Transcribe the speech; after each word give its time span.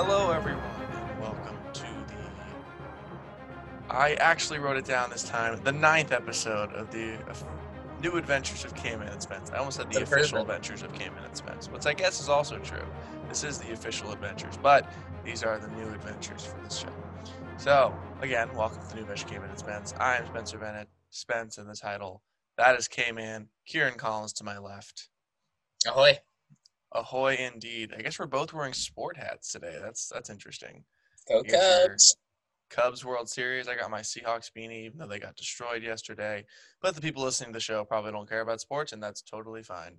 Hello, 0.00 0.30
everyone. 0.30 0.62
and 0.62 1.20
Welcome 1.20 1.56
to 1.72 1.82
the. 1.82 2.14
I 3.92 4.14
actually 4.20 4.60
wrote 4.60 4.76
it 4.76 4.84
down 4.84 5.10
this 5.10 5.24
time. 5.24 5.60
The 5.64 5.72
ninth 5.72 6.12
episode 6.12 6.72
of 6.72 6.92
the 6.92 7.18
New 8.00 8.16
Adventures 8.16 8.64
of 8.64 8.76
Cayman 8.76 9.08
and 9.08 9.20
Spence. 9.20 9.50
I 9.50 9.56
almost 9.56 9.76
said 9.76 9.90
the 9.90 9.98
The 9.98 10.04
official 10.04 10.38
adventures 10.38 10.84
of 10.84 10.92
Cayman 10.92 11.24
and 11.24 11.36
Spence, 11.36 11.68
which 11.68 11.84
I 11.84 11.94
guess 11.94 12.20
is 12.20 12.28
also 12.28 12.60
true. 12.60 12.86
This 13.28 13.42
is 13.42 13.58
the 13.58 13.72
official 13.72 14.12
adventures, 14.12 14.56
but 14.62 14.88
these 15.24 15.42
are 15.42 15.58
the 15.58 15.66
new 15.66 15.92
adventures 15.92 16.44
for 16.44 16.56
this 16.62 16.78
show. 16.78 16.94
So, 17.56 17.92
again, 18.20 18.54
welcome 18.54 18.80
to 18.80 18.88
the 18.90 18.94
New 18.94 19.00
Adventures 19.00 19.24
of 19.24 19.30
Cayman 19.32 19.50
and 19.50 19.58
Spence. 19.58 19.94
I 19.98 20.18
am 20.18 20.28
Spencer 20.28 20.58
Bennett. 20.58 20.86
Spence 21.10 21.58
in 21.58 21.66
the 21.66 21.74
title. 21.74 22.22
That 22.56 22.78
is 22.78 22.86
Cayman. 22.86 23.48
Kieran 23.66 23.94
Collins 23.94 24.32
to 24.34 24.44
my 24.44 24.58
left. 24.58 25.08
Ahoy. 25.88 26.20
Ahoy, 26.92 27.36
indeed. 27.36 27.92
I 27.96 28.02
guess 28.02 28.18
we're 28.18 28.26
both 28.26 28.52
wearing 28.52 28.72
sport 28.72 29.16
hats 29.16 29.52
today. 29.52 29.78
That's 29.82 30.08
that's 30.08 30.30
interesting. 30.30 30.84
Go 31.28 31.42
Cubs. 31.42 32.16
Cubs 32.70 33.04
World 33.04 33.28
Series. 33.28 33.68
I 33.68 33.76
got 33.76 33.90
my 33.90 34.00
Seahawks 34.00 34.50
beanie, 34.56 34.84
even 34.84 34.98
though 34.98 35.06
they 35.06 35.18
got 35.18 35.36
destroyed 35.36 35.82
yesterday. 35.82 36.44
But 36.82 36.94
the 36.94 37.00
people 37.00 37.22
listening 37.22 37.50
to 37.50 37.56
the 37.56 37.60
show 37.60 37.84
probably 37.84 38.12
don't 38.12 38.28
care 38.28 38.40
about 38.40 38.60
sports, 38.60 38.92
and 38.92 39.02
that's 39.02 39.22
totally 39.22 39.62
fine. 39.62 39.96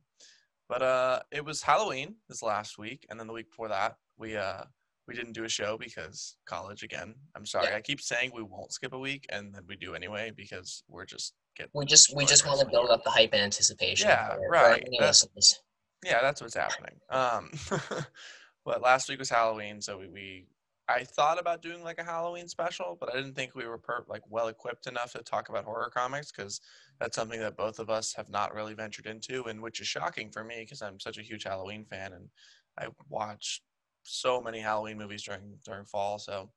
But 0.67 0.81
uh, 0.83 1.19
it 1.31 1.43
was 1.43 1.63
Halloween 1.63 2.15
this 2.27 2.43
last 2.43 2.77
week, 2.77 3.05
and 3.09 3.19
then 3.19 3.27
the 3.27 3.33
week 3.33 3.49
before 3.49 3.69
that, 3.69 3.95
we 4.17 4.35
uh 4.35 4.63
we 5.07 5.15
didn't 5.15 5.33
do 5.33 5.43
a 5.43 5.49
show 5.49 5.77
because 5.77 6.37
college 6.45 6.83
again. 6.83 7.15
I'm 7.35 7.45
sorry. 7.45 7.67
Yeah. 7.71 7.77
I 7.77 7.81
keep 7.81 7.99
saying 7.99 8.31
we 8.35 8.43
won't 8.43 8.71
skip 8.71 8.93
a 8.93 8.99
week, 8.99 9.25
and 9.29 9.53
then 9.53 9.63
we 9.67 9.75
do 9.75 9.95
anyway 9.95 10.31
because 10.35 10.83
we're 10.87 11.05
just 11.05 11.33
get 11.55 11.69
We 11.73 11.85
just 11.85 12.15
we 12.15 12.25
just 12.25 12.45
want 12.45 12.59
to 12.59 12.67
build 12.67 12.89
up 12.91 13.03
the 13.03 13.09
hype 13.09 13.31
and 13.33 13.41
anticipation. 13.41 14.07
Yeah, 14.09 14.35
right. 14.49 14.83
any 14.85 14.97
That's- 14.99 15.23
listeners. 15.35 15.61
Yeah, 16.05 16.21
that's 16.21 16.41
what's 16.41 16.55
happening. 16.55 16.95
Um, 17.09 17.51
but 18.65 18.81
last 18.81 19.09
week 19.09 19.19
was 19.19 19.29
Halloween, 19.29 19.81
so 19.81 19.97
we, 19.97 20.07
we 20.07 20.45
I 20.87 21.03
thought 21.03 21.39
about 21.39 21.61
doing 21.61 21.83
like 21.83 21.99
a 21.99 22.03
Halloween 22.03 22.47
special, 22.47 22.97
but 22.99 23.13
I 23.13 23.17
didn't 23.17 23.35
think 23.35 23.53
we 23.53 23.67
were 23.67 23.77
per, 23.77 24.03
like 24.07 24.23
well 24.27 24.47
equipped 24.47 24.87
enough 24.87 25.11
to 25.13 25.19
talk 25.19 25.49
about 25.49 25.65
horror 25.65 25.91
comics 25.93 26.31
because 26.31 26.61
that's 26.99 27.15
something 27.15 27.39
that 27.39 27.57
both 27.57 27.77
of 27.79 27.89
us 27.89 28.13
have 28.13 28.29
not 28.29 28.55
really 28.55 28.73
ventured 28.73 29.05
into, 29.05 29.43
and 29.45 29.61
which 29.61 29.81
is 29.81 29.87
shocking 29.87 30.31
for 30.31 30.43
me 30.43 30.61
because 30.61 30.81
I'm 30.81 30.99
such 30.99 31.17
a 31.17 31.23
huge 31.23 31.43
Halloween 31.43 31.85
fan 31.85 32.13
and 32.13 32.29
I 32.77 32.87
watch 33.07 33.61
so 34.03 34.41
many 34.41 34.59
Halloween 34.59 34.97
movies 34.97 35.23
during 35.23 35.59
during 35.63 35.85
fall. 35.85 36.17
So 36.17 36.49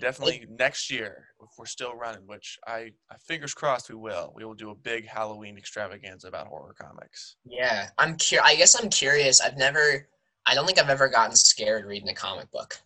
Definitely 0.00 0.46
next 0.58 0.90
year, 0.90 1.26
if 1.42 1.50
we're 1.58 1.66
still 1.66 1.94
running, 1.94 2.26
which 2.26 2.58
I, 2.66 2.92
I 3.10 3.16
fingers 3.26 3.54
crossed 3.54 3.88
we 3.88 3.94
will, 3.94 4.32
we 4.34 4.44
will 4.44 4.54
do 4.54 4.70
a 4.70 4.74
big 4.74 5.06
Halloween 5.06 5.56
extravaganza 5.56 6.28
about 6.28 6.46
horror 6.46 6.74
comics. 6.80 7.36
Yeah, 7.44 7.88
I'm 7.98 8.16
cur- 8.16 8.40
I 8.42 8.56
guess 8.56 8.80
I'm 8.80 8.90
curious. 8.90 9.40
I've 9.40 9.56
never. 9.56 10.08
I 10.46 10.54
don't 10.54 10.66
think 10.66 10.78
I've 10.78 10.90
ever 10.90 11.08
gotten 11.08 11.34
scared 11.34 11.86
reading 11.86 12.08
a 12.08 12.14
comic 12.14 12.50
book. 12.52 12.78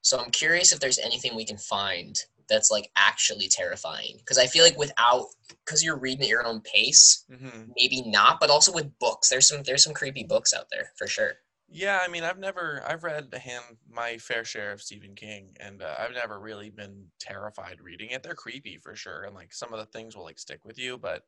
So 0.00 0.18
I'm 0.18 0.30
curious 0.30 0.72
if 0.72 0.80
there's 0.80 0.98
anything 0.98 1.36
we 1.36 1.44
can 1.44 1.58
find 1.58 2.18
that's 2.48 2.70
like 2.70 2.90
actually 2.96 3.48
terrifying. 3.48 4.16
Because 4.18 4.38
I 4.38 4.46
feel 4.46 4.64
like 4.64 4.78
without, 4.78 5.26
because 5.64 5.84
you're 5.84 5.98
reading 5.98 6.22
at 6.22 6.28
your 6.28 6.46
own 6.46 6.60
pace, 6.62 7.24
hmm 7.28 7.64
maybe 7.76 8.02
not. 8.06 8.40
But 8.40 8.50
also 8.50 8.72
with 8.72 8.98
books, 8.98 9.28
there's 9.28 9.48
some 9.48 9.62
there's 9.62 9.84
some 9.84 9.94
creepy 9.94 10.24
books 10.24 10.52
out 10.54 10.66
there 10.70 10.92
for 10.96 11.06
sure. 11.06 11.32
Yeah, 11.74 12.00
I 12.02 12.08
mean, 12.08 12.22
I've 12.22 12.38
never, 12.38 12.82
I've 12.86 13.02
read 13.02 13.30
a 13.32 13.38
hand, 13.38 13.78
my 13.88 14.18
fair 14.18 14.44
share 14.44 14.72
of 14.72 14.82
Stephen 14.82 15.14
King, 15.14 15.56
and 15.58 15.80
uh, 15.82 15.96
I've 15.98 16.12
never 16.12 16.38
really 16.38 16.68
been 16.68 17.10
terrified 17.18 17.80
reading 17.80 18.10
it. 18.10 18.22
They're 18.22 18.34
creepy 18.34 18.76
for 18.76 18.94
sure, 18.94 19.22
and 19.24 19.34
like 19.34 19.54
some 19.54 19.72
of 19.72 19.78
the 19.78 19.86
things 19.86 20.14
will 20.14 20.24
like 20.24 20.38
stick 20.38 20.66
with 20.66 20.78
you, 20.78 20.98
but 20.98 21.24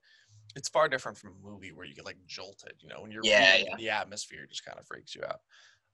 it's 0.56 0.68
far 0.68 0.88
different 0.88 1.18
from 1.18 1.32
a 1.32 1.48
movie 1.48 1.72
where 1.72 1.86
you 1.86 1.94
get 1.94 2.04
like 2.06 2.24
jolted. 2.26 2.74
You 2.80 2.88
know, 2.90 3.02
when 3.02 3.10
you're 3.12 3.24
Yeah, 3.24 3.28
reading, 3.28 3.66
yeah. 3.66 3.76
the 3.76 3.90
atmosphere 3.90 4.46
just 4.46 4.64
kind 4.64 4.78
of 4.78 4.86
freaks 4.86 5.14
you 5.14 5.24
out. 5.24 5.40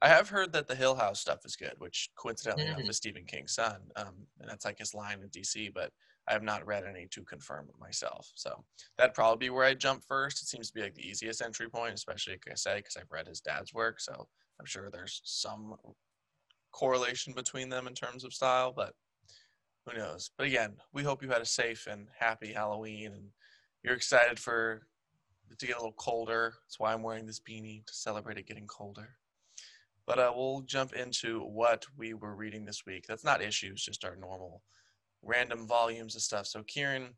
I 0.02 0.08
have 0.08 0.30
heard 0.30 0.52
that 0.52 0.66
the 0.66 0.74
Hill 0.74 0.94
House 0.94 1.20
stuff 1.20 1.44
is 1.44 1.56
good, 1.56 1.74
which 1.78 2.10
coincidentally 2.16 2.64
enough 2.64 2.82
Mhm. 2.82 2.88
is 2.88 2.96
Stephen 2.96 3.26
King's 3.26 3.52
son, 3.54 3.90
um, 3.96 4.26
and 4.38 4.48
that's 4.48 4.64
like 4.64 4.78
his 4.78 4.94
line 4.94 5.20
in 5.22 5.28
DC. 5.28 5.68
But 5.68 5.92
I 6.26 6.32
have 6.32 6.42
not 6.42 6.66
read 6.66 6.84
any 6.84 7.06
to 7.08 7.24
confirm 7.24 7.68
it 7.68 7.78
myself, 7.78 8.30
so 8.34 8.64
that'd 8.96 9.14
probably 9.14 9.46
be 9.46 9.50
where 9.50 9.64
I 9.64 9.74
jump 9.74 10.04
first. 10.04 10.42
It 10.42 10.46
seems 10.46 10.68
to 10.68 10.74
be 10.74 10.82
like 10.82 10.94
the 10.94 11.06
easiest 11.06 11.42
entry 11.42 11.68
point, 11.68 11.94
especially 11.94 12.34
like 12.34 12.48
I 12.50 12.54
say 12.54 12.76
because 12.76 12.96
I've 12.96 13.10
read 13.10 13.26
his 13.28 13.40
dad's 13.42 13.74
work, 13.74 14.00
so 14.00 14.28
I'm 14.58 14.66
sure 14.66 14.90
there's 14.90 15.20
some 15.24 15.76
correlation 16.72 17.32
between 17.34 17.68
them 17.68 17.86
in 17.86 17.94
terms 17.94 18.24
of 18.24 18.34
style, 18.34 18.72
but 18.72 18.96
who 19.86 19.94
knows? 19.98 20.30
But 20.36 20.48
again, 20.48 20.78
we 20.92 21.04
hope 21.04 21.22
you 21.22 21.30
had 21.30 21.42
a 21.42 21.46
safe 21.46 21.86
and 21.88 22.10
happy 22.18 22.52
Halloween 22.54 23.12
and 23.14 23.32
you're 23.82 23.94
excited 23.96 24.40
for 24.40 24.88
it 25.50 25.58
to 25.60 25.66
get 25.66 25.76
a 25.76 25.80
little 25.80 25.94
colder. 25.94 26.56
That's 26.64 26.80
why 26.80 26.94
I'm 26.94 27.02
wearing 27.04 27.26
this 27.26 27.40
beanie 27.40 27.86
to 27.86 27.94
celebrate 27.94 28.38
it 28.38 28.46
getting 28.48 28.68
colder. 28.68 29.19
But 30.06 30.18
uh, 30.18 30.32
we'll 30.34 30.62
jump 30.62 30.92
into 30.94 31.40
what 31.40 31.86
we 31.96 32.14
were 32.14 32.34
reading 32.34 32.64
this 32.64 32.84
week. 32.86 33.06
That's 33.06 33.24
not 33.24 33.42
issues, 33.42 33.82
just 33.82 34.04
our 34.04 34.16
normal 34.16 34.62
random 35.22 35.66
volumes 35.66 36.16
of 36.16 36.22
stuff. 36.22 36.46
So, 36.46 36.62
Kieran, 36.62 37.08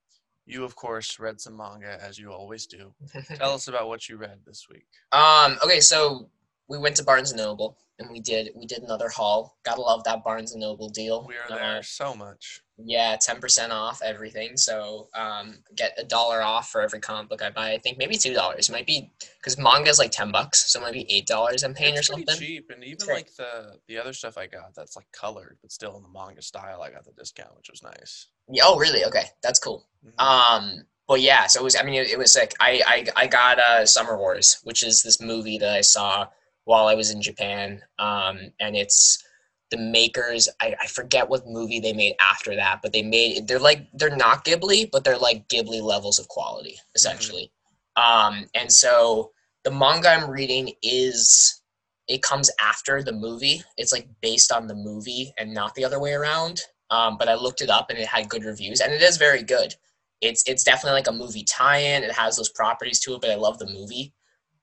you 0.46 0.64
of 0.64 0.74
course 0.76 1.18
read 1.18 1.40
some 1.40 1.56
manga 1.56 1.98
as 2.02 2.18
you 2.18 2.32
always 2.32 2.66
do. 2.66 2.92
Tell 3.36 3.52
us 3.54 3.68
about 3.68 3.88
what 3.88 4.08
you 4.08 4.16
read 4.16 4.38
this 4.46 4.66
week. 4.70 4.86
Um. 5.12 5.56
Okay. 5.64 5.80
So 5.80 6.28
we 6.68 6.78
went 6.78 6.96
to 6.96 7.04
Barnes 7.04 7.30
and 7.32 7.38
Noble 7.40 7.76
and 7.98 8.10
we 8.10 8.18
did 8.20 8.50
we 8.56 8.66
did 8.66 8.82
another 8.82 9.08
haul. 9.08 9.56
Gotta 9.64 9.80
love 9.80 10.02
that 10.04 10.24
Barnes 10.24 10.52
and 10.52 10.60
Noble 10.60 10.88
deal. 10.88 11.24
We 11.26 11.34
are 11.36 11.52
Uh, 11.52 11.56
there 11.56 11.82
so 11.82 12.14
much. 12.14 12.60
Yeah, 12.84 13.16
ten 13.20 13.40
percent 13.40 13.72
off 13.72 14.00
everything. 14.04 14.56
So 14.56 15.08
um, 15.14 15.58
get 15.74 15.92
a 15.98 16.04
dollar 16.04 16.42
off 16.42 16.70
for 16.70 16.80
every 16.80 17.00
comic 17.00 17.28
book 17.28 17.42
I 17.42 17.50
buy. 17.50 17.72
I 17.72 17.78
think 17.78 17.98
maybe 17.98 18.16
two 18.16 18.34
dollars. 18.34 18.70
Might 18.70 18.86
be 18.86 19.10
because 19.38 19.58
manga 19.58 19.90
is 19.90 19.98
like 19.98 20.10
ten 20.10 20.30
bucks, 20.32 20.70
so 20.72 20.80
it 20.80 20.82
might 20.82 20.92
be 20.92 21.10
eight 21.12 21.26
dollars 21.26 21.62
I'm 21.62 21.74
paying 21.74 21.94
it's 21.96 22.08
or 22.10 22.14
something. 22.14 22.36
cheap, 22.36 22.70
and 22.74 22.84
even 22.84 23.06
like 23.08 23.34
the 23.36 23.78
the 23.88 23.98
other 23.98 24.12
stuff 24.12 24.38
I 24.38 24.46
got 24.46 24.74
that's 24.74 24.96
like 24.96 25.06
colored, 25.12 25.58
but 25.62 25.72
still 25.72 25.96
in 25.96 26.02
the 26.02 26.08
manga 26.08 26.42
style, 26.42 26.82
I 26.82 26.90
got 26.90 27.04
the 27.04 27.12
discount, 27.12 27.56
which 27.56 27.70
was 27.70 27.82
nice. 27.82 28.28
Yeah. 28.48 28.64
Oh, 28.66 28.78
really? 28.78 29.04
Okay, 29.04 29.24
that's 29.42 29.58
cool. 29.58 29.86
Mhm. 30.06 30.22
Um, 30.24 30.86
but 31.08 31.20
yeah, 31.20 31.46
so 31.46 31.60
it 31.60 31.64
was. 31.64 31.76
I 31.76 31.82
mean, 31.82 31.94
it, 31.94 32.08
it 32.10 32.18
was 32.18 32.32
sick. 32.32 32.54
I, 32.60 32.82
I 32.86 33.06
I 33.16 33.26
got 33.26 33.58
uh, 33.58 33.84
Summer 33.86 34.16
Wars, 34.16 34.60
which 34.64 34.82
is 34.82 35.02
this 35.02 35.20
movie 35.20 35.58
that 35.58 35.70
I 35.70 35.80
saw 35.80 36.26
while 36.64 36.86
I 36.86 36.94
was 36.94 37.10
in 37.10 37.20
Japan. 37.20 37.82
Um, 37.98 38.52
and 38.60 38.76
it's 38.76 39.22
the 39.72 39.76
makers. 39.78 40.48
I, 40.60 40.76
I 40.80 40.86
forget 40.86 41.28
what 41.28 41.48
movie 41.48 41.80
they 41.80 41.92
made 41.92 42.14
after 42.20 42.54
that, 42.54 42.78
but 42.82 42.92
they 42.92 43.02
made. 43.02 43.48
They're 43.48 43.58
like 43.58 43.88
they're 43.94 44.14
not 44.14 44.44
Ghibli, 44.44 44.90
but 44.92 45.02
they're 45.02 45.18
like 45.18 45.48
Ghibli 45.48 45.82
levels 45.82 46.20
of 46.20 46.28
quality, 46.28 46.76
essentially. 46.94 47.50
Um, 47.96 48.46
and 48.54 48.70
so 48.70 49.32
the 49.64 49.72
manga 49.72 50.10
I'm 50.10 50.30
reading 50.30 50.72
is 50.82 51.62
it 52.06 52.22
comes 52.22 52.50
after 52.60 53.02
the 53.02 53.12
movie. 53.12 53.64
It's 53.76 53.92
like 53.92 54.06
based 54.20 54.52
on 54.52 54.68
the 54.68 54.76
movie 54.76 55.32
and 55.38 55.52
not 55.52 55.74
the 55.74 55.84
other 55.84 55.98
way 55.98 56.12
around. 56.12 56.60
Um, 56.90 57.16
but 57.18 57.28
I 57.28 57.34
looked 57.34 57.62
it 57.62 57.70
up 57.70 57.88
and 57.90 57.98
it 57.98 58.06
had 58.06 58.28
good 58.28 58.44
reviews, 58.44 58.80
and 58.80 58.92
it 58.92 59.02
is 59.02 59.16
very 59.16 59.42
good 59.42 59.74
it's 60.22 60.44
it's 60.46 60.62
definitely 60.62 60.98
like 60.98 61.08
a 61.08 61.12
movie 61.12 61.44
tie-in. 61.44 62.04
It 62.04 62.12
has 62.12 62.36
those 62.36 62.48
properties 62.48 63.00
to 63.00 63.14
it, 63.14 63.20
but 63.20 63.30
I 63.30 63.34
love 63.34 63.58
the 63.58 63.66
movie. 63.66 64.14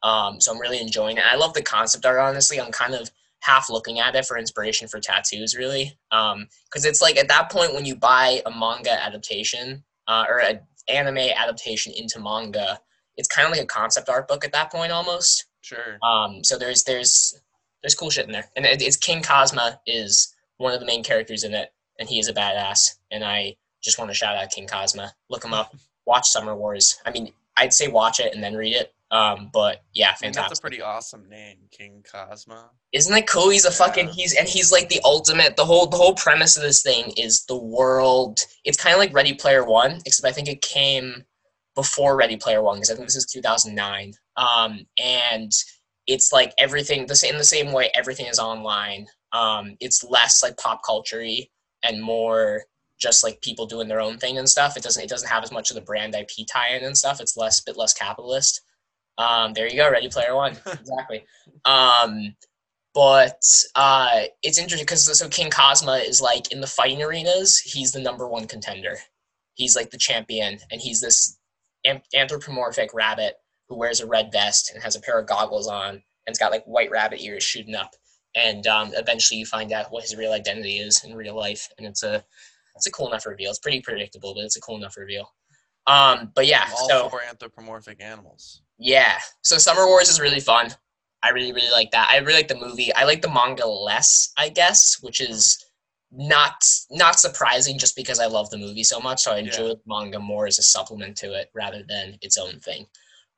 Um, 0.01 0.39
so 0.39 0.53
I'm 0.53 0.59
really 0.59 0.79
enjoying 0.79 1.17
it. 1.17 1.23
I 1.29 1.35
love 1.35 1.53
the 1.53 1.61
concept 1.61 2.05
art. 2.05 2.17
Honestly, 2.17 2.59
I'm 2.59 2.71
kind 2.71 2.95
of 2.95 3.11
half 3.41 3.69
looking 3.69 3.99
at 3.99 4.15
it 4.15 4.25
for 4.25 4.37
inspiration 4.37 4.87
for 4.87 4.99
tattoos, 4.99 5.55
really, 5.55 5.97
because 6.09 6.85
it's 6.85 7.01
like 7.01 7.17
at 7.17 7.27
that 7.27 7.51
point 7.51 7.73
when 7.73 7.85
you 7.85 7.95
buy 7.95 8.41
a 8.45 8.51
manga 8.51 8.91
adaptation 8.91 9.83
uh, 10.07 10.25
or 10.27 10.39
an 10.39 10.59
anime 10.87 11.17
adaptation 11.17 11.93
into 11.95 12.19
manga, 12.19 12.79
it's 13.17 13.27
kind 13.27 13.45
of 13.45 13.51
like 13.51 13.61
a 13.61 13.67
concept 13.67 14.09
art 14.09 14.27
book 14.27 14.45
at 14.45 14.51
that 14.51 14.71
point 14.71 14.91
almost. 14.91 15.45
Sure. 15.61 15.97
Um, 16.03 16.43
so 16.43 16.57
there's 16.57 16.83
there's 16.83 17.39
there's 17.83 17.95
cool 17.95 18.09
shit 18.09 18.25
in 18.25 18.31
there, 18.31 18.49
and 18.55 18.65
it, 18.65 18.81
it's 18.81 18.97
King 18.97 19.21
Kazma 19.21 19.79
is 19.85 20.35
one 20.57 20.73
of 20.73 20.79
the 20.79 20.85
main 20.85 21.03
characters 21.03 21.43
in 21.43 21.53
it, 21.53 21.71
and 21.99 22.09
he 22.09 22.19
is 22.19 22.27
a 22.27 22.33
badass. 22.33 22.97
And 23.11 23.23
I 23.23 23.55
just 23.81 23.97
want 23.99 24.09
to 24.09 24.15
shout 24.15 24.35
out 24.35 24.51
King 24.51 24.67
Kazma. 24.67 25.11
Look 25.29 25.43
him 25.43 25.53
up. 25.53 25.75
Watch 26.05 26.29
Summer 26.29 26.55
Wars. 26.55 26.99
I 27.05 27.11
mean, 27.11 27.31
I'd 27.55 27.73
say 27.73 27.87
watch 27.87 28.19
it 28.19 28.33
and 28.33 28.43
then 28.43 28.55
read 28.55 28.73
it. 28.73 28.95
Um, 29.11 29.49
but 29.51 29.83
yeah, 29.93 30.09
mean, 30.09 30.31
that's 30.31 30.37
a 30.37 30.39
fantastic. 30.39 30.61
pretty 30.61 30.81
awesome 30.81 31.27
name, 31.29 31.57
King 31.71 32.03
Kazma. 32.11 32.65
Isn't 32.91 33.13
that 33.13 33.27
cool? 33.27 33.49
He's 33.49 33.65
a 33.65 33.71
fucking 33.71 34.09
he's 34.09 34.35
and 34.35 34.47
he's 34.47 34.71
like 34.71 34.89
the 34.89 35.01
ultimate. 35.03 35.55
The 35.55 35.65
whole 35.65 35.87
the 35.87 35.97
whole 35.97 36.13
premise 36.13 36.57
of 36.57 36.63
this 36.63 36.83
thing 36.83 37.11
is 37.17 37.43
the 37.45 37.57
world. 37.57 38.39
It's 38.65 38.77
kind 38.77 38.93
of 38.93 38.99
like 38.99 39.13
Ready 39.13 39.33
Player 39.33 39.65
One, 39.65 39.99
except 40.05 40.27
I 40.27 40.31
think 40.31 40.47
it 40.47 40.61
came 40.61 41.23
before 41.75 42.17
Ready 42.17 42.37
Player 42.37 42.61
One 42.61 42.77
because 42.77 42.91
I 42.91 42.95
think 42.95 43.07
this 43.07 43.15
is 43.15 43.25
2009. 43.25 44.13
Um, 44.37 44.85
and 45.01 45.51
it's 46.05 46.31
like 46.31 46.53
everything 46.59 47.05
the 47.05 47.15
same 47.15 47.33
in 47.33 47.37
the 47.37 47.43
same 47.43 47.71
way 47.71 47.91
everything 47.95 48.27
is 48.27 48.39
online. 48.39 49.07
Um, 49.31 49.75
it's 49.79 50.03
less 50.03 50.43
like 50.43 50.57
pop 50.57 50.81
culture 50.85 51.23
and 51.83 52.01
more 52.01 52.63
just 52.99 53.23
like 53.23 53.41
people 53.41 53.65
doing 53.65 53.87
their 53.87 54.01
own 54.01 54.17
thing 54.17 54.37
and 54.37 54.49
stuff. 54.49 54.75
It 54.77 54.83
doesn't 54.83 55.01
it 55.03 55.09
doesn't 55.09 55.29
have 55.29 55.43
as 55.43 55.51
much 55.51 55.71
of 55.71 55.75
the 55.75 55.81
brand 55.81 56.15
IP 56.15 56.45
tie-in 56.51 56.83
and 56.83 56.97
stuff. 56.97 57.21
It's 57.21 57.37
less 57.37 57.61
bit 57.61 57.77
less 57.77 57.93
capitalist. 57.93 58.61
Um, 59.19 59.53
there 59.53 59.69
you 59.69 59.75
go, 59.75 59.91
Ready 59.91 60.09
Player 60.09 60.35
One. 60.35 60.57
exactly. 60.65 61.25
Um, 61.65 62.35
but 62.95 63.41
uh, 63.75 64.21
it's 64.41 64.57
interesting 64.57 64.85
because 64.85 65.17
so 65.17 65.29
King 65.29 65.51
Kazma 65.51 66.03
is 66.03 66.21
like 66.21 66.51
in 66.51 66.61
the 66.61 66.67
fighting 66.67 67.03
arenas, 67.03 67.59
he's 67.59 67.91
the 67.91 68.01
number 68.01 68.27
one 68.27 68.47
contender. 68.47 68.95
He's 69.53 69.75
like 69.75 69.91
the 69.91 69.97
champion, 69.97 70.57
and 70.71 70.81
he's 70.81 71.01
this 71.01 71.37
anthropomorphic 72.15 72.93
rabbit 72.93 73.35
who 73.67 73.77
wears 73.77 74.01
a 74.01 74.07
red 74.07 74.31
vest 74.31 74.71
and 74.73 74.81
has 74.81 74.95
a 74.95 75.01
pair 75.01 75.19
of 75.19 75.27
goggles 75.27 75.67
on 75.67 76.01
and 76.29 76.33
it's 76.33 76.39
got 76.39 76.51
like 76.51 76.63
white 76.65 76.91
rabbit 76.91 77.21
ears 77.21 77.43
shooting 77.43 77.75
up. 77.75 77.95
and 78.35 78.67
um, 78.67 78.91
eventually 78.93 79.39
you 79.39 79.45
find 79.45 79.71
out 79.71 79.91
what 79.91 80.03
his 80.03 80.15
real 80.15 80.31
identity 80.31 80.77
is 80.77 81.03
in 81.03 81.15
real 81.15 81.35
life, 81.35 81.67
and 81.77 81.87
it's 81.87 82.03
a 82.03 82.23
it's 82.75 82.85
a 82.85 82.91
cool 82.91 83.07
enough 83.07 83.25
reveal. 83.25 83.49
It's 83.49 83.59
pretty 83.59 83.81
predictable, 83.81 84.35
but 84.35 84.43
it's 84.43 84.55
a 84.55 84.61
cool 84.61 84.77
enough 84.77 84.95
reveal. 84.95 85.33
Um, 85.87 86.31
but 86.35 86.45
yeah, 86.45 86.67
All 86.77 86.87
so 86.87 87.19
anthropomorphic 87.27 87.99
animals. 88.01 88.61
Yeah, 88.79 89.19
so 89.41 89.57
Summer 89.57 89.85
Wars 89.85 90.09
is 90.09 90.19
really 90.19 90.39
fun. 90.39 90.71
I 91.21 91.29
really 91.29 91.51
really 91.51 91.71
like 91.71 91.91
that. 91.91 92.09
I 92.09 92.17
really 92.17 92.35
like 92.35 92.47
the 92.47 92.55
movie. 92.55 92.93
I 92.95 93.03
like 93.03 93.21
the 93.21 93.29
manga 93.29 93.67
less, 93.67 94.31
I 94.37 94.49
guess, 94.49 94.97
which 95.01 95.19
is 95.21 95.63
not 96.11 96.63
not 96.89 97.19
surprising 97.19 97.77
just 97.77 97.95
because 97.95 98.19
I 98.19 98.25
love 98.25 98.49
the 98.49 98.57
movie 98.57 98.83
so 98.85 98.99
much. 98.99 99.21
So 99.21 99.31
I 99.33 99.39
Yeah. 99.39 99.43
enjoy 99.45 99.67
the 99.69 99.81
manga 99.85 100.19
more 100.19 100.47
as 100.47 100.59
a 100.59 100.63
supplement 100.63 101.17
to 101.17 101.33
it 101.33 101.51
rather 101.53 101.83
than 101.83 102.17
its 102.21 102.37
own 102.37 102.59
thing. 102.61 102.87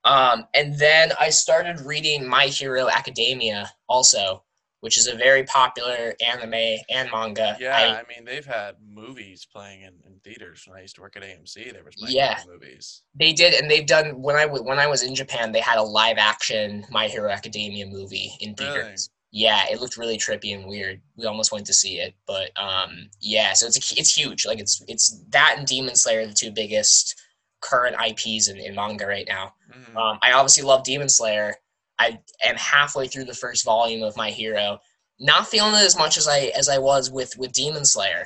Um, 0.03 0.47
and 0.53 0.77
then 0.79 1.11
I 1.19 1.29
started 1.31 1.81
reading 1.81 2.27
My 2.27 2.45
Hero 2.47 2.87
Academia 2.87 3.71
also, 3.89 4.43
which 4.81 4.97
is 4.97 5.07
a 5.07 5.15
very 5.15 5.43
popular 5.45 6.13
anime 6.25 6.77
and 6.89 7.09
manga. 7.11 7.55
Yeah, 7.59 7.75
I- 7.77 7.99
I, 7.99 8.03
mean 8.09 8.25
they've 8.25 8.45
had 8.45 8.75
movies 8.85 9.45
playing 9.51 9.81
in, 9.81 9.93
in 10.05 10.19
theaters 10.23 10.63
when 10.67 10.77
I 10.77 10.81
used 10.81 10.95
to 10.95 11.01
work 11.01 11.15
at 11.15 11.23
AMC. 11.23 11.71
There 11.71 11.83
was 11.83 11.95
My 12.01 12.09
Yeah. 12.09 12.39
Movies. 12.47 13.03
They 13.15 13.31
did, 13.31 13.53
and 13.53 13.69
they've 13.71 13.85
done 13.85 14.21
when 14.21 14.35
I 14.35 14.43
w- 14.43 14.63
when 14.63 14.79
I 14.79 14.87
was 14.87 15.03
in 15.03 15.15
Japan. 15.15 15.51
They 15.51 15.59
had 15.61 15.77
a 15.77 15.83
live 15.83 16.17
action 16.17 16.85
My 16.89 17.07
Hero 17.07 17.31
Academia 17.31 17.85
movie 17.85 18.31
in 18.39 18.55
Really? 18.59 18.71
theaters. 18.73 19.09
Yeah, 19.33 19.63
it 19.71 19.79
looked 19.79 19.95
really 19.95 20.17
trippy 20.17 20.53
and 20.53 20.65
weird. 20.67 21.01
We 21.15 21.25
almost 21.25 21.53
went 21.53 21.65
to 21.67 21.73
see 21.73 21.99
it, 21.99 22.13
but 22.27 22.51
um, 22.59 23.09
yeah. 23.21 23.53
So 23.53 23.65
it's 23.67 23.77
a, 23.77 23.99
it's 23.99 24.13
huge. 24.17 24.45
Like 24.45 24.59
it's 24.59 24.83
it's 24.89 25.23
that 25.29 25.55
and 25.57 25.65
Demon 25.65 25.95
Slayer, 25.95 26.21
are 26.21 26.27
the 26.27 26.33
two 26.33 26.51
biggest 26.51 27.17
current 27.61 27.95
IPs 28.05 28.49
in, 28.49 28.57
in 28.57 28.75
manga 28.75 29.05
right 29.05 29.27
now. 29.29 29.53
Mhm. 29.71 29.95
Um, 29.95 30.19
I 30.21 30.33
obviously 30.33 30.63
love 30.63 30.83
Demon 30.83 31.07
Slayer. 31.07 31.55
I 32.01 32.19
am 32.43 32.55
halfway 32.55 33.07
through 33.07 33.25
the 33.25 33.33
first 33.35 33.63
volume 33.63 34.01
of 34.03 34.17
My 34.17 34.31
Hero. 34.31 34.79
Not 35.19 35.47
feeling 35.47 35.75
it 35.75 35.85
as 35.85 35.97
much 35.97 36.17
as 36.17 36.27
I 36.27 36.51
as 36.57 36.67
I 36.67 36.79
was 36.79 37.11
with 37.11 37.37
with 37.37 37.51
Demon 37.51 37.85
Slayer. 37.85 38.25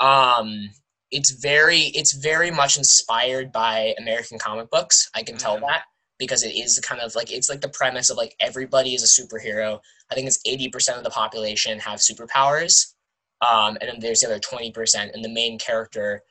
Um, 0.00 0.70
it's 1.12 1.30
very 1.30 1.82
it's 2.00 2.12
very 2.14 2.50
much 2.50 2.76
inspired 2.76 3.52
by 3.52 3.94
American 3.98 4.38
comic 4.38 4.70
books. 4.70 5.08
I 5.14 5.22
can 5.22 5.36
tell 5.38 5.56
Mhm. 5.58 5.60
that 5.68 5.84
because 6.18 6.42
it 6.42 6.54
is 6.54 6.80
kind 6.80 7.00
of 7.00 7.14
like 7.14 7.30
it's 7.30 7.48
like 7.48 7.60
the 7.60 7.68
premise 7.68 8.10
of 8.10 8.16
like 8.16 8.34
everybody 8.40 8.94
is 8.94 9.04
a 9.04 9.22
superhero. 9.22 9.80
I 10.10 10.14
think 10.16 10.26
it's 10.26 10.40
eighty 10.44 10.68
percent 10.68 10.98
of 10.98 11.04
the 11.04 11.10
population 11.10 11.78
have 11.78 12.00
superpowers, 12.00 12.94
um, 13.40 13.78
and 13.80 13.88
then 13.88 14.00
there's 14.00 14.20
the 14.20 14.26
other 14.26 14.40
twenty 14.40 14.72
percent, 14.72 15.12
and 15.14 15.24
the 15.24 15.28
main 15.28 15.58
character 15.60 16.22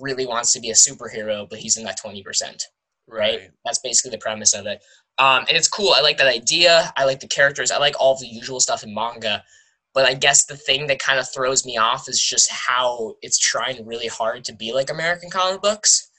really 0.00 0.26
wants 0.26 0.52
to 0.54 0.60
be 0.60 0.70
a 0.70 0.74
superhero, 0.74 1.48
but 1.48 1.60
he's 1.60 1.76
in 1.76 1.84
that 1.84 1.96
twenty 1.98 2.22
percent 2.24 2.64
right? 3.06 3.50
That's 3.66 3.80
basically 3.80 4.12
the 4.12 4.18
premise 4.18 4.54
of 4.54 4.66
it. 4.66 4.82
Um, 5.18 5.44
and 5.48 5.56
it's 5.56 5.68
cool. 5.68 5.92
I 5.92 6.00
like 6.00 6.18
that 6.18 6.26
idea. 6.26 6.92
I 6.96 7.04
like 7.04 7.20
the 7.20 7.28
characters. 7.28 7.70
I 7.70 7.78
like 7.78 7.94
all 8.00 8.18
the 8.18 8.26
usual 8.26 8.60
stuff 8.60 8.82
in 8.82 8.94
manga. 8.94 9.44
But 9.92 10.06
I 10.06 10.14
guess 10.14 10.46
the 10.46 10.56
thing 10.56 10.88
that 10.88 10.98
kind 10.98 11.20
of 11.20 11.30
throws 11.30 11.64
me 11.64 11.76
off 11.76 12.08
is 12.08 12.20
just 12.20 12.50
how 12.50 13.14
it's 13.22 13.38
trying 13.38 13.86
really 13.86 14.08
hard 14.08 14.44
to 14.44 14.52
be 14.52 14.72
like 14.72 14.90
American 14.90 15.30
comic 15.30 15.62
books. 15.62 16.10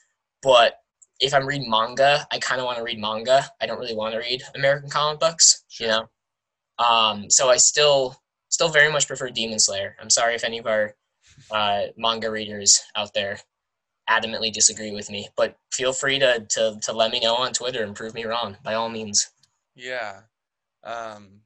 But 0.42 0.80
if 1.20 1.34
I'm 1.34 1.46
reading 1.46 1.70
manga, 1.70 2.26
I 2.32 2.38
kind 2.38 2.60
of 2.60 2.64
want 2.64 2.78
to 2.78 2.84
read 2.84 2.98
manga. 2.98 3.44
I 3.60 3.66
don't 3.66 3.78
really 3.78 3.94
want 3.94 4.14
to 4.14 4.18
read 4.18 4.42
American 4.54 4.88
comic 4.88 5.20
books, 5.20 5.64
you 5.78 5.88
know. 5.88 6.08
Um, 6.78 7.28
so 7.30 7.50
I 7.50 7.56
still, 7.58 8.16
still 8.48 8.68
very 8.68 8.90
much 8.90 9.06
prefer 9.06 9.28
Demon 9.28 9.58
Slayer. 9.58 9.96
I'm 10.00 10.10
sorry 10.10 10.34
if 10.34 10.44
any 10.44 10.58
of 10.58 10.66
our 10.66 10.94
uh, 11.50 11.82
manga 11.98 12.30
readers 12.30 12.82
out 12.94 13.12
there 13.12 13.38
adamantly 14.08 14.52
disagree 14.52 14.92
with 14.92 15.10
me, 15.10 15.28
but 15.36 15.58
feel 15.72 15.92
free 15.92 16.18
to, 16.18 16.46
to, 16.48 16.78
to 16.82 16.92
let 16.92 17.10
me 17.10 17.20
know 17.20 17.34
on 17.36 17.52
Twitter 17.52 17.82
and 17.82 17.94
prove 17.96 18.14
me 18.14 18.24
wrong 18.24 18.56
by 18.62 18.74
all 18.74 18.88
means. 18.88 19.30
Yeah. 19.74 20.20
Um, 20.84 21.40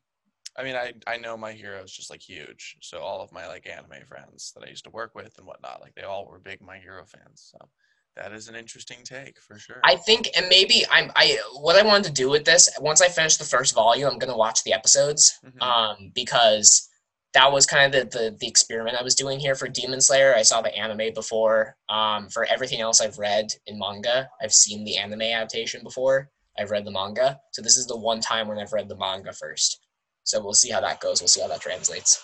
I 0.58 0.64
mean, 0.64 0.76
I 0.76 0.92
I 1.06 1.16
know 1.16 1.36
my 1.36 1.52
hero 1.52 1.82
is 1.82 1.92
just 1.92 2.10
like 2.10 2.20
huge. 2.20 2.76
So 2.80 2.98
all 2.98 3.22
of 3.22 3.32
my 3.32 3.46
like 3.46 3.66
anime 3.66 4.04
friends 4.06 4.52
that 4.54 4.64
I 4.64 4.68
used 4.68 4.84
to 4.84 4.90
work 4.90 5.14
with 5.14 5.38
and 5.38 5.46
whatnot, 5.46 5.80
like 5.80 5.94
they 5.94 6.02
all 6.02 6.26
were 6.26 6.38
big 6.38 6.60
My 6.60 6.78
Hero 6.78 7.04
fans. 7.06 7.50
So 7.50 7.68
that 8.16 8.32
is 8.32 8.48
an 8.48 8.56
interesting 8.56 8.98
take 9.04 9.40
for 9.40 9.58
sure. 9.58 9.80
I 9.84 9.96
think, 9.96 10.28
and 10.36 10.46
maybe 10.50 10.84
I'm, 10.90 11.12
I, 11.16 11.38
what 11.54 11.76
I 11.76 11.86
wanted 11.86 12.04
to 12.08 12.12
do 12.12 12.28
with 12.28 12.44
this, 12.44 12.68
once 12.80 13.00
I 13.00 13.08
finish 13.08 13.36
the 13.36 13.44
first 13.44 13.74
volume, 13.74 14.10
I'm 14.10 14.18
going 14.18 14.32
to 14.32 14.36
watch 14.36 14.64
the 14.64 14.72
episodes, 14.72 15.38
Mhm. 15.46 15.62
um, 15.62 16.12
because 16.14 16.88
that 17.32 17.52
was 17.52 17.66
kind 17.66 17.94
of 17.94 18.10
the, 18.10 18.18
the, 18.18 18.36
the 18.40 18.48
experiment 18.48 18.96
I 18.98 19.02
was 19.02 19.14
doing 19.14 19.38
here 19.38 19.54
for 19.54 19.68
Demon 19.68 20.00
Slayer. 20.00 20.34
I 20.34 20.42
saw 20.42 20.62
the 20.62 20.76
anime 20.76 21.14
before. 21.14 21.76
Um, 21.88 22.28
for 22.28 22.44
everything 22.44 22.80
else 22.80 23.00
I've 23.00 23.18
read 23.18 23.52
in 23.66 23.78
manga, 23.78 24.28
I've 24.42 24.52
seen 24.52 24.84
the 24.84 24.96
anime 24.96 25.22
adaptation 25.22 25.82
before. 25.82 26.30
I've 26.58 26.70
read 26.70 26.84
the 26.84 26.90
manga. 26.90 27.40
So 27.52 27.62
this 27.62 27.76
is 27.76 27.86
the 27.86 27.96
one 27.96 28.20
time 28.20 28.48
when 28.48 28.58
I've 28.58 28.72
read 28.72 28.88
the 28.88 28.96
manga 28.96 29.32
first. 29.32 29.80
So 30.24 30.42
we'll 30.42 30.54
see 30.54 30.70
how 30.70 30.80
that 30.80 31.00
goes. 31.00 31.20
We'll 31.20 31.28
see 31.28 31.40
how 31.40 31.48
that 31.48 31.60
translates. 31.60 32.22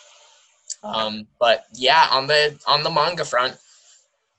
Um, 0.82 1.26
but 1.40 1.64
yeah, 1.74 2.08
on 2.10 2.26
the 2.26 2.58
on 2.66 2.82
the 2.82 2.90
manga 2.90 3.24
front. 3.24 3.56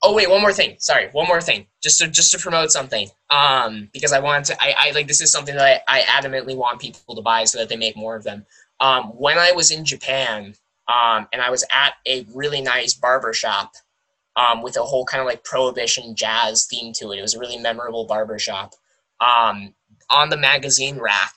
Oh 0.04 0.14
wait, 0.14 0.30
one 0.30 0.42
more 0.42 0.54
thing. 0.54 0.75
Sorry, 0.80 1.10
one 1.12 1.28
more 1.28 1.42
thing. 1.42 1.68
Just 1.81 2.00
to 2.00 2.08
just 2.08 2.31
to 2.31 2.38
promote 2.38 2.72
something. 2.72 3.10
Um, 3.30 3.90
because 3.94 4.14
I 4.14 4.19
wanted 4.19 4.46
to. 4.46 4.62
I, 4.62 4.75
I 4.78 4.92
like 4.92 5.08
this 5.08 5.22
is 5.22 5.31
something 5.31 5.56
that 5.56 5.84
I, 5.88 6.00
I 6.00 6.02
adamantly 6.02 6.56
want 6.56 6.80
people 6.80 7.16
to 7.16 7.22
buy 7.22 7.46
so 7.46 7.58
that 7.58 7.69
they 7.69 7.78
make 7.78 7.98
more 7.98 8.16
of 8.16 8.24
them. 8.24 8.46
Um, 8.79 9.06
when 9.06 9.38
I 9.38 9.51
was 9.51 9.71
in 9.71 9.85
Japan, 9.85 10.56
um, 10.88 11.27
and 11.33 11.41
I 11.41 11.50
was 11.50 11.65
at 11.71 11.94
a 12.07 12.25
really 12.33 12.62
nice 12.62 12.94
barber 12.94 13.33
shop, 13.33 13.74
um, 14.38 14.62
with 14.62 14.77
a 14.77 14.83
whole 14.83 15.03
kind 15.03 15.19
of 15.19 15.27
like 15.27 15.44
prohibition 15.44 16.15
jazz 16.15 16.65
theme 16.69 16.94
to 16.94 17.12
it. 17.12 17.19
It 17.19 17.24
was 17.24 17.33
a 17.33 17.39
really 17.39 17.57
memorable 17.57 18.06
barber 18.06 18.39
shop. 18.39 18.74
Um, 19.19 19.74
on 20.09 20.29
the 20.29 20.38
magazine 20.38 21.00
rack, 21.00 21.33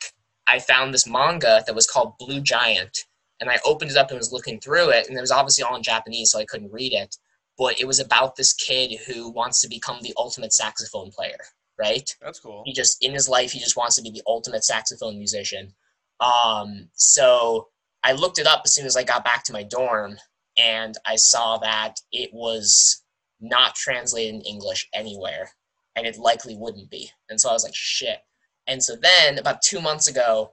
I 0.47 0.59
found 0.59 0.93
this 0.93 1.07
manga 1.07 1.63
that 1.67 1.75
was 1.75 1.87
called 1.87 2.19
Blue 2.19 2.41
Giant, 2.41 3.07
and 3.41 3.49
I 3.51 3.59
opened 3.65 3.91
it 3.91 3.97
up 3.97 4.11
and 4.11 4.19
was 4.19 4.33
looking 4.33 4.61
through 4.61 4.91
it, 4.91 5.09
and 5.09 5.17
it 5.17 5.21
was 5.21 5.31
obviously 5.31 5.65
all 5.65 5.77
in 5.77 5.83
Japanese, 5.83 6.31
so 6.31 6.39
I 6.39 6.45
couldn't 6.45 6.73
read 6.73 6.93
it. 6.93 7.17
But 7.57 7.81
it 7.81 7.87
was 7.87 8.01
about 8.01 8.37
this 8.37 8.53
kid 8.53 8.99
who 9.07 9.31
wants 9.31 9.61
to 9.63 9.69
become 9.69 9.99
the 10.03 10.15
ultimate 10.17 10.53
saxophone 10.53 11.11
player, 11.11 11.39
right? 11.79 12.15
That's 12.21 12.41
cool. 12.41 12.63
He 12.65 12.73
just 12.73 13.03
in 13.03 13.13
his 13.13 13.29
life, 13.29 13.53
he 13.53 13.61
just 13.61 13.77
wants 13.77 13.97
to 13.97 14.03
be 14.03 14.11
the 14.11 14.23
ultimate 14.27 14.65
saxophone 14.65 15.19
musician. 15.19 15.73
Um, 16.21 16.89
so 16.95 17.69
I 18.03 18.13
looked 18.13 18.39
it 18.39 18.47
up 18.47 18.63
as 18.65 18.75
soon 18.75 18.87
as 18.87 18.97
I 18.97 19.05
got 19.05 19.25
back 19.25 19.45
to 19.45 19.53
my 19.53 19.63
dorm, 19.63 20.17
and 20.57 20.97
I 21.07 21.17
saw 21.17 21.59
that 21.59 21.95
it 22.13 22.31
was 22.33 23.03
not 23.41 23.75
translated 23.75 24.35
in 24.35 24.41
English 24.43 24.89
anywhere, 24.95 25.51
and 25.97 26.07
it 26.07 26.19
likely 26.19 26.57
wouldn't 26.57 26.91
be. 26.91 27.11
And 27.29 27.41
so 27.41 27.49
I 27.49 27.53
was 27.53 27.65
like, 27.65 27.75
shit. 27.75 28.19
And 28.67 28.83
so 28.83 28.97
then 28.97 29.39
about 29.39 29.63
two 29.63 29.81
months 29.81 30.09
ago, 30.09 30.53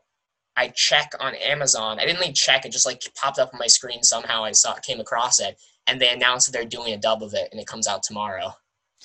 I 0.55 0.69
check 0.69 1.11
on 1.19 1.35
Amazon. 1.35 1.99
I 1.99 2.05
didn't 2.05 2.21
like 2.21 2.33
check; 2.33 2.65
it 2.65 2.71
just 2.71 2.85
like 2.85 3.01
popped 3.15 3.37
up 3.37 3.51
on 3.53 3.59
my 3.59 3.67
screen 3.67 4.01
somehow. 4.01 4.43
I 4.43 4.53
saw 4.53 4.73
came 4.75 4.99
across 4.99 5.39
it, 5.39 5.55
and 5.85 6.01
they 6.01 6.09
announced 6.09 6.47
that 6.47 6.53
they're 6.53 6.67
doing 6.67 6.93
a 6.93 6.97
dub 6.97 7.21
of 7.21 7.33
it, 7.35 7.49
and 7.51 7.61
it 7.61 7.67
comes 7.67 7.87
out 7.87 8.01
tomorrow. 8.01 8.53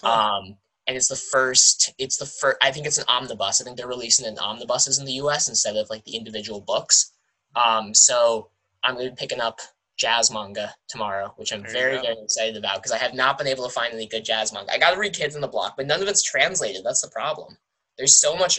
Huh. 0.03 0.39
Um, 0.39 0.57
and 0.87 0.97
it's 0.97 1.09
the 1.09 1.17
first. 1.17 1.93
It's 1.99 2.17
the 2.17 2.27
first. 2.27 2.59
I 2.63 2.71
think 2.71 2.87
it's 2.87 2.99
an 2.99 3.05
omnibus. 3.09 3.61
I 3.61 3.65
think 3.65 3.77
they're 3.77 3.87
releasing 3.87 4.27
in 4.27 4.39
omnibuses 4.39 4.99
in 4.99 5.05
the 5.05 5.13
U.S. 5.15 5.49
instead 5.49 5.77
of 5.77 5.89
like 5.91 6.05
the 6.05 6.17
individual 6.17 6.61
books. 6.61 7.13
Um, 7.55 7.95
so 7.95 8.49
I'm 8.83 8.95
going 8.95 9.07
to 9.07 9.13
be 9.13 9.17
picking 9.17 9.41
up 9.41 9.61
jazz 9.97 10.31
manga 10.31 10.75
tomorrow, 10.89 11.33
which 11.37 11.53
I'm 11.53 11.63
There 11.63 11.73
very 11.73 12.03
very 12.03 12.17
excited 12.23 12.57
about 12.57 12.77
because 12.77 12.93
I 12.93 12.99
have 12.99 13.15
not 13.15 13.39
been 13.39 13.47
able 13.47 13.65
to 13.65 13.73
find 13.73 13.93
any 13.93 14.07
good 14.07 14.25
jazz 14.25 14.53
manga. 14.53 14.73
I 14.73 14.79
got 14.79 14.93
to 14.93 14.99
read 14.99 15.15
Kids 15.15 15.35
in 15.35 15.41
the 15.41 15.49
Block, 15.49 15.75
but 15.77 15.87
none 15.87 16.03
of 16.03 16.09
it's 16.09 16.23
translated. 16.23 16.83
That's 16.85 17.03
the 17.03 17.11
problem. 17.11 17.57
There's 17.97 18.19
so 18.19 18.35
much 18.35 18.59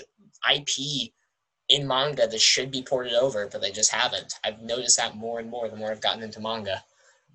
IP 0.53 1.11
in 1.69 1.87
manga 1.87 2.27
that 2.27 2.41
should 2.41 2.71
be 2.71 2.83
ported 2.83 3.13
over, 3.13 3.47
but 3.51 3.61
they 3.61 3.71
just 3.71 3.91
haven't. 3.91 4.35
I've 4.43 4.61
noticed 4.61 4.97
that 4.97 5.15
more 5.15 5.39
and 5.39 5.49
more 5.49 5.67
the 5.69 5.75
more 5.75 5.91
I've 5.91 6.01
gotten 6.01 6.23
into 6.23 6.39
manga. 6.39 6.83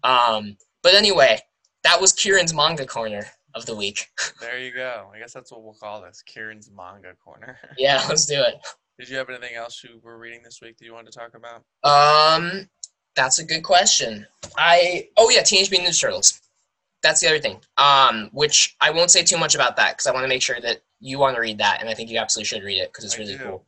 Um, 0.04 0.56
but 0.82 0.94
anyway, 0.94 1.40
that 1.84 2.00
was 2.00 2.12
Kieran's 2.12 2.54
manga 2.54 2.86
corner 2.86 3.26
of 3.54 3.66
the 3.66 3.74
week. 3.74 4.06
There 4.40 4.60
you 4.60 4.72
go. 4.72 5.10
I 5.12 5.18
guess 5.18 5.32
that's 5.32 5.50
what 5.50 5.64
we'll 5.64 5.74
call 5.74 6.00
this. 6.00 6.22
Kieran's 6.24 6.70
manga 6.70 7.12
corner. 7.22 7.58
yeah, 7.78 8.04
let's 8.08 8.24
do 8.24 8.40
it. 8.40 8.54
Did 8.98 9.08
you 9.08 9.16
have 9.16 9.28
anything 9.28 9.56
else 9.56 9.82
you 9.82 10.00
were 10.02 10.16
reading 10.16 10.42
this 10.44 10.60
week 10.62 10.78
that 10.78 10.84
you 10.84 10.92
wanted 10.92 11.10
to 11.12 11.18
talk 11.18 11.32
about? 11.34 11.64
Um, 11.82 12.68
that's 13.16 13.40
a 13.40 13.44
good 13.44 13.64
question. 13.64 14.26
I 14.56 15.08
oh 15.16 15.28
yeah, 15.30 15.42
Teenage 15.42 15.70
Mutant 15.72 15.90
Ninja 15.90 16.00
Turtles. 16.00 16.40
That's 17.02 17.20
the 17.20 17.26
other 17.26 17.40
thing. 17.40 17.58
Um, 17.76 18.30
which 18.32 18.76
I 18.80 18.90
won't 18.90 19.10
say 19.10 19.24
too 19.24 19.38
much 19.38 19.56
about 19.56 19.76
that 19.76 19.96
because 19.96 20.06
I 20.06 20.12
want 20.12 20.22
to 20.22 20.28
make 20.28 20.42
sure 20.42 20.60
that 20.60 20.82
you 21.00 21.18
want 21.18 21.34
to 21.34 21.40
read 21.40 21.58
that, 21.58 21.80
and 21.80 21.88
I 21.90 21.94
think 21.94 22.10
you 22.10 22.18
absolutely 22.18 22.46
should 22.46 22.62
read 22.62 22.78
it 22.78 22.92
because 22.92 23.04
it's 23.04 23.16
I 23.16 23.18
really 23.18 23.36
do. 23.36 23.44
cool. 23.44 23.64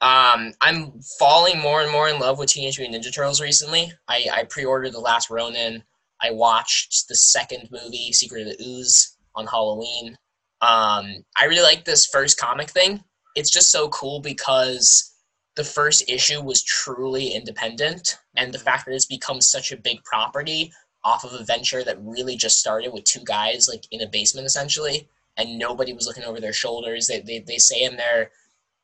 Um, 0.00 0.52
I'm 0.60 0.92
falling 1.18 1.58
more 1.58 1.82
and 1.82 1.90
more 1.90 2.08
in 2.08 2.18
love 2.20 2.38
with 2.38 2.50
Teenage 2.50 2.78
Mutant 2.78 3.04
Ninja 3.04 3.12
Turtles 3.12 3.40
recently. 3.40 3.92
I, 4.06 4.26
I 4.32 4.44
pre-ordered 4.44 4.92
The 4.92 5.00
Last 5.00 5.28
Ronin. 5.28 5.82
I 6.22 6.30
watched 6.30 7.08
the 7.08 7.16
second 7.16 7.68
movie, 7.70 8.12
Secret 8.12 8.46
of 8.46 8.58
the 8.58 8.64
Ooze, 8.64 9.16
on 9.34 9.46
Halloween. 9.46 10.16
Um, 10.60 11.24
I 11.36 11.44
really 11.44 11.62
like 11.62 11.84
this 11.84 12.06
first 12.06 12.38
comic 12.38 12.70
thing. 12.70 13.04
It's 13.36 13.50
just 13.50 13.70
so 13.70 13.88
cool 13.90 14.20
because 14.20 15.14
the 15.54 15.64
first 15.64 16.08
issue 16.08 16.40
was 16.40 16.62
truly 16.62 17.28
independent, 17.28 18.18
and 18.36 18.52
the 18.52 18.58
Mhm. 18.58 18.62
fact 18.62 18.86
that 18.86 18.94
it's 18.94 19.06
become 19.06 19.40
such 19.40 19.70
a 19.72 19.76
big 19.76 20.02
property 20.04 20.72
off 21.04 21.24
of 21.24 21.32
a 21.32 21.44
venture 21.44 21.84
that 21.84 22.00
really 22.00 22.36
just 22.36 22.58
started 22.58 22.92
with 22.92 23.04
two 23.04 23.22
guys 23.24 23.68
like 23.68 23.84
in 23.90 24.00
a 24.00 24.08
basement 24.08 24.46
essentially, 24.46 25.08
and 25.36 25.58
nobody 25.58 25.92
was 25.92 26.06
looking 26.06 26.24
over 26.24 26.40
their 26.40 26.52
shoulders. 26.52 27.06
They 27.06 27.20
they, 27.20 27.38
they 27.40 27.58
say 27.58 27.82
in 27.82 27.96
their 27.96 28.30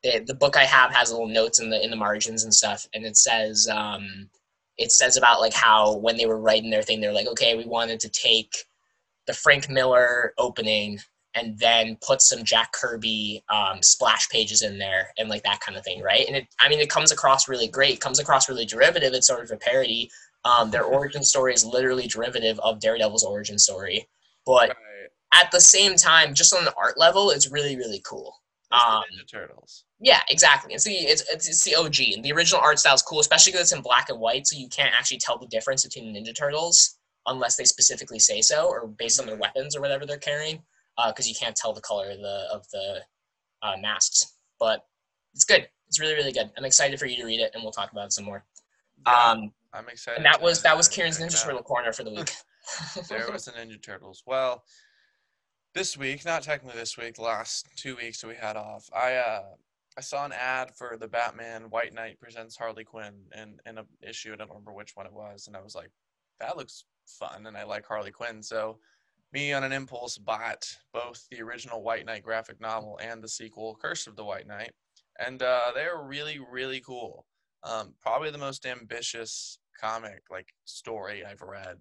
they, 0.03 0.19
the 0.19 0.35
book 0.35 0.55
I 0.55 0.65
have 0.65 0.93
has 0.93 1.11
little 1.11 1.27
notes 1.27 1.59
in 1.59 1.69
the 1.69 1.83
in 1.83 1.89
the 1.89 1.95
margins 1.97 2.43
and 2.43 2.53
stuff, 2.53 2.87
and 2.93 3.05
it 3.05 3.17
says 3.17 3.67
um, 3.69 4.29
it 4.77 4.91
says 4.91 5.17
about 5.17 5.39
like 5.41 5.53
how 5.53 5.97
when 5.97 6.17
they 6.17 6.25
were 6.25 6.39
writing 6.39 6.69
their 6.69 6.83
thing, 6.83 7.01
they're 7.01 7.13
like, 7.13 7.27
okay, 7.27 7.55
we 7.55 7.65
wanted 7.65 7.99
to 8.01 8.09
take 8.09 8.55
the 9.27 9.33
Frank 9.33 9.69
Miller 9.69 10.33
opening 10.37 10.99
and 11.33 11.57
then 11.59 11.97
put 12.01 12.21
some 12.21 12.43
Jack 12.43 12.71
Kirby 12.71 13.43
um, 13.49 13.81
splash 13.81 14.29
pages 14.29 14.61
in 14.61 14.77
there 14.77 15.09
and 15.17 15.29
like 15.29 15.43
that 15.43 15.59
kind 15.59 15.77
of 15.77 15.83
thing, 15.83 16.01
right? 16.01 16.25
And 16.27 16.37
it, 16.37 16.47
I 16.59 16.69
mean, 16.69 16.79
it 16.79 16.89
comes 16.89 17.11
across 17.11 17.49
really 17.49 17.67
great. 17.67 17.95
It 17.95 17.99
comes 17.99 18.19
across 18.19 18.47
really 18.47 18.65
derivative. 18.65 19.13
It's 19.13 19.27
sort 19.27 19.43
of 19.43 19.51
a 19.51 19.57
parody. 19.57 20.09
Um, 20.45 20.71
their 20.71 20.83
origin 20.83 21.23
story 21.23 21.53
is 21.53 21.65
literally 21.65 22.07
derivative 22.07 22.59
of 22.59 22.79
Daredevil's 22.79 23.23
origin 23.23 23.57
story, 23.57 24.07
but 24.45 24.69
Right. 24.69 25.09
at 25.33 25.51
the 25.51 25.59
same 25.59 25.95
time, 25.95 26.33
just 26.33 26.53
on 26.53 26.65
the 26.65 26.73
art 26.75 26.97
level, 26.97 27.31
it's 27.31 27.51
really 27.51 27.75
really 27.75 28.01
cool. 28.05 28.35
The 28.71 28.77
Um, 28.77 29.03
Ninja 29.13 29.27
Turtles. 29.31 29.85
yeah, 29.99 30.21
exactly. 30.29 30.73
It's 30.73 30.83
the 30.85 30.93
it's, 30.95 31.21
it's, 31.31 31.47
it's 31.47 31.63
the 31.63 31.75
OG, 31.75 31.99
and 32.15 32.23
the 32.25 32.31
original 32.31 32.61
art 32.61 32.79
style 32.79 32.95
is 32.95 33.01
cool, 33.01 33.19
especially 33.19 33.51
because 33.51 33.65
it's 33.71 33.73
in 33.77 33.81
black 33.81 34.09
and 34.09 34.19
white, 34.19 34.47
so 34.47 34.57
you 34.57 34.67
can't 34.69 34.93
actually 34.97 35.19
tell 35.19 35.37
the 35.37 35.47
difference 35.47 35.83
between 35.85 36.11
the 36.11 36.19
Ninja 36.19 36.35
Turtles 36.35 36.97
unless 37.27 37.55
they 37.57 37.63
specifically 37.65 38.19
say 38.19 38.41
so, 38.41 38.67
or 38.67 38.87
based 38.87 39.19
on 39.19 39.25
their 39.27 39.35
weapons 39.37 39.75
or 39.75 39.81
whatever 39.81 40.05
they're 40.05 40.17
carrying, 40.17 40.61
because 41.07 41.27
you 41.29 41.35
can't 41.35 41.55
tell 41.55 41.73
the 41.73 41.81
color 41.81 42.09
of 42.09 42.19
the 42.19 42.47
of 42.51 42.65
the 42.71 43.01
uh, 43.61 43.75
masks. 43.81 44.33
But 44.59 44.85
it's 45.33 45.43
good. 45.45 45.67
It's 45.87 45.99
really 45.99 46.15
really 46.15 46.31
good. 46.31 46.49
I'm 46.57 46.65
excited 46.65 46.99
for 46.99 47.05
you 47.05 47.17
to 47.17 47.25
read 47.25 47.39
it, 47.39 47.51
and 47.53 47.61
we'll 47.63 47.71
talk 47.71 47.91
about 47.91 48.05
it 48.05 48.13
some 48.13 48.25
more. 48.25 48.43
Yeah, 49.05 49.31
Um, 49.31 49.51
I'm 49.73 49.87
excited. 49.89 50.17
and 50.17 50.25
that 50.25 50.41
was 50.41 50.61
that 50.63 50.75
was 50.75 50.87
Kieran's 50.87 51.19
Ninja. 51.19 51.43
Turtle 51.43 51.61
corner 51.61 51.93
for 51.93 52.03
the 52.03 52.11
week. 52.11 52.31
there 53.09 53.29
was 53.31 53.45
the 53.45 53.51
Ninja 53.51 53.81
Turtles. 53.81 54.23
Well, 54.25 54.63
this 55.75 55.97
week, 55.97 56.23
not 56.25 56.41
technically 56.41 56.79
this 56.79 56.97
week, 56.97 57.19
last 57.19 57.67
two 57.75 57.97
weeks 57.97 58.21
that 58.21 58.27
we 58.27 58.35
had 58.35 58.55
off, 58.55 58.89
I 58.95 59.15
uh 59.15 59.43
I 59.97 60.01
saw 60.01 60.25
an 60.25 60.33
ad 60.33 60.71
for 60.75 60.97
the 60.99 61.07
Batman 61.07 61.69
White 61.69 61.93
Knight 61.93 62.19
presents 62.19 62.57
Harley 62.57 62.85
Quinn 62.85 63.13
in 63.37 63.59
in 63.67 63.77
a 63.77 63.85
issue. 64.01 64.33
I 64.33 64.37
don't 64.37 64.49
remember 64.49 64.73
which 64.73 64.95
one 64.95 65.05
it 65.05 65.13
was, 65.13 65.47
and 65.47 65.55
I 65.55 65.61
was 65.61 65.75
like, 65.75 65.91
that 66.39 66.57
looks 66.57 66.85
fun, 67.05 67.45
and 67.45 67.55
I 67.55 67.63
like 67.65 67.85
Harley 67.85 68.11
Quinn, 68.11 68.41
so. 68.41 68.79
Me 69.33 69.51
on 69.51 69.65
an 69.65 69.73
impulse 69.73 70.17
bought 70.17 70.65
both 70.93 71.27
the 71.29 71.41
original 71.41 71.83
White 71.83 72.05
Knight 72.05 72.23
graphic 72.23 72.61
novel 72.61 72.97
and 73.03 73.21
the 73.21 73.27
sequel, 73.27 73.77
Curse 73.81 74.07
of 74.07 74.15
the 74.15 74.23
White 74.23 74.47
Knight, 74.47 74.71
and 75.19 75.41
uh, 75.41 75.71
they're 75.75 76.01
really, 76.01 76.39
really 76.39 76.79
cool. 76.79 77.25
Um, 77.63 77.95
probably 78.01 78.31
the 78.31 78.37
most 78.37 78.65
ambitious 78.65 79.59
comic 79.81 80.21
like 80.29 80.53
story 80.63 81.25
I've 81.25 81.41
read 81.41 81.79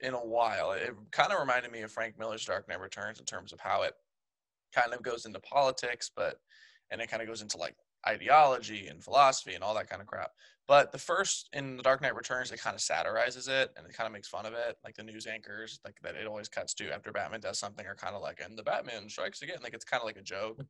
in 0.00 0.14
a 0.14 0.18
while. 0.18 0.72
It 0.72 0.94
kind 1.10 1.32
of 1.32 1.40
reminded 1.40 1.72
me 1.72 1.82
of 1.82 1.92
Frank 1.92 2.18
Miller's 2.18 2.44
Dark 2.44 2.68
Knight 2.68 2.80
Returns 2.80 3.18
in 3.18 3.24
terms 3.24 3.52
of 3.52 3.60
how 3.60 3.82
it 3.82 3.94
kind 4.74 4.92
of 4.92 5.02
goes 5.02 5.26
into 5.26 5.40
politics, 5.40 6.10
but 6.14 6.36
and 6.90 7.00
it 7.00 7.10
kind 7.10 7.22
of 7.22 7.28
goes 7.28 7.42
into 7.42 7.56
like 7.56 7.76
ideology 8.06 8.86
and 8.86 9.02
philosophy 9.02 9.54
and 9.54 9.64
all 9.64 9.74
that 9.74 9.88
kind 9.88 10.00
of 10.00 10.06
crap. 10.06 10.30
But 10.66 10.92
the 10.92 10.98
first 10.98 11.48
in 11.54 11.76
the 11.76 11.82
Dark 11.82 12.02
Knight 12.02 12.14
Returns, 12.14 12.52
it 12.52 12.60
kind 12.60 12.74
of 12.74 12.82
satirizes 12.82 13.48
it 13.48 13.70
and 13.76 13.86
it 13.86 13.94
kind 13.94 14.06
of 14.06 14.12
makes 14.12 14.28
fun 14.28 14.46
of 14.46 14.52
it. 14.52 14.76
Like 14.84 14.94
the 14.94 15.02
news 15.02 15.26
anchors, 15.26 15.80
like 15.84 15.96
that 16.02 16.14
it 16.14 16.26
always 16.26 16.48
cuts 16.48 16.74
to 16.74 16.92
after 16.92 17.10
Batman 17.10 17.40
does 17.40 17.58
something 17.58 17.86
are 17.86 17.94
kind 17.94 18.14
of 18.14 18.22
like, 18.22 18.40
and 18.44 18.56
the 18.56 18.62
Batman 18.62 19.08
strikes 19.08 19.42
again. 19.42 19.56
Like 19.62 19.74
it's 19.74 19.84
kind 19.84 20.00
of 20.00 20.06
like 20.06 20.18
a 20.18 20.22
joke. 20.22 20.54
Mm-hmm. 20.54 20.62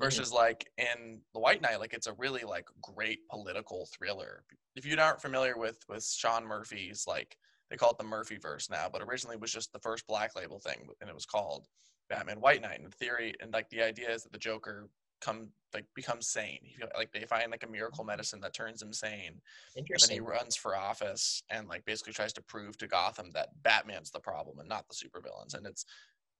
Versus 0.00 0.32
like 0.32 0.66
in 0.78 1.20
the 1.34 1.40
White 1.40 1.60
Knight, 1.60 1.78
like 1.78 1.92
it's 1.92 2.06
a 2.06 2.14
really 2.14 2.40
like 2.40 2.64
great 2.80 3.18
political 3.30 3.86
thriller. 3.94 4.44
If 4.74 4.86
you 4.86 4.96
aren't 4.98 5.20
familiar 5.20 5.58
with 5.58 5.78
with 5.90 6.06
Sean 6.06 6.46
Murphy's 6.46 7.04
like 7.06 7.36
they 7.70 7.76
call 7.76 7.92
it 7.92 7.98
the 7.98 8.04
Murphy 8.04 8.36
verse 8.36 8.68
now, 8.68 8.88
but 8.92 9.02
originally 9.02 9.36
it 9.36 9.40
was 9.40 9.52
just 9.52 9.72
the 9.72 9.78
first 9.78 10.06
Black 10.06 10.34
Label 10.36 10.58
thing, 10.58 10.88
and 11.00 11.08
it 11.08 11.14
was 11.14 11.26
called 11.26 11.66
Batman 12.08 12.40
White 12.40 12.62
Knight. 12.62 12.80
And 12.80 12.92
the 12.92 12.96
theory 12.96 13.34
and 13.40 13.52
like 13.52 13.68
the 13.70 13.82
idea 13.82 14.10
is 14.10 14.24
that 14.24 14.32
the 14.32 14.38
Joker 14.38 14.88
come 15.20 15.48
like 15.72 15.84
becomes 15.94 16.26
sane. 16.26 16.58
He, 16.62 16.82
like 16.96 17.12
they 17.12 17.24
find 17.24 17.50
like 17.50 17.62
a 17.62 17.70
miracle 17.70 18.04
medicine 18.04 18.40
that 18.40 18.54
turns 18.54 18.82
him 18.82 18.92
sane, 18.92 19.40
and 19.76 19.86
then 20.00 20.10
he 20.10 20.20
runs 20.20 20.56
for 20.56 20.76
office 20.76 21.42
and 21.50 21.68
like 21.68 21.84
basically 21.84 22.12
tries 22.12 22.32
to 22.34 22.42
prove 22.42 22.76
to 22.78 22.88
Gotham 22.88 23.30
that 23.34 23.50
Batman's 23.62 24.10
the 24.10 24.20
problem 24.20 24.58
and 24.58 24.68
not 24.68 24.86
the 24.88 24.94
supervillains. 24.94 25.54
And 25.54 25.66
it's 25.66 25.86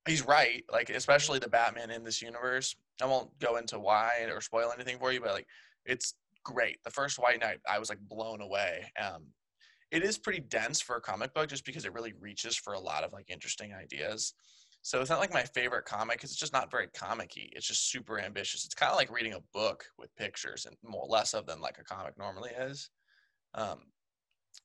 he's 0.07 0.27
right, 0.27 0.65
like 0.73 0.91
especially 0.91 1.39
the 1.39 1.49
Batman 1.49 1.91
in 1.91 2.03
this 2.03 2.21
universe. 2.21 2.75
I 3.01 3.07
won't 3.07 3.39
go 3.39 3.57
into 3.57 3.79
why 3.79 4.27
or 4.29 4.41
spoil 4.41 4.73
anything 4.75 4.99
for 4.99 5.13
you, 5.13 5.21
but 5.21 5.33
like 5.33 5.47
it's 5.85 6.15
great. 6.45 6.83
The 6.85 6.91
first 6.91 7.19
White 7.19 7.41
Knight, 7.41 7.61
I 7.69 7.79
was 7.79 7.89
like 7.89 8.01
blown 8.01 8.41
away. 8.41 8.91
Um, 9.01 9.27
it 9.91 10.03
is 10.05 10.19
pretty 10.19 10.41
dense 10.41 10.81
for 10.81 10.97
a 10.97 11.01
comic 11.01 11.35
book 11.35 11.49
just 11.49 11.65
because 11.65 11.85
it 11.85 11.93
really 11.93 12.15
reaches 12.21 12.57
for 12.57 12.75
a 12.75 12.81
lot 12.81 13.05
of 13.05 13.13
like 13.13 13.29
interesting 13.29 13.73
ideas. 13.73 14.35
So 14.83 15.01
it's 15.01 15.11
not 15.11 15.21
like 15.21 15.33
my 15.33 15.43
favorite 15.43 15.85
comic 15.85 16.17
because 16.17 16.31
it's 16.31 16.41
just 16.41 16.55
not 16.55 16.71
very 16.71 16.89
comic-y. 16.95 17.49
It's 17.53 17.67
just 17.67 17.91
super 17.91 18.19
ambitious. 18.19 18.65
It's 18.65 18.75
kind 18.75 18.91
of 18.91 18.97
like 18.97 19.13
reading 19.13 19.35
a 19.35 19.43
book 19.53 19.85
with 19.99 20.15
pictures 20.17 20.67
and 20.67 20.77
more 20.83 21.07
less 21.07 21.35
of 21.35 21.47
than 21.47 21.61
like 21.61 21.79
a 21.79 21.85
comic 21.85 22.17
normally 22.17 22.51
is. 22.51 22.89
Um, 23.55 23.81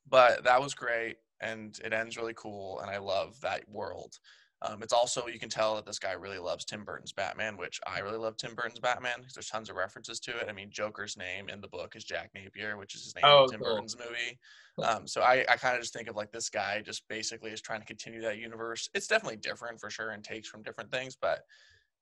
but 0.08 0.44
that 0.44 0.62
was 0.62 0.74
great 0.74 1.18
and 1.42 1.78
it 1.84 1.92
ends 1.92 2.18
really 2.18 2.34
cool 2.36 2.80
and 2.80 2.90
I 2.90 2.98
love 2.98 3.40
that 3.42 3.68
world. 3.68 4.14
Um, 4.62 4.82
it's 4.82 4.94
also 4.94 5.28
you 5.28 5.38
can 5.38 5.50
tell 5.50 5.76
that 5.76 5.86
this 5.86 6.00
guy 6.00 6.14
really 6.14 6.40
loves 6.40 6.66
Tim 6.66 6.84
Burton's 6.86 7.12
Batman, 7.12 7.58
which 7.58 7.80
I 7.86 8.00
really 8.00 8.18
love 8.18 8.38
Tim 8.38 8.56
Burton's 8.56 8.80
Batman 8.80 9.16
because 9.20 9.34
there's 9.34 9.50
tons 9.50 9.70
of 9.70 9.76
references 9.76 10.20
to 10.22 10.32
it. 10.38 10.48
I 10.50 10.54
mean, 10.54 10.70
Joker's 10.72 11.18
name 11.18 11.50
in 11.50 11.62
the 11.62 11.68
book 11.68 11.96
is 11.96 12.04
Jack 12.04 12.32
Napier, 12.34 12.78
which 12.78 12.96
is 12.96 13.04
his 13.04 13.16
name 13.16 13.26
Oh, 13.28 13.44
in 13.44 13.50
Tim 13.52 13.60
cool. 13.60 13.74
Burton's 13.76 13.98
movie. 13.98 14.40
Um, 14.82 15.08
so 15.08 15.22
I, 15.22 15.46
I 15.50 15.56
kind 15.58 15.76
of 15.76 15.82
just 15.82 15.94
think 15.94 16.08
of 16.10 16.16
like 16.16 16.32
this 16.32 16.50
guy 16.50 16.82
just 16.86 17.08
basically 17.08 17.52
is 17.52 17.62
trying 17.62 17.80
to 17.82 17.86
continue 17.86 18.22
that 18.22 18.38
universe. 18.38 18.90
It's 18.94 19.08
definitely 19.08 19.38
different 19.38 19.80
for 19.80 19.90
sure 19.90 20.10
and 20.12 20.24
takes 20.24 20.48
from 20.50 20.64
different 20.64 20.92
things, 20.92 21.16
but 21.20 21.40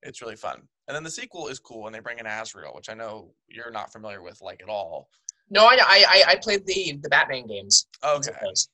it's 0.01 0.21
really 0.21 0.35
fun. 0.35 0.61
And 0.87 0.95
then 0.95 1.03
the 1.03 1.11
sequel 1.11 1.47
is 1.47 1.59
cool 1.59 1.85
and 1.87 1.93
they 1.95 1.99
bring 1.99 2.19
in 2.19 2.25
Azrael, 2.27 2.73
which 2.75 2.89
I 2.89 2.93
know 2.93 3.33
you're 3.47 3.71
not 3.71 3.91
familiar 3.91 4.21
with 4.21 4.41
like 4.41 4.61
at 4.63 4.69
all. 4.69 5.09
No, 5.49 5.65
I, 5.65 5.77
I 5.79 6.05
I- 6.07 6.23
I 6.31 6.35
played 6.37 6.65
the 6.65 6.97
the 7.01 7.09
Batman 7.09 7.45
games. 7.47 7.87
Okay. 8.03 8.31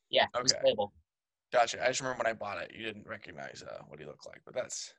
Yeah. 0.09 0.27
Okay. 0.35 0.73
Gotcha. 1.51 1.83
I 1.83 1.87
just 1.87 2.01
remember 2.01 2.23
when 2.23 2.31
I 2.31 2.33
bought 2.33 2.61
it, 2.61 2.71
you 2.75 2.83
didn't 2.83 3.07
recognize 3.07 3.63
uh, 3.67 3.81
what 3.87 3.99
he 3.99 4.05
looked 4.05 4.27
like, 4.27 4.41
but 4.45 4.53
that's 4.53 4.93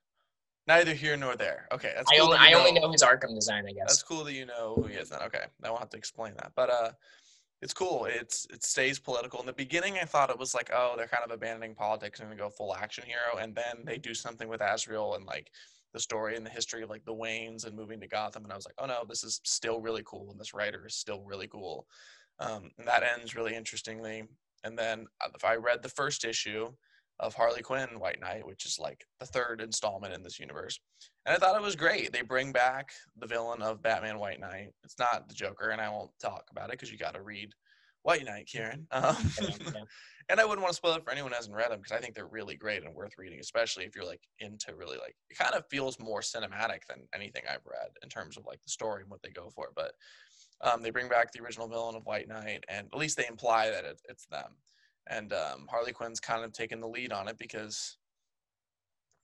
neither 0.66 0.94
here 0.94 1.16
nor 1.16 1.36
there. 1.36 1.68
Okay, 1.72 1.92
that's 1.94 2.10
I 2.10 2.16
cool 2.16 2.26
only 2.26 2.38
that 2.38 2.48
I 2.48 2.52
only 2.54 2.72
know 2.72 2.90
his 2.90 3.02
Arkham 3.02 3.34
design, 3.34 3.64
I 3.68 3.72
guess. 3.72 3.86
That's 3.86 4.02
cool 4.02 4.24
that 4.24 4.34
you 4.34 4.46
know 4.46 4.74
who 4.76 4.84
he 4.84 4.94
is 4.94 5.10
then. 5.10 5.20
Okay. 5.22 5.44
I 5.62 5.68
won't 5.68 5.80
have 5.80 5.90
to 5.90 5.96
explain 5.96 6.34
that. 6.38 6.52
But 6.54 6.70
uh 6.70 6.92
it's 7.62 7.74
cool. 7.74 8.06
It's 8.06 8.46
it 8.50 8.64
stays 8.64 8.98
political. 8.98 9.40
In 9.40 9.46
the 9.46 9.52
beginning 9.52 9.98
I 10.00 10.04
thought 10.04 10.30
it 10.30 10.38
was 10.38 10.54
like, 10.54 10.70
oh, 10.72 10.94
they're 10.96 11.06
kind 11.06 11.24
of 11.24 11.30
abandoning 11.30 11.74
politics 11.74 12.20
and 12.20 12.28
gonna 12.28 12.40
go 12.40 12.50
full 12.50 12.74
action 12.74 13.04
hero, 13.06 13.42
and 13.42 13.54
then 13.54 13.84
they 13.84 13.98
do 13.98 14.14
something 14.14 14.48
with 14.48 14.62
Azrael 14.62 15.14
and 15.14 15.26
like 15.26 15.50
the 15.92 16.00
story 16.00 16.36
and 16.36 16.46
the 16.46 16.50
history 16.50 16.82
of 16.82 16.90
like 16.90 17.04
the 17.04 17.14
Waynes 17.14 17.66
and 17.66 17.76
moving 17.76 18.00
to 18.00 18.06
Gotham, 18.06 18.44
and 18.44 18.52
I 18.52 18.56
was 18.56 18.64
like, 18.64 18.76
oh 18.78 18.86
no, 18.86 19.04
this 19.08 19.24
is 19.24 19.40
still 19.44 19.80
really 19.80 20.02
cool, 20.04 20.30
and 20.30 20.40
this 20.40 20.54
writer 20.54 20.86
is 20.86 20.94
still 20.94 21.22
really 21.22 21.48
cool. 21.48 21.86
Um, 22.38 22.70
and 22.78 22.86
that 22.86 23.02
ends 23.02 23.36
really 23.36 23.54
interestingly. 23.54 24.24
And 24.64 24.78
then 24.78 25.06
uh, 25.24 25.28
if 25.34 25.44
I 25.44 25.56
read 25.56 25.82
the 25.82 25.88
first 25.88 26.24
issue 26.24 26.70
of 27.18 27.34
Harley 27.34 27.62
Quinn 27.62 27.98
White 27.98 28.20
Knight, 28.20 28.46
which 28.46 28.64
is 28.64 28.78
like 28.78 29.04
the 29.18 29.26
third 29.26 29.60
installment 29.60 30.14
in 30.14 30.22
this 30.22 30.38
universe, 30.38 30.78
and 31.26 31.34
I 31.34 31.38
thought 31.38 31.56
it 31.56 31.62
was 31.62 31.76
great. 31.76 32.12
They 32.12 32.22
bring 32.22 32.52
back 32.52 32.90
the 33.18 33.26
villain 33.26 33.62
of 33.62 33.82
Batman 33.82 34.18
White 34.18 34.40
Knight. 34.40 34.70
It's 34.84 34.98
not 34.98 35.28
the 35.28 35.34
Joker, 35.34 35.70
and 35.70 35.80
I 35.80 35.90
won't 35.90 36.10
talk 36.20 36.44
about 36.50 36.70
it 36.70 36.72
because 36.72 36.90
you 36.90 36.98
got 36.98 37.14
to 37.14 37.22
read 37.22 37.52
White 38.02 38.24
Knight, 38.24 38.46
Kieran. 38.46 38.86
Um, 38.92 39.16
and 40.30 40.40
I 40.40 40.44
wouldn't 40.44 40.62
want 40.62 40.70
to 40.70 40.76
spoil 40.76 40.94
it 40.94 41.04
for 41.04 41.10
anyone 41.10 41.32
who 41.32 41.36
hasn't 41.36 41.56
read 41.56 41.72
them 41.72 41.80
because 41.80 41.96
I 41.96 42.00
think 42.00 42.14
they're 42.14 42.26
really 42.26 42.54
great 42.54 42.84
and 42.84 42.94
worth 42.94 43.18
reading, 43.18 43.40
especially 43.40 43.84
if 43.84 43.96
you're 43.96 44.04
like 44.04 44.20
into 44.38 44.76
really 44.76 44.96
like 44.96 45.16
it 45.28 45.36
kind 45.36 45.54
of 45.54 45.64
feels 45.68 45.98
more 45.98 46.20
cinematic 46.20 46.86
than 46.88 47.08
anything 47.12 47.42
I've 47.48 47.66
read 47.66 47.90
in 48.04 48.08
terms 48.08 48.36
of 48.36 48.46
like 48.46 48.62
the 48.62 48.70
story 48.70 49.02
and 49.02 49.10
what 49.10 49.22
they 49.22 49.30
go 49.30 49.50
for. 49.50 49.70
But 49.74 49.92
um, 50.62 50.82
they 50.82 50.90
bring 50.90 51.08
back 51.08 51.32
the 51.32 51.42
original 51.42 51.68
villain 51.68 51.96
of 51.96 52.06
White 52.06 52.28
Knight, 52.28 52.64
and 52.68 52.88
at 52.92 52.98
least 52.98 53.16
they 53.16 53.26
imply 53.26 53.70
that 53.70 53.84
it, 53.84 54.00
it's 54.08 54.26
them. 54.26 54.56
And 55.08 55.32
um, 55.32 55.66
Harley 55.70 55.92
Quinn's 55.92 56.20
kind 56.20 56.44
of 56.44 56.52
taken 56.52 56.80
the 56.80 56.88
lead 56.88 57.12
on 57.12 57.28
it 57.28 57.38
because 57.38 57.96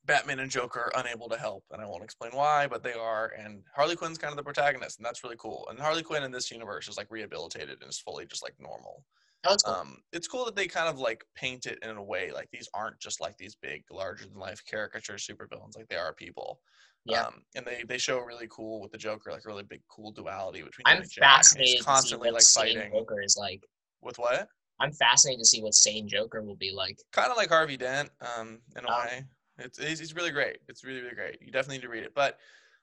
Batman 0.07 0.40
and 0.40 0.50
Joker 0.50 0.90
are 0.95 1.00
unable 1.00 1.28
to 1.28 1.37
help, 1.37 1.64
and 1.71 1.83
I 1.83 1.87
won't 1.87 2.05
explain 2.05 2.33
why, 2.33 2.66
but 2.66 2.83
they 2.83 2.95
are. 2.95 3.33
And 3.38 3.62
Harley 3.75 3.97
Quinn's 3.97 4.19
kind 4.19 4.31
of 4.31 4.37
the 4.37 4.43
protagonist, 4.43 4.99
and 4.99 5.05
that's 5.05 5.23
really 5.25 5.37
cool. 5.38 5.66
And 5.69 5.78
Harley 5.78 6.02
Quinn 6.02 6.23
in 6.23 6.33
this 6.33 6.50
universe 6.50 6.88
is 6.88 6.97
like 6.97 7.11
rehabilitated 7.11 7.78
and 7.81 7.90
is 7.90 7.99
fully 7.99 8.25
just 8.26 8.43
like 8.43 8.55
normal. 8.59 9.05
That's 9.45 9.62
cool. 9.62 9.75
Um, 9.75 9.99
it's 10.12 10.28
cool 10.28 10.45
that 10.47 10.57
they 10.57 10.66
kind 10.66 10.88
of 10.88 10.99
like 10.99 11.25
paint 11.35 11.66
it 11.66 11.78
in 11.83 11.97
a 11.97 12.02
way 12.02 12.33
like 12.33 12.49
these 12.50 12.69
aren't 12.75 12.99
just 12.99 13.21
like 13.21 13.37
these 13.37 13.55
big, 13.55 13.85
larger 13.90 14.26
than 14.26 14.38
life 14.38 14.62
caricature 14.69 15.14
supervillains, 15.14 15.76
like 15.76 15.88
they 15.88 15.97
are 15.97 16.14
people. 16.14 16.61
Yeah. 17.06 17.22
Um, 17.22 17.42
and 17.54 17.64
they 17.64 17.84
they 17.86 17.98
show 17.98 18.18
really 18.18 18.48
cool 18.50 18.80
with 18.80 18.90
the 18.92 18.98
Joker, 18.98 19.30
like 19.30 19.44
a 19.44 19.48
really 19.48 19.62
big, 19.62 19.80
cool 19.88 20.10
duality 20.10 20.62
between. 20.62 20.82
I'm 20.86 21.04
fascinated 21.04 21.76
He's 21.76 21.84
to 21.84 21.96
see 22.02 22.16
what 22.16 22.32
like 22.32 22.42
fighting 22.42 22.90
Joker 22.92 23.22
is 23.22 23.36
like. 23.38 23.62
with 24.02 24.18
what? 24.18 24.48
I'm 24.80 24.92
fascinated 24.92 25.40
to 25.42 25.46
see 25.46 25.62
what 25.62 25.75
sane 25.75 26.06
Joker 26.08 26.42
will 26.42 26.56
be 26.56 26.70
like. 26.72 26.98
kind 27.12 27.30
of 27.30 27.36
like 27.36 27.48
Harvey 27.48 27.76
Dent, 27.76 28.10
um, 28.20 28.60
in 28.76 28.84
a 28.84 28.88
Oh. 28.90 29.04
way. 29.04 29.25
It's, 29.58 29.78
it's 29.78 30.00
it's 30.00 30.14
really 30.14 30.30
great. 30.32 30.58
It's 30.68 30.84
really 30.84 31.00
really 31.00 31.14
great. 31.14 31.38
You 31.40 31.50
definitely 31.50 31.76
need 31.76 31.82
to 31.82 31.88
read 31.88 32.02
it. 32.04 32.14
But 32.14 32.38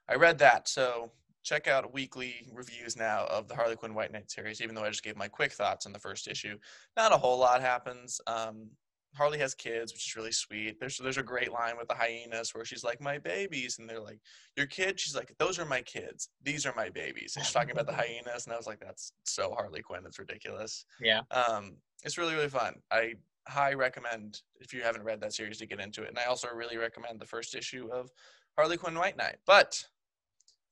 I 0.10 0.16
read 0.16 0.40
that, 0.40 0.68
so 0.68 1.12
check 1.44 1.68
out 1.68 1.94
weekly 1.94 2.50
reviews 2.54 2.96
now 2.96 3.26
of 3.26 3.48
the 3.50 3.56
Harley 3.56 3.76
Quinn 3.76 3.94
White 3.94 4.12
Knight 4.12 4.32
series. 4.32 4.62
Even 4.62 4.74
though 4.74 4.84
I 4.84 4.90
just 4.90 5.04
gave 5.04 5.18
my 5.18 5.28
quick 5.28 5.52
thoughts 5.52 5.86
on 5.86 5.92
the 5.94 6.00
first 6.00 6.28
issue, 6.28 6.58
not 6.98 7.12
a 7.14 7.18
whole 7.18 7.38
lot 7.38 7.62
happens. 7.62 8.20
Um, 8.26 8.70
Harley 9.16 9.38
has 9.40 9.54
kids, 9.54 9.94
which 9.94 10.08
is 10.08 10.16
really 10.16 10.32
sweet. 10.32 10.80
There's 10.80 10.98
there's 10.98 11.18
a 11.18 11.24
great 11.24 11.52
line 11.52 11.78
with 11.78 11.88
the 11.88 11.94
hyenas 11.94 12.54
where 12.54 12.66
she's 12.66 12.84
like, 12.84 13.00
"My 13.00 13.20
babies," 13.20 13.78
and 13.78 13.90
they're 13.90 14.00
like, 14.00 14.20
"Your 14.58 14.66
kids?" 14.66 15.02
She's 15.02 15.16
like, 15.16 15.34
"Those 15.38 15.60
are 15.60 15.66
my 15.66 15.82
kids. 15.82 16.30
These 16.42 16.66
are 16.66 16.74
my 16.76 16.90
babies." 16.90 17.36
And 17.36 17.46
she's 17.46 17.54
talking 17.54 17.72
about 17.72 17.86
the 17.86 17.94
hyenas, 18.02 18.46
and 18.46 18.54
I 18.54 18.58
was 18.58 18.68
like, 18.68 18.80
"That's 18.80 19.14
so 19.24 19.52
Harley 19.52 19.82
Quinn. 19.82 20.04
It's 20.06 20.20
ridiculous." 20.20 20.86
Yeah. 21.00 21.22
Um, 21.32 21.76
it's 22.04 22.18
really 22.18 22.34
really 22.34 22.50
fun. 22.50 22.76
I 22.92 23.14
high 23.48 23.74
recommend 23.74 24.42
if 24.62 24.74
you 24.74 24.82
haven't 24.82 25.04
read 25.04 25.22
that 25.22 25.34
series 25.34 25.58
to 25.60 25.66
get 25.66 25.80
into 25.80 26.04
it, 26.04 26.10
and 26.10 26.20
I 26.20 26.26
also 26.26 26.48
really 26.54 26.78
recommend 26.78 27.20
the 27.20 27.26
first 27.26 27.56
issue 27.56 27.90
of 27.92 28.10
Harley 28.58 28.78
Quinn 28.78 28.98
White 28.98 29.18
Knight. 29.18 29.38
But 29.46 29.84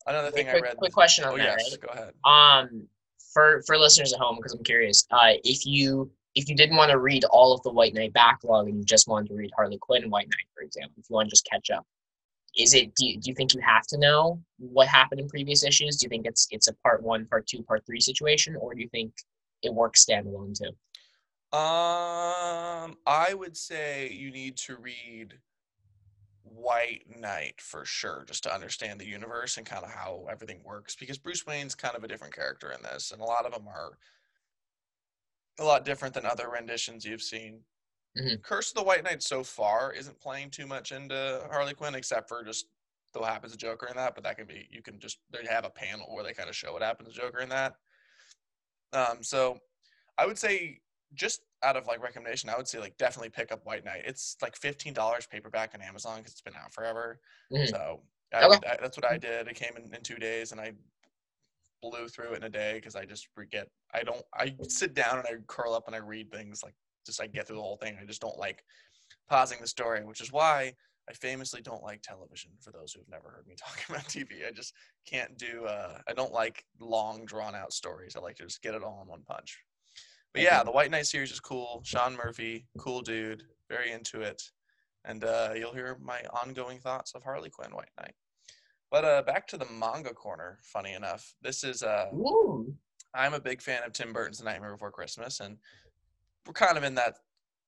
another 0.08 0.32
thing 0.32 0.46
quick, 0.46 0.64
I 0.64 0.68
read. 0.68 0.78
Quick 0.78 0.94
question 0.94 1.26
on 1.26 1.34
oh 1.34 1.38
that. 1.38 1.44
yes, 1.60 1.72
right? 1.72 1.82
go 1.82 2.02
ahead. 2.02 2.14
Um, 2.26 2.88
for 3.34 3.62
for 3.68 3.78
listeners 3.78 4.14
at 4.14 4.20
home, 4.20 4.38
because 4.38 4.54
I'm 4.54 4.64
curious, 4.64 5.06
uh, 5.12 5.34
if 5.44 5.66
you 5.66 6.12
if 6.36 6.48
you 6.48 6.56
didn't 6.56 6.78
want 6.78 6.92
to 6.92 7.00
read 7.00 7.24
all 7.26 7.54
of 7.54 7.62
the 7.64 7.72
White 7.72 7.94
Knight 7.94 8.14
backlog 8.14 8.68
and 8.68 8.78
you 8.78 8.84
just 8.84 9.08
wanted 9.08 9.30
to 9.30 9.36
read 9.36 9.52
Harley 9.56 9.78
Quinn 9.78 10.04
and 10.04 10.12
White 10.12 10.28
Knight, 10.28 10.48
for 10.56 10.64
example, 10.64 10.94
if 10.98 11.10
you 11.10 11.14
want 11.14 11.28
to 11.28 11.32
just 11.32 11.48
catch 11.50 11.70
up, 11.70 11.86
is 12.58 12.74
it 12.74 12.94
do 12.96 13.06
you, 13.06 13.20
do 13.20 13.30
you 13.30 13.36
think 13.36 13.54
you 13.54 13.62
have 13.62 13.86
to 13.88 13.98
know 13.98 14.42
what 14.58 14.88
happened 14.88 15.22
in 15.22 15.28
previous 15.28 15.64
issues? 15.64 15.98
Do 15.98 16.06
you 16.06 16.10
think 16.10 16.26
it's 16.26 16.48
it's 16.52 16.68
a 16.68 16.74
part 16.84 17.04
one, 17.04 17.26
part 17.26 17.48
two, 17.48 17.64
part 17.64 17.86
three 17.86 18.00
situation, 18.00 18.56
or 18.56 18.74
do 18.74 18.82
you 18.82 18.90
think 18.90 19.14
it 19.62 19.74
works 19.74 20.06
standalone 20.06 20.58
too? 20.58 20.72
Um, 21.58 22.98
I 23.06 23.34
would 23.34 23.58
say 23.58 24.10
you 24.10 24.32
need 24.32 24.58
to 24.60 24.78
read 24.78 25.34
White 26.44 27.06
Knight 27.20 27.56
for 27.60 27.86
sure, 27.86 28.24
just 28.28 28.44
to 28.44 28.54
understand 28.54 29.00
the 29.00 29.08
universe 29.08 29.58
and 29.58 29.66
kind 29.66 29.84
of 29.84 29.92
how 29.92 30.26
everything 30.30 30.62
works. 30.64 30.96
Because 30.96 31.18
Bruce 31.18 31.46
Wayne's 31.46 31.76
kind 31.76 31.96
of 31.96 32.04
a 32.04 32.08
different 32.08 32.36
character 32.36 32.72
in 32.72 32.82
this, 32.84 33.12
and 33.12 33.22
a 33.22 33.26
lot 33.26 33.46
of 33.46 33.54
them 33.54 33.68
are 33.68 33.98
a 35.60 35.64
lot 35.64 35.86
different 35.86 36.14
than 36.14 36.26
other 36.26 36.50
renditions 36.50 37.06
you've 37.06 37.22
seen. 37.22 37.66
Mhm. 38.18 38.44
Curse 38.44 38.72
of 38.72 38.76
the 38.76 38.84
White 38.84 39.04
Knight 39.04 39.24
so 39.24 39.44
far 39.44 39.94
isn't 39.94 40.20
playing 40.20 40.52
too 40.52 40.68
much 40.68 40.92
into 40.92 41.48
Harley 41.52 41.74
Quinn, 41.76 41.96
except 41.96 42.30
for 42.30 42.44
just 42.44 42.68
what 43.14 43.26
happens 43.30 43.54
to 43.54 43.58
Joker 43.58 43.88
in 43.88 43.98
that. 43.98 44.16
But 44.16 44.24
that 44.26 44.38
can 44.38 44.48
be 44.48 44.68
you 44.72 44.82
can 44.82 45.00
just 45.00 45.20
they 45.32 45.46
have 45.46 45.66
a 45.66 45.70
panel 45.72 46.14
where 46.16 46.24
they 46.24 46.34
kind 46.34 46.50
of 46.50 46.56
show 46.56 46.74
what 46.74 46.82
happens 46.84 47.10
to 47.10 47.16
Joker 47.16 47.40
in 47.40 47.50
that. 47.50 47.76
Um, 48.94 49.24
so 49.24 49.60
I 50.18 50.26
would 50.26 50.38
say 50.38 50.82
just 51.14 51.42
out 51.64 51.78
of 51.78 51.88
like 51.88 52.02
recommendation, 52.02 52.50
I 52.50 52.58
would 52.58 52.68
say 52.68 52.80
like 52.80 52.98
definitely 52.98 53.30
pick 53.30 53.52
up 53.52 53.66
White 53.66 53.86
Knight. 53.86 54.04
It's 54.06 54.38
like 54.42 54.56
fifteen 54.56 54.94
dollars 54.94 55.28
paperback 55.28 55.74
on 55.76 55.82
Amazon 55.82 56.20
because 56.20 56.34
it's 56.34 56.42
been 56.42 56.56
out 56.56 56.74
forever. 56.74 57.22
Mhm. 57.52 57.68
So 57.68 58.04
I, 58.34 58.46
Okay. 58.46 58.60
I, 58.68 58.78
that's 58.82 58.98
what 58.98 59.06
I 59.06 59.18
did. 59.18 59.48
It 59.48 59.56
came 59.56 59.78
in, 59.78 59.94
in 59.94 60.02
two 60.04 60.18
days, 60.18 60.52
and 60.52 60.62
I 60.62 60.74
blew 61.82 62.08
through 62.08 62.34
it 62.34 62.38
in 62.38 62.44
a 62.44 62.50
day 62.50 62.74
because 62.76 62.96
I 62.96 63.06
just 63.06 63.28
forget. 63.34 63.68
I 63.94 64.04
don't. 64.04 64.24
I 64.34 64.56
sit 64.68 64.94
down 64.94 65.20
and 65.20 65.28
I 65.28 65.34
curl 65.48 65.74
up 65.74 65.88
and 65.88 65.96
I 65.96 66.00
read 66.00 66.32
things 66.32 66.62
like 66.64 66.76
just 67.06 67.22
I 67.22 67.28
get 67.28 67.48
through 67.48 67.58
the 67.58 67.62
whole 67.62 67.78
thing. 67.78 67.98
I 68.02 68.06
just 68.06 68.22
don't 68.22 68.38
like 68.38 68.64
pausing 69.30 69.60
the 69.62 69.68
story, 69.68 70.04
which 70.04 70.22
is 70.22 70.32
why 70.32 70.74
I 71.10 71.14
famously 71.14 71.62
don't 71.62 71.84
like 71.84 72.02
television. 72.02 72.52
For 72.62 72.72
those 72.72 72.94
who 72.94 73.02
have 73.02 73.10
never 73.10 73.30
heard 73.30 73.48
me 73.48 73.56
talk 73.60 73.84
about 73.90 74.04
TV, 74.04 74.48
I 74.48 74.52
just 74.52 74.74
can't 75.06 75.38
do. 75.38 75.66
Uh, 75.66 76.00
I 76.08 76.14
don't 76.14 76.34
like 76.34 76.64
long, 76.80 77.26
drawn 77.26 77.56
out 77.56 77.74
stories. 77.74 78.16
I 78.16 78.20
like 78.20 78.38
to 78.38 78.44
just 78.44 78.62
get 78.62 78.76
it 78.76 78.84
all 78.84 79.02
in 79.02 79.08
one 79.08 79.24
punch. 79.28 79.60
But 80.34 80.44
yeah, 80.44 80.64
the 80.64 80.72
White 80.72 80.92
Knight 80.92 81.08
series 81.08 81.32
is 81.32 81.42
cool. 81.42 81.82
Sean 81.84 82.16
Murphy, 82.16 82.66
cool 82.78 83.02
dude, 83.02 83.44
very 83.70 83.92
into 83.92 84.22
it, 84.22 84.42
and 85.04 85.26
uh, 85.26 85.52
you'll 85.56 85.74
hear 85.74 85.98
my 86.02 86.22
ongoing 86.42 86.80
thoughts 86.80 87.14
of 87.16 87.24
Harley 87.24 87.50
Quinn 87.50 87.76
White 87.76 87.90
Knight. 88.00 88.14
But 88.92 89.06
uh, 89.06 89.22
back 89.24 89.48
to 89.48 89.58
the 89.58 89.66
manga 89.66 90.14
corner. 90.14 90.60
Funny 90.62 90.94
enough, 90.94 91.34
this 91.42 91.64
is 91.64 91.82
uh, 91.82 92.08
Ooh. 92.14 92.74
I'm 93.16 93.34
a 93.34 93.40
big 93.40 93.62
fan 93.62 93.84
of 93.86 93.94
Tim 93.94 94.12
Burton's 94.12 94.44
Nightmare 94.44 94.74
Before 94.74 94.92
Christmas, 94.92 95.40
and 95.40 95.58
we're 96.46 96.54
kind 96.54 96.78
of 96.78 96.84
in 96.84 96.96
that 96.96 97.16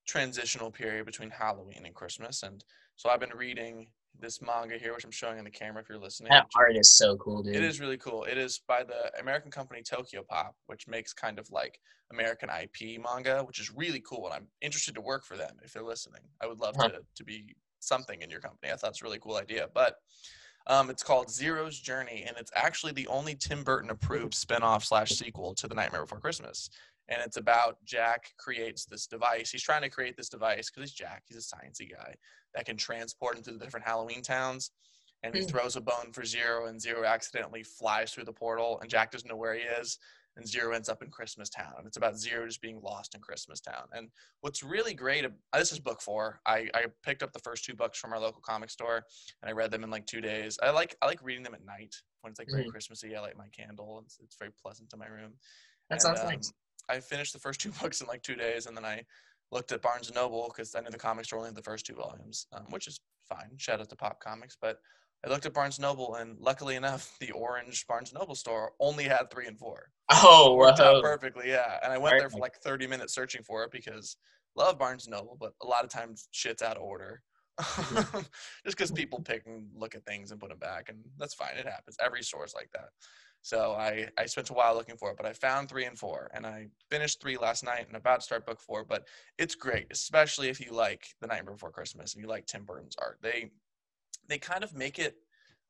transitional 0.06 0.70
period 0.70 1.06
between 1.06 1.30
Halloween 1.30 1.86
and 1.86 1.96
Christmas. 1.96 2.44
And 2.44 2.64
so 2.98 3.10
I've 3.10 3.22
been 3.22 3.36
reading 3.36 3.88
this 4.20 4.42
manga 4.42 4.78
here, 4.78 4.94
which 4.94 5.06
I'm 5.06 5.12
showing 5.12 5.40
on 5.40 5.46
the 5.46 5.50
camera 5.50 5.82
if 5.82 5.90
you're 5.90 5.98
listening. 5.98 6.30
That 6.32 6.48
art 6.58 6.76
is 6.76 6.92
so 6.98 7.16
cool, 7.16 7.42
dude. 7.42 7.56
It 7.56 7.64
is 7.64 7.80
really 7.80 7.98
cool. 7.98 8.26
It 8.26 8.38
is 8.38 8.62
by 8.68 8.84
the 8.84 9.12
American 9.20 9.50
company 9.50 9.82
Tokyo 9.82 10.24
Pop, 10.30 10.56
which 10.68 10.88
makes 10.88 11.14
kind 11.14 11.40
of 11.40 11.50
like 11.50 11.80
American 12.12 12.50
IP 12.50 13.02
manga, 13.02 13.44
which 13.44 13.60
is 13.60 13.72
really 13.74 14.02
cool. 14.02 14.26
And 14.26 14.34
I'm 14.34 14.48
interested 14.62 14.94
to 14.96 15.02
work 15.02 15.24
for 15.26 15.38
them 15.38 15.56
if 15.64 15.72
they're 15.72 15.84
listening. 15.84 16.22
I 16.42 16.48
would 16.48 16.60
love 16.60 16.76
Huh. 16.78 16.90
to, 16.90 17.00
to 17.16 17.24
be 17.24 17.56
something 17.80 18.22
in 18.22 18.30
your 18.30 18.42
company. 18.42 18.72
I 18.72 18.76
thought 18.76 18.92
it's 18.92 19.02
a 19.02 19.06
really 19.06 19.20
cool 19.20 19.38
idea. 19.38 19.68
But 19.74 19.96
um, 20.68 20.90
it's 20.90 21.04
called 21.04 21.30
Zero's 21.30 21.80
Journey, 21.80 22.24
and 22.28 22.36
it's 22.38 22.52
actually 22.56 22.94
the 22.94 23.08
only 23.08 23.36
Tim 23.36 23.64
Burton 23.64 23.90
approved 23.90 24.34
spinoff 24.34 24.84
slash 24.84 25.12
sequel 25.12 25.54
to 25.56 25.68
The 25.68 25.76
Nightmare 25.76 26.02
Before 26.02 26.20
Christmas. 26.20 26.70
And 27.10 27.22
it's 27.22 27.38
about 27.38 27.84
Jack 27.84 28.32
creates 28.38 28.86
this 28.86 29.08
device. 29.08 29.52
He's 29.52 29.62
trying 29.64 29.82
to 29.82 29.90
create 29.90 30.16
this 30.16 30.30
device 30.30 30.70
because 30.70 30.90
he's 30.90 30.98
Jack. 30.98 31.24
He's 31.28 31.38
a 31.38 31.56
sciencey 31.56 31.92
guy 31.92 32.16
that 32.56 32.66
can 32.66 32.78
transport 32.78 33.38
into 33.38 33.52
the 33.52 33.60
different 33.60 33.86
Halloween 33.86 34.22
towns. 34.22 34.72
And 35.22 35.34
he 35.36 35.42
Hmm. 35.42 35.48
throws 35.48 35.76
a 35.76 35.82
bone 35.82 36.12
for 36.14 36.24
Zero, 36.26 36.68
and 36.68 36.82
Zero 36.82 37.06
accidentally 37.06 37.64
flies 37.64 38.14
through 38.14 38.26
the 38.26 38.34
portal, 38.34 38.80
and 38.82 38.90
Jack 38.90 39.12
doesn't 39.12 39.28
know 39.30 39.36
where 39.38 39.54
he 39.54 39.62
is. 39.62 39.98
And 40.36 40.48
Zero 40.48 40.74
ends 40.74 40.90
up 40.90 41.04
in 41.04 41.10
Christmas 41.10 41.50
Town. 41.50 41.74
And 41.78 41.86
it's 41.86 41.98
about 41.98 42.18
Zero 42.18 42.46
just 42.48 42.62
being 42.62 42.82
lost 42.82 43.14
in 43.14 43.22
Christmas 43.22 43.60
Town. 43.62 43.84
And 43.96 44.10
what's 44.42 44.64
really 44.64 44.94
great, 44.96 45.26
this 45.54 45.72
is 45.72 45.80
book 45.80 46.02
four. 46.02 46.40
I, 46.46 46.70
I 46.74 46.86
picked 47.04 47.22
up 47.22 47.32
the 47.34 47.40
first 47.40 47.66
two 47.66 47.76
books 47.76 48.00
from 48.00 48.14
our 48.14 48.20
local 48.20 48.42
comic 48.42 48.70
store, 48.72 49.04
and 49.42 49.50
I 49.50 49.52
read 49.54 49.70
them 49.72 49.84
in 49.84 49.92
like 49.92 50.08
two 50.08 50.22
days. 50.22 50.58
I 50.64 50.72
like 50.72 50.96
I 51.02 51.06
like 51.06 51.22
reading 51.22 51.44
them 51.44 51.54
at 51.54 51.64
night 51.66 51.94
when 52.22 52.32
it's 52.32 52.40
like 52.40 52.50
very 52.50 52.66
Mhm. 52.66 52.72
Christmassy. 52.72 53.16
I 53.16 53.22
light 53.22 53.38
my 53.38 53.48
candle. 53.50 54.02
It's, 54.06 54.18
it's 54.24 54.36
very 54.38 54.52
pleasant 54.52 54.92
in 54.94 55.00
my 55.00 55.08
room. 55.08 55.34
that 55.90 55.96
And, 55.96 56.02
sounds 56.02 56.20
um, 56.22 56.28
nice. 56.28 56.52
I 56.90 57.00
finished 57.00 57.34
the 57.34 57.40
first 57.40 57.62
two 57.62 57.72
books 57.72 58.02
in 58.02 58.08
like 58.08 58.24
two 58.24 58.36
days, 58.36 58.66
and 58.66 58.76
then 58.76 58.86
I 58.86 59.04
looked 59.52 59.72
at 59.72 59.82
Barnes 59.84 60.08
and 60.08 60.16
Noble 60.16 60.48
because 60.48 60.74
I 60.74 60.80
knew 60.82 60.90
the 60.90 60.98
comic 60.98 61.26
store 61.26 61.40
only 61.40 61.50
had 61.50 61.56
the 61.56 61.62
first 61.62 61.86
two 61.86 61.94
volumes, 61.94 62.48
um, 62.54 62.66
which 62.72 62.88
is 62.88 63.00
fine. 63.30 63.52
Shout 63.58 63.80
out 63.82 63.90
to 63.90 63.96
Pop 63.96 64.20
Comics, 64.20 64.58
but 64.60 64.80
I 65.26 65.30
looked 65.30 65.46
at 65.46 65.54
Barnes 65.54 65.80
Noble, 65.80 66.16
and 66.16 66.38
luckily 66.40 66.76
enough, 66.76 67.16
the 67.20 67.32
orange 67.32 67.88
Barnes 67.88 68.14
Noble 68.14 68.36
store 68.36 68.74
only 68.80 69.06
had 69.06 69.32
three 69.32 69.48
and 69.48 69.58
four. 69.58 69.90
Oh, 70.12 70.56
Worked 70.56 70.82
out 70.82 71.02
perfectly, 71.02 71.50
yeah. 71.50 71.80
And 71.82 71.94
I 71.94 71.98
went 71.98 72.20
there 72.20 72.30
for 72.30 72.40
like 72.40 72.58
30 72.58 72.88
minutes 72.88 73.14
searching 73.14 73.42
for 73.42 73.64
it 73.64 73.72
because 73.72 74.18
love 74.56 74.78
Barnes 74.78 75.08
Noble, 75.08 75.38
but 75.40 75.54
a 75.62 75.68
lot 75.68 75.86
of 75.86 75.90
times 75.90 76.28
shit's 76.32 76.62
out 76.62 76.78
of 76.78 76.84
order. 76.84 77.22
Mm-hmm. 77.60 78.20
Just 78.66 78.78
because 78.78 78.92
people 78.92 79.22
pick 79.22 79.46
and 79.46 79.68
look 79.76 79.96
at 79.96 80.06
things 80.06 80.32
and 80.32 80.40
put 80.40 80.50
them 80.50 80.60
back, 80.60 80.90
and 80.90 81.00
that's 81.18 81.34
fine. 81.34 81.56
It 81.58 81.68
happens. 81.68 81.96
Every 82.04 82.24
store's 82.24 82.54
like 82.54 82.70
that. 82.74 82.90
So 83.44 83.74
I, 83.74 84.08
I 84.18 84.26
spent 84.26 84.50
a 84.52 84.54
while 84.54 84.74
looking 84.74 84.96
for 84.96 85.12
it, 85.12 85.18
but 85.18 85.26
I 85.26 85.34
found 85.34 85.68
three 85.68 85.84
and 85.84 86.00
four, 86.00 86.32
and 86.34 86.48
I 86.48 86.68
finished 86.90 87.22
three 87.22 87.38
last 87.38 87.64
night 87.64 87.86
and 87.88 87.98
about 87.98 88.22
to 88.22 88.26
start 88.26 88.46
book 88.46 88.62
four. 88.62 88.86
But 88.86 89.06
it's 89.38 89.54
great, 89.54 89.88
especially 89.92 90.48
if 90.48 90.62
you 90.62 90.72
like 90.72 91.06
The 91.20 91.28
Night 91.28 91.46
Before 91.46 91.70
Christmas 91.70 92.14
and 92.14 92.24
you 92.24 92.30
like 92.30 92.46
Tim 92.46 92.64
Burton's 92.64 92.96
art. 92.98 93.20
They 93.22 93.52
they 94.28 94.38
kind 94.38 94.64
of 94.64 94.74
make 94.74 95.00
it 95.00 95.16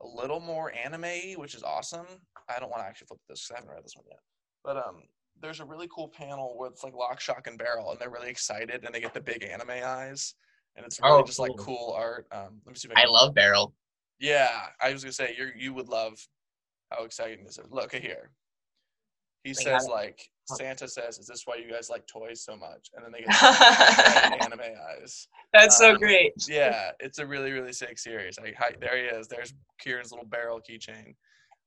a 0.02 0.08
little 0.08 0.40
more 0.40 0.72
anime, 0.74 1.38
which 1.38 1.56
is 1.56 1.64
awesome. 1.64 2.06
I 2.50 2.60
don't 2.60 2.70
want 2.70 2.82
to 2.84 2.88
actually 2.88 3.08
flip 3.08 3.20
this 3.30 3.42
because 3.48 3.52
I 3.52 3.60
haven't 3.62 3.74
read 3.74 3.86
this 3.86 3.96
one 3.96 4.06
yet. 4.10 4.20
But 4.64 4.78
um, 4.78 5.04
there's 5.42 5.60
a 5.60 5.66
really 5.66 5.88
cool 5.94 6.08
panel 6.10 6.56
where 6.58 6.70
it's 6.70 6.84
like 6.84 6.94
lock, 6.94 7.20
shock, 7.20 7.48
and 7.48 7.58
barrel, 7.58 7.92
and 7.92 8.00
they're 8.00 8.10
really 8.10 8.30
excited, 8.30 8.84
and 8.84 8.94
they 8.94 9.00
get 9.00 9.14
the 9.14 9.22
big 9.22 9.44
anime 9.44 9.84
eyes, 9.84 10.36
and 10.76 10.86
it's 10.86 11.00
really 11.02 11.22
Oh, 11.22 11.26
just 11.26 11.40
like 11.40 11.52
cool. 11.58 11.66
cool 11.66 11.96
art. 11.98 12.28
Um, 12.32 12.62
let 12.66 12.74
me 12.74 12.76
see 12.76 12.88
if 12.90 12.98
I, 12.98 13.04
I 13.04 13.06
love 13.06 13.34
Barrel. 13.34 13.74
Yeah, 14.20 14.68
I 14.82 14.94
was 14.94 15.04
gonna 15.04 15.14
say 15.14 15.36
you 15.38 15.50
you 15.56 15.74
would 15.74 15.90
love 15.90 16.14
how 16.92 17.04
exciting 17.04 17.44
this 17.44 17.58
is. 17.58 17.70
Look 17.72 17.94
at 17.94 18.02
here. 18.02 18.32
He 19.44 19.52
They 19.52 19.64
says 19.64 19.88
like. 19.90 20.30
Santa 20.46 20.90
says, 20.90 21.20
"Is 21.20 21.26
this 21.26 21.44
why 21.46 21.56
you 21.56 21.72
guys 21.72 21.90
like 21.90 22.06
toys 22.06 22.44
so 22.44 22.58
much?" 22.58 22.90
And 22.94 23.06
then 23.06 23.14
they 23.14 23.22
get 23.22 23.32
anime 24.44 24.60
eyes. 24.60 25.30
That's 25.54 25.78
so 25.78 25.92
Um, 25.92 25.98
great. 25.98 26.34
Yeah, 26.50 26.92
it's 27.00 27.20
a 27.20 27.26
really 27.26 27.54
really 27.54 27.72
sick 27.72 27.98
series. 27.98 28.38
I, 28.38 28.52
hi, 28.58 28.74
there 28.82 28.98
he 28.98 29.04
is. 29.04 29.30
There's 29.30 29.54
Kieran's 29.80 30.12
little 30.12 30.26
barrel 30.26 30.60
keychain. 30.60 31.16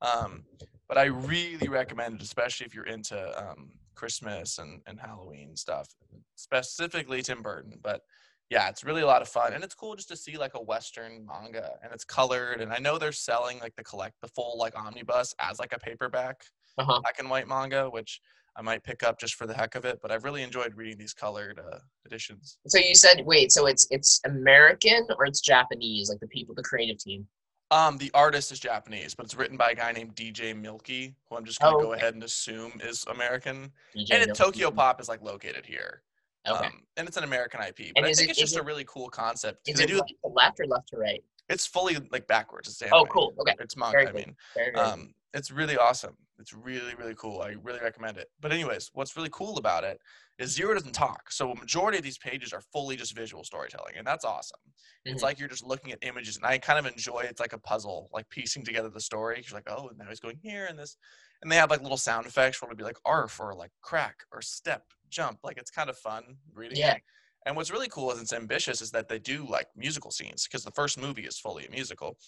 Um, 0.02 0.44
but 0.88 0.98
I 0.98 1.04
really 1.04 1.68
recommend 1.68 2.16
it, 2.16 2.22
especially 2.22 2.66
if 2.66 2.74
you're 2.74 2.84
into 2.84 3.16
um, 3.42 3.70
Christmas 3.94 4.58
and, 4.58 4.82
and 4.86 5.00
Halloween 5.00 5.56
stuff, 5.56 5.88
specifically 6.34 7.22
Tim 7.22 7.40
Burton. 7.42 7.78
But 7.82 8.02
yeah, 8.50 8.68
it's 8.68 8.84
really 8.84 9.00
a 9.02 9.06
lot 9.06 9.22
of 9.22 9.28
fun, 9.28 9.54
and 9.54 9.64
it's 9.64 9.74
cool 9.74 9.96
just 9.96 10.08
to 10.08 10.16
see 10.16 10.36
like 10.36 10.52
a 10.54 10.62
Western 10.62 11.26
manga, 11.26 11.78
and 11.82 11.92
it's 11.92 12.04
colored. 12.04 12.60
And 12.60 12.72
I 12.72 12.78
know 12.78 12.98
they're 12.98 13.10
selling 13.10 13.58
like 13.60 13.74
the 13.76 13.82
collect 13.84 14.14
the 14.20 14.28
full 14.28 14.58
like 14.58 14.78
omnibus 14.78 15.34
as 15.40 15.58
like 15.58 15.72
a 15.72 15.78
paperback 15.78 16.44
Uh-huh. 16.78 17.00
black 17.00 17.18
and 17.18 17.30
white 17.30 17.48
manga, 17.48 17.88
which 17.88 18.20
I 18.56 18.62
might 18.62 18.82
pick 18.82 19.02
up 19.02 19.18
just 19.18 19.34
for 19.34 19.46
the 19.46 19.54
heck 19.54 19.74
of 19.74 19.84
it. 19.84 19.98
But 20.02 20.10
I've 20.10 20.24
really 20.24 20.42
enjoyed 20.42 20.74
reading 20.76 20.98
these 20.98 21.12
colored 21.14 21.58
uh, 21.60 21.78
editions. 22.04 22.58
So 22.66 22.78
you 22.78 22.94
said 22.94 23.22
wait, 23.24 23.52
so 23.52 23.66
it's 23.66 23.86
it's 23.90 24.20
American 24.24 25.06
or 25.18 25.26
it's 25.26 25.40
Japanese, 25.40 26.08
like 26.08 26.20
the 26.20 26.28
people, 26.28 26.54
the 26.54 26.62
creative 26.62 26.98
team. 26.98 27.26
Um, 27.72 27.98
the 27.98 28.12
artist 28.14 28.52
is 28.52 28.60
Japanese, 28.60 29.14
but 29.14 29.24
it's 29.26 29.34
written 29.34 29.56
by 29.56 29.70
a 29.70 29.74
guy 29.74 29.90
named 29.90 30.14
DJ 30.14 30.54
Milky, 30.56 31.16
who 31.28 31.36
I'm 31.36 31.44
just 31.44 31.58
gonna 31.60 31.76
Oh, 31.76 31.80
go 31.80 31.92
ahead 31.94 32.14
and 32.14 32.22
assume 32.22 32.80
is 32.82 33.04
American. 33.08 33.72
DJ 33.96 34.10
and 34.12 34.30
it, 34.30 34.34
Tokyo 34.36 34.70
Pop 34.70 35.00
is 35.00 35.08
like 35.08 35.20
located 35.22 35.66
here. 35.66 36.02
Okay. 36.48 36.66
Um, 36.66 36.82
and 36.96 37.08
it's 37.08 37.16
an 37.16 37.24
American 37.24 37.60
IP, 37.60 37.92
but 37.92 37.96
And 37.96 38.06
I 38.06 38.12
think 38.14 38.28
it- 38.28 38.30
it's 38.32 38.38
just 38.38 38.56
a 38.56 38.62
really 38.62 38.84
cool 38.84 39.08
concept. 39.08 39.68
Is 39.68 39.78
They 39.78 39.84
it 39.84 39.88
do. 39.88 40.00
left 40.22 40.60
or 40.60 40.66
left 40.66 40.88
to 40.90 40.96
right? 40.96 41.24
It's 41.48 41.66
fully 41.66 41.96
like 42.12 42.28
backwards. 42.28 42.68
It's 42.68 42.80
Oh, 42.92 43.04
cool. 43.06 43.34
Okay. 43.40 43.54
It's 43.58 43.76
manga. 43.76 44.08
I 44.08 44.12
mean, 44.12 44.36
Very 44.54 44.74
um, 44.76 45.12
it's 45.34 45.50
really 45.50 45.76
awesome. 45.76 46.16
It's 46.38 46.52
really, 46.52 46.94
really 46.94 47.14
cool. 47.14 47.40
I 47.40 47.52
really 47.62 47.80
recommend 47.80 48.18
it. 48.18 48.30
But 48.38 48.52
anyways, 48.52 48.90
what's 48.92 49.16
really 49.16 49.30
cool 49.32 49.56
about 49.56 49.84
it 49.84 50.02
is 50.38 50.50
Zero 50.54 50.74
doesn't 50.74 50.92
talk. 50.92 51.30
So 51.32 51.50
a 51.50 51.56
majority 51.58 51.96
of 51.96 52.04
these 52.04 52.18
pages 52.18 52.52
are 52.52 52.60
fully 52.60 52.94
just 52.96 53.14
visual 53.16 53.42
storytelling, 53.42 53.94
and 53.96 54.06
that's 54.06 54.24
awesome. 54.24 54.60
It's 55.08 55.22
Mhm. 55.22 55.22
like 55.22 55.38
you're 55.38 55.48
just 55.48 55.64
looking 55.64 55.92
at 55.92 55.98
images, 56.02 56.36
and 56.36 56.44
I 56.44 56.58
kind 56.58 56.78
of 56.78 56.84
enjoy 56.92 57.20
it's 57.20 57.40
like 57.40 57.54
a 57.54 57.58
puzzle, 57.58 58.10
like 58.12 58.28
piecing 58.28 58.64
together 58.66 58.90
the 58.90 59.00
story. 59.00 59.42
You're 59.46 59.56
like, 59.56 59.68
oh, 59.70 59.88
and 59.88 59.96
now 59.96 60.08
he's 60.10 60.20
going 60.20 60.36
here 60.36 60.66
and 60.66 60.78
this, 60.78 60.98
and 61.40 61.50
they 61.50 61.56
have 61.56 61.70
like 61.70 61.80
little 61.80 61.96
sound 61.96 62.26
effects 62.26 62.60
where 62.60 62.70
it'll 62.70 62.76
be 62.78 62.84
like 62.84 62.98
arf 63.06 63.40
or 63.40 63.54
like 63.54 63.72
crack 63.80 64.24
or 64.30 64.42
step, 64.42 64.92
jump. 65.08 65.40
Like 65.42 65.56
it's 65.56 65.70
kind 65.70 65.88
of 65.88 65.96
fun 65.98 66.36
reading 66.52 66.80
Yeah. 66.80 66.82
it. 66.82 66.98
And 67.46 67.56
what's 67.56 67.70
really 67.70 67.88
cool 67.88 68.10
is 68.10 68.20
it's 68.20 68.32
ambitious 68.32 68.82
is 68.82 68.90
that 68.90 69.08
they 69.08 69.20
do 69.20 69.46
like 69.46 69.68
musical 69.76 70.10
scenes 70.10 70.44
because 70.46 70.64
the 70.64 70.72
first 70.72 70.98
movie 70.98 71.24
is 71.26 71.38
fully 71.38 71.64
a 71.64 71.70
musical. 71.70 72.18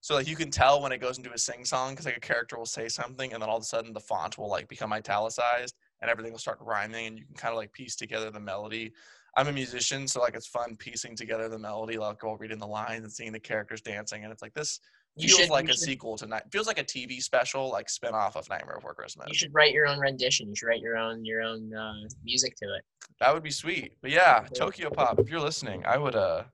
So 0.00 0.14
like 0.14 0.28
you 0.28 0.36
can 0.36 0.50
tell 0.50 0.80
when 0.80 0.92
it 0.92 0.98
goes 0.98 1.18
into 1.18 1.32
a 1.32 1.38
sing 1.38 1.64
song 1.64 1.90
because 1.90 2.06
like 2.06 2.16
a 2.16 2.20
character 2.20 2.56
will 2.56 2.66
say 2.66 2.88
something 2.88 3.32
and 3.32 3.42
then 3.42 3.48
all 3.50 3.56
of 3.56 3.62
a 3.62 3.66
sudden 3.66 3.92
the 3.92 4.00
font 4.00 4.38
will 4.38 4.48
like 4.48 4.68
become 4.68 4.92
italicized 4.92 5.74
and 6.00 6.10
everything 6.10 6.32
will 6.32 6.38
start 6.38 6.58
rhyming 6.60 7.06
and 7.08 7.18
you 7.18 7.24
can 7.24 7.34
kind 7.34 7.52
of 7.52 7.56
like 7.58 7.72
piece 7.72 7.96
together 7.96 8.30
the 8.30 8.40
melody. 8.40 8.92
I'm 9.36 9.48
a 9.48 9.52
musician, 9.52 10.08
so 10.08 10.20
like 10.20 10.34
it's 10.34 10.46
fun 10.48 10.76
piecing 10.76 11.14
together 11.14 11.48
the 11.48 11.58
melody, 11.58 11.96
like 11.98 12.22
while 12.22 12.36
reading 12.36 12.58
the 12.58 12.66
lines 12.66 13.04
and 13.04 13.12
seeing 13.12 13.30
the 13.32 13.38
characters 13.38 13.80
dancing. 13.80 14.24
And 14.24 14.32
it's 14.32 14.42
like 14.42 14.54
this 14.54 14.80
You 15.16 15.28
feels 15.28 15.40
should- 15.42 15.50
like 15.50 15.66
a 15.66 15.68
should- 15.72 15.80
sequel 15.80 16.16
to 16.16 16.26
night. 16.26 16.44
Feels 16.50 16.66
like 16.66 16.78
a 16.78 16.84
TV 16.84 17.20
special, 17.20 17.70
like 17.70 17.88
spin 17.90 18.14
off 18.14 18.36
of 18.36 18.48
Nightmare 18.48 18.76
Before 18.76 18.94
Christmas. 18.94 19.26
You 19.28 19.34
should 19.34 19.54
write 19.54 19.72
your 19.72 19.86
own 19.86 19.98
rendition. 20.00 20.48
You 20.48 20.54
should 20.56 20.66
write 20.66 20.80
your 20.80 20.96
own 20.96 21.24
your 21.24 21.42
own 21.42 21.72
uh, 21.74 22.08
music 22.24 22.56
to 22.56 22.64
it. 22.74 22.82
That 23.20 23.32
would 23.34 23.42
be 23.42 23.50
sweet. 23.50 23.92
But 24.00 24.10
yeah. 24.12 24.46
Tokyo 24.54 24.90
Pop, 24.90 25.18
if 25.20 25.28
you're 25.28 25.40
listening, 25.40 25.84
I 25.84 25.98
would 25.98 26.16
uh 26.16 26.44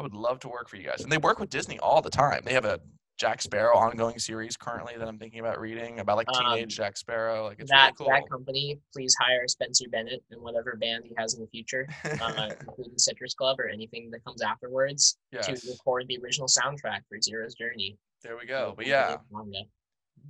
I 0.00 0.02
would 0.02 0.14
love 0.14 0.40
to 0.40 0.48
work 0.48 0.70
for 0.70 0.76
you 0.76 0.84
guys. 0.84 1.02
And 1.02 1.12
they 1.12 1.18
work 1.18 1.38
with 1.38 1.50
Disney 1.50 1.78
all 1.78 2.00
the 2.00 2.08
time. 2.08 2.40
They 2.46 2.54
have 2.54 2.64
a 2.64 2.80
Jack 3.18 3.42
Sparrow 3.42 3.76
ongoing 3.76 4.18
series 4.18 4.56
currently 4.56 4.94
that 4.96 5.06
I'm 5.06 5.18
thinking 5.18 5.40
about 5.40 5.60
reading 5.60 6.00
about 6.00 6.16
like 6.16 6.26
Um, 6.32 6.54
teenage 6.54 6.74
Jack 6.74 6.96
Sparrow. 6.96 7.44
Like 7.44 7.60
it's 7.60 7.70
that 7.70 7.92
really 8.00 8.12
that 8.12 8.30
company, 8.30 8.78
please 8.94 9.14
hire 9.20 9.46
Spencer 9.46 9.84
Bennett 9.90 10.24
and 10.30 10.40
whatever 10.40 10.74
band 10.80 11.04
he 11.04 11.12
has 11.18 11.34
in 11.34 11.42
the 11.42 11.46
future, 11.48 11.86
uh, 12.02 12.48
including 12.60 12.96
Citrus 12.96 13.34
Club 13.34 13.60
or 13.60 13.68
anything 13.68 14.10
that 14.12 14.24
comes 14.24 14.40
afterwards, 14.40 15.18
to 15.42 15.52
record 15.70 16.06
the 16.08 16.18
original 16.24 16.48
soundtrack 16.48 17.00
for 17.10 17.20
Zero's 17.20 17.54
Journey. 17.54 17.98
There 18.22 18.38
we 18.38 18.46
go. 18.46 18.72
But 18.74 18.86
yeah, 18.86 19.18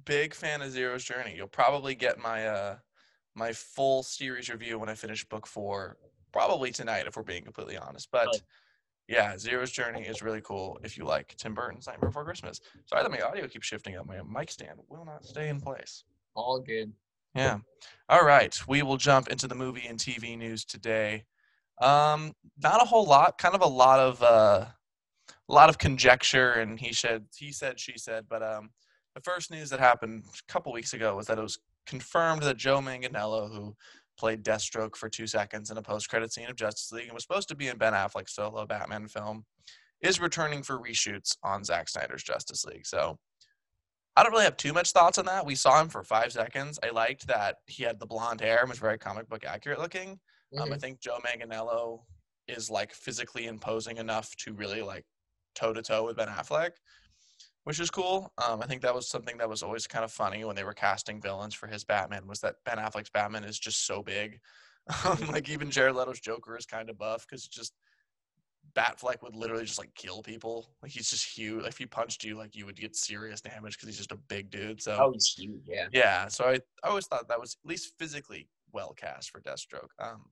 big 0.04 0.34
fan 0.34 0.60
of 0.60 0.72
Zero's 0.72 1.04
Journey. 1.04 1.34
You'll 1.36 1.46
probably 1.46 1.94
get 1.94 2.18
my 2.18 2.48
uh 2.48 2.76
my 3.36 3.52
full 3.52 4.02
series 4.02 4.50
review 4.50 4.80
when 4.80 4.88
I 4.88 4.96
finish 4.96 5.24
book 5.28 5.46
four, 5.46 5.96
probably 6.32 6.72
tonight 6.72 7.06
if 7.06 7.16
we're 7.16 7.22
being 7.22 7.44
completely 7.44 7.76
honest. 7.76 8.08
But 8.10 8.32
Good. 8.32 8.42
Yeah, 9.10 9.36
Zero's 9.36 9.72
Journey 9.72 10.02
is 10.02 10.22
really 10.22 10.40
cool 10.40 10.78
if 10.84 10.96
you 10.96 11.04
like 11.04 11.34
Tim 11.36 11.52
Burton's 11.52 11.88
Nightmare 11.88 12.10
Before 12.10 12.24
Christmas. 12.24 12.60
Sorry 12.86 13.02
that 13.02 13.10
my 13.10 13.20
audio 13.20 13.48
keeps 13.48 13.66
shifting 13.66 13.96
up. 13.96 14.06
My 14.06 14.20
mic 14.22 14.52
stand 14.52 14.78
will 14.88 15.04
not 15.04 15.24
stay 15.24 15.48
in 15.48 15.60
place. 15.60 16.04
all 16.36 16.60
good. 16.60 16.92
Yeah. 17.34 17.58
All 18.08 18.24
right. 18.24 18.56
We 18.68 18.82
will 18.82 18.96
jump 18.96 19.26
into 19.26 19.48
the 19.48 19.56
movie 19.56 19.84
and 19.88 19.98
TV 19.98 20.38
news 20.38 20.64
today. 20.64 21.24
Um, 21.82 22.34
not 22.62 22.82
a 22.82 22.86
whole 22.86 23.04
lot. 23.04 23.36
Kind 23.36 23.56
of 23.56 23.62
a 23.62 23.66
lot 23.66 23.98
of 23.98 24.22
uh, 24.22 24.66
a 25.48 25.52
lot 25.52 25.68
of 25.68 25.78
conjecture 25.78 26.52
and 26.52 26.78
he 26.78 26.92
said, 26.92 27.24
he 27.36 27.50
said, 27.50 27.80
she 27.80 27.98
said. 27.98 28.26
But 28.28 28.44
um, 28.44 28.70
the 29.16 29.20
first 29.22 29.50
news 29.50 29.70
that 29.70 29.80
happened 29.80 30.22
a 30.28 30.52
couple 30.52 30.72
weeks 30.72 30.92
ago 30.92 31.16
was 31.16 31.26
that 31.26 31.38
it 31.38 31.42
was 31.42 31.58
confirmed 31.84 32.42
that 32.42 32.56
Joe 32.56 32.78
Manganiello, 32.78 33.50
who 33.52 33.74
played 34.20 34.44
Deathstroke 34.44 34.96
for 34.96 35.08
two 35.08 35.26
seconds 35.26 35.70
in 35.70 35.78
a 35.78 35.82
post-credit 35.82 36.30
scene 36.30 36.50
of 36.50 36.54
Justice 36.56 36.92
League 36.92 37.06
and 37.06 37.14
was 37.14 37.24
supposed 37.24 37.48
to 37.48 37.56
be 37.56 37.68
in 37.68 37.78
Ben 37.78 37.94
Affleck's 37.94 38.34
solo 38.34 38.66
Batman 38.66 39.08
film, 39.08 39.46
is 40.02 40.20
returning 40.20 40.62
for 40.62 40.78
reshoots 40.78 41.36
on 41.42 41.64
Zack 41.64 41.88
Snyder's 41.88 42.22
Justice 42.22 42.64
League. 42.66 42.86
So 42.86 43.18
I 44.14 44.22
don't 44.22 44.32
really 44.32 44.44
have 44.44 44.58
too 44.58 44.74
much 44.74 44.92
thoughts 44.92 45.16
on 45.16 45.24
that. 45.24 45.46
We 45.46 45.54
saw 45.54 45.80
him 45.80 45.88
for 45.88 46.04
five 46.04 46.32
seconds. 46.32 46.78
I 46.82 46.90
liked 46.90 47.26
that 47.28 47.56
he 47.66 47.82
had 47.82 47.98
the 47.98 48.06
blonde 48.06 48.42
hair 48.42 48.60
and 48.60 48.68
was 48.68 48.78
very 48.78 48.98
comic 48.98 49.26
book 49.28 49.44
accurate 49.46 49.80
looking. 49.80 50.20
Um, 50.58 50.70
I 50.72 50.76
Mhm. 50.76 50.80
think 50.80 51.00
Joe 51.00 51.18
Manganiello 51.24 52.04
is 52.46 52.68
like 52.68 52.92
physically 52.92 53.46
imposing 53.46 53.96
enough 53.96 54.34
to 54.36 54.52
really 54.52 54.82
like 54.82 55.06
toe 55.54 55.72
to 55.72 55.80
toe 55.82 56.04
with 56.04 56.16
Ben 56.16 56.28
Affleck, 56.28 56.72
which 57.64 57.80
is 57.80 57.90
cool. 57.90 58.32
Um, 58.44 58.62
I 58.62 58.66
think 58.66 58.82
that 58.82 58.94
was 58.94 59.08
something 59.08 59.36
that 59.38 59.48
was 59.48 59.62
always 59.62 59.86
kind 59.86 60.04
of 60.04 60.12
funny 60.12 60.44
when 60.44 60.56
they 60.56 60.64
were 60.64 60.72
casting 60.72 61.20
villains 61.20 61.54
for 61.54 61.66
his 61.66 61.84
Batman 61.84 62.26
was 62.26 62.40
that 62.40 62.56
Ben 62.64 62.78
Affleck's 62.78 63.10
Batman 63.10 63.44
is 63.44 63.58
just 63.58 63.86
so 63.86 64.02
big. 64.02 64.40
Um, 65.04 65.18
like 65.28 65.48
even 65.48 65.70
Jared 65.70 65.94
Leto's 65.94 66.18
Joker 66.18 66.56
is 66.56 66.66
kind 66.66 66.90
of 66.90 66.98
buff 66.98 67.24
because 67.28 67.46
just 67.46 67.74
Batfleck 68.74 69.22
would 69.22 69.36
literally 69.36 69.64
just 69.64 69.78
like 69.78 69.94
kill 69.94 70.22
people. 70.22 70.70
Like 70.82 70.90
he's 70.90 71.10
just 71.10 71.24
huge. 71.26 71.64
If 71.64 71.78
he 71.78 71.86
punched 71.86 72.24
you, 72.24 72.36
like 72.36 72.56
you 72.56 72.66
would 72.66 72.80
get 72.80 72.96
serious 72.96 73.40
damage 73.40 73.76
because 73.76 73.88
he's 73.88 73.98
just 73.98 74.10
a 74.10 74.16
big 74.16 74.50
dude. 74.50 74.82
So 74.82 74.96
Oh, 74.98 75.12
he's 75.12 75.34
huge. 75.36 75.62
Yeah. 75.66 75.86
yeah, 75.92 76.26
so 76.28 76.44
I, 76.44 76.54
I 76.82 76.88
always 76.88 77.06
thought 77.06 77.28
that 77.28 77.38
was 77.40 77.56
at 77.62 77.68
least 77.68 77.92
physically 77.98 78.48
well 78.72 78.92
cast 78.94 79.30
for 79.30 79.40
Deathstroke. 79.40 79.90
Um, 80.00 80.24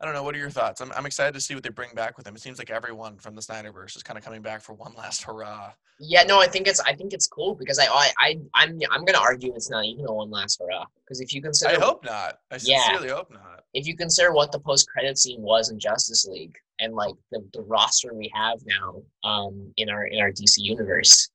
I 0.00 0.04
don't 0.04 0.14
know. 0.14 0.22
What 0.22 0.34
are 0.34 0.38
your 0.38 0.50
thoughts? 0.50 0.80
I'm, 0.80 0.92
I'm 0.92 1.06
excited 1.06 1.34
to 1.34 1.40
see 1.40 1.54
what 1.54 1.62
they 1.62 1.70
bring 1.70 1.90
back 1.94 2.16
with 2.16 2.26
him. 2.26 2.34
It 2.34 2.42
seems 2.42 2.58
like 2.58 2.70
everyone 2.70 3.16
from 3.16 3.34
the 3.34 3.40
Snyderverse 3.40 3.96
is 3.96 4.02
kind 4.02 4.18
of 4.18 4.24
coming 4.24 4.42
back 4.42 4.60
for 4.60 4.72
one 4.74 4.92
last 4.98 5.22
hurrah. 5.22 5.72
Yeah, 6.00 6.24
no, 6.24 6.40
I 6.40 6.48
think 6.48 6.66
it's 6.66 6.80
I 6.80 6.92
think 6.92 7.12
it's 7.12 7.28
cool 7.28 7.54
because 7.54 7.78
I 7.78 7.84
I, 7.86 8.10
I 8.18 8.36
I'm 8.54 8.78
I'm 8.90 9.04
gonna 9.04 9.18
argue 9.20 9.54
it's 9.54 9.70
not 9.70 9.84
even 9.84 10.06
a 10.06 10.12
one 10.12 10.30
last 10.30 10.60
hurrah 10.60 10.86
because 11.04 11.20
if 11.20 11.32
you 11.32 11.40
consider 11.40 11.76
I 11.76 11.78
hope 11.78 12.04
not. 12.04 12.38
I 12.50 12.58
Yeah. 12.62 12.98
hope 13.08 13.30
not. 13.30 13.62
if 13.74 13.86
you 13.86 13.96
consider 13.96 14.32
what 14.32 14.50
the 14.50 14.58
post 14.58 14.88
credit 14.88 15.18
scene 15.18 15.40
was 15.40 15.70
in 15.70 15.78
Justice 15.78 16.26
League 16.26 16.56
and 16.80 16.94
like 16.94 17.14
the, 17.30 17.46
the 17.52 17.62
roster 17.62 18.12
we 18.12 18.28
have 18.34 18.58
now 18.66 19.02
um 19.22 19.72
in 19.76 19.88
our 19.88 20.06
in 20.06 20.20
our 20.20 20.32
DC 20.32 20.54
universe, 20.58 21.30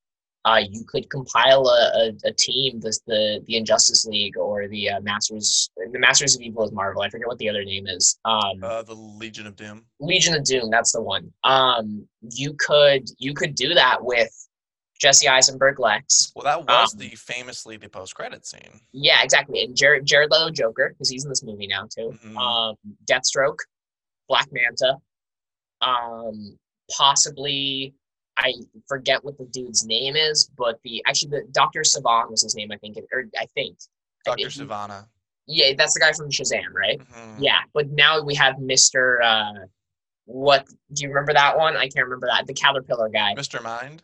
uh 0.45 0.62
you 0.69 0.84
could 0.88 1.10
compile 1.10 1.67
a, 1.67 1.91
a, 2.25 2.30
a 2.30 2.34
team 2.34 2.80
this 2.80 2.99
the 3.08 3.43
the 3.47 3.58
Injustice 3.58 4.06
League 4.06 4.38
or 4.38 4.67
the 4.67 4.89
uh, 4.89 5.02
Masters 5.02 5.69
the 5.91 5.99
Masters 5.99 6.36
of 6.36 6.41
Evil 6.41 6.63
is 6.63 6.71
Marvel. 6.71 7.02
I 7.02 7.10
forget 7.10 7.28
what 7.28 7.38
the 7.39 7.49
other 7.49 7.63
name 7.65 7.88
is. 7.88 8.17
Um 8.25 8.63
Uh, 8.63 8.82
the 8.84 8.93
Legion 8.95 9.47
of 9.47 9.56
Doom. 9.56 9.86
Legion 9.99 10.34
of 10.36 10.43
Doom, 10.43 10.69
that's 10.69 10.91
the 10.93 11.02
one. 11.02 11.32
Um 11.43 12.08
you 12.21 12.54
could 12.58 13.10
you 13.17 13.34
could 13.34 13.56
do 13.56 13.73
that 13.73 13.97
with 14.04 14.30
Jesse 15.02 15.30
Eisenberg 15.30 15.80
Lex. 15.80 16.32
Well, 16.36 16.43
that 16.43 16.60
was 16.65 16.93
Um, 16.93 16.99
the 16.99 17.10
famously 17.15 17.78
the 17.78 17.88
post 17.88 18.15
credit 18.15 18.45
scene. 18.45 18.82
Yeah, 18.91 19.23
exactly. 19.23 19.63
And 19.63 19.75
Jared 19.75 20.06
Jared 20.06 20.30
Leto 20.32 20.49
Joker, 20.52 20.89
because 20.89 21.10
he's 21.10 21.23
in 21.23 21.30
this 21.30 21.41
movie 21.43 21.67
now 21.67 21.84
too. 21.93 22.17
Mhm. 22.25 22.36
Um, 22.38 22.75
Deathstroke, 23.06 23.60
Black 24.28 24.47
Manta, 24.52 24.97
um, 25.82 26.58
possibly 26.97 27.93
I 28.39 28.54
forget 28.88 29.23
what 29.23 29.38
the 29.38 29.45
dude's 29.45 29.86
name 29.86 30.15
is, 30.15 30.49
but 30.58 30.80
the 30.84 31.04
actually 31.08 31.30
the 31.32 31.47
Doctor 31.52 31.84
Savan 31.84 32.30
was 32.30 32.41
his 32.43 32.56
name, 32.56 32.71
I 32.71 32.78
think, 32.78 32.97
or 33.13 33.25
I 33.39 33.45
think. 33.56 33.78
Dr. 34.25 34.49
think- 34.49 34.69
Sivana. 34.69 35.06
Yeah, 35.52 35.73
that's 35.78 35.93
the 35.95 35.99
guy 35.99 36.12
from 36.12 36.30
Shazam, 36.30 36.71
right? 36.75 36.99
Mhm. 36.99 37.38
Yeah, 37.39 37.60
but 37.73 37.88
now 37.89 38.21
we 38.21 38.36
have 38.36 38.60
Mister. 38.60 39.21
Uh, 39.21 39.54
what 40.25 40.67
do 40.93 41.02
you 41.04 41.10
remember 41.10 41.34
that 41.34 41.58
one? 41.58 41.75
I 41.75 41.88
can't 41.89 42.06
remember 42.06 42.28
that. 42.28 42.45
The 42.45 42.54
Caterpillar 42.54 43.10
guy. 43.10 43.34
Mr. 43.36 43.62
Mind. 43.63 44.04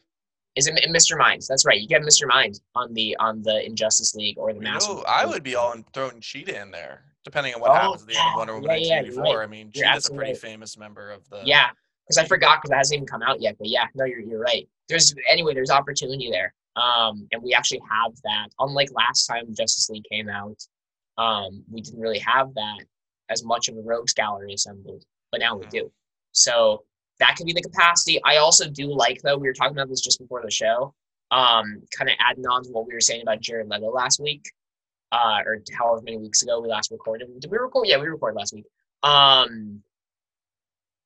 Is 0.55 0.65
it 0.67 0.73
Mr. 0.89 1.17
Minds? 1.17 1.47
That's 1.47 1.65
right. 1.65 1.79
You 1.79 1.87
get 1.87 2.01
Mr. 2.01 2.27
Mind 2.27 2.59
on 2.75 2.93
the 2.93 3.15
on 3.17 3.43
the 3.43 3.63
Injustice 3.65 4.15
League 4.15 4.37
or 4.39 4.53
the 4.53 4.59
Master. 4.59 4.93
know, 4.93 5.03
I 5.07 5.25
would 5.25 5.43
be 5.43 5.53
all 5.55 5.73
in 5.73 5.83
throwing 5.93 6.19
Cheetah 6.21 6.59
in 6.61 6.71
there, 6.71 7.03
depending 7.25 7.53
on 7.53 7.61
what 7.61 7.71
Oh, 7.71 7.73
happens 7.75 8.01
at 8.03 8.07
the 8.07 8.17
end 8.17 8.29
of 8.29 8.37
Wonder 8.37 8.53
Woman 8.55 8.69
yeah, 8.71 8.75
yeah, 8.77 9.01
1984. 9.01 9.37
right. 9.37 9.43
I 9.43 9.47
mean, 9.47 9.71
Cheetah's 9.71 10.07
a 10.07 10.13
pretty 10.13 10.31
absolutely 10.31 10.35
famous 10.35 10.77
member 10.77 11.11
of 11.11 11.29
the. 11.29 11.41
Yeah, 11.45 11.69
because 12.05 12.17
I 12.17 12.25
forgot 12.25 12.61
because 12.61 12.71
it 12.71 12.77
hasn't 12.77 12.97
even 12.97 13.07
come 13.07 13.21
out 13.23 13.41
yet. 13.41 13.55
But 13.57 13.67
yeah, 13.67 13.85
no, 13.95 14.05
you're 14.05 14.19
you're 14.19 14.39
right. 14.39 14.67
There's 14.89 15.13
anyway, 15.29 15.53
there's 15.53 15.71
opportunity 15.71 16.29
there. 16.29 16.53
Um, 16.75 17.27
and 17.31 17.41
we 17.41 17.53
actually 17.53 17.81
have 17.89 18.13
that. 18.23 18.49
Unlike 18.59 18.89
last 18.91 19.25
time 19.25 19.53
Justice 19.55 19.89
League 19.89 20.05
came 20.11 20.29
out, 20.29 20.61
um, 21.17 21.63
we 21.71 21.81
didn't 21.81 21.99
really 21.99 22.19
have 22.19 22.53
that 22.55 22.79
as 23.29 23.43
much 23.43 23.69
of 23.69 23.77
a 23.77 23.81
rogues 23.81 24.13
gallery 24.13 24.53
assembled, 24.53 25.03
but 25.31 25.39
now 25.39 25.55
we 25.55 25.65
do. 25.67 25.91
So 26.33 26.83
that 27.19 27.35
could 27.37 27.45
be 27.45 27.53
the 27.53 27.61
capacity. 27.61 28.21
I 28.23 28.37
also 28.37 28.69
do 28.69 28.93
like 28.93 29.21
though. 29.21 29.37
We 29.37 29.47
were 29.47 29.53
talking 29.53 29.75
about 29.75 29.89
this 29.89 30.01
just 30.01 30.19
before 30.19 30.41
the 30.43 30.51
show. 30.51 30.93
Um, 31.31 31.81
kind 31.97 32.09
of 32.09 32.15
adding 32.19 32.45
on 32.45 32.63
to 32.63 32.69
what 32.71 32.87
we 32.87 32.93
were 32.93 33.01
saying 33.01 33.21
about 33.21 33.41
Jared 33.41 33.67
Leto 33.69 33.89
last 33.89 34.19
week, 34.19 34.45
uh, 35.11 35.39
or 35.45 35.59
however 35.77 36.01
many 36.03 36.17
weeks 36.17 36.43
ago 36.43 36.59
we 36.59 36.67
last 36.67 36.91
recorded. 36.91 37.27
Did 37.39 37.49
we 37.49 37.57
record? 37.57 37.87
Yeah, 37.87 37.97
we 37.97 38.07
recorded 38.07 38.37
last 38.37 38.53
week. 38.53 38.65
Um, 39.01 39.81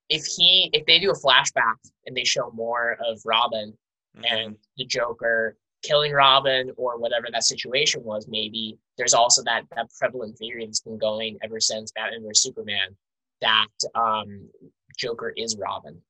if 0.09 0.25
he 0.25 0.69
if 0.73 0.85
they 0.85 0.99
do 0.99 1.11
a 1.11 1.15
flashback 1.15 1.75
and 2.05 2.15
they 2.15 2.23
show 2.23 2.51
more 2.51 2.97
of 3.05 3.19
Robin 3.25 3.77
Mhm. 4.17 4.25
and 4.31 4.57
the 4.77 4.85
Joker 4.85 5.55
killing 5.83 6.11
Robin 6.11 6.71
or 6.77 6.97
whatever 6.97 7.27
that 7.31 7.43
situation 7.43 8.03
was, 8.03 8.27
maybe 8.27 8.77
there's 8.97 9.13
also 9.13 9.43
that 9.43 9.63
that 9.75 9.87
prevalent 9.99 10.37
theory 10.37 10.65
that's 10.65 10.81
been 10.81 10.97
going 10.97 11.37
ever 11.43 11.59
since 11.59 11.91
Batman 11.91 12.23
vs 12.23 12.41
Superman 12.43 12.97
that 13.41 13.67
um, 13.95 14.49
Joker 14.97 15.29
is 15.37 15.55
Robin. 15.57 16.01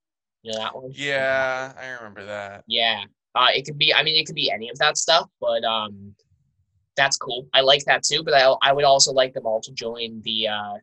You 0.44 0.54
know 0.54 0.60
that 0.60 0.76
one? 0.76 0.92
Yeah, 0.96 1.74
I 1.78 1.88
remember 1.90 2.26
that. 2.26 2.64
Yeah. 2.68 3.04
Uh, 3.36 3.48
it 3.54 3.66
could 3.66 3.78
be. 3.78 3.94
I 3.94 4.02
mean, 4.02 4.16
it 4.16 4.26
could 4.26 4.36
be 4.36 4.50
any 4.50 4.70
of 4.70 4.78
that 4.80 4.98
stuff, 4.98 5.30
but 5.40 5.64
um, 5.64 6.16
that's 6.96 7.18
cool. 7.18 7.48
I 7.54 7.62
like 7.62 7.84
that 7.86 8.04
too. 8.04 8.24
But 8.24 8.34
I 8.34 8.56
I 8.64 8.72
would 8.74 8.86
also 8.86 9.12
like 9.12 9.34
them 9.34 9.46
all 9.46 9.62
to 9.62 9.72
join 9.74 10.22
the 10.24 10.48
uh, 10.48 10.74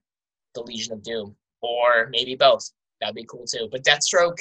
the 0.55 0.63
Legion 0.63 0.93
of 0.93 1.03
Doom, 1.03 1.35
or 1.63 2.09
maybe 2.11 2.37
both. 2.37 2.71
That'd 3.01 3.15
be 3.15 3.25
cool 3.25 3.45
too. 3.47 3.69
But 3.71 3.85
Deathstroke, 3.85 4.39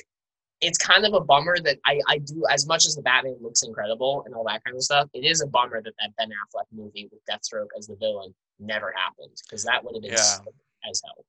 it's 0.62 0.78
kind 0.78 1.06
of 1.06 1.14
a 1.14 1.20
bummer 1.20 1.58
that 1.60 1.78
I, 1.86 2.00
I 2.08 2.18
do 2.20 2.44
as 2.50 2.66
much 2.66 2.86
as 2.86 2.96
the 2.96 3.02
Batman 3.02 3.36
looks 3.42 3.64
incredible 3.64 4.24
and 4.26 4.34
all 4.34 4.46
that 4.46 4.64
kind 4.64 4.76
of 4.76 4.84
stuff. 4.84 5.10
It 5.14 5.26
is 5.26 5.42
a 5.42 5.48
bummer 5.48 5.82
that 5.82 5.94
that 6.00 6.16
Ben 6.18 6.30
Affleck 6.30 6.66
movie 6.72 7.10
with 7.12 7.22
Deathstroke 7.30 7.68
as 7.78 7.88
the 7.88 7.96
villain 7.96 8.34
never 8.60 8.94
happened 8.96 9.36
because 9.46 9.64
that 9.66 9.84
would 9.84 9.96
have 9.96 10.02
been 10.02 10.14
Yeah. 10.14 10.90
as 10.90 11.02
hell. 11.04 11.26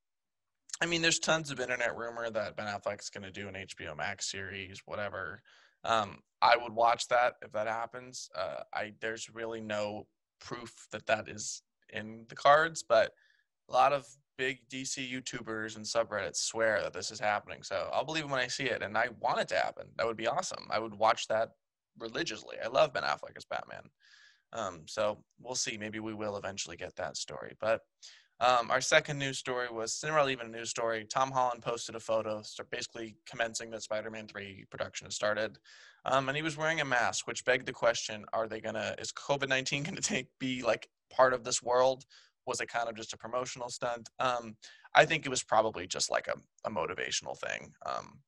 I 0.80 0.86
mean, 0.86 1.00
there's 1.02 1.18
tons 1.18 1.50
of 1.50 1.58
internet 1.58 1.96
rumor 1.96 2.30
that 2.30 2.56
Ben 2.56 2.66
Affleck's 2.66 3.08
going 3.10 3.24
to 3.24 3.30
do 3.30 3.48
an 3.48 3.54
HBO 3.54 3.96
Max 3.96 4.30
series, 4.30 4.82
whatever. 4.84 5.42
Um, 5.84 6.18
I 6.42 6.56
would 6.56 6.72
watch 6.72 7.08
that 7.08 7.34
if 7.42 7.52
that 7.52 7.66
happens. 7.66 8.28
Uh, 8.34 8.62
I 8.74 8.92
there's 9.00 9.30
really 9.32 9.60
no 9.60 10.06
proof 10.38 10.72
that 10.92 11.06
that 11.06 11.28
is 11.28 11.62
in 11.92 12.26
the 12.28 12.36
cards, 12.36 12.82
but 12.86 13.12
a 13.68 13.72
lot 13.72 13.92
of 13.92 14.06
big 14.36 14.58
DC 14.68 15.10
YouTubers 15.10 15.76
and 15.76 15.84
subreddits 15.84 16.36
swear 16.36 16.80
that 16.82 16.92
this 16.92 17.10
is 17.10 17.20
happening. 17.20 17.62
So 17.62 17.88
I'll 17.92 18.04
believe 18.04 18.24
it 18.24 18.30
when 18.30 18.40
I 18.40 18.46
see 18.46 18.64
it, 18.64 18.82
and 18.82 18.96
I 18.96 19.08
want 19.20 19.40
it 19.40 19.48
to 19.48 19.56
happen. 19.56 19.86
That 19.96 20.06
would 20.06 20.16
be 20.16 20.26
awesome. 20.26 20.66
I 20.70 20.78
would 20.78 20.94
watch 20.94 21.28
that 21.28 21.50
religiously. 21.98 22.56
I 22.62 22.68
love 22.68 22.92
Ben 22.92 23.02
Affleck 23.02 23.36
as 23.36 23.44
Batman. 23.44 23.90
Um, 24.52 24.82
so 24.86 25.18
we'll 25.40 25.54
see. 25.54 25.76
Maybe 25.76 26.00
we 26.00 26.14
will 26.14 26.36
eventually 26.36 26.76
get 26.76 26.96
that 26.96 27.16
story. 27.16 27.54
But 27.60 27.80
um, 28.40 28.70
our 28.70 28.80
second 28.80 29.18
news 29.18 29.38
story 29.38 29.68
was 29.70 30.04
really 30.06 30.32
even 30.32 30.46
a 30.46 30.50
news 30.50 30.70
story. 30.70 31.06
Tom 31.08 31.30
Holland 31.30 31.62
posted 31.62 31.94
a 31.94 32.00
photo, 32.00 32.42
basically 32.70 33.16
commencing 33.26 33.70
that 33.70 33.82
Spider-Man 33.82 34.28
3 34.28 34.66
production 34.70 35.06
has 35.06 35.14
started, 35.14 35.58
um, 36.04 36.28
and 36.28 36.36
he 36.36 36.42
was 36.42 36.56
wearing 36.56 36.80
a 36.80 36.84
mask, 36.84 37.26
which 37.26 37.44
begged 37.46 37.66
the 37.66 37.72
question: 37.72 38.26
Are 38.34 38.46
they 38.46 38.60
gonna? 38.60 38.94
Is 38.98 39.10
COVID-19 39.12 39.84
gonna 39.86 40.00
take 40.02 40.28
be 40.38 40.62
like 40.62 40.88
part 41.10 41.32
of 41.32 41.44
this 41.44 41.62
world? 41.62 42.04
Was 42.46 42.60
it 42.60 42.68
kind 42.68 42.88
of 42.88 42.96
just 42.96 43.12
a 43.12 43.16
promotional 43.16 43.68
stunt? 43.68 44.08
Um, 44.18 44.56
I 44.94 45.04
think 45.06 45.26
it 45.26 45.30
was 45.30 45.42
probably 45.42 45.86
just 45.86 46.10
like 46.10 46.28
a, 46.28 46.36
a 46.64 46.70
motivational 46.70 47.36
thing. 47.38 47.72
Um, 47.84 48.20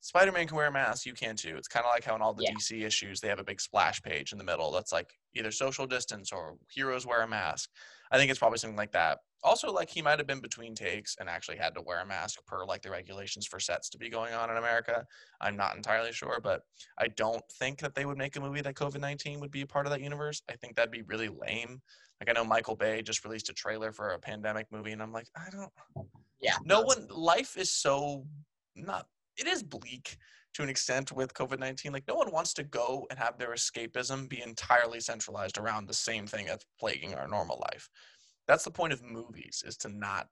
Spider-Man 0.00 0.46
can 0.46 0.56
wear 0.56 0.66
a 0.66 0.72
mask, 0.72 1.06
you 1.06 1.14
can 1.14 1.34
too. 1.34 1.56
It's 1.56 1.68
kind 1.68 1.84
of 1.86 1.90
like 1.90 2.04
how 2.04 2.14
in 2.14 2.20
all 2.20 2.34
the 2.34 2.42
Yeah. 2.42 2.50
DC 2.50 2.82
issues 2.82 3.20
they 3.20 3.28
have 3.28 3.38
a 3.38 3.44
big 3.44 3.60
splash 3.60 4.02
page 4.02 4.32
in 4.32 4.38
the 4.38 4.44
middle 4.44 4.70
that's 4.70 4.92
like 4.92 5.14
either 5.34 5.50
social 5.50 5.86
distance 5.86 6.30
or 6.30 6.58
heroes 6.70 7.06
wear 7.06 7.22
a 7.22 7.28
mask. 7.28 7.70
I 8.10 8.18
think 8.18 8.30
it's 8.30 8.38
probably 8.38 8.58
something 8.58 8.76
like 8.76 8.92
that. 8.92 9.20
Also, 9.44 9.70
like 9.70 9.90
he 9.90 10.02
might 10.02 10.18
have 10.18 10.26
been 10.26 10.40
between 10.40 10.74
takes 10.74 11.16
and 11.20 11.28
actually 11.28 11.58
had 11.58 11.74
to 11.74 11.82
wear 11.82 12.00
a 12.00 12.06
mask 12.06 12.44
per 12.46 12.64
like 12.64 12.82
the 12.82 12.90
regulations 12.90 13.46
for 13.46 13.60
sets 13.60 13.90
to 13.90 13.98
be 13.98 14.08
going 14.08 14.32
on 14.32 14.50
in 14.50 14.56
America. 14.56 15.04
I'm 15.40 15.56
not 15.56 15.76
entirely 15.76 16.12
sure, 16.12 16.40
but 16.42 16.62
I 16.98 17.08
don't 17.08 17.44
think 17.58 17.80
that 17.80 17.94
they 17.94 18.06
would 18.06 18.16
make 18.16 18.36
a 18.36 18.40
movie 18.40 18.62
that 18.62 18.74
COVID 18.74 19.00
19 19.00 19.40
would 19.40 19.50
be 19.50 19.60
a 19.60 19.66
part 19.66 19.86
of 19.86 19.92
that 19.92 20.00
universe. 20.00 20.42
I 20.50 20.56
think 20.56 20.74
that'd 20.74 20.90
be 20.90 21.02
really 21.02 21.28
lame. 21.28 21.82
Like 22.20 22.30
I 22.30 22.32
know 22.32 22.44
Michael 22.44 22.76
Bay 22.76 23.02
just 23.02 23.24
released 23.24 23.50
a 23.50 23.52
trailer 23.52 23.92
for 23.92 24.10
a 24.10 24.18
pandemic 24.18 24.66
movie, 24.70 24.92
and 24.92 25.02
I'm 25.02 25.12
like, 25.12 25.26
I 25.36 25.50
don't. 25.50 25.70
Yeah. 26.40 26.56
No 26.64 26.80
one. 26.80 27.06
Life 27.10 27.56
is 27.56 27.70
so 27.70 28.26
not. 28.74 29.06
It 29.36 29.46
is 29.46 29.62
bleak 29.62 30.16
to 30.54 30.62
an 30.62 30.68
extent 30.68 31.12
with 31.12 31.34
COVID 31.34 31.58
19. 31.58 31.92
Like 31.92 32.04
no 32.08 32.14
one 32.14 32.30
wants 32.30 32.54
to 32.54 32.62
go 32.62 33.06
and 33.10 33.18
have 33.18 33.38
their 33.38 33.50
escapism 33.50 34.28
be 34.28 34.42
entirely 34.42 35.00
centralized 35.00 35.58
around 35.58 35.86
the 35.86 35.94
same 35.94 36.26
thing 36.26 36.46
that's 36.46 36.64
plaguing 36.78 37.14
our 37.14 37.28
normal 37.28 37.62
life. 37.72 37.88
That's 38.46 38.64
the 38.64 38.70
point 38.70 38.92
of 38.92 39.02
movies 39.02 39.62
is 39.66 39.76
to 39.78 39.88
not 39.88 40.28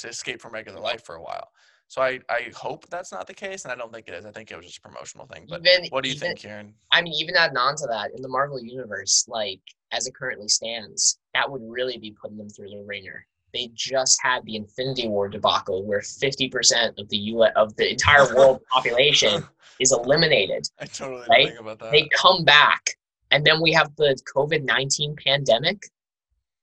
to 0.00 0.08
escape 0.08 0.40
from 0.40 0.52
regular 0.52 0.80
life 0.80 1.04
for 1.04 1.14
a 1.16 1.22
while. 1.22 1.48
So 1.88 2.02
I, 2.02 2.18
I 2.28 2.50
hope 2.54 2.84
that's 2.90 3.12
not 3.12 3.26
the 3.28 3.34
case, 3.34 3.64
and 3.64 3.72
I 3.72 3.76
don't 3.76 3.92
think 3.92 4.08
it 4.08 4.14
is. 4.14 4.26
I 4.26 4.32
think 4.32 4.50
it 4.50 4.56
was 4.56 4.66
just 4.66 4.78
a 4.78 4.80
promotional 4.82 5.26
thing. 5.26 5.46
But 5.48 5.64
Even- 5.66 5.86
what 5.90 6.02
do 6.02 6.10
you 6.10 6.16
even- 6.16 6.28
think, 6.28 6.40
Kieran? 6.40 6.74
I 6.92 7.00
mean, 7.00 7.14
even 7.14 7.36
adding 7.36 7.56
on 7.56 7.76
to 7.76 7.86
that, 7.86 8.10
in 8.14 8.20
the 8.22 8.28
Marvel 8.28 8.60
universe, 8.60 9.24
like 9.28 9.60
as 9.92 10.06
it 10.06 10.14
currently 10.14 10.48
stands, 10.48 11.18
that 11.32 11.50
would 11.50 11.62
really 11.64 11.96
be 11.98 12.14
putting 12.20 12.36
them 12.38 12.48
through 12.50 12.70
the 12.70 12.82
ringer. 12.84 13.24
They 13.54 13.70
just 13.72 14.18
had 14.20 14.44
the 14.44 14.56
Infinity 14.56 15.08
War 15.08 15.28
debacle, 15.28 15.84
where 15.86 16.02
fifty 16.02 16.48
percent 16.48 16.98
of 16.98 17.08
the 17.08 17.16
U 17.18 17.44
of 17.54 17.74
the 17.76 17.90
entire 17.92 18.26
world 18.36 18.60
population 18.72 19.44
is 19.78 19.92
eliminated. 19.92 20.68
I 20.80 20.86
totally 20.86 21.24
right? 21.30 21.46
think 21.48 21.60
about 21.60 21.78
that. 21.78 21.92
They 21.92 22.08
come 22.08 22.44
back, 22.44 22.96
and 23.30 23.46
then 23.46 23.62
we 23.62 23.72
have 23.72 23.94
the 23.96 24.20
COVID 24.36 24.64
nineteen 24.64 25.14
pandemic. 25.24 25.80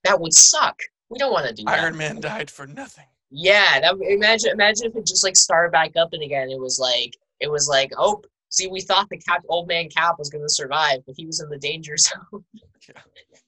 That 0.04 0.20
would 0.20 0.34
suck. 0.34 0.80
We 1.10 1.18
don't 1.20 1.32
want 1.32 1.48
to 1.48 1.54
do 1.54 1.64
that. 1.66 1.80
Iron 1.80 1.98
Man 1.98 2.20
died 2.20 2.50
for 2.50 2.66
nothing. 2.68 3.06
Yeah, 3.30 3.80
that, 3.80 3.96
imagine 4.02 4.52
imagine 4.52 4.88
if 4.88 4.96
it 4.96 5.06
just 5.08 5.24
like 5.24 5.36
started 5.36 5.72
back 5.72 5.92
up 5.98 6.10
and 6.14 6.22
again. 6.24 6.50
It 6.50 6.60
was 6.60 6.80
like 6.80 7.16
it 7.40 7.50
was 7.50 7.68
like 7.68 7.92
oh, 7.98 8.22
see, 8.50 8.68
we 8.68 8.82
thought 8.82 9.08
the 9.10 9.18
Cap, 9.18 9.42
old 9.50 9.68
man 9.68 9.90
Cap 9.90 10.16
was 10.20 10.30
going 10.30 10.44
to 10.44 10.50
survive, 10.50 11.00
but 11.06 11.16
he 11.18 11.26
was 11.26 11.40
in 11.42 11.50
the 11.50 11.58
danger 11.58 11.98
zone. 11.98 12.44
Yeah. 12.54 12.96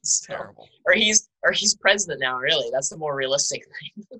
So- 0.07 0.35
Terrible. 0.35 0.67
or 0.85 0.93
he's 0.93 1.29
or 1.43 1.51
he's 1.51 1.73
president 1.75 2.19
now. 2.19 2.37
Really, 2.37 2.69
that's 2.71 2.89
the 2.89 2.97
more 2.97 3.15
realistic 3.15 3.63
thing. 3.97 4.19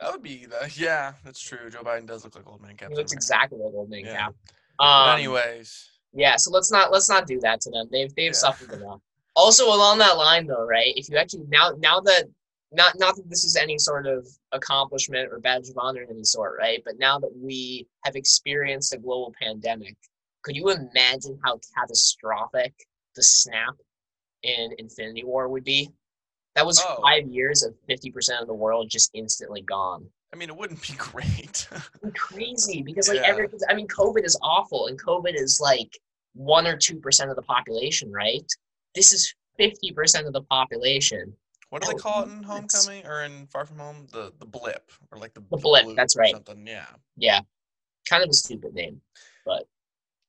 That 0.00 0.10
would 0.10 0.22
be 0.22 0.46
the 0.46 0.72
yeah, 0.74 1.12
that's 1.22 1.38
true. 1.38 1.68
Joe 1.68 1.82
Biden 1.82 2.06
does 2.06 2.24
look 2.24 2.34
like 2.34 2.46
old 2.48 2.62
man 2.62 2.76
Cap. 2.78 2.88
He 2.88 2.96
looks 2.96 3.12
exactly 3.12 3.58
like 3.58 3.74
old 3.74 3.90
man 3.90 4.06
Yeah. 4.06 4.16
Cap. 4.16 4.34
Um, 4.78 5.16
anyways, 5.18 5.90
yeah. 6.14 6.36
So 6.36 6.50
let's 6.50 6.72
not 6.72 6.92
let's 6.92 7.10
not 7.10 7.26
do 7.26 7.38
that 7.40 7.60
to 7.60 7.70
them. 7.70 7.88
They've 7.92 8.14
they've 8.14 8.28
Yeah. 8.28 8.32
suffered 8.32 8.72
enough. 8.72 9.00
Also, 9.38 9.66
along 9.68 9.98
that 9.98 10.16
line, 10.16 10.48
though, 10.48 10.66
right? 10.66 10.92
If 10.96 11.08
you 11.08 11.16
actually 11.16 11.44
now 11.48 11.70
now 11.78 12.00
that 12.00 12.24
not 12.72 12.98
not 12.98 13.14
that 13.16 13.30
this 13.30 13.44
is 13.44 13.54
any 13.54 13.78
sort 13.78 14.04
of 14.06 14.26
accomplishment 14.50 15.32
or 15.32 15.38
badge 15.38 15.68
of 15.68 15.76
honor 15.78 16.02
of 16.02 16.10
any 16.10 16.24
sort, 16.24 16.58
right? 16.58 16.82
But 16.84 16.98
now 16.98 17.20
that 17.20 17.30
we 17.36 17.86
have 18.04 18.16
experienced 18.16 18.92
a 18.92 18.98
global 18.98 19.32
pandemic, 19.40 19.96
could 20.42 20.56
you 20.56 20.70
imagine 20.70 21.38
how 21.44 21.60
catastrophic 21.76 22.74
the 23.14 23.22
snap 23.22 23.74
in 24.42 24.70
Infinity 24.78 25.22
War 25.24 25.48
would 25.48 25.62
be? 25.64 25.88
That 26.56 26.66
was 26.66 26.82
Oh. 26.84 27.00
five 27.00 27.28
years 27.28 27.62
of 27.62 27.74
fifty 27.86 28.10
percent 28.10 28.40
of 28.40 28.48
the 28.48 28.54
world 28.54 28.90
just 28.90 29.10
instantly 29.14 29.62
gone. 29.62 30.10
I 30.32 30.36
mean, 30.36 30.48
it 30.50 30.56
wouldn't 30.56 30.82
be 30.82 30.94
great. 30.98 31.68
Be 32.02 32.10
crazy 32.10 32.82
because 32.82 33.08
like 33.08 33.18
Yeah. 33.18 33.28
every 33.28 33.46
I 33.70 33.74
mean 33.74 33.86
COVID 33.86 34.24
is 34.24 34.36
awful 34.42 34.88
and 34.88 35.00
COVID 35.00 35.34
is 35.40 35.60
like 35.62 35.96
one 36.34 36.66
or 36.66 36.76
two 36.76 36.98
percent 36.98 37.30
of 37.30 37.36
the 37.36 37.42
population, 37.42 38.10
right? 38.10 38.44
This 38.94 39.12
is 39.12 39.34
fifty 39.56 39.92
percent 39.92 40.26
of 40.26 40.32
the 40.32 40.42
population. 40.42 41.34
what 41.70 41.82
do 41.82 41.88
they 41.88 41.94
Oh, 41.94 41.98
call 41.98 42.22
it 42.24 42.30
in. 42.30 42.42
Homecoming 42.42 43.06
or 43.06 43.22
in 43.24 43.46
Far 43.48 43.66
From 43.66 43.78
Home? 43.78 44.06
The 44.12 44.32
the 44.38 44.46
blip 44.46 44.90
or 45.12 45.18
like 45.18 45.34
the 45.34 45.42
The 45.50 45.56
blip, 45.58 45.94
that's 45.96 46.16
right. 46.16 46.32
Something, 46.32 46.66
yeah. 46.66 46.86
Yeah. 47.16 47.40
Kind 48.08 48.22
of 48.22 48.30
a 48.30 48.34
stupid 48.34 48.74
name. 48.74 49.00
But 49.44 49.64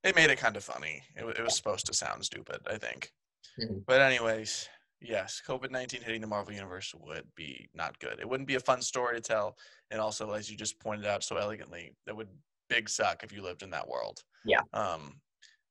it 0.03 0.15
made 0.15 0.29
it 0.29 0.37
kind 0.37 0.57
of 0.57 0.63
funny. 0.63 1.01
It, 1.15 1.25
it 1.25 1.41
was 1.43 1.55
supposed 1.55 1.85
to 1.87 1.93
sound 1.93 2.23
stupid, 2.25 2.59
I 2.67 2.77
think. 2.77 3.11
Mhm. 3.59 3.83
But 3.85 4.01
anyways, 4.01 4.67
yes, 5.01 5.41
COVID 5.47 5.71
nineteen 5.71 6.01
hitting 6.01 6.21
the 6.21 6.27
Marvel 6.27 6.53
universe 6.53 6.93
would 6.99 7.27
be 7.35 7.69
not 7.73 7.97
good. 7.99 8.19
It 8.19 8.27
wouldn't 8.27 8.47
be 8.47 8.55
a 8.55 8.59
fun 8.59 8.81
story 8.81 9.15
to 9.15 9.21
tell, 9.21 9.57
and 9.91 9.99
also, 10.01 10.31
as 10.33 10.49
you 10.51 10.57
just 10.57 10.79
pointed 10.79 11.05
out 11.05 11.23
so 11.23 11.37
elegantly, 11.37 11.93
that 12.05 12.15
would 12.15 12.29
big 12.69 12.89
suck 12.89 13.23
if 13.23 13.31
you 13.31 13.41
lived 13.41 13.63
in 13.63 13.69
that 13.71 13.87
world. 13.87 14.21
Yeah. 14.45 14.61
Um. 14.73 15.21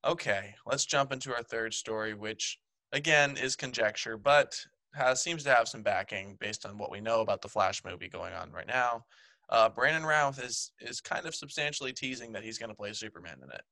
Okay, 0.05 0.55
let's 0.67 0.87
jump 0.87 1.13
into 1.13 1.35
our 1.35 1.43
third 1.43 1.75
story, 1.75 2.15
which 2.15 2.59
again 2.93 3.37
is 3.37 3.57
conjecture, 3.57 4.17
but 4.17 4.59
has 4.95 5.23
seems 5.23 5.45
to 5.45 5.55
have 5.55 5.69
some 5.69 5.83
backing 5.83 6.37
based 6.41 6.67
on 6.67 6.79
what 6.79 6.91
we 6.91 7.01
know 7.01 7.21
about 7.21 7.43
the 7.43 7.49
Flash 7.49 7.85
movie 7.85 8.09
going 8.09 8.33
on 8.35 8.51
right 8.53 8.67
now. 8.67 9.05
Uh, 9.51 9.69
Brandon 9.69 10.05
Routh 10.05 10.43
is 10.43 10.73
is 10.81 11.01
kind 11.01 11.27
of 11.27 11.35
substantially 11.35 11.93
teasing 11.93 12.33
that 12.33 12.45
he's 12.45 12.59
going 12.59 12.71
to 12.71 12.77
play 12.77 12.93
Superman 12.93 13.39
in 13.43 13.51
it 13.51 13.63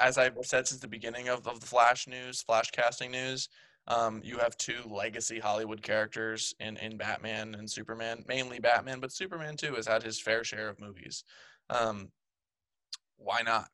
as 0.00 0.18
I've 0.18 0.36
said 0.42 0.66
since 0.66 0.80
the 0.80 0.88
beginning 0.88 1.28
of, 1.28 1.46
of 1.46 1.60
the 1.60 1.66
Flash 1.66 2.06
news, 2.06 2.42
Flash 2.42 2.70
casting 2.70 3.10
news, 3.10 3.48
um, 3.86 4.20
you 4.22 4.38
have 4.38 4.56
two 4.56 4.82
legacy 4.86 5.38
Hollywood 5.38 5.82
characters 5.82 6.54
in, 6.60 6.76
in 6.78 6.96
Batman 6.96 7.54
and 7.54 7.70
Superman, 7.70 8.24
mainly 8.28 8.58
Batman, 8.58 9.00
but 9.00 9.12
Superman 9.12 9.56
too 9.56 9.74
has 9.74 9.86
had 9.86 10.02
his 10.02 10.20
fair 10.20 10.44
share 10.44 10.68
of 10.68 10.80
movies. 10.80 11.24
Um, 11.70 12.10
why 13.16 13.40
not? 13.42 13.70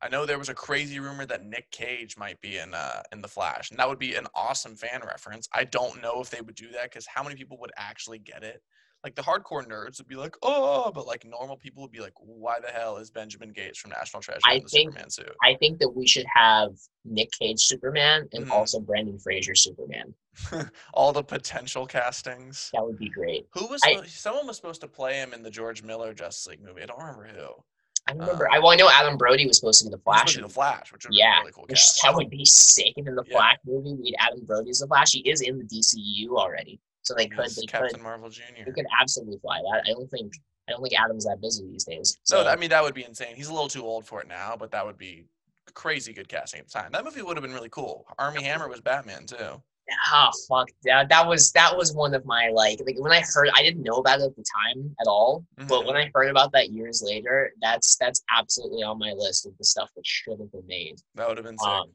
I 0.00 0.08
know 0.08 0.24
there 0.26 0.38
was 0.38 0.48
a 0.48 0.54
crazy 0.54 1.00
rumor 1.00 1.26
that 1.26 1.44
Nick 1.44 1.70
Cage 1.70 2.16
might 2.16 2.40
be 2.40 2.58
in 2.58 2.72
uh, 2.74 3.02
in 3.12 3.20
the 3.20 3.28
Flash, 3.28 3.70
and 3.70 3.78
that 3.78 3.88
would 3.88 3.98
be 3.98 4.14
an 4.14 4.26
awesome 4.34 4.76
fan 4.76 5.00
reference. 5.04 5.48
I 5.52 5.64
don't 5.64 6.00
know 6.00 6.20
if 6.20 6.30
they 6.30 6.40
would 6.40 6.54
do 6.54 6.70
that 6.72 6.84
because 6.84 7.06
how 7.06 7.22
many 7.22 7.34
people 7.34 7.58
would 7.60 7.72
actually 7.76 8.18
get 8.20 8.42
it? 8.44 8.62
Like 9.04 9.14
the 9.14 9.22
hardcore 9.22 9.64
nerds 9.64 9.98
would 9.98 10.08
be 10.08 10.16
like, 10.16 10.36
"Oh," 10.42 10.90
but 10.92 11.06
like 11.06 11.24
normal 11.24 11.56
people 11.56 11.82
would 11.82 11.92
be 11.92 12.00
like, 12.00 12.12
"Why 12.20 12.58
the 12.60 12.68
hell 12.68 12.96
is 12.98 13.10
Benjamin 13.10 13.50
Gates 13.52 13.78
from 13.78 13.90
National 13.90 14.20
Treasure 14.22 14.40
I 14.44 14.54
in 14.54 14.62
the 14.64 14.68
think- 14.68 14.90
Superman 14.90 15.10
suit?" 15.10 15.32
I 15.42 15.54
think 15.54 15.78
that 15.80 15.90
we 15.90 16.06
should 16.06 16.26
have 16.32 16.70
Nick 17.04 17.30
Cage 17.32 17.60
Superman 17.60 18.28
and 18.32 18.46
Mhm. 18.46 18.50
also 18.52 18.80
Brendan 18.80 19.18
Fraser 19.20 19.54
Superman. 19.54 20.14
all 20.94 21.12
the 21.12 21.22
potential 21.24 21.86
castings. 21.86 22.70
That 22.72 22.84
would 22.84 22.98
be 22.98 23.08
great. 23.08 23.46
Who 23.54 23.66
was 23.68 23.80
I- 23.84 24.04
someone 24.06 24.46
was 24.46 24.56
supposed 24.56 24.80
to 24.82 24.88
play 24.88 25.14
him 25.14 25.32
in 25.32 25.42
the 25.42 25.50
George 25.50 25.82
Miller 25.82 26.12
Justice 26.14 26.46
League 26.48 26.62
movie? 26.62 26.82
I 26.82 26.86
don't 26.86 26.98
remember 27.00 27.26
who. 27.26 27.64
I 28.08 28.12
remember. 28.12 28.46
Um, 28.46 28.52
I 28.54 28.58
well, 28.58 28.70
I 28.70 28.76
know 28.76 28.88
Adam 28.90 29.16
Brody 29.16 29.46
was 29.46 29.58
supposed 29.58 29.80
to 29.82 29.86
be 29.86 29.90
the 29.90 29.98
He 29.98 30.02
was 30.06 30.18
supposed 30.20 30.34
Flash. 30.34 30.42
the 30.42 30.48
Flash, 30.48 30.92
which 30.92 31.04
would 31.04 31.10
be 31.12 31.18
Yeah, 31.18 31.38
really 31.40 31.52
cool 31.52 31.64
Which 31.68 32.00
that 32.02 32.14
would 32.14 32.30
be 32.30 32.44
sick 32.44 32.94
And 32.96 33.06
in 33.08 33.14
the 33.14 33.24
Yeah. 33.26 33.36
Flash 33.36 33.56
movie 33.66 33.94
we 33.94 34.16
had 34.18 34.28
Adam 34.32 34.44
Brody 34.46 34.70
as 34.70 34.78
the 34.80 34.86
Flash. 34.86 35.12
He 35.12 35.20
is 35.20 35.40
in 35.42 35.58
the 35.58 35.64
DCU 35.64 36.30
already, 36.36 36.80
so 37.02 37.14
they 37.14 37.26
could 37.26 37.48
they 37.50 37.66
Captain 37.66 37.90
could 37.90 38.02
Marvel 38.02 38.30
Jr. 38.30 38.42
they 38.66 38.72
could 38.72 38.86
absolutely 39.00 39.38
fly 39.38 39.58
that. 39.72 39.82
I 39.86 39.92
don't 39.92 40.10
think 40.10 40.32
I 40.68 40.72
don't 40.72 40.82
think 40.82 40.94
Adam's 40.98 41.24
that 41.26 41.40
busy 41.40 41.66
these 41.66 41.84
days. 41.84 42.18
So 42.24 42.42
So 42.42 42.48
I 42.48 42.56
mean, 42.56 42.70
that 42.70 42.82
would 42.82 42.94
be 42.94 43.04
insane. 43.04 43.36
He's 43.36 43.48
a 43.48 43.52
little 43.52 43.68
too 43.68 43.82
old 43.84 44.04
for 44.06 44.20
it 44.22 44.28
now, 44.28 44.56
but 44.58 44.70
that 44.72 44.84
would 44.86 44.98
be 44.98 45.26
crazy 45.74 46.12
good 46.12 46.28
casting 46.28 46.60
at 46.60 46.66
the 46.66 46.72
time. 46.72 46.90
That 46.92 47.04
movie 47.04 47.22
would 47.22 47.36
have 47.36 47.42
been 47.42 47.52
really 47.52 47.68
cool. 47.68 48.06
Armie 48.18 48.42
Hammer 48.42 48.68
was 48.68 48.80
Batman 48.80 49.26
too. 49.26 49.62
Ah 50.06 50.30
fuck 50.48 50.68
that 50.84 51.08
that 51.08 51.26
was 51.26 51.50
that 51.52 51.74
was 51.76 51.94
one 51.94 52.14
of 52.14 52.24
my 52.26 52.48
like 52.52 52.78
like 52.84 52.96
when 52.98 53.12
I 53.12 53.22
heard 53.34 53.48
I 53.54 53.62
didn't 53.62 53.82
know 53.82 53.94
about 53.96 54.20
it 54.20 54.24
at 54.24 54.36
the 54.36 54.44
time 54.74 54.94
at 55.00 55.06
all, 55.06 55.44
but 55.56 55.68
Mhm. 55.68 55.86
when 55.86 55.96
I 55.96 56.10
heard 56.14 56.28
about 56.30 56.52
that 56.52 56.70
years 56.70 57.02
later, 57.04 57.52
that's 57.62 57.96
that's 57.96 58.22
absolutely 58.34 58.82
on 58.82 58.98
my 58.98 59.12
list 59.12 59.46
of 59.46 59.56
the 59.56 59.64
stuff 59.64 59.90
that 59.96 60.06
should 60.06 60.38
have 60.40 60.52
been 60.52 60.66
made. 60.66 61.00
That 61.14 61.26
would 61.28 61.38
have 61.38 61.46
been 61.46 61.58
sick. 61.58 61.68
Um, 61.68 61.90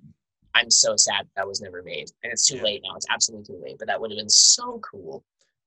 I'm 0.56 0.70
so 0.72 0.96
sad 0.96 1.28
that 1.36 1.48
was 1.48 1.62
never 1.62 1.82
made, 1.84 2.10
and 2.24 2.32
it's 2.32 2.48
too 2.48 2.58
Yeah. 2.58 2.64
late 2.64 2.82
now. 2.84 2.96
It's 2.96 3.08
absolutely 3.10 3.46
too 3.56 3.62
late, 3.64 3.78
but 3.80 3.88
that 3.88 4.00
would 4.00 4.12
have 4.12 4.18
been 4.18 4.30
so 4.30 4.80
cool. 4.80 5.24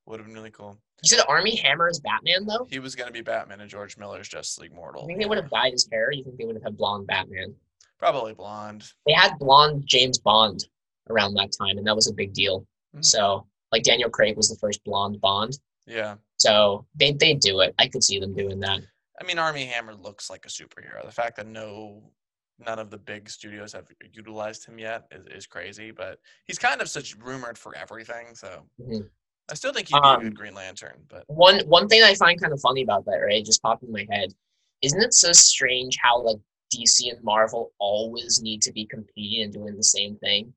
would 0.06 0.20
have 0.20 0.26
been 0.28 0.36
really 0.36 0.52
cool. 0.52 0.78
You 1.02 1.08
said 1.08 1.24
Armie 1.26 1.56
Hammer 1.56 1.88
is 1.88 1.98
Batman 1.98 2.46
though. 2.46 2.64
He 2.70 2.78
was 2.78 2.94
going 2.94 3.08
to 3.08 3.12
be 3.12 3.22
Batman 3.22 3.60
and 3.60 3.68
George 3.68 3.96
Miller's 3.98 4.28
Justice 4.28 4.58
League 4.58 4.70
I 4.72 4.76
Mortal. 4.76 5.04
think 5.04 5.18
they 5.20 5.26
would 5.26 5.38
have 5.38 5.50
dyed 5.50 5.72
his 5.72 5.88
hair. 5.90 6.12
You 6.12 6.22
think 6.22 6.38
they 6.38 6.44
would 6.44 6.54
have 6.54 6.62
had 6.62 6.76
blonde 6.76 7.08
Batman? 7.08 7.56
Probably 7.98 8.32
blonde. 8.32 8.92
They 9.04 9.12
had 9.14 9.36
blonde 9.40 9.82
James 9.86 10.18
Bond 10.18 10.64
around 11.08 11.34
that 11.34 11.52
time, 11.52 11.78
and 11.78 11.86
that 11.86 11.96
was 11.96 12.08
a 12.08 12.14
big 12.14 12.32
deal. 12.32 12.66
Mhm. 12.94 13.04
So, 13.04 13.46
like 13.72 13.82
Daniel 13.82 14.10
Craig 14.10 14.36
was 14.36 14.48
the 14.48 14.56
first 14.58 14.82
blonde 14.84 15.20
Bond. 15.20 15.58
Yeah. 15.86 16.16
So 16.36 16.86
they 16.94 17.12
they 17.12 17.34
do 17.34 17.60
it. 17.60 17.74
I 17.78 17.88
could 17.88 18.04
see 18.04 18.18
them 18.18 18.34
doing 18.34 18.60
that. 18.60 18.80
I 19.20 19.24
mean, 19.24 19.38
Armie 19.38 19.64
Hammer 19.66 19.94
looks 19.94 20.28
like 20.28 20.44
a 20.44 20.48
superhero. 20.48 21.04
The 21.04 21.10
fact 21.12 21.36
that 21.36 21.46
no, 21.46 22.12
none 22.58 22.78
of 22.78 22.90
the 22.90 22.98
big 22.98 23.30
studios 23.30 23.72
have 23.72 23.86
utilized 24.12 24.66
him 24.66 24.78
yet 24.78 25.06
is, 25.10 25.26
is 25.28 25.46
crazy. 25.46 25.90
But 25.90 26.18
he's 26.46 26.58
kind 26.58 26.80
of 26.80 26.88
such 26.90 27.16
rumored 27.16 27.56
for 27.58 27.74
everything. 27.76 28.34
So 28.34 28.68
Mhm. 28.80 29.08
I 29.48 29.54
still 29.54 29.72
think 29.72 29.88
he'd 29.88 29.94
be 29.94 30.00
Um, 30.08 30.20
a 30.20 30.24
good 30.24 30.36
Green 30.36 30.54
Lantern. 30.54 31.04
But 31.08 31.24
One 31.28 31.60
one 31.68 31.88
thing 31.88 32.02
I 32.02 32.14
find 32.16 32.40
kind 32.40 32.52
of 32.52 32.60
funny 32.60 32.82
about 32.82 33.04
that, 33.06 33.18
right? 33.18 33.44
Just 33.44 33.62
popped 33.62 33.84
in 33.84 33.92
my 33.92 34.06
head. 34.10 34.34
Isn't 34.82 35.02
it 35.02 35.14
so 35.14 35.32
strange 35.32 35.96
how 36.02 36.20
like 36.20 36.38
DC 36.74 37.08
and 37.10 37.22
Marvel 37.22 37.72
always 37.78 38.42
need 38.42 38.60
to 38.62 38.72
be 38.72 38.84
competing 38.86 39.44
and 39.44 39.52
doing 39.52 39.76
the 39.76 39.84
same 39.84 40.18
thing? 40.18 40.52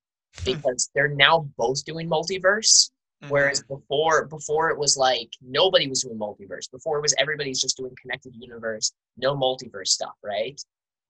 Because 0.45 0.89
they're 0.95 1.07
now 1.09 1.49
both 1.57 1.83
doing 1.85 2.09
multiverse. 2.09 2.91
Mhm. 3.23 3.29
Whereas 3.29 3.61
before, 3.63 4.25
before 4.27 4.69
it 4.69 4.77
was 4.77 4.95
like 4.95 5.29
nobody 5.41 5.87
was 5.87 6.03
doing 6.03 6.17
multiverse. 6.17 6.71
Before 6.71 6.97
it 6.97 7.01
was 7.01 7.13
everybody's 7.17 7.59
just 7.59 7.77
doing 7.77 7.93
connected 8.01 8.33
universe, 8.35 8.93
no 9.17 9.35
multiverse 9.35 9.87
stuff, 9.87 10.13
right? 10.23 10.59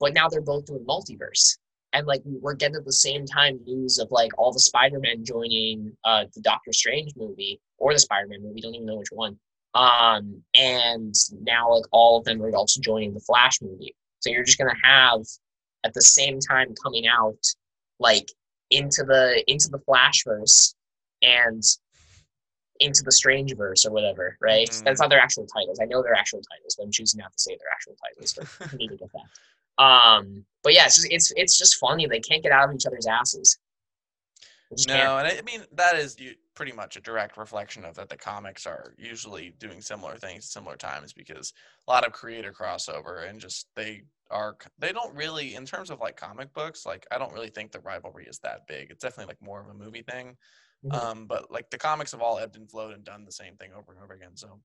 But 0.00 0.14
now 0.14 0.28
they're 0.28 0.40
both 0.40 0.64
doing 0.66 0.84
multiverse, 0.84 1.58
and 1.92 2.06
like 2.06 2.22
we're 2.24 2.54
getting 2.54 2.76
at 2.76 2.84
the 2.84 2.92
same 2.92 3.26
time 3.26 3.60
news 3.64 3.98
of 3.98 4.10
like 4.10 4.32
all 4.38 4.52
the 4.52 4.58
Spider-Man 4.58 5.24
joining 5.24 5.96
uh, 6.04 6.24
the 6.34 6.40
Doctor 6.40 6.72
Strange 6.72 7.12
movie 7.16 7.60
or 7.78 7.92
the 7.92 7.98
Spider-Man 8.00 8.42
movie. 8.42 8.60
Don't 8.60 8.74
even 8.74 8.86
know 8.86 8.96
which 8.96 9.12
one. 9.12 9.38
Um, 9.74 10.42
and 10.54 11.14
now 11.42 11.72
like 11.72 11.84
all 11.92 12.18
of 12.18 12.24
them 12.24 12.42
are 12.42 12.50
also 12.56 12.80
joining 12.80 13.14
the 13.14 13.20
Flash 13.20 13.60
movie. 13.62 13.94
So 14.18 14.30
you're 14.30 14.42
just 14.42 14.58
gonna 14.58 14.74
have 14.82 15.20
at 15.84 15.94
the 15.94 16.02
same 16.02 16.40
time 16.40 16.74
coming 16.82 17.06
out 17.06 17.38
like 18.00 18.32
into 18.70 19.04
the 19.04 19.42
into 19.46 19.68
the 19.68 19.78
Flashverse 19.78 20.74
and 21.22 21.62
into 22.80 23.02
the 23.02 23.10
Strangeverse 23.10 23.84
or 23.86 23.90
whatever, 23.90 24.38
right? 24.40 24.68
Mhm. 24.68 24.84
That's 24.84 25.00
not 25.00 25.10
their 25.10 25.20
actual 25.20 25.46
titles. 25.46 25.78
I 25.80 25.84
know 25.84 26.02
their 26.02 26.14
actual 26.14 26.40
titles, 26.40 26.76
but 26.76 26.84
I'm 26.84 26.92
choosing 26.92 27.18
not 27.18 27.32
to 27.32 27.38
say 27.38 27.56
their 27.56 27.70
actual 27.72 27.94
titles 27.96 28.32
for 28.32 28.42
comedic 28.68 29.02
effect. 29.02 29.38
Um, 29.78 30.46
but 30.62 30.72
yeah, 30.74 30.86
it's 30.86 30.96
just 30.96 31.08
it's 31.10 31.32
it's 31.36 31.58
just 31.58 31.76
funny. 31.76 32.06
They 32.06 32.20
can't 32.20 32.42
get 32.42 32.52
out 32.52 32.68
of 32.68 32.74
each 32.74 32.86
other's 32.86 33.06
asses. 33.06 33.58
Can't. 34.86 34.88
No, 34.88 35.18
and 35.18 35.26
I 35.26 35.38
I 35.38 35.42
mean 35.42 35.64
that 35.72 35.96
is 35.96 36.18
you- 36.18 36.36
pretty 36.54 36.72
much 36.72 36.96
a 36.96 37.00
direct 37.00 37.36
reflection 37.38 37.84
of 37.84 37.94
that 37.96 38.08
the 38.08 38.16
comics 38.16 38.66
are 38.66 38.94
usually 38.98 39.50
doing 39.58 39.80
similar 39.80 40.16
things 40.16 40.44
at 40.44 40.50
similar 40.50 40.76
times 40.76 41.12
because 41.12 41.52
a 41.88 41.90
lot 41.90 42.06
of 42.06 42.12
creator 42.12 42.52
crossover 42.52 43.26
and 43.28 43.40
just 43.40 43.66
they 43.74 44.02
are 44.30 44.56
c- 44.62 44.68
they 44.78 44.92
don't 44.92 45.14
really 45.14 45.54
in 45.54 45.66
terms 45.66 45.90
of 45.90 46.00
like 46.00 46.16
comic 46.16 46.52
books 46.54 46.86
like 46.86 47.06
I 47.10 47.18
don't 47.18 47.32
really 47.32 47.50
think 47.50 47.72
the 47.72 47.80
rivalry 47.80 48.26
is 48.26 48.38
that 48.40 48.66
big. 48.66 48.90
It's 48.90 49.02
definitely 49.02 49.30
like 49.32 49.42
more 49.42 49.60
of 49.60 49.68
a 49.68 49.74
movie 49.74 50.02
thing. 50.02 50.36
Mhm. 50.84 50.94
Um, 50.94 51.26
but 51.26 51.50
like 51.50 51.70
the 51.70 51.78
comics 51.78 52.12
have 52.12 52.22
all 52.22 52.38
ebbed 52.38 52.56
and 52.56 52.70
flowed 52.70 52.94
and 52.94 53.04
done 53.04 53.24
the 53.24 53.32
same 53.32 53.56
thing 53.56 53.72
over 53.74 53.92
and 53.92 54.02
over 54.02 54.14
again. 54.14 54.36
So 54.36 54.60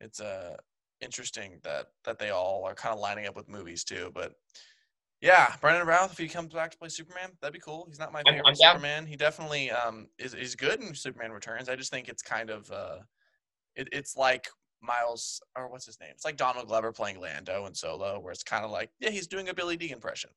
it's 0.00 0.20
uh 0.20 0.56
interesting 1.00 1.60
that 1.64 1.88
that 2.04 2.18
they 2.18 2.30
all 2.30 2.64
are 2.64 2.74
kind 2.74 2.94
of 2.94 3.00
lining 3.00 3.26
up 3.26 3.36
with 3.36 3.48
movies 3.48 3.84
too. 3.84 4.10
But 4.14 4.34
yeah, 5.20 5.56
Brandon 5.60 5.86
Routh, 5.86 6.12
if 6.12 6.18
he 6.18 6.28
comes 6.28 6.52
back 6.52 6.70
to 6.72 6.78
play 6.78 6.88
Superman, 6.90 7.32
that'd 7.40 7.54
be 7.54 7.60
cool. 7.60 7.86
He's 7.88 7.98
not 7.98 8.12
my 8.12 8.22
I'm- 8.26 8.34
favorite 8.34 8.48
I'm 8.48 8.54
down. 8.54 8.74
Superman. 8.76 9.06
He 9.06 9.16
definitely 9.16 9.70
um 9.70 10.08
is 10.18 10.34
is 10.34 10.54
good 10.56 10.82
in 10.82 10.94
Superman 10.94 11.32
Returns. 11.32 11.68
I 11.68 11.76
just 11.76 11.90
think 11.90 12.08
it's 12.08 12.22
kind 12.22 12.50
of 12.50 12.70
uh 12.70 12.98
it, 13.76 13.88
it's 13.92 14.16
like 14.16 14.48
Miles 14.84 15.40
or 15.56 15.68
what's 15.68 15.86
his 15.86 15.98
name? 16.00 16.10
It's 16.12 16.24
like 16.24 16.36
Donald 16.36 16.68
Glover 16.68 16.92
playing 16.92 17.20
Lando 17.20 17.66
in 17.66 17.74
Solo, 17.74 18.18
where 18.20 18.32
it's 18.32 18.42
kind 18.42 18.64
of 18.64 18.70
like, 18.70 18.90
yeah, 19.00 19.10
he's 19.10 19.26
doing 19.26 19.48
a 19.48 19.54
Billy 19.54 19.76
Dee 19.76 19.90
impression. 19.90 20.30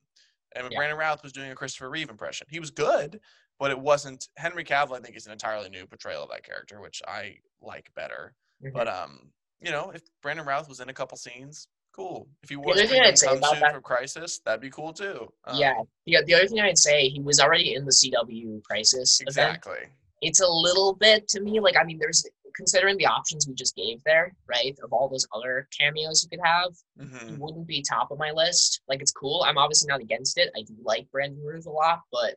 And 0.56 0.70
Yeah. 0.72 0.78
Brandon 0.78 0.98
Routh 0.98 1.22
was 1.22 1.32
doing 1.32 1.50
a 1.50 1.54
Christopher 1.54 1.90
Reeve 1.90 2.10
impression. 2.10 2.46
He 2.50 2.58
was 2.60 2.70
good, 2.70 3.20
but 3.58 3.70
it 3.70 3.78
wasn't 3.78 4.28
Henry 4.36 4.64
Cavill, 4.64 4.96
I 4.96 5.00
think, 5.00 5.16
is 5.16 5.26
an 5.26 5.32
entirely 5.32 5.68
new 5.68 5.86
portrayal 5.86 6.22
of 6.22 6.30
that 6.30 6.42
character, 6.44 6.80
which 6.80 7.02
I 7.06 7.36
like 7.60 7.92
better. 7.94 8.34
Mhm. 8.64 8.72
But 8.72 8.88
um, 8.88 9.30
you 9.60 9.70
know, 9.70 9.90
if 9.90 10.02
Brandon 10.22 10.46
Routh 10.46 10.68
was 10.68 10.80
in 10.80 10.88
a 10.88 10.94
couple 10.94 11.18
scenes, 11.18 11.68
cool. 11.92 12.28
If 12.42 12.48
he 12.48 12.56
was 12.56 12.78
thing 12.78 12.88
Kingdom 12.88 13.06
I'd 13.08 13.18
say 13.18 13.26
Come 13.26 13.38
about 13.38 13.50
Soon 13.52 13.60
that- 13.60 13.74
for 13.74 13.80
Crisis, 13.80 14.38
that'd 14.44 14.60
be 14.60 14.70
cool 14.70 14.92
too. 14.92 15.32
Um, 15.44 15.58
yeah, 15.58 15.74
yeah. 16.06 16.20
The 16.24 16.34
other 16.34 16.46
thing 16.46 16.60
I'd 16.60 16.78
say, 16.78 17.08
he 17.08 17.20
was 17.20 17.40
already 17.40 17.74
in 17.74 17.84
the 17.84 17.92
CW 17.92 18.62
Crisis 18.62 19.20
event. 19.20 19.28
exactly. 19.56 19.88
It's 20.22 20.40
a 20.40 20.48
little 20.48 20.94
bit 20.94 21.28
to 21.28 21.40
me 21.40 21.60
like 21.60 21.76
I 21.76 21.84
mean, 21.84 21.98
there's 21.98 22.24
considering 22.54 22.96
the 22.96 23.06
options 23.06 23.46
we 23.46 23.54
just 23.54 23.74
gave 23.76 24.02
there, 24.04 24.34
right? 24.46 24.76
Of 24.82 24.92
all 24.92 25.08
those 25.08 25.26
other 25.34 25.68
cameos 25.78 26.22
you 26.24 26.28
could 26.36 26.44
have, 26.46 26.72
hmm 26.98 27.28
he 27.28 27.34
wouldn't 27.38 27.66
be 27.66 27.82
top 27.82 28.10
of 28.10 28.18
my 28.18 28.30
list. 28.30 28.80
Like 28.88 29.00
it's 29.00 29.12
cool. 29.12 29.44
I'm 29.46 29.58
obviously 29.58 29.88
not 29.88 30.00
against 30.00 30.38
it. 30.38 30.50
I 30.56 30.62
do 30.62 30.74
like 30.82 31.10
Brandon 31.10 31.42
Routh 31.44 31.66
a 31.66 31.70
lot, 31.70 32.00
but 32.12 32.34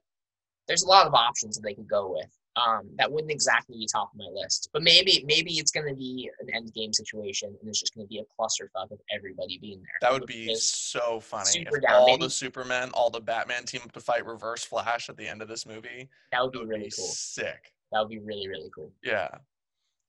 there's 0.67 0.83
a 0.83 0.87
lot 0.87 1.07
of 1.07 1.13
options 1.13 1.55
that 1.57 1.61
they 1.63 1.73
could 1.73 1.87
go 1.89 2.11
with. 2.11 2.29
Um, 2.57 2.89
that 2.97 3.09
wouldn't 3.09 3.31
exactly 3.31 3.77
be 3.77 3.87
top 3.89 4.11
of 4.13 4.17
my 4.19 4.27
list. 4.29 4.69
But 4.73 4.83
maybe 4.83 5.23
maybe 5.25 5.53
it's 5.53 5.71
gonna 5.71 5.95
be 5.95 6.29
an 6.41 6.53
end 6.53 6.73
game 6.73 6.91
situation 6.91 7.55
and 7.59 7.69
it's 7.69 7.79
just 7.79 7.95
gonna 7.95 8.07
be 8.07 8.19
a 8.19 8.23
clusterfuck 8.39 8.91
of 8.91 8.99
everybody 9.09 9.57
being 9.59 9.77
there. 9.79 9.95
That 10.01 10.11
would 10.11 10.27
be 10.27 10.53
so 10.55 11.21
funny. 11.21 11.45
super 11.45 11.77
if 11.77 11.83
down, 11.83 11.93
all 12.01 12.05
maybe- 12.07 12.25
the 12.25 12.29
Superman, 12.29 12.91
all 12.93 13.09
the 13.09 13.21
Batman 13.21 13.63
team 13.63 13.81
up 13.85 13.93
to 13.93 14.01
fight 14.01 14.25
Reverse 14.25 14.65
Flash 14.65 15.07
at 15.09 15.15
the 15.15 15.27
end 15.27 15.41
of 15.41 15.47
this 15.47 15.65
movie. 15.65 16.09
that 16.33 16.43
would 16.43 16.51
be 16.51 16.59
would 16.59 16.67
really 16.67 16.83
be 16.85 16.91
cool. 16.95 17.05
sick. 17.07 17.73
That 17.93 17.99
would 18.01 18.09
be 18.09 18.19
really, 18.19 18.47
really 18.49 18.69
cool. 18.75 18.91
Yeah. 19.03 19.29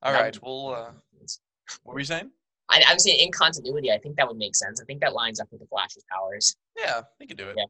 All 0.03 0.13
That 0.13 0.25
would- 0.35 0.43
Well, 0.43 0.75
uh, 0.75 0.93
what 1.85 1.95
were 1.95 2.01
you 2.01 2.05
saying? 2.05 2.31
I, 2.69 2.83
I'm 2.89 2.99
saying 2.99 3.21
in 3.21 3.31
continuity, 3.33 3.91
I 3.93 3.99
think 3.99 4.17
that 4.17 4.27
would 4.27 4.37
make 4.39 4.57
sense. 4.57 4.81
I 4.81 4.85
think 4.85 5.01
that 5.01 5.13
lines 5.13 5.41
up 5.41 5.49
with 5.51 5.61
the 5.61 5.67
Flash's 5.67 6.05
powers. 6.11 6.57
Yeah, 6.77 7.03
you 7.21 7.27
could 7.27 7.37
do 7.37 7.49
it. 7.51 7.57
Yeah. 7.59 7.65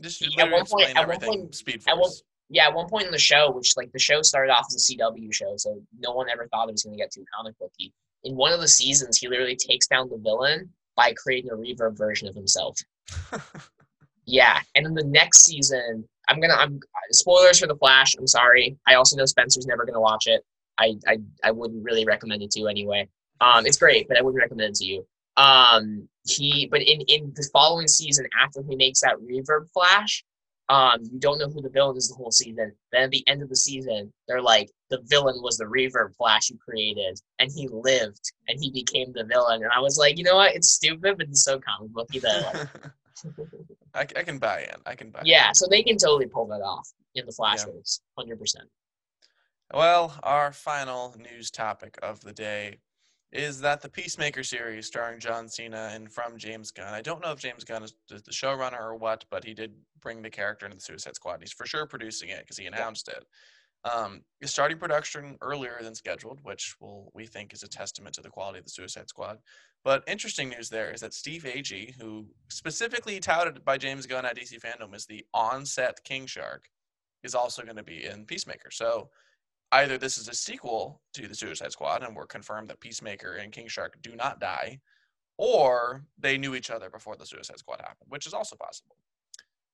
Just 0.00 0.22
At 0.38 0.50
one 0.50 0.64
point- 0.64 0.96
at 0.96 1.06
one 1.08 1.20
point- 1.20 1.54
Speed 1.54 1.82
at 1.86 1.94
one- 1.96 2.04
Force. 2.10 2.22
Yeah, 2.50 2.68
at 2.68 2.74
one 2.74 2.88
point 2.88 3.04
in 3.04 3.10
the 3.12 3.18
show, 3.18 3.50
which 3.50 3.76
like 3.76 3.92
the 3.92 3.98
show 3.98 4.22
started 4.22 4.50
off 4.50 4.64
as 4.68 4.74
a 4.76 4.78
CW 4.94 5.30
show, 5.34 5.54
so 5.58 5.82
no 5.98 6.12
one 6.12 6.30
ever 6.30 6.48
thought 6.48 6.68
it 6.68 6.72
was 6.72 6.82
going 6.82 6.96
to 6.96 7.02
get 7.02 7.10
too 7.12 7.24
comic 7.34 7.54
booky. 7.58 7.92
In 8.24 8.36
one 8.36 8.52
of 8.54 8.60
the 8.60 8.68
seasons, 8.68 9.18
he 9.18 9.28
literally 9.28 9.54
takes 9.56 9.86
down 9.86 10.08
the 10.08 10.16
villain 10.16 10.72
by 10.96 11.12
creating 11.12 11.50
a 11.50 11.54
reverb 11.54 11.96
version 11.98 12.26
of 12.26 12.34
himself. 12.34 12.78
Yeah, 14.30 14.60
and 14.74 14.84
in 14.86 14.92
the 14.92 15.04
next 15.04 15.46
season, 15.46 16.06
I'm 16.28 16.38
gonna. 16.38 16.52
I'm 16.52 16.78
spoilers 17.12 17.60
for 17.60 17.66
the 17.66 17.76
Flash. 17.76 18.14
I'm 18.18 18.26
sorry. 18.26 18.76
I 18.86 18.92
also 18.94 19.16
know 19.16 19.24
Spencer's 19.24 19.64
never 19.66 19.86
gonna 19.86 20.02
watch 20.02 20.26
it. 20.26 20.42
I 20.78 20.96
I, 21.06 21.18
I 21.44 21.50
wouldn't 21.50 21.84
really 21.84 22.04
recommend 22.04 22.42
it 22.42 22.50
to 22.52 22.60
you 22.60 22.68
anyway. 22.68 23.08
Um, 23.40 23.66
it's 23.66 23.78
great, 23.78 24.08
but 24.08 24.18
I 24.18 24.22
wouldn't 24.22 24.42
recommend 24.42 24.70
it 24.70 24.76
to 24.76 24.84
you. 24.84 25.06
Um, 25.36 26.08
he 26.26 26.66
but 26.70 26.82
in 26.82 27.00
in 27.02 27.32
the 27.34 27.48
following 27.52 27.88
season, 27.88 28.26
after 28.40 28.62
he 28.68 28.76
makes 28.76 29.00
that 29.00 29.16
reverb 29.18 29.70
flash, 29.72 30.24
um, 30.68 31.00
you 31.02 31.18
don't 31.18 31.38
know 31.38 31.48
who 31.48 31.62
the 31.62 31.70
villain 31.70 31.96
is 31.96 32.08
the 32.08 32.14
whole 32.14 32.30
season. 32.30 32.72
Then 32.92 33.02
at 33.02 33.10
the 33.10 33.26
end 33.26 33.42
of 33.42 33.48
the 33.48 33.56
season, 33.56 34.12
they're 34.26 34.42
like, 34.42 34.70
the 34.90 35.00
villain 35.04 35.40
was 35.40 35.56
the 35.56 35.64
reverb 35.64 36.14
flash 36.16 36.50
you 36.50 36.58
created, 36.58 37.18
and 37.38 37.50
he 37.50 37.68
lived, 37.68 38.32
and 38.48 38.58
he 38.60 38.70
became 38.70 39.12
the 39.12 39.24
villain. 39.24 39.62
And 39.62 39.72
I 39.72 39.80
was 39.80 39.96
like, 39.96 40.18
you 40.18 40.24
know 40.24 40.36
what? 40.36 40.54
It's 40.54 40.68
stupid, 40.68 41.16
but 41.18 41.28
it's 41.28 41.44
so 41.44 41.58
comic 41.60 41.92
booky 41.92 42.18
that 42.20 42.42
I 42.44 42.58
like. 42.58 42.68
I, 43.94 44.00
I 44.00 44.22
can 44.22 44.38
buy 44.38 44.62
in. 44.62 44.80
I 44.86 44.94
can 44.94 45.10
buy. 45.10 45.20
It. 45.20 45.26
Yeah, 45.26 45.48
in. 45.48 45.54
so 45.54 45.66
they 45.70 45.82
can 45.82 45.96
totally 45.96 46.26
pull 46.26 46.46
that 46.48 46.60
off 46.60 46.88
in 47.14 47.24
the 47.26 47.32
Flash 47.32 47.64
Yeah. 47.66 47.72
race, 47.72 48.00
hundred 48.16 48.38
percent. 48.38 48.68
Well, 49.74 50.18
our 50.22 50.50
final 50.50 51.14
news 51.18 51.50
topic 51.50 51.98
of 52.02 52.20
the 52.20 52.32
day 52.32 52.78
is 53.32 53.60
that 53.60 53.82
the 53.82 53.88
Peacemaker 53.90 54.42
series 54.42 54.86
starring 54.86 55.20
John 55.20 55.46
Cena 55.46 55.90
and 55.92 56.10
from 56.10 56.38
James 56.38 56.70
Gunn. 56.70 56.94
I 56.94 57.02
don't 57.02 57.20
know 57.20 57.32
if 57.32 57.38
James 57.38 57.64
Gunn 57.64 57.82
is 57.82 57.92
the 58.08 58.22
showrunner 58.30 58.80
or 58.80 58.96
what, 58.96 59.26
but 59.30 59.44
he 59.44 59.52
did 59.52 59.74
bring 60.00 60.22
the 60.22 60.30
character 60.30 60.64
into 60.64 60.78
the 60.78 60.82
Suicide 60.82 61.16
Squad. 61.16 61.40
He's 61.40 61.52
for 61.52 61.66
sure 61.66 61.84
producing 61.84 62.30
it 62.30 62.40
because 62.40 62.56
he 62.56 62.64
announced 62.64 63.08
it. 63.08 63.26
Um, 63.84 64.22
is 64.40 64.50
starting 64.50 64.78
production 64.78 65.36
earlier 65.42 65.78
than 65.82 65.94
scheduled, 65.94 66.40
which 66.42 66.74
will 66.80 67.12
we 67.14 67.26
think 67.26 67.52
is 67.52 67.62
a 67.62 67.68
testament 67.68 68.14
to 68.14 68.22
the 68.22 68.30
quality 68.30 68.58
of 68.58 68.64
the 68.64 68.70
Suicide 68.70 69.10
Squad. 69.10 69.38
But 69.84 70.02
interesting 70.08 70.48
news 70.48 70.70
there 70.70 70.90
is 70.90 71.02
that 71.02 71.12
Steve 71.12 71.44
Agee, 71.44 71.94
who 72.00 72.26
specifically 72.48 73.20
touted 73.20 73.64
by 73.66 73.76
James 73.76 74.06
Gunn 74.06 74.24
at 74.24 74.36
DC 74.36 74.58
Fandom 74.60 74.94
as 74.94 75.04
the 75.04 75.26
on-set 75.34 76.02
King 76.04 76.26
Shark, 76.26 76.64
is 77.22 77.34
also 77.34 77.62
going 77.62 77.76
to 77.76 77.82
be 77.82 78.06
in 78.06 78.24
Peacemaker. 78.24 78.70
So 78.70 79.10
either 79.72 79.98
this 79.98 80.18
is 80.18 80.28
a 80.28 80.34
sequel 80.34 81.00
to 81.14 81.28
the 81.28 81.34
Suicide 81.34 81.72
Squad, 81.72 82.02
and 82.02 82.14
we're 82.16 82.26
confirmed 82.26 82.68
that 82.68 82.80
Peacemaker 82.80 83.34
and 83.34 83.52
King 83.52 83.68
Shark 83.68 83.98
do 84.02 84.16
not 84.16 84.40
die, 84.40 84.80
or 85.36 86.04
they 86.18 86.38
knew 86.38 86.54
each 86.54 86.70
other 86.70 86.90
before 86.90 87.16
the 87.16 87.26
Suicide 87.26 87.58
Squad 87.58 87.80
happened, 87.80 88.08
which 88.10 88.26
is 88.26 88.34
also 88.34 88.56
possible. 88.56 88.96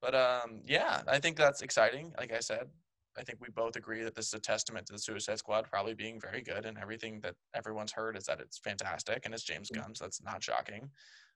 But 0.00 0.14
um, 0.14 0.60
yeah, 0.66 1.02
I 1.08 1.18
think 1.18 1.36
that's 1.36 1.62
exciting. 1.62 2.12
Like 2.18 2.32
I 2.32 2.40
said, 2.40 2.68
I 3.16 3.22
think 3.22 3.38
we 3.40 3.48
both 3.48 3.76
agree 3.76 4.02
that 4.02 4.14
this 4.14 4.26
is 4.26 4.34
a 4.34 4.40
testament 4.40 4.86
to 4.86 4.92
the 4.92 4.98
Suicide 4.98 5.38
Squad 5.38 5.66
probably 5.70 5.94
being 5.94 6.20
very 6.20 6.42
good, 6.42 6.66
and 6.66 6.76
everything 6.76 7.20
that 7.20 7.36
everyone's 7.54 7.92
heard 7.92 8.16
is 8.16 8.24
that 8.24 8.40
it's 8.40 8.58
fantastic, 8.58 9.24
and 9.24 9.32
it's 9.32 9.44
James 9.44 9.70
Mhm. 9.70 9.76
Gunn, 9.80 9.94
so 9.94 10.04
that's 10.04 10.22
not 10.22 10.42
shocking. 10.42 10.90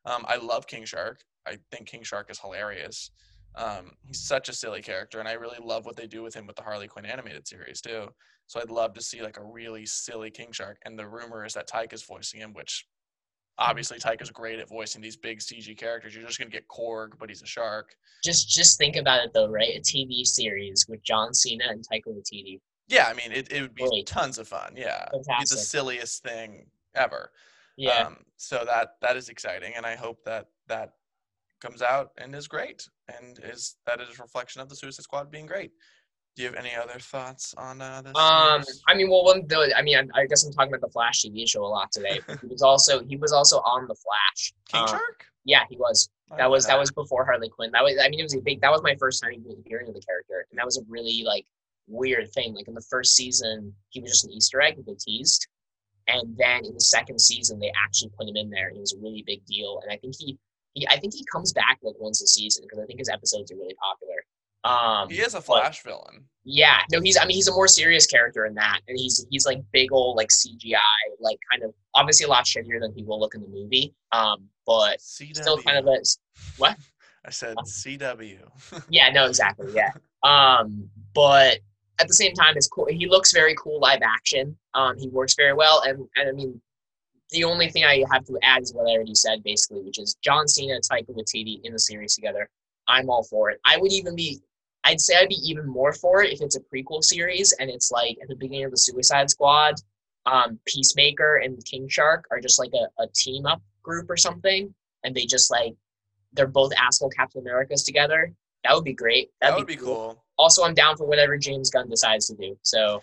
Um, 0.05 0.25
I 0.29 0.37
love 0.37 0.67
King 0.67 0.85
Shark. 0.85 1.23
I 1.47 1.59
think 1.71 1.89
King 1.89 2.03
Shark 2.03 2.31
is 2.31 2.41
hilarious. 2.41 3.11
Um, 3.59 3.91
he's 4.07 4.21
such 4.21 4.49
a 4.49 4.53
silly 4.53 4.83
character, 4.83 5.19
and 5.19 5.29
I 5.29 5.33
really 5.33 5.59
love 5.61 5.85
what 5.85 5.97
they 5.97 6.07
do 6.07 6.23
with 6.23 6.35
him 6.35 6.47
with 6.47 6.57
the 6.57 6.63
Harley 6.63 6.87
Quinn 6.87 7.05
animated 7.05 7.47
series 7.49 7.81
too. 7.81 8.09
So 8.47 8.61
I'd 8.61 8.71
love 8.71 8.95
to 8.95 9.03
see 9.03 9.21
like 9.21 9.37
a 9.37 9.45
really 9.45 9.85
silly 9.85 10.31
King 10.31 10.53
Shark. 10.53 10.79
And 10.85 10.99
the 10.99 11.07
rumor 11.07 11.45
is 11.45 11.55
that 11.55 11.69
Taika 11.69 11.93
is 11.93 12.03
voicing 12.03 12.41
him, 12.41 12.55
which 12.55 12.87
obviously 13.59 13.99
Taika 13.99 14.23
is 14.23 14.31
great 14.31 14.59
at 14.59 14.69
voicing 14.69 15.03
these 15.03 15.17
big 15.17 15.41
CG 15.41 15.77
characters. 15.77 16.15
You're 16.15 16.25
just 16.25 16.39
gonna 16.39 16.51
get 16.51 16.69
Korg, 16.69 17.19
but 17.19 17.29
he's 17.29 17.43
a 17.43 17.47
shark. 17.47 17.95
Just 18.25 18.49
just 18.49 18.79
think 18.79 18.97
about 18.97 19.25
it 19.25 19.33
though, 19.35 19.49
right? 19.49 19.77
A 19.77 19.81
TV 19.81 20.25
series 20.25 20.87
with 20.89 21.03
John 21.03 21.35
Cena 21.35 21.65
and 21.69 21.85
Taika 21.87 22.09
Waititi. 22.09 22.61
Yeah, 22.89 23.09
I 23.09 23.15
mean 23.15 23.33
it, 23.33 23.53
it 23.53 23.61
would 23.61 23.75
be 23.75 24.03
tons 24.05 24.39
of 24.39 24.49
fun. 24.49 24.75
Yeah. 24.77 25.09
It'd 25.13 25.27
be 25.27 25.41
the 25.41 25.47
silliest 25.47 26.23
thing 26.23 26.67
ever. 26.95 27.31
Yeah. 27.77 28.07
Um, 28.07 28.17
so 28.37 28.65
that 28.65 28.95
that 29.03 29.17
is 29.17 29.29
exciting, 29.29 29.75
and 29.77 29.85
I 29.85 29.95
hope 29.95 30.25
that 30.25 30.47
that 30.69 30.95
comes 31.61 31.83
out 31.83 32.13
and 32.17 32.35
is 32.35 32.49
great, 32.49 32.89
and 33.09 33.41
is 33.43 33.77
that 33.87 34.01
is 34.01 34.19
a 34.19 34.23
reflection 34.23 34.61
of 34.61 34.69
the 34.69 34.77
Suicide 34.77 35.03
Squad 35.03 35.31
being 35.31 35.47
great. 35.47 35.73
Do 36.37 36.43
you 36.43 36.49
have 36.49 36.57
any 36.57 36.75
other 36.75 37.01
thoughts 37.01 37.55
on 37.59 37.81
uh, 37.81 38.01
this? 38.03 38.15
Um, 38.15 38.61
news? 38.61 38.83
I 38.87 38.95
mean, 38.95 39.11
well, 39.11 39.25
one 39.25 39.45
the 39.49 39.75
I 39.77 39.83
mean, 39.83 39.97
I, 39.97 40.21
I 40.21 40.27
guess 40.27 40.45
I'm 40.45 40.53
talking 40.53 40.73
about 40.73 40.87
the 40.87 40.93
Flash 40.93 41.23
TV 41.23 41.49
show 41.49 41.65
a 41.65 41.67
lot 41.67 41.91
today. 41.91 42.21
He 42.41 42.47
was 42.47 42.63
also 42.63 43.05
he 43.05 43.17
was 43.17 43.33
also 43.33 43.59
on 43.59 43.89
the 43.89 43.95
Flash. 43.95 44.53
King 44.69 44.83
Um, 44.83 44.89
Shark. 44.89 45.27
Yeah, 45.45 45.65
he 45.69 45.77
was. 45.77 46.09
That 46.37 46.51
was 46.51 46.67
know 46.67 46.75
that 46.75 46.79
was 46.79 46.93
before 46.93 47.25
Harley 47.25 47.49
Quinn. 47.49 47.71
That 47.73 47.83
was 47.83 47.99
I 48.01 48.09
mean, 48.09 48.21
it 48.21 48.25
was 48.25 48.35
a 48.35 48.41
big. 48.41 48.61
That 48.61 48.71
was 48.71 48.83
my 48.83 48.95
first 48.97 49.23
time 49.23 49.33
even 49.33 49.63
hearing 49.67 49.89
of 49.89 49.95
the 49.95 50.01
character, 50.01 50.47
and 50.51 50.59
that 50.59 50.67
was 50.67 50.77
a 50.77 50.83
really 50.89 51.25
like 51.25 51.47
weird 51.89 52.31
thing. 52.33 52.55
Like 52.55 52.69
in 52.69 52.75
the 52.75 52.87
first 52.89 53.17
season, 53.17 53.75
he 53.89 54.01
was 54.01 54.11
just 54.11 54.25
an 54.27 54.33
Easter 54.33 54.61
egg 54.61 54.77
that 54.77 54.87
they 54.87 54.95
teased, 54.95 55.49
and 56.07 56.37
then 56.37 56.65
in 56.65 56.75
the 56.75 56.81
second 56.81 57.21
season, 57.21 57.59
they 57.59 57.73
actually 57.83 58.11
put 58.17 58.29
him 58.29 58.37
in 58.37 58.51
there, 58.51 58.69
and 58.69 58.77
it 58.77 58.81
was 58.81 58.95
a 58.95 59.01
really 59.01 59.25
big 59.27 59.45
deal. 59.47 59.81
And 59.83 59.93
I 59.93 59.97
think 59.97 60.15
he. 60.19 60.39
I 60.89 60.97
think 60.99 61.15
he 61.15 61.25
comes 61.33 61.53
back 61.53 61.79
like 61.83 61.95
once 61.99 62.23
a 62.23 62.27
season 62.27 62.65
because 62.65 62.79
I 62.79 62.87
think 62.87 62.99
his 62.99 63.09
episodes 63.09 63.51
are 63.53 63.57
really 63.57 63.77
popular. 63.83 64.17
Um, 64.65 65.09
He 65.09 65.21
is 65.21 65.35
a 65.35 65.41
Flash 65.41 65.83
villain. 65.83 66.25
yeah, 66.45 66.79
no, 66.91 67.01
he's. 67.01 67.17
I 67.17 67.25
mean, 67.25 67.37
he's 67.37 67.49
a 67.49 67.53
more 67.53 67.69
serious 67.69 68.07
character 68.07 68.45
in 68.45 68.55
that, 68.55 68.81
and 68.89 68.99
he's 68.99 69.25
he's 69.31 69.47
like 69.47 69.59
big 69.73 69.93
old 69.93 70.17
like 70.17 70.29
CGI, 70.29 70.77
like 71.21 71.39
kind 71.51 71.63
of 71.63 71.73
obviously 71.95 72.27
a 72.27 72.29
lot 72.29 72.45
shittier 72.45 72.81
than 72.81 72.93
he 72.95 73.05
will 73.05 73.21
look 73.21 73.35
in 73.35 73.41
the 73.41 73.49
movie. 73.49 73.95
Um, 74.13 74.49
but 74.67 74.99
CW. 74.99 75.37
still 75.37 75.59
kind 75.63 75.79
of 75.79 75.87
a 75.87 75.99
what? 76.59 76.77
I 77.25 77.31
said 77.31 77.57
CW. 77.57 78.39
Yeah, 78.91 79.11
no, 79.11 79.27
exactly, 79.27 79.73
yeah. 79.75 79.91
Um, 80.23 80.89
but 81.15 81.59
at 82.01 82.09
the 82.09 82.15
same 82.15 82.33
time, 82.33 82.55
it's 82.57 82.69
cool. 82.69 82.87
He 82.89 83.07
looks 83.07 83.33
very 83.33 83.55
cool 83.57 83.81
live 83.81 84.01
action. 84.03 84.57
Um, 84.75 84.97
he 84.99 85.09
works 85.09 85.35
very 85.35 85.53
well, 85.53 85.83
and 85.87 86.07
and 86.17 86.29
I 86.29 86.33
mean, 86.33 86.61
the 87.31 87.45
only 87.45 87.69
thing 87.71 87.85
I 87.85 88.05
have 88.13 88.25
to 88.27 88.39
add 88.43 88.63
is 88.63 88.73
what 88.73 88.89
I 88.89 88.93
already 88.95 89.15
said, 89.15 89.43
basically, 89.43 89.83
which 89.83 89.99
is 89.99 90.17
John 90.23 90.49
Cena 90.49 90.75
and 90.75 90.83
Taika 90.83 91.11
Waititi 91.15 91.61
in 91.65 91.73
the 91.73 91.79
series 91.79 92.15
together. 92.15 92.49
I'm 92.87 93.11
all 93.11 93.23
for 93.25 93.51
it. 93.51 93.61
I 93.65 93.77
would 93.77 93.93
even 93.93 94.17
be, 94.17 94.41
I'd 94.85 95.01
say 95.01 95.17
I'd 95.19 95.29
be 95.29 95.41
even 95.45 95.67
more 95.67 95.93
for 95.93 96.23
it 96.23 96.33
if 96.33 96.41
it's 96.41 96.57
a 96.57 96.61
prequel 96.61 97.05
series 97.05 97.53
and 97.61 97.69
it's 97.69 97.91
like 97.91 98.17
at 98.23 98.29
the 98.29 98.37
beginning 98.37 98.65
of 98.65 98.71
the 98.71 98.79
Suicide 98.79 99.29
Squad, 99.29 99.75
um, 100.25 100.59
Peacemaker 100.67 101.37
and 101.37 101.63
King 101.65 101.89
Shark 101.89 102.25
are 102.31 102.41
just 102.41 102.59
like 102.59 102.71
a, 102.75 103.03
a 103.03 103.07
team 103.15 103.47
up 103.47 103.63
group 103.83 104.09
or 104.11 104.17
something, 104.17 104.75
and 105.05 105.15
they 105.15 105.25
just 105.27 105.51
like 105.51 105.75
they're 106.33 106.47
both 106.47 106.73
asshole 106.77 107.11
Captain 107.11 107.41
Americas 107.41 107.83
together. 107.83 108.33
That 108.65 108.75
would 108.75 108.85
be 108.85 108.93
great. 108.93 109.31
that 109.41 109.51
That'd 109.51 109.61
would 109.61 109.67
be 109.67 109.77
cool. 109.77 110.23
Also, 110.37 110.65
I'm 110.65 110.75
down 110.75 110.97
for 110.97 111.07
whatever 111.07 111.37
James 111.37 111.71
Gunn 111.71 111.89
decides 111.89 112.27
to 112.27 112.35
do. 112.37 112.57
So 112.63 113.03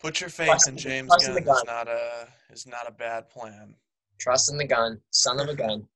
Put 0.00 0.20
your 0.20 0.30
faith 0.30 0.68
in 0.68 0.76
James 0.76 1.10
Gunn. 1.26 1.42
gun. 1.42 1.62
not 1.66 1.88
a 1.88 2.28
is 2.50 2.66
not 2.66 2.88
a 2.88 2.92
bad 2.92 3.28
plan. 3.28 3.74
trust 4.18 4.50
in 4.50 4.58
the 4.58 4.66
gun, 4.66 5.00
son 5.10 5.40
of 5.40 5.48
a 5.48 5.54
gun. 5.64 5.86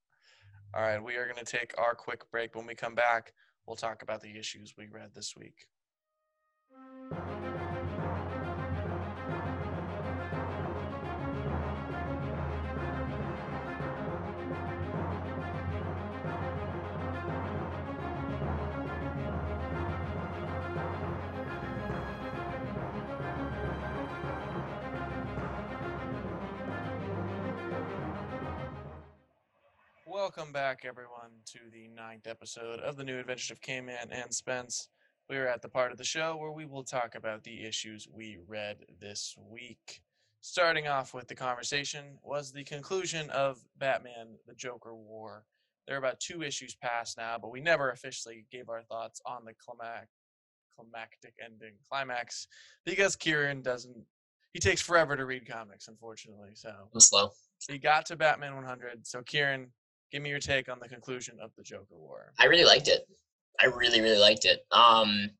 All 0.74 0.82
right, 0.82 1.02
we 1.02 1.16
are 1.16 1.24
going 1.24 1.44
to 1.44 1.44
take 1.44 1.74
our 1.78 1.94
quick 1.94 2.30
break. 2.30 2.54
When 2.54 2.66
we 2.66 2.74
come 2.74 2.94
back, 2.94 3.32
we'll 3.66 3.76
talk 3.76 4.02
about 4.02 4.22
the 4.22 4.38
issues 4.38 4.74
we 4.76 4.86
read 4.86 5.10
this 5.14 5.34
week. 5.36 5.66
Welcome 30.42 30.52
back, 30.54 30.84
everyone, 30.84 31.30
to 31.52 31.60
the 31.72 31.86
ninth 31.86 32.26
episode 32.26 32.80
of 32.80 32.96
the 32.96 33.04
new 33.04 33.20
Adventures 33.20 33.52
of 33.52 33.60
K-Man 33.60 34.08
and 34.10 34.34
Spence. 34.34 34.88
We 35.30 35.36
are 35.36 35.46
at 35.46 35.62
the 35.62 35.68
part 35.68 35.92
of 35.92 35.98
the 35.98 36.04
show 36.04 36.36
where 36.36 36.50
we 36.50 36.66
will 36.66 36.82
talk 36.82 37.14
about 37.14 37.44
the 37.44 37.62
issues 37.62 38.08
we 38.12 38.38
read 38.48 38.78
this 39.00 39.36
week. 39.38 40.02
Starting 40.40 40.88
off 40.88 41.14
with 41.14 41.28
the 41.28 41.36
conversation 41.36 42.18
was 42.24 42.50
the 42.50 42.64
conclusion 42.64 43.30
of 43.30 43.62
Batman: 43.78 44.34
The 44.48 44.56
Joker 44.56 44.96
War. 44.96 45.44
There 45.86 45.94
are 45.94 46.00
about 46.00 46.18
two 46.18 46.42
issues 46.42 46.74
past 46.74 47.18
now, 47.18 47.38
but 47.40 47.52
we 47.52 47.60
never 47.60 47.90
officially 47.92 48.44
gave 48.50 48.68
our 48.68 48.82
thoughts 48.82 49.20
on 49.24 49.44
the 49.44 49.54
climax, 49.64 50.08
climactic 50.76 51.34
ending 51.40 51.74
climax 51.88 52.48
because 52.84 53.14
Kieran 53.14 53.62
doesn't. 53.62 54.04
He 54.52 54.58
takes 54.58 54.82
forever 54.82 55.16
to 55.16 55.24
read 55.24 55.48
comics, 55.48 55.86
unfortunately. 55.86 56.50
So 56.54 56.74
I'm 56.92 57.00
slow. 57.00 57.30
he 57.68 57.78
got 57.78 58.06
to 58.06 58.16
Batman 58.16 58.56
100. 58.56 59.06
So 59.06 59.22
Kieran, 59.22 59.68
give 60.12 60.22
me 60.22 60.30
your 60.30 60.38
take 60.38 60.68
on 60.68 60.78
the 60.80 60.88
conclusion 60.88 61.38
of 61.42 61.50
the 61.56 61.62
Joker 61.62 61.96
War. 61.96 62.32
I 62.38 62.44
really 62.44 62.64
liked 62.64 62.88
it. 62.88 63.02
I 63.60 63.66
really, 63.66 64.00
really 64.00 64.18
liked 64.18 64.44
it. 64.44 64.60
Um, 64.70 65.30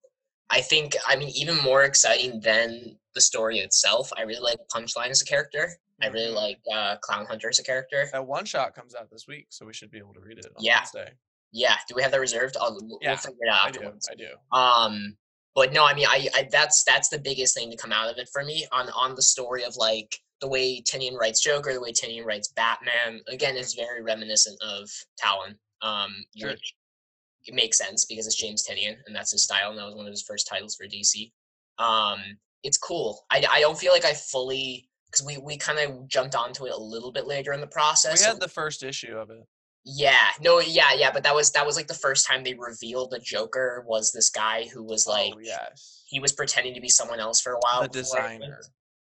I 0.50 0.60
think, 0.60 0.96
I 1.06 1.16
mean, 1.16 1.28
even 1.34 1.56
more 1.58 1.84
exciting 1.84 2.40
than 2.40 2.96
the 3.14 3.20
story 3.20 3.58
itself, 3.58 4.10
I 4.16 4.22
really 4.22 4.40
like 4.42 4.58
Punchline 4.74 5.10
as 5.10 5.22
a 5.22 5.24
character. 5.24 5.68
I 6.02 6.06
really 6.08 6.32
Mhm. 6.32 6.34
like 6.34 6.60
uh, 6.72 6.96
Clown 6.96 7.26
Hunter 7.26 7.48
as 7.48 7.58
a 7.58 7.62
character. 7.62 8.08
That 8.12 8.26
one 8.26 8.44
shot 8.44 8.74
comes 8.74 8.94
out 8.94 9.08
this 9.10 9.26
week, 9.28 9.46
so 9.50 9.64
we 9.64 9.72
should 9.72 9.90
be 9.90 9.98
able 9.98 10.14
to 10.14 10.20
read 10.20 10.38
it 10.38 10.46
on 10.46 10.52
Yeah. 10.64 10.78
Wednesday. 10.80 11.12
Yeah, 11.52 11.76
do 11.86 11.94
we 11.94 12.02
have 12.02 12.10
that 12.12 12.20
reserved? 12.20 12.56
I'll, 12.60 12.78
we'll 12.82 12.98
Yeah, 13.02 13.14
figure 13.16 13.36
it 13.40 13.48
out 13.50 13.66
I 13.68 13.70
do. 13.70 13.92
I 14.10 14.14
do. 14.14 14.56
Um, 14.56 15.16
but 15.54 15.72
no, 15.72 15.84
I 15.84 15.92
mean, 15.94 16.06
I, 16.08 16.28
I 16.34 16.48
that's 16.50 16.82
that's 16.84 17.08
the 17.10 17.18
biggest 17.18 17.54
thing 17.54 17.70
to 17.70 17.76
come 17.76 17.92
out 17.92 18.10
of 18.10 18.16
it 18.16 18.28
for 18.32 18.42
me 18.42 18.66
on 18.72 18.88
on 18.90 19.14
the 19.14 19.22
story 19.22 19.62
of 19.64 19.76
like 19.76 20.16
the 20.42 20.48
way 20.48 20.82
Tynion 20.82 21.16
writes 21.16 21.40
Joker, 21.40 21.72
the 21.72 21.80
way 21.80 21.92
Tynion 21.92 22.26
writes 22.26 22.48
Batman. 22.48 23.20
Again, 23.28 23.56
is 23.56 23.74
very 23.74 24.02
reminiscent 24.02 24.60
of 24.60 24.90
Talon. 25.16 25.56
Um, 25.80 26.24
Sure. 26.36 26.50
it 26.50 27.54
makes 27.54 27.78
sense 27.78 28.04
because 28.04 28.26
it's 28.26 28.36
James 28.36 28.66
Tynion 28.66 28.96
and 29.06 29.16
that's 29.16 29.30
his 29.30 29.44
style, 29.44 29.70
and 29.70 29.78
that 29.78 29.86
was 29.86 29.94
one 29.94 30.06
of 30.06 30.10
his 30.10 30.22
first 30.22 30.48
titles 30.48 30.74
for 30.74 30.84
DC. 30.84 31.30
Um, 31.78 32.18
it's 32.64 32.76
cool. 32.76 33.24
I 33.30 33.44
I 33.50 33.60
don't 33.60 33.78
feel 33.78 33.92
like 33.92 34.04
I 34.04 34.12
fully 34.14 34.88
because 35.06 35.24
we 35.24 35.38
we 35.38 35.56
kind 35.56 35.78
of 35.78 36.08
jumped 36.08 36.34
onto 36.34 36.66
it 36.66 36.72
a 36.72 36.78
little 36.78 37.12
bit 37.12 37.26
later 37.26 37.52
in 37.52 37.60
the 37.60 37.66
process. 37.66 38.20
We 38.20 38.26
had 38.26 38.40
the 38.40 38.48
first 38.48 38.82
issue 38.82 39.16
of 39.16 39.30
it. 39.30 39.44
yeah, 39.84 40.28
no, 40.40 40.60
yeah, 40.60 40.92
yeah, 40.96 41.10
but 41.12 41.22
that 41.22 41.34
was 41.34 41.52
that 41.52 41.64
was 41.66 41.76
like 41.76 41.86
the 41.86 41.94
first 41.94 42.26
time 42.26 42.42
they 42.42 42.54
revealed 42.54 43.10
the 43.10 43.20
Joker 43.20 43.84
was 43.86 44.12
this 44.12 44.30
guy 44.30 44.66
who 44.72 44.82
was 44.82 45.06
like 45.06 45.32
oh, 45.34 45.40
yes. 45.40 46.04
he 46.08 46.18
was 46.18 46.32
pretending 46.32 46.74
to 46.74 46.80
be 46.80 46.88
someone 46.88 47.20
else 47.20 47.40
for 47.40 47.52
a 47.52 47.58
while. 47.60 47.82
The 47.82 47.88
designer. 47.88 48.60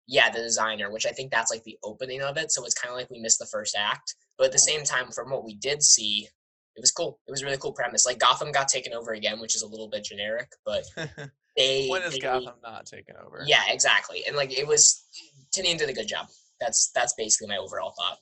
Yeah, 0.07 0.29
the 0.29 0.39
designer, 0.39 0.91
which 0.91 1.05
I 1.05 1.11
think 1.11 1.31
that's 1.31 1.51
like 1.51 1.63
the 1.63 1.77
opening 1.83 2.21
of 2.21 2.37
it. 2.37 2.51
So 2.51 2.65
it's 2.65 2.73
kind 2.73 2.91
of 2.91 2.97
like 2.97 3.09
we 3.09 3.19
missed 3.19 3.39
the 3.39 3.45
first 3.45 3.75
act, 3.77 4.15
but 4.37 4.45
at 4.45 4.51
the 4.51 4.59
same 4.59 4.83
time, 4.83 5.11
from 5.11 5.29
what 5.31 5.45
we 5.45 5.55
did 5.55 5.81
see, 5.81 6.27
it 6.75 6.81
was 6.81 6.91
cool. 6.91 7.19
It 7.27 7.31
was 7.31 7.41
a 7.41 7.45
really 7.45 7.57
cool 7.57 7.71
premise. 7.71 8.05
Like 8.05 8.19
Gotham 8.19 8.51
got 8.51 8.67
taken 8.67 8.93
over 8.93 9.13
again, 9.13 9.39
which 9.39 9.55
is 9.55 9.61
a 9.61 9.67
little 9.67 9.87
bit 9.89 10.03
generic, 10.03 10.51
but 10.65 10.83
they 11.55 11.87
when 11.87 12.01
is 12.01 12.13
they- 12.13 12.19
Gotham 12.19 12.55
not 12.63 12.85
taken 12.85 13.15
over? 13.23 13.43
Yeah, 13.45 13.61
exactly. 13.69 14.23
And 14.27 14.35
like 14.35 14.57
it 14.57 14.67
was, 14.67 15.05
Tynion 15.55 15.77
did 15.77 15.89
a 15.89 15.93
good 15.93 16.07
job. 16.07 16.27
That's 16.59 16.91
that's 16.93 17.13
basically 17.13 17.47
my 17.47 17.57
overall 17.57 17.93
thought. 17.97 18.17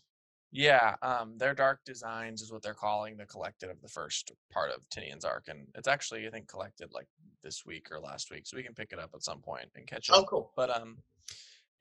Yeah, 0.54 0.96
um, 1.02 1.38
their 1.38 1.54
dark 1.54 1.80
designs 1.86 2.42
is 2.42 2.52
what 2.52 2.62
they're 2.62 2.74
calling 2.74 3.16
the 3.16 3.26
collected 3.26 3.70
of 3.70 3.82
the 3.82 3.88
first 3.88 4.32
part 4.52 4.70
of 4.70 4.82
Tynion's 4.90 5.24
arc, 5.24 5.48
and 5.48 5.68
it's 5.76 5.88
actually 5.88 6.28
I 6.28 6.30
think 6.30 6.48
collected 6.50 6.90
like 6.94 7.08
this 7.42 7.66
week 7.66 7.88
or 7.90 8.00
last 8.02 8.30
week, 8.32 8.46
so 8.46 8.58
we 8.58 8.64
can 8.64 8.74
pick 8.74 8.92
it 8.92 9.00
up 9.00 9.12
at 9.16 9.24
some 9.24 9.40
point 9.40 9.70
and 9.76 9.88
catch 9.88 10.10
up. 10.10 10.18
Oh, 10.18 10.24
cool. 10.26 10.52
But 10.58 10.76
um, 10.76 10.98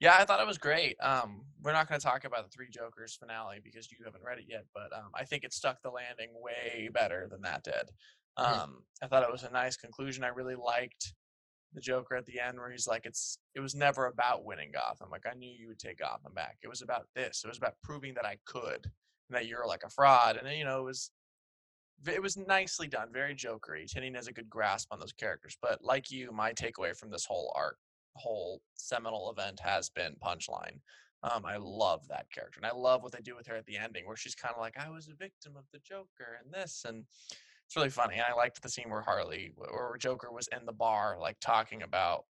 yeah, 0.01 0.17
I 0.19 0.25
thought 0.25 0.41
it 0.41 0.47
was 0.47 0.57
great. 0.57 0.97
Um, 0.99 1.45
we're 1.61 1.73
not 1.73 1.87
going 1.87 2.01
to 2.01 2.05
talk 2.05 2.25
about 2.25 2.43
the 2.43 2.49
Three 2.49 2.69
Jokers 2.69 3.15
finale 3.15 3.59
because 3.63 3.91
you 3.91 3.99
haven't 4.03 4.23
read 4.23 4.39
it 4.39 4.45
yet, 4.49 4.65
but 4.73 4.91
um, 4.97 5.11
I 5.15 5.25
think 5.25 5.43
it 5.43 5.53
stuck 5.53 5.81
the 5.83 5.91
landing 5.91 6.31
way 6.33 6.89
better 6.91 7.27
than 7.31 7.41
that 7.43 7.63
did. 7.63 7.91
Mhm. 8.39 8.59
Um, 8.59 8.85
I 9.03 9.07
thought 9.07 9.23
it 9.23 9.31
was 9.31 9.43
a 9.43 9.51
nice 9.51 9.77
conclusion. 9.77 10.23
I 10.23 10.29
really 10.29 10.55
liked 10.55 11.13
the 11.73 11.81
Joker 11.81 12.15
at 12.15 12.25
the 12.25 12.39
end 12.39 12.57
where 12.59 12.71
he's 12.71 12.87
like, 12.87 13.05
"It's 13.05 13.39
it 13.55 13.61
was 13.61 13.75
never 13.75 14.07
about 14.07 14.45
winning 14.45 14.71
Gotham. 14.71 15.09
Like 15.11 15.25
I 15.27 15.33
knew 15.35 15.51
you 15.51 15.67
would 15.69 15.79
take 15.79 15.99
Gotham 15.99 16.33
back. 16.33 16.57
It 16.63 16.69
was 16.69 16.81
about 16.81 17.07
this. 17.15 17.43
It 17.43 17.47
was 17.49 17.57
about 17.59 17.75
proving 17.83 18.15
that 18.15 18.25
I 18.25 18.39
could, 18.45 18.85
and 19.29 19.37
that 19.37 19.47
you're 19.47 19.67
like 19.67 19.83
a 19.83 19.89
fraud." 19.89 20.37
And 20.37 20.47
then 20.47 20.57
you 20.57 20.65
know 20.65 20.81
it 20.81 20.85
was 20.85 21.11
it 22.07 22.21
was 22.21 22.37
nicely 22.37 22.87
done, 22.87 23.09
very 23.13 23.35
jokery. 23.35 23.85
Tynion 23.85 24.15
has 24.15 24.27
a 24.27 24.33
good 24.33 24.49
grasp 24.49 24.87
on 24.91 24.99
those 24.99 25.13
characters. 25.13 25.57
But 25.61 25.83
like 25.83 26.09
you, 26.11 26.31
my 26.31 26.53
takeaway 26.53 26.97
from 26.97 27.11
this 27.11 27.25
whole 27.25 27.53
arc, 27.55 27.77
whole 28.15 28.61
seminal 28.75 29.31
event 29.31 29.59
has 29.59 29.89
been 29.89 30.15
Punchline. 30.23 30.79
Um, 31.23 31.45
I 31.45 31.57
love 31.57 32.07
that 32.07 32.25
character, 32.31 32.59
and 32.61 32.65
I 32.65 32.75
love 32.75 33.03
what 33.03 33.11
they 33.11 33.21
do 33.21 33.35
with 33.35 33.45
her 33.47 33.55
at 33.55 33.65
the 33.67 33.77
ending, 33.77 34.07
where 34.07 34.15
she's 34.15 34.33
kind 34.33 34.53
of 34.55 34.59
like, 34.59 34.75
"I 34.79 34.89
was 34.89 35.07
a 35.07 35.13
victim 35.13 35.55
of 35.55 35.65
the 35.71 35.79
Joker 35.79 36.39
and 36.43 36.51
this," 36.51 36.83
and 36.87 37.05
it's 37.67 37.75
really 37.75 37.89
funny. 37.91 38.15
And 38.15 38.23
I 38.27 38.33
liked 38.33 38.61
the 38.61 38.69
scene 38.69 38.89
where 38.89 39.01
Harley, 39.01 39.51
where 39.55 39.95
Joker 39.99 40.31
was 40.31 40.47
in 40.47 40.65
the 40.65 40.73
bar, 40.73 41.17
like 41.19 41.37
talking 41.39 41.83
about 41.83 42.25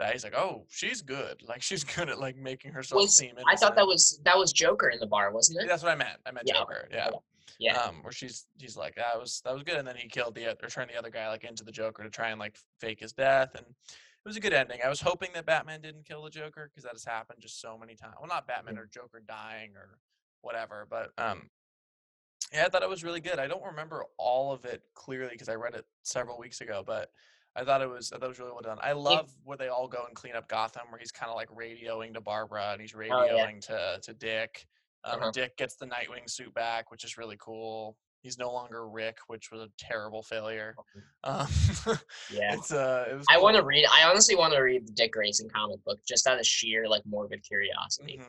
that. 0.00 0.12
He's 0.12 0.24
like, 0.24 0.36
"Oh, 0.36 0.66
she's 0.68 1.02
good. 1.02 1.40
Like 1.48 1.62
she's 1.62 1.84
good 1.84 2.08
at 2.10 2.18
like 2.18 2.36
making 2.36 2.72
herself 2.72 3.02
Was- 3.02 3.16
seem." 3.16 3.30
Innocent. 3.30 3.48
I 3.48 3.56
thought 3.56 3.76
that 3.76 3.86
was 3.86 4.20
that 4.24 4.36
was 4.36 4.52
Joker 4.52 4.88
in 4.88 4.98
the 4.98 5.06
bar, 5.06 5.30
wasn't 5.32 5.60
it? 5.62 5.68
That's 5.68 5.84
what 5.84 5.92
I 5.92 5.96
meant. 5.96 6.18
I 6.26 6.32
meant 6.32 6.46
Yeah, 6.48 6.54
Joker. 6.58 6.88
Yeah. 6.90 7.10
Yeah. 7.60 7.78
Um, 7.78 8.02
where 8.02 8.12
she's 8.12 8.46
he's 8.58 8.76
like 8.76 8.96
that 8.96 9.20
was 9.20 9.40
that 9.44 9.54
was 9.54 9.62
good, 9.62 9.76
and 9.76 9.86
then 9.86 9.94
he 9.96 10.08
killed 10.08 10.34
the 10.34 10.48
or 10.62 10.68
turned 10.68 10.90
the 10.90 10.98
other 10.98 11.10
guy 11.10 11.28
like 11.28 11.44
into 11.44 11.62
the 11.62 11.70
Joker 11.70 12.02
to 12.02 12.10
try 12.10 12.30
and 12.30 12.40
like 12.40 12.56
fake 12.80 12.98
his 13.00 13.12
death, 13.12 13.54
and 13.54 13.66
it 14.24 14.28
was 14.28 14.36
a 14.36 14.40
good 14.40 14.52
ending. 14.52 14.80
I 14.84 14.88
was 14.88 15.00
hoping 15.00 15.30
that 15.34 15.46
Batman 15.46 15.80
didn't 15.80 16.04
kill 16.04 16.22
the 16.22 16.30
Joker 16.30 16.70
because 16.70 16.84
that 16.84 16.92
has 16.92 17.04
happened 17.04 17.40
just 17.40 17.60
so 17.60 17.76
many 17.76 17.94
times. 17.96 18.14
Well, 18.20 18.28
not 18.28 18.46
Batman 18.46 18.78
or 18.78 18.86
Joker 18.86 19.20
dying 19.26 19.72
or 19.76 19.98
whatever, 20.42 20.86
but 20.88 21.10
um, 21.18 21.50
yeah, 22.52 22.64
I 22.66 22.68
thought 22.68 22.82
it 22.82 22.88
was 22.88 23.02
really 23.02 23.20
good. 23.20 23.38
I 23.38 23.46
don't 23.48 23.64
remember 23.64 24.04
all 24.18 24.52
of 24.52 24.64
it 24.64 24.82
clearly 24.94 25.30
because 25.32 25.48
I 25.48 25.54
read 25.54 25.74
it 25.74 25.84
several 26.02 26.38
weeks 26.38 26.60
ago, 26.60 26.84
but 26.86 27.10
I 27.56 27.64
thought 27.64 27.82
it 27.82 27.88
was 27.90 28.12
I 28.12 28.16
thought 28.18 28.26
it 28.26 28.28
was 28.28 28.38
really 28.38 28.52
well 28.52 28.60
done. 28.62 28.78
I 28.80 28.92
love 28.92 29.30
where 29.44 29.56
they 29.58 29.68
all 29.68 29.88
go 29.88 30.04
and 30.06 30.14
clean 30.14 30.36
up 30.36 30.48
Gotham, 30.48 30.82
where 30.90 30.98
he's 31.00 31.12
kind 31.12 31.28
of 31.30 31.36
like 31.36 31.48
radioing 31.50 32.14
to 32.14 32.20
Barbara 32.20 32.70
and 32.72 32.80
he's 32.80 32.94
Oh, 32.94 33.00
yeah. 33.00 33.10
radioing 33.10 33.60
to 33.66 33.98
to 34.02 34.14
Dick. 34.14 34.66
Um, 35.04 35.20
Uh-huh. 35.20 35.30
Dick 35.32 35.56
gets 35.56 35.74
the 35.76 35.86
Nightwing 35.86 36.30
suit 36.30 36.54
back, 36.54 36.90
which 36.92 37.02
is 37.04 37.18
really 37.18 37.36
cool. 37.40 37.96
He's 38.22 38.38
no 38.38 38.52
longer 38.52 38.88
Ric, 38.88 39.18
which 39.26 39.50
was 39.50 39.60
a 39.62 39.68
terrible 39.78 40.22
failure. 40.22 40.76
Um, 41.24 41.46
Yeah. 42.32 42.54
it's 42.54 42.72
uh, 42.72 43.06
it 43.10 43.14
was. 43.14 43.26
I 43.28 43.38
want 43.38 43.56
to 43.56 43.64
read. 43.64 43.84
I 43.92 44.04
honestly 44.08 44.36
want 44.36 44.54
to 44.54 44.60
read 44.60 44.86
the 44.86 44.92
Dick 44.92 45.12
Grayson 45.12 45.48
comic 45.50 45.82
book 45.84 45.98
just 46.06 46.26
out 46.28 46.38
of 46.38 46.46
sheer 46.46 46.88
like 46.88 47.02
morbid 47.04 47.42
curiosity. 47.42 48.20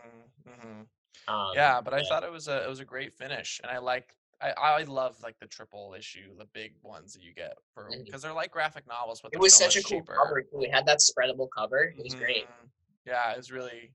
Mhm, 0.47 0.51
mhm. 0.51 0.85
Um, 1.31 1.51
yeah, 1.55 1.79
but 1.79 1.93
I 1.93 2.03
thought 2.03 2.23
it 2.23 2.31
was 2.31 2.47
a 2.47 2.63
it 2.63 2.69
was 2.69 2.79
a 2.79 2.85
great 2.85 3.13
finish, 3.13 3.61
and 3.63 3.71
I 3.71 3.77
like 3.77 4.13
I 4.41 4.49
I 4.51 4.83
love 4.83 5.15
like 5.21 5.37
the 5.39 5.45
triple 5.47 5.95
issue, 5.97 6.35
the 6.37 6.45
big 6.53 6.73
ones 6.81 7.13
that 7.13 7.21
you 7.23 7.33
get 7.33 7.55
for 7.73 7.89
because 8.03 8.23
they're 8.23 8.33
like 8.33 8.51
graphic 8.51 8.87
novels, 8.87 9.21
but 9.21 9.31
it 9.31 9.39
was 9.39 9.53
so 9.53 9.65
such 9.65 9.75
a 9.75 9.79
much 9.79 9.85
cool 9.85 9.99
cheaper. 10.01 10.15
cover 10.15 10.41
too. 10.41 10.63
It 10.63 10.73
had 10.73 10.85
that 10.87 10.99
spreadable 10.99 11.47
cover. 11.55 11.93
It 11.97 12.03
was 12.03 12.15
great. 12.15 12.47
Mhm. 12.47 12.69
Yeah, 13.05 13.31
it 13.31 13.37
was 13.37 13.51
really 13.51 13.93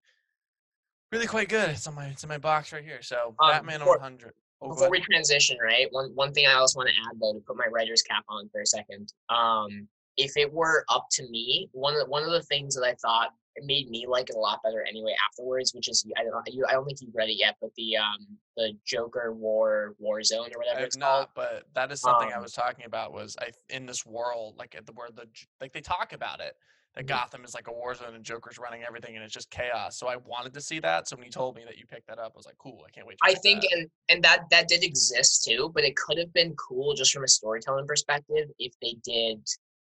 really 1.10 1.26
quite 1.26 1.48
good. 1.48 1.70
It's 1.70 1.86
on 1.88 1.94
my 1.96 2.06
it's 2.06 2.22
in 2.22 2.28
my 2.28 2.38
box 2.38 2.72
right 2.72 2.84
here. 2.84 3.02
So 3.02 3.34
Um, 3.40 3.50
Batman 3.50 3.80
before- 3.80 3.96
100. 3.98 4.32
Oh, 4.60 4.68
Before 4.70 4.90
we 4.90 5.00
transition, 5.00 5.56
right? 5.62 5.86
One 5.92 6.10
one 6.14 6.32
thing 6.32 6.46
I 6.46 6.54
also 6.54 6.78
want 6.78 6.88
to 6.88 6.94
add 6.94 7.20
though 7.20 7.32
to 7.32 7.40
put 7.40 7.56
my 7.56 7.66
writer's 7.70 8.02
cap 8.02 8.24
on 8.28 8.48
for 8.50 8.60
a 8.60 8.66
second. 8.66 9.12
Um, 9.28 9.88
if 10.16 10.36
it 10.36 10.52
were 10.52 10.84
up 10.88 11.06
to 11.12 11.28
me, 11.30 11.68
one 11.72 11.94
of 11.94 12.00
the, 12.00 12.06
one 12.06 12.24
of 12.24 12.30
the 12.32 12.42
things 12.42 12.74
that 12.74 12.82
I 12.84 12.94
thought 12.94 13.30
it 13.54 13.64
made 13.64 13.88
me 13.88 14.04
like 14.08 14.30
it 14.30 14.36
a 14.36 14.38
lot 14.38 14.60
better 14.64 14.84
anyway 14.88 15.14
afterwards, 15.30 15.72
which 15.74 15.88
is 15.88 16.04
I 16.16 16.22
don't 16.24 16.32
know, 16.32 16.42
you 16.46 16.64
I 16.68 16.72
don't 16.72 16.84
think 16.84 17.00
you've 17.00 17.14
read 17.14 17.28
it 17.28 17.38
yet, 17.38 17.54
but 17.60 17.70
the 17.76 17.96
um 17.98 18.26
the 18.56 18.72
Joker 18.84 19.32
War 19.32 19.94
War 20.00 20.22
Zone 20.24 20.48
or 20.52 20.58
whatever 20.58 20.80
I 20.80 20.82
it's 20.82 20.96
have 20.96 21.02
called. 21.02 21.28
not, 21.28 21.34
but 21.36 21.64
that 21.74 21.92
is 21.92 22.00
something 22.00 22.32
I 22.32 22.36
Um, 22.36 22.42
was 22.42 22.52
talking 22.52 22.84
about. 22.86 23.12
Was 23.12 23.36
I 23.40 23.50
in 23.70 23.86
this 23.86 24.04
world 24.04 24.56
like 24.58 24.74
at 24.74 24.86
the 24.86 24.92
where 24.92 25.10
the 25.14 25.26
like 25.60 25.72
they 25.72 25.80
talk 25.80 26.12
about 26.12 26.40
it 26.40 26.56
that 26.98 27.04
Mhm. 27.04 27.08
Gotham 27.08 27.44
is 27.44 27.54
like 27.54 27.68
a 27.68 27.72
war 27.72 27.94
zone 27.94 28.14
and 28.14 28.24
Joker's 28.24 28.58
running 28.58 28.82
everything 28.82 29.14
and 29.14 29.24
it's 29.24 29.32
just 29.32 29.50
chaos. 29.50 29.96
So 29.96 30.08
I 30.08 30.16
wanted 30.16 30.52
to 30.54 30.60
see 30.60 30.80
that. 30.80 31.06
So 31.08 31.16
when 31.16 31.24
you 31.24 31.30
told 31.30 31.54
me 31.54 31.64
that 31.64 31.78
you 31.78 31.86
picked 31.86 32.08
that 32.08 32.18
up, 32.18 32.32
I 32.34 32.36
was 32.36 32.46
like, 32.46 32.58
cool. 32.58 32.84
I 32.86 32.90
can't 32.90 33.06
wait. 33.06 33.18
To 33.18 33.30
I 33.30 33.34
think 33.34 33.62
that. 33.62 33.72
and 33.72 33.90
and 34.08 34.24
that 34.24 34.50
that 34.50 34.66
did 34.68 34.82
exist 34.82 35.44
too, 35.44 35.70
but 35.74 35.84
it 35.84 35.94
could 35.96 36.18
have 36.18 36.32
been 36.32 36.54
cool 36.56 36.94
just 36.94 37.12
from 37.12 37.22
a 37.22 37.28
storytelling 37.28 37.86
perspective 37.86 38.48
if 38.58 38.72
they 38.82 38.96
did. 39.04 39.46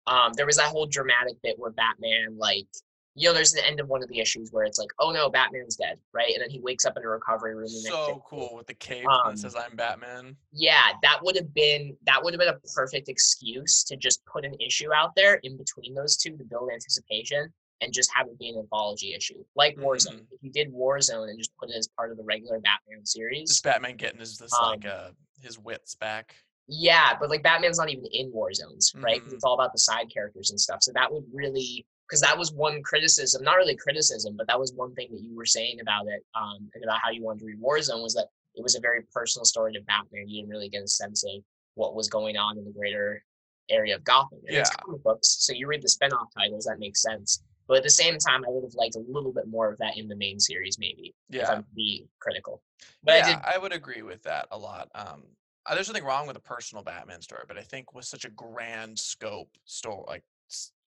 Um, 0.07 0.33
there 0.35 0.47
was 0.47 0.57
that 0.57 0.67
whole 0.67 0.87
dramatic 0.87 1.35
bit 1.43 1.59
where 1.59 1.71
Batman, 1.71 2.37
like, 2.37 2.67
you 3.15 3.29
know, 3.29 3.35
there's 3.35 3.53
the 3.53 3.67
end 3.67 3.79
of 3.81 3.89
one 3.89 4.03
of 4.03 4.09
the 4.09 4.19
issues 4.21 4.51
where 4.53 4.65
it's 4.65 4.79
like, 4.79 4.89
oh 4.99 5.11
no, 5.11 5.29
Batman's 5.29 5.77
dead, 5.77 5.99
right? 6.15 6.33
And 6.35 6.43
then 6.43 6.51
he 6.51 6.61
wakes 6.61 6.85
up 6.85 6.97
in 6.97 7.03
a 7.05 7.09
recovery 7.09 7.55
room. 7.55 7.69
so 7.69 8.23
cool 8.27 8.53
with 8.57 8.67
the 8.67 8.75
cape 8.75 9.07
Um, 9.07 9.33
that 9.35 9.39
says 9.39 9.55
I'm 9.55 9.77
Batman. 9.77 10.37
Yeah, 10.53 10.93
that 11.03 11.19
would 11.23 11.37
have 11.37 11.53
been 11.55 11.97
that 12.07 12.23
would 12.23 12.33
have 12.33 12.41
been 12.41 12.49
a 12.55 12.59
perfect 12.75 13.09
excuse 13.09 13.85
to 13.85 13.97
just 13.97 14.25
put 14.25 14.45
an 14.45 14.55
issue 14.61 14.93
out 14.95 15.15
there 15.15 15.35
in 15.43 15.57
between 15.59 15.95
those 15.95 16.17
two 16.17 16.37
to 16.39 16.45
build 16.45 16.71
anticipation 16.73 17.53
and 17.83 17.93
just 17.93 18.11
have 18.15 18.29
it 18.29 18.39
be 18.39 18.49
an 18.49 18.59
anthology 18.59 19.13
issue, 19.13 19.43
like 19.57 19.77
Warzone. 19.77 20.21
Mhm. 20.21 20.27
If 20.31 20.43
you 20.43 20.51
did 20.53 20.73
Warzone 20.73 21.29
and 21.29 21.39
just 21.39 21.51
put 21.59 21.69
it 21.69 21.77
as 21.77 21.89
part 21.89 22.13
of 22.13 22.17
the 22.17 22.23
regular 22.23 22.61
Batman 22.61 23.05
series, 23.05 23.49
Just 23.51 23.65
Batman 23.65 23.97
getting 23.97 24.21
his 24.21 24.39
this 24.39 24.53
um, 24.55 24.71
like 24.71 24.87
uh 24.87 25.11
his 25.41 25.59
wits 25.59 25.97
back. 25.97 26.37
Yeah, 26.69 27.17
but 27.19 27.29
like 27.29 27.43
Batman's 27.43 27.79
not 27.79 27.91
even 27.91 28.07
in 28.13 28.33
war 28.33 28.53
zones, 28.55 28.93
right? 28.95 29.21
Mhm. 29.23 29.33
it's 29.35 29.43
all 29.45 29.55
about 29.55 29.73
the 29.73 29.81
side 29.81 30.09
characters 30.15 30.51
and 30.51 30.61
stuff. 30.61 30.79
So 30.83 30.93
that 30.95 31.13
would 31.13 31.25
really, 31.33 31.85
because 32.13 32.21
that 32.21 32.37
was 32.37 32.53
one 32.53 32.83
criticism, 32.83 33.43
not 33.43 33.57
really 33.57 33.75
criticism, 33.75 34.35
but 34.37 34.47
that 34.47 34.61
was 34.61 34.75
one 34.75 34.95
thing 34.95 35.09
that 35.11 35.23
you 35.23 35.35
were 35.35 35.47
saying 35.47 35.81
about 35.81 36.07
it, 36.09 36.23
um, 36.35 36.69
and 36.75 36.85
about 36.85 36.99
how 37.03 37.09
you 37.09 37.23
wanted 37.23 37.41
to 37.41 37.47
read 37.47 37.59
Warzone 37.59 38.03
was 38.03 38.13
that 38.13 38.27
it 38.55 38.63
was 38.63 38.75
a 38.75 38.81
very 38.81 39.01
personal 39.15 39.47
story 39.47 39.73
to 39.73 39.81
Batman. 39.81 40.29
You 40.29 40.43
didn't 40.43 40.51
really 40.51 40.69
get 40.69 40.83
a 40.83 40.89
sense 40.89 41.25
of 41.25 41.43
what 41.75 41.95
was 41.95 42.11
going 42.11 42.37
on 42.37 42.59
in 42.59 42.67
the 42.67 42.71
greater 42.71 43.25
area 43.71 43.95
of 43.95 44.05
Gotham. 44.05 44.41
And 44.47 44.59
it's 44.59 44.69
Yeah. 44.71 44.83
comic 44.85 45.03
books, 45.03 45.37
so 45.41 45.55
you 45.55 45.67
read 45.67 45.81
the 45.81 45.89
spin-off 45.89 46.29
titles, 46.37 46.67
that 46.67 46.79
makes 46.79 47.01
sense. 47.01 47.43
But 47.67 47.79
at 47.79 47.83
the 47.83 47.89
same 47.89 48.19
time, 48.19 48.45
I 48.45 48.51
would 48.51 48.65
have 48.65 48.75
liked 48.75 48.97
a 48.97 49.05
little 49.09 49.33
bit 49.33 49.47
more 49.47 49.73
of 49.73 49.79
that 49.79 49.97
in 49.97 50.07
the 50.07 50.17
main 50.17 50.39
series, 50.39 50.79
maybe, 50.79 51.15
if 51.31 51.37
Yeah. 51.37 51.51
I'm 51.51 51.63
to 51.63 51.71
be 51.75 52.11
critical. 52.19 52.63
But 53.03 53.15
I 53.15 53.17
yeah, 53.19 53.37
did 53.37 53.37
I, 53.43 53.57
would 53.57 53.73
agree 53.73 54.03
with 54.03 54.23
that 54.25 54.49
a 54.51 54.59
lot. 54.59 54.91
Um, 54.95 55.35
there's 55.73 55.89
nothing 55.89 56.05
wrong 56.05 56.27
with 56.27 56.37
a 56.37 56.41
personal 56.41 56.85
Batman 56.85 57.23
story, 57.23 57.45
but 57.49 57.57
I 57.57 57.63
think 57.63 57.95
with 57.95 58.05
such 58.05 58.27
a 58.27 58.31
grand 58.31 58.99
scope 58.99 59.57
story, 59.65 60.05
like 60.07 60.25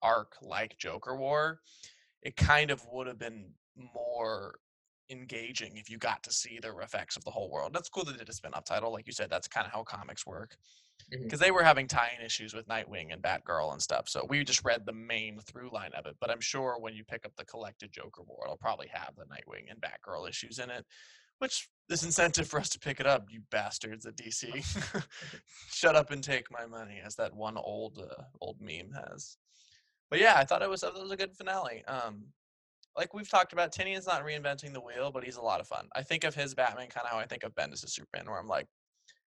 arc 0.05 0.37
like 0.43 0.79
Joker 0.79 1.17
War, 1.17 1.61
it 2.23 2.37
kind 2.37 2.71
of 2.71 2.85
would 2.93 3.07
have 3.07 3.19
been 3.19 3.53
more 3.77 4.57
engaging 5.11 5.77
if 5.77 5.91
you 5.91 5.99
got 5.99 6.23
to 6.23 6.33
see 6.33 6.59
the 6.61 6.75
effects 6.79 7.17
of 7.17 7.25
the 7.25 7.31
whole 7.31 7.51
world. 7.51 7.73
That's 7.75 7.89
cool 7.89 8.05
that 8.05 8.13
they 8.13 8.19
did 8.19 8.29
a 8.29 8.33
spin-off 8.33 8.65
title, 8.65 8.93
like 8.93 9.07
you 9.07 9.13
said. 9.13 9.29
That's 9.31 9.49
kind 9.49 9.67
of 9.67 9.73
how 9.73 9.83
comics 9.83 10.27
work, 10.27 10.57
because 11.11 11.41
they 11.41 11.51
were 11.51 11.63
having 11.63 11.87
tie-in 11.87 12.25
issues 12.25 12.55
with 12.55 12.69
Nightwing 12.69 13.13
and 13.13 13.21
Batgirl 13.21 13.73
and 13.73 13.83
stuff. 13.83 14.09
So 14.09 14.25
we 14.29 14.45
just 14.45 14.65
read 14.65 14.87
the 14.87 14.93
main 14.93 15.41
through 15.41 15.71
line 15.73 15.93
of 15.95 16.07
it. 16.07 16.17
But 16.21 16.31
I'm 16.31 16.41
sure 16.41 16.77
when 16.79 16.95
you 16.95 17.05
pick 17.05 17.27
up 17.27 17.33
the 17.37 17.45
collected 17.45 17.93
Joker 17.93 18.23
War, 18.23 18.45
it'll 18.45 18.57
probably 18.57 18.89
have 18.93 19.15
the 19.17 19.25
Nightwing 19.25 19.71
and 19.71 19.81
Batgirl 19.81 20.29
issues 20.29 20.59
in 20.59 20.71
it 20.71 20.87
which 21.39 21.69
this 21.89 22.05
incentive 22.05 22.49
for 22.49 22.59
us 22.59 22.71
to 22.71 22.79
pick 22.79 23.01
it 23.01 23.07
up, 23.07 23.27
you 23.31 23.43
bastards 23.51 24.07
at 24.07 24.17
DC. 24.17 25.05
Shut 25.71 25.97
up 25.97 26.11
and 26.11 26.23
take 26.23 26.51
my 26.51 26.67
money, 26.67 27.01
as 27.05 27.17
that 27.17 27.35
one 27.35 27.57
old 27.57 27.99
uh, 27.99 28.23
old 28.41 28.61
meme 28.61 28.93
has. 28.93 29.37
But 30.15 30.21
yeah, 30.21 30.35
I 30.37 30.45
thought 30.45 30.63
it 30.63 30.71
was 30.71 30.85
it 30.85 30.95
was 30.95 31.11
a 31.11 31.17
good 31.17 31.35
finale. 31.35 31.83
Um, 31.89 32.27
like 32.97 33.13
we've 33.15 33.29
talked 33.29 33.53
about, 33.53 33.73
Tynion's 33.75 34.07
not 34.07 34.25
reinventing 34.25 34.73
the 34.73 34.81
wheel, 34.81 35.11
but 35.11 35.25
he's 35.25 35.39
a 35.39 35.43
lot 35.43 35.59
of 35.61 35.67
fun. 35.67 35.89
I 35.97 36.03
think 36.05 36.23
of 36.23 36.37
his 36.37 36.55
Batman 36.55 36.87
kind 36.87 37.05
of 37.05 37.11
how 37.11 37.19
I 37.19 37.27
think 37.27 37.43
of 37.43 37.53
Bendis' 37.57 37.89
Superman, 37.89 38.31
where 38.31 38.39
I'm 38.39 38.47
like, 38.47 38.69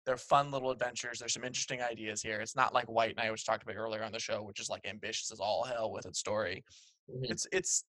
they're 0.04 0.16
fun 0.16 0.50
little 0.50 0.72
adventures. 0.72 1.20
There's 1.20 1.34
some 1.34 1.44
interesting 1.44 1.80
ideas 1.82 2.20
here. 2.20 2.40
It's 2.40 2.56
not 2.56 2.74
like 2.74 2.86
White 2.90 3.16
Knight, 3.16 3.30
which 3.30 3.46
talked 3.46 3.62
about 3.62 3.76
earlier 3.76 4.02
on 4.02 4.10
the 4.10 4.18
show, 4.18 4.42
which 4.42 4.58
is 4.58 4.68
like 4.68 4.84
ambitious 4.84 5.30
as 5.30 5.38
all 5.38 5.62
hell 5.62 5.92
with 5.92 6.04
its 6.04 6.18
story. 6.18 6.64
Mhm. 7.08 7.30
It's 7.30 7.46
it's 7.52 7.84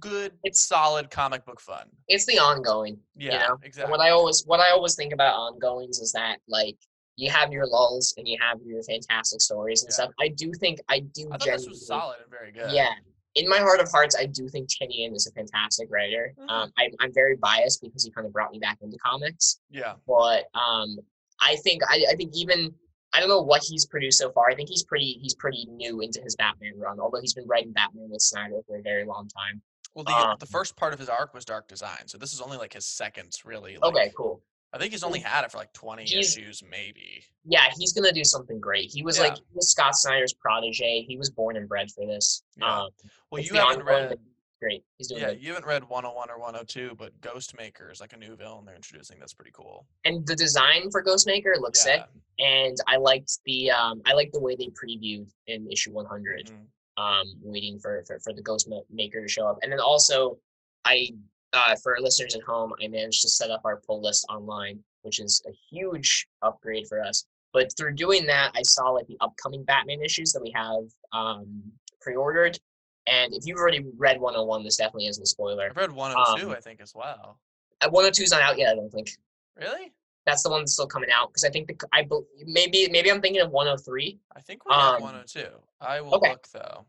good, 0.00 0.32
It's- 0.44 0.60
solid 0.60 1.10
comic 1.10 1.44
book 1.44 1.60
fun. 1.60 1.90
It's 2.08 2.24
the 2.24 2.38
ongoing. 2.38 2.98
Yeah, 3.16 3.32
you 3.34 3.38
know? 3.48 3.58
Exactly. 3.62 3.90
what 3.90 4.00
I 4.00 4.08
always 4.12 4.44
what 4.46 4.60
I 4.60 4.70
always 4.70 4.94
think 4.96 5.12
about 5.12 5.34
ongoings 5.34 5.98
is 5.98 6.10
that 6.12 6.38
like 6.48 6.78
you 7.16 7.30
have 7.30 7.52
your 7.52 7.66
lulls 7.66 8.14
and 8.16 8.26
you 8.26 8.36
have 8.40 8.58
your 8.64 8.82
fantastic 8.82 9.40
stories 9.40 9.82
and 9.82 9.90
Yeah. 9.90 9.94
stuff. 9.94 10.10
I 10.20 10.28
do 10.28 10.52
think 10.54 10.80
I 10.88 11.00
do 11.00 11.28
I 11.30 11.38
thought 11.38 11.46
this 11.46 11.66
was 11.68 11.86
solid 11.86 12.18
and 12.22 12.30
very 12.30 12.52
good. 12.52 12.72
yeah. 12.72 12.92
In 13.36 13.48
my 13.48 13.58
heart 13.58 13.80
of 13.80 13.90
hearts, 13.90 14.14
I 14.16 14.26
do 14.26 14.48
think 14.48 14.68
Tynion 14.68 15.12
is 15.14 15.26
a 15.26 15.32
fantastic 15.32 15.88
writer. 15.90 16.34
Mhm. 16.38 16.48
Um, 16.48 16.72
I'm, 16.78 16.90
I'm 17.00 17.12
very 17.12 17.36
biased 17.36 17.82
because 17.82 18.04
he 18.04 18.10
kind 18.12 18.26
of 18.26 18.32
brought 18.32 18.52
me 18.52 18.60
back 18.60 18.78
into 18.80 18.96
comics. 18.98 19.58
Yeah. 19.70 19.94
But 20.06 20.44
um, 20.54 20.98
I 21.40 21.56
think 21.56 21.82
I, 21.88 22.04
I 22.10 22.14
think 22.14 22.32
even 22.36 22.72
I 23.12 23.20
don't 23.20 23.28
know 23.28 23.42
what 23.42 23.62
he's 23.62 23.86
produced 23.86 24.18
so 24.18 24.30
far. 24.32 24.48
I 24.50 24.54
think 24.54 24.68
he's 24.68 24.84
pretty 24.84 25.18
he's 25.20 25.34
pretty 25.34 25.66
new 25.66 26.00
into 26.00 26.20
his 26.20 26.36
Batman 26.36 26.74
run, 26.78 26.98
although 27.00 27.20
he's 27.20 27.34
been 27.34 27.46
writing 27.46 27.72
Batman 27.72 28.08
with 28.10 28.22
Snyder 28.22 28.60
for 28.66 28.76
a 28.76 28.82
very 28.82 29.04
long 29.04 29.28
time. 29.28 29.62
Well, 29.94 30.04
the 30.04 30.12
Um, 30.12 30.36
the 30.40 30.46
first 30.46 30.74
part 30.76 30.92
of 30.92 30.98
his 30.98 31.08
arc 31.08 31.32
was 31.34 31.44
Dark 31.44 31.68
Design, 31.68 32.06
so 32.06 32.18
this 32.18 32.32
is 32.32 32.40
only 32.40 32.56
like 32.56 32.72
his 32.72 32.84
second, 32.86 33.32
really. 33.44 33.76
Like, 33.76 33.92
Okay, 33.94 34.12
cool. 34.16 34.42
I 34.74 34.78
think 34.78 34.90
he's 34.92 35.04
only 35.04 35.20
had 35.20 35.44
it 35.44 35.52
for 35.52 35.58
like 35.58 35.72
twenty 35.72 36.02
He's- 36.04 36.36
issues, 36.36 36.62
maybe. 36.68 37.24
yeah, 37.44 37.70
he's 37.78 37.92
gonna 37.92 38.12
do 38.12 38.24
something 38.24 38.58
great. 38.58 38.90
He 38.92 39.02
was 39.04 39.16
Yeah. 39.18 39.24
like 39.28 39.36
he 39.36 39.44
was 39.54 39.70
Scott 39.70 39.94
Snyder's 39.96 40.32
protege. 40.34 41.04
He 41.08 41.16
was 41.16 41.30
born 41.30 41.56
and 41.56 41.68
bred 41.68 41.90
for 41.92 42.04
this. 42.06 42.42
Yeah. 42.56 42.82
Um, 42.82 42.90
Well, 43.30 43.40
you 43.42 43.54
haven't 43.54 43.84
read. 43.84 44.18
Great, 44.60 44.82
he's 44.96 45.08
doing 45.08 45.20
Yeah, 45.20 45.30
good. 45.34 45.42
you 45.42 45.48
haven't 45.52 45.66
read 45.68 45.84
101 45.84 46.30
or 46.30 46.38
102, 46.38 46.94
but 46.96 47.12
Ghostmaker 47.20 47.92
is 47.92 48.00
like 48.00 48.14
a 48.14 48.16
new 48.16 48.34
villain 48.34 48.64
they're 48.64 48.74
introducing. 48.74 49.18
That's 49.18 49.34
pretty 49.34 49.50
cool. 49.52 49.86
And 50.06 50.26
the 50.26 50.34
design 50.34 50.90
for 50.90 51.02
Ghostmaker 51.04 51.58
looks 51.60 51.80
sick. 51.82 52.02
And 52.38 52.74
I 52.86 52.96
liked 52.96 53.40
the 53.44 53.70
um, 53.70 54.00
I 54.06 54.14
liked 54.14 54.32
the 54.32 54.40
way 54.40 54.56
they 54.56 54.68
previewed 54.68 55.30
in 55.46 55.70
issue 55.70 55.92
100. 55.92 56.46
mhm. 56.46 56.66
Um, 56.96 57.26
waiting 57.42 57.78
for, 57.80 58.04
for 58.06 58.18
for 58.20 58.32
the 58.32 58.42
Ghostmaker 58.42 59.20
to 59.22 59.28
show 59.28 59.46
up, 59.48 59.58
and 59.62 59.70
then 59.72 59.80
also 59.80 60.38
I 60.84 61.08
uh, 61.54 61.74
for 61.82 61.96
listeners 62.00 62.34
at 62.34 62.42
home, 62.42 62.72
I 62.82 62.88
managed 62.88 63.22
to 63.22 63.28
set 63.28 63.50
up 63.50 63.62
our 63.64 63.80
pull 63.86 64.02
list 64.02 64.26
online, 64.28 64.78
which 65.02 65.20
is 65.20 65.42
a 65.46 65.52
huge 65.70 66.26
upgrade 66.42 66.86
for 66.88 67.02
us. 67.02 67.24
But 67.52 67.70
through 67.76 67.94
doing 67.94 68.26
that, 68.26 68.50
I 68.56 68.62
saw 68.62 68.90
like 68.90 69.06
the 69.06 69.16
upcoming 69.20 69.62
Batman 69.64 70.02
issues 70.02 70.32
that 70.32 70.42
we 70.42 70.52
have 70.54 70.82
um, 71.12 71.62
pre-ordered. 72.00 72.58
And 73.06 73.32
if 73.34 73.46
you've 73.46 73.58
already 73.58 73.84
read 73.96 74.20
101, 74.20 74.64
this 74.64 74.76
definitely 74.76 75.06
isn't 75.06 75.22
a 75.22 75.26
spoiler. 75.26 75.66
I've 75.66 75.76
read 75.76 75.92
102, 75.92 76.46
Um, 76.48 76.52
I 76.56 76.60
think, 76.60 76.80
as 76.80 76.94
well. 76.94 77.38
Uh, 77.80 77.88
102 77.90 78.22
is 78.24 78.30
not 78.30 78.42
out 78.42 78.58
yet, 78.58 78.72
I 78.72 78.74
don't 78.76 78.90
think. 78.90 79.10
Really? 79.56 79.92
That's 80.26 80.42
the 80.42 80.50
one 80.50 80.62
that's 80.62 80.72
still 80.72 80.86
coming 80.86 81.10
out 81.14 81.28
because 81.28 81.44
I 81.44 81.50
think 81.50 81.68
the 81.68 81.76
I 81.92 82.08
maybe 82.46 82.88
maybe 82.90 83.10
I'm 83.12 83.20
thinking 83.20 83.42
of 83.42 83.50
103. 83.50 84.18
I 84.34 84.40
think 84.40 84.64
we 84.64 84.70
got 84.70 84.96
Um, 84.96 85.02
102. 85.02 85.46
I 85.82 86.00
will 86.00 86.14
okay. 86.14 86.30
look 86.30 86.48
though. 86.48 86.86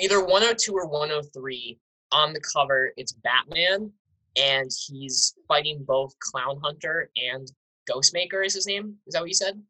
Either 0.00 0.24
102 0.24 0.72
or 0.72 0.86
103. 0.86 1.78
On 2.10 2.32
the 2.32 2.40
cover, 2.40 2.90
it's 2.96 3.12
Batman, 3.12 3.92
and 4.38 4.70
he's 4.86 5.34
fighting 5.48 5.84
both 5.86 6.12
Clown 6.20 6.60
Hunter 6.62 7.10
and 7.16 7.50
Ghostmaker. 7.90 8.44
Is 8.44 8.54
his 8.54 8.66
name? 8.66 8.96
Is 9.06 9.14
that 9.14 9.20
what 9.20 9.28
you 9.28 9.34
said? 9.34 9.60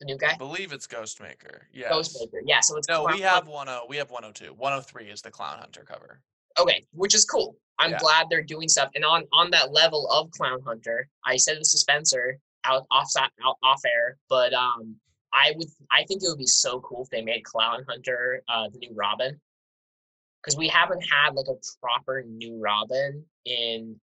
The 0.00 0.06
new 0.06 0.14
I 0.14 0.28
guy. 0.32 0.36
believe 0.36 0.72
it's 0.72 0.86
Ghostmaker. 0.86 1.60
Yeah. 1.72 1.90
Ghostmaker. 1.90 2.40
Yeah. 2.44 2.60
So 2.60 2.76
it's 2.76 2.88
No, 2.88 3.02
Clown 3.02 3.14
we 3.16 3.20
have 3.22 3.46
Hunter- 3.48 3.64
10. 3.80 3.80
We 3.88 3.96
have 3.96 4.10
102. 4.10 4.52
103 4.54 5.10
is 5.10 5.22
the 5.22 5.30
Clown 5.30 5.58
Hunter 5.58 5.84
cover. 5.84 6.20
Okay, 6.58 6.84
which 6.92 7.14
is 7.14 7.24
cool. 7.24 7.56
I'm 7.78 7.92
Yeah. 7.92 7.98
glad 7.98 8.26
they're 8.30 8.42
doing 8.42 8.68
stuff. 8.68 8.90
And 8.94 9.04
on 9.04 9.24
on 9.32 9.50
that 9.50 9.72
level 9.72 10.08
of 10.10 10.30
Clown 10.32 10.60
Hunter, 10.66 11.08
I 11.24 11.36
said 11.36 11.58
this 11.58 11.70
to 11.72 11.78
Spencer 11.78 12.38
out 12.64 12.86
off 12.90 13.10
out, 13.16 13.30
off 13.62 13.80
air, 13.86 14.18
but 14.28 14.52
um, 14.52 14.96
I 15.32 15.52
would 15.56 15.68
I 15.90 16.04
think 16.04 16.22
it 16.22 16.28
would 16.28 16.38
be 16.38 16.46
so 16.46 16.80
cool 16.80 17.02
if 17.04 17.10
they 17.10 17.22
made 17.22 17.44
Clown 17.44 17.84
Hunter 17.88 18.42
uh, 18.48 18.68
the 18.72 18.78
new 18.78 18.92
Robin, 18.94 19.40
because 20.42 20.56
we 20.56 20.66
haven't 20.68 21.02
had 21.02 21.34
like 21.34 21.46
a 21.48 21.54
proper 21.80 22.22
new 22.26 22.58
Robin 22.60 23.24
in 23.44 24.00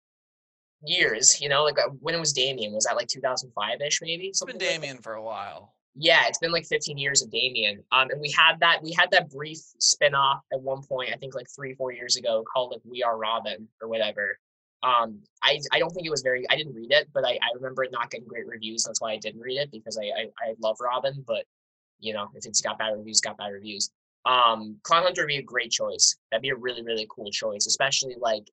years. 0.85 1.39
You 1.41 1.49
know, 1.49 1.63
like 1.63 1.79
uh, 1.79 1.89
when 1.99 2.15
it 2.15 2.19
was 2.19 2.33
Damian, 2.33 2.73
was 2.73 2.85
that 2.85 2.95
like 2.95 3.07
2005 3.07 3.81
ish 3.81 4.01
maybe? 4.01 4.25
It's 4.25 4.43
been 4.43 4.53
Something 4.53 4.67
like? 4.67 4.81
Damian 4.81 4.97
for 5.01 5.13
a 5.13 5.23
while. 5.23 5.73
Yeah, 5.95 6.23
it's 6.27 6.39
been 6.39 6.51
like 6.51 6.65
15 6.65 6.97
years 6.97 7.21
of 7.21 7.29
Damian. 7.29 7.83
Um, 7.91 8.09
and 8.09 8.19
we 8.19 8.31
had 8.31 8.59
that 8.59 8.81
we 8.81 8.93
had 8.93 9.11
that 9.11 9.29
brief 9.29 9.59
spin-off 9.79 10.41
at 10.51 10.59
one 10.59 10.81
point, 10.81 11.11
I 11.13 11.17
think 11.17 11.35
like 11.35 11.47
three, 11.55 11.75
four 11.75 11.91
years 11.91 12.15
ago, 12.15 12.43
called 12.51 12.71
like 12.71 12.81
We 12.83 13.03
Are 13.03 13.17
Robin 13.17 13.67
or 13.81 13.87
whatever. 13.87 14.37
Um, 14.81 15.19
I 15.43 15.59
I 15.71 15.79
don't 15.79 15.91
think 15.91 16.05
it 16.05 16.11
was 16.11 16.23
very 16.23 16.45
I 16.49 16.55
didn't 16.55 16.73
read 16.73 16.91
it, 16.91 17.07
but 17.13 17.25
I, 17.25 17.33
I 17.33 17.51
remember 17.55 17.83
it 17.83 17.91
not 17.91 18.09
getting 18.09 18.27
great 18.27 18.47
reviews. 18.47 18.83
That's 18.83 19.01
why 19.01 19.11
I 19.13 19.17
didn't 19.17 19.41
read 19.41 19.59
it 19.59 19.71
because 19.71 19.97
I, 19.97 20.05
I, 20.05 20.23
I 20.49 20.55
love 20.59 20.77
Robin, 20.81 21.23
but 21.27 21.45
you 21.99 22.13
know, 22.13 22.27
if 22.35 22.45
it's 22.45 22.59
got 22.59 22.79
bad 22.79 22.93
reviews, 22.97 23.21
got 23.21 23.37
bad 23.37 23.53
reviews. 23.53 23.91
Um, 24.25 24.77
Clown 24.83 25.03
Hunter 25.03 25.23
would 25.23 25.27
be 25.27 25.37
a 25.37 25.43
great 25.43 25.71
choice. 25.71 26.17
That'd 26.31 26.41
be 26.41 26.49
a 26.49 26.55
really, 26.55 26.83
really 26.83 27.07
cool 27.09 27.29
choice, 27.31 27.67
especially 27.67 28.15
like 28.19 28.49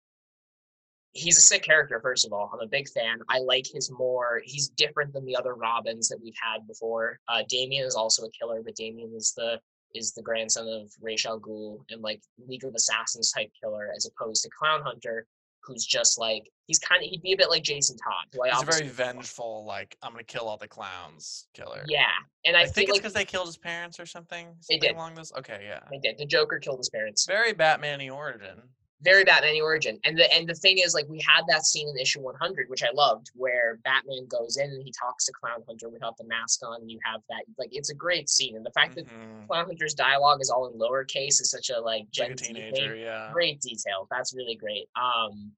he's 1.12 1.36
a 1.36 1.40
sick 1.40 1.62
character 1.62 2.00
first 2.00 2.24
of 2.24 2.32
all 2.32 2.50
i'm 2.52 2.61
a 2.61 2.68
big 2.68 2.88
fan 2.88 3.18
i 3.28 3.38
like 3.38 3.66
his 3.72 3.90
more 3.90 4.40
he's 4.44 4.68
different 4.70 5.12
than 5.12 5.24
the 5.24 5.36
other 5.36 5.54
robins 5.54 6.08
that 6.08 6.18
we've 6.22 6.34
had 6.40 6.66
before 6.66 7.18
uh 7.28 7.42
damian 7.48 7.84
is 7.84 7.94
also 7.94 8.24
a 8.24 8.30
killer 8.30 8.62
but 8.64 8.76
damian 8.76 9.12
is 9.16 9.32
the 9.36 9.58
is 9.94 10.12
the 10.12 10.22
grandson 10.22 10.68
of 10.68 10.88
Ra's 11.00 11.26
al 11.26 11.40
Ghul 11.40 11.80
and 11.90 12.00
like 12.00 12.22
League 12.46 12.64
of 12.64 12.74
Assassins 12.74 13.32
type 13.32 13.50
killer 13.61 13.88
as 13.96 14.06
opposed 14.06 14.42
to 14.44 14.50
Clown 14.56 14.82
Hunter 14.82 15.26
who's 15.64 15.84
just 15.84 16.18
like 16.18 16.48
he's 16.66 16.78
kind 16.78 17.02
of 17.02 17.11
he'd 17.11 17.22
be 17.22 17.32
a 17.32 17.36
bit 17.36 17.50
like 17.50 17.62
Jason 17.62 17.96
Todd 17.96 18.26
who 18.32 18.42
I 18.42 18.50
He's 18.50 18.62
a 18.62 18.66
very 18.66 18.88
vengeful, 18.88 19.64
like 19.66 19.96
I'm 20.02 20.12
gonna 20.12 20.24
kill 20.24 20.44
all 20.44 20.56
the 20.56 20.68
clowns 20.68 21.48
killer. 21.54 21.84
yeah 21.86 22.04
and 22.44 22.56
I, 22.56 22.62
I, 22.62 22.66
think 22.66 22.88
it's 22.88 22.96
like 22.96 23.02
because 23.02 23.12
they 23.12 23.24
killed 23.24 23.46
his 23.46 23.58
parents 23.58 24.00
or 24.00 24.06
something. 24.06 24.48
They 24.68 24.78
did. 24.78 24.94
along 24.94 25.14
this. 25.14 25.32
Okay, 25.36 25.64
yeah. 25.68 25.80
they 25.90 25.98
did 25.98 26.16
the 26.18 26.26
Joker 26.26 26.58
killed 26.58 26.78
his 26.78 26.88
parents 26.88 27.26
Very 27.26 27.52
Batman-y 27.52 28.08
origin. 28.08 28.62
Very 29.03 29.24
Batman 29.24 29.61
origin. 29.62 29.98
And 30.05 30.16
the 30.18 30.32
and 30.34 30.48
the 30.48 30.55
thing 30.55 30.78
is, 30.78 30.94
like, 30.94 31.07
we 31.09 31.20
had 31.20 31.42
that 31.48 31.64
scene 31.64 31.88
in 31.88 31.96
issue 31.98 32.20
100, 32.20 32.68
which 32.68 32.82
I 32.82 32.90
loved, 32.94 33.30
where 33.34 33.78
Batman 33.84 34.26
goes 34.28 34.57
in 34.59 34.70
and 34.70 34.82
he 34.82 34.92
talks 34.92 35.24
to 35.26 35.32
Clown 35.32 35.62
Hunter 35.66 35.88
without 35.88 36.16
the 36.16 36.24
mask 36.24 36.61
on, 36.66 36.80
and 36.82 36.90
you 36.90 36.98
have 37.05 37.20
that. 37.28 37.44
Like, 37.59 37.70
it's 37.72 37.90
a 37.90 37.94
great 37.94 38.28
scene, 38.28 38.57
and 38.57 38.64
the 38.66 38.72
fact 38.72 38.94
that 38.96 39.07
Mhm. 39.07 39.46
Clown 39.46 39.66
Hunter's 39.66 39.94
dialogue 39.94 40.40
is 40.42 40.51
all 40.51 40.66
in 40.68 40.78
lowercase 40.78 41.40
is 41.40 41.51
such 41.51 41.70
a 41.70 41.80
like 41.80 42.07
Like 42.18 42.30
a 42.32 42.34
teenager, 42.34 42.92
thing. 42.94 43.01
yeah. 43.01 43.30
Great 43.32 43.61
detail. 43.61 44.07
That's 44.11 44.34
really 44.34 44.57
great. 44.57 44.88
Um, 45.01 45.53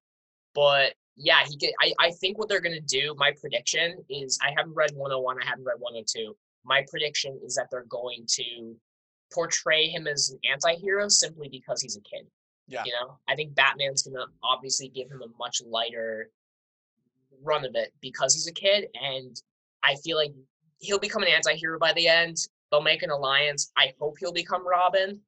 but 0.55 0.95
yeah, 1.17 1.45
he 1.47 1.57
could. 1.59 1.73
I 1.81 1.93
I 1.99 2.11
think 2.13 2.39
what 2.39 2.49
they're 2.49 2.61
gonna 2.61 2.81
do. 2.81 3.15
My 3.19 3.33
prediction 3.33 4.05
is, 4.09 4.39
I 4.43 4.53
haven't 4.57 4.75
read 4.75 4.93
101. 4.95 5.43
I 5.43 5.47
haven't 5.47 5.65
read 5.65 5.79
102. 5.81 6.37
My 6.65 6.85
prediction 6.89 7.41
is 7.45 7.55
that 7.57 7.69
they're 7.71 7.85
going 7.87 8.25
to 8.35 8.77
portray 9.35 9.89
him 9.89 10.07
as 10.07 10.31
an 10.31 10.39
anti-hero 10.51 11.09
simply 11.09 11.49
because 11.49 11.81
he's 11.83 11.97
a 11.97 12.01
kid. 12.03 12.31
Yeah. 12.73 12.83
You 12.87 12.93
know, 12.93 13.19
I 13.29 13.35
think 13.35 13.55
Batman's 13.55 14.03
gonna 14.03 14.25
obviously 14.43 14.89
give 14.89 15.11
him 15.11 15.23
a 15.23 15.29
much 15.39 15.61
lighter 15.67 16.31
run 17.43 17.65
of 17.65 17.75
it 17.75 17.93
because 18.01 18.35
he's 18.35 18.47
a 18.47 18.53
kid, 18.53 18.87
and 19.01 19.41
I 19.83 19.97
feel 19.97 20.17
like 20.17 20.33
he'll 20.79 20.99
become 20.99 21.23
an 21.23 21.29
anti-hero 21.29 21.79
by 21.79 21.93
the 21.93 22.09
end. 22.09 22.37
They'll 22.71 22.81
make 22.83 23.03
an 23.03 23.11
alliance. 23.11 23.71
I 23.77 23.93
hope 24.01 24.15
he'll 24.19 24.33
become 24.33 24.67
Robin. 24.67 25.21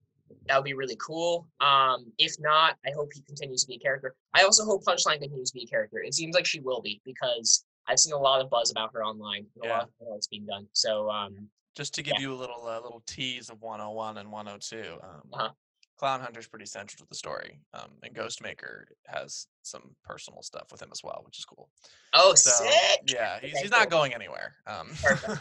That 0.47 0.57
would 0.57 0.65
be 0.65 0.75
really 0.75 0.97
cool. 0.97 1.47
Um, 1.61 2.11
if 2.19 2.35
not, 2.41 2.77
I 2.87 2.91
hope 2.97 3.11
he 3.15 3.21
continues 3.23 3.63
to 3.63 3.69
be 3.69 3.75
a 3.77 3.79
character. 3.79 4.15
I 4.33 4.43
also 4.43 4.65
hope 4.65 4.83
Punchline 4.85 5.21
continues 5.21 5.51
to 5.51 5.55
be 5.59 5.65
a 5.65 5.67
character. 5.67 5.99
It 6.01 6.15
seems 6.15 6.35
like 6.35 6.47
she 6.47 6.61
will 6.61 6.81
be 6.81 7.01
because 7.05 7.65
I've 7.87 7.99
seen 7.99 8.15
a 8.15 8.19
lot 8.19 8.41
of 8.41 8.49
buzz 8.49 8.71
about 8.71 8.91
her 8.95 9.05
online. 9.05 9.45
and 9.63 9.71
A 9.71 9.75
lot 9.75 9.83
of 9.85 9.91
what's 9.99 10.27
being 10.27 10.47
done. 10.47 10.67
So 10.73 11.11
um, 11.11 11.49
Just 11.77 11.95
to 11.95 12.03
give 12.03 12.15
Yeah. 12.17 12.23
you 12.23 12.33
a 12.33 12.39
little 12.39 12.67
uh, 12.67 12.81
little 12.81 13.03
tease 13.07 13.51
of 13.51 13.61
101 13.61 14.17
and 14.19 14.31
102. 14.33 14.95
Um, 15.03 15.11
Uh-huh. 15.33 15.51
Clown 15.97 16.21
Hunter's 16.21 16.49
pretty 16.49 16.67
central 16.67 16.99
to 16.99 17.09
the 17.09 17.15
story, 17.15 17.61
um, 17.73 17.91
and 18.03 18.15
Ghostmaker 18.15 18.85
has 19.07 19.47
some 19.63 19.95
personal 20.03 20.43
stuff 20.43 20.67
with 20.73 20.83
him 20.83 20.91
as 20.93 21.03
well, 21.05 21.23
which 21.25 21.39
is 21.39 21.45
cool. 21.45 21.71
oh, 22.15 22.35
So 22.35 22.65
sick! 22.65 23.01
yeah, 23.07 23.39
he's, 23.41 23.59
he's 23.59 23.71
not 23.71 23.91
going 23.91 24.13
anywhere. 24.13 24.57
Um, 24.67 24.91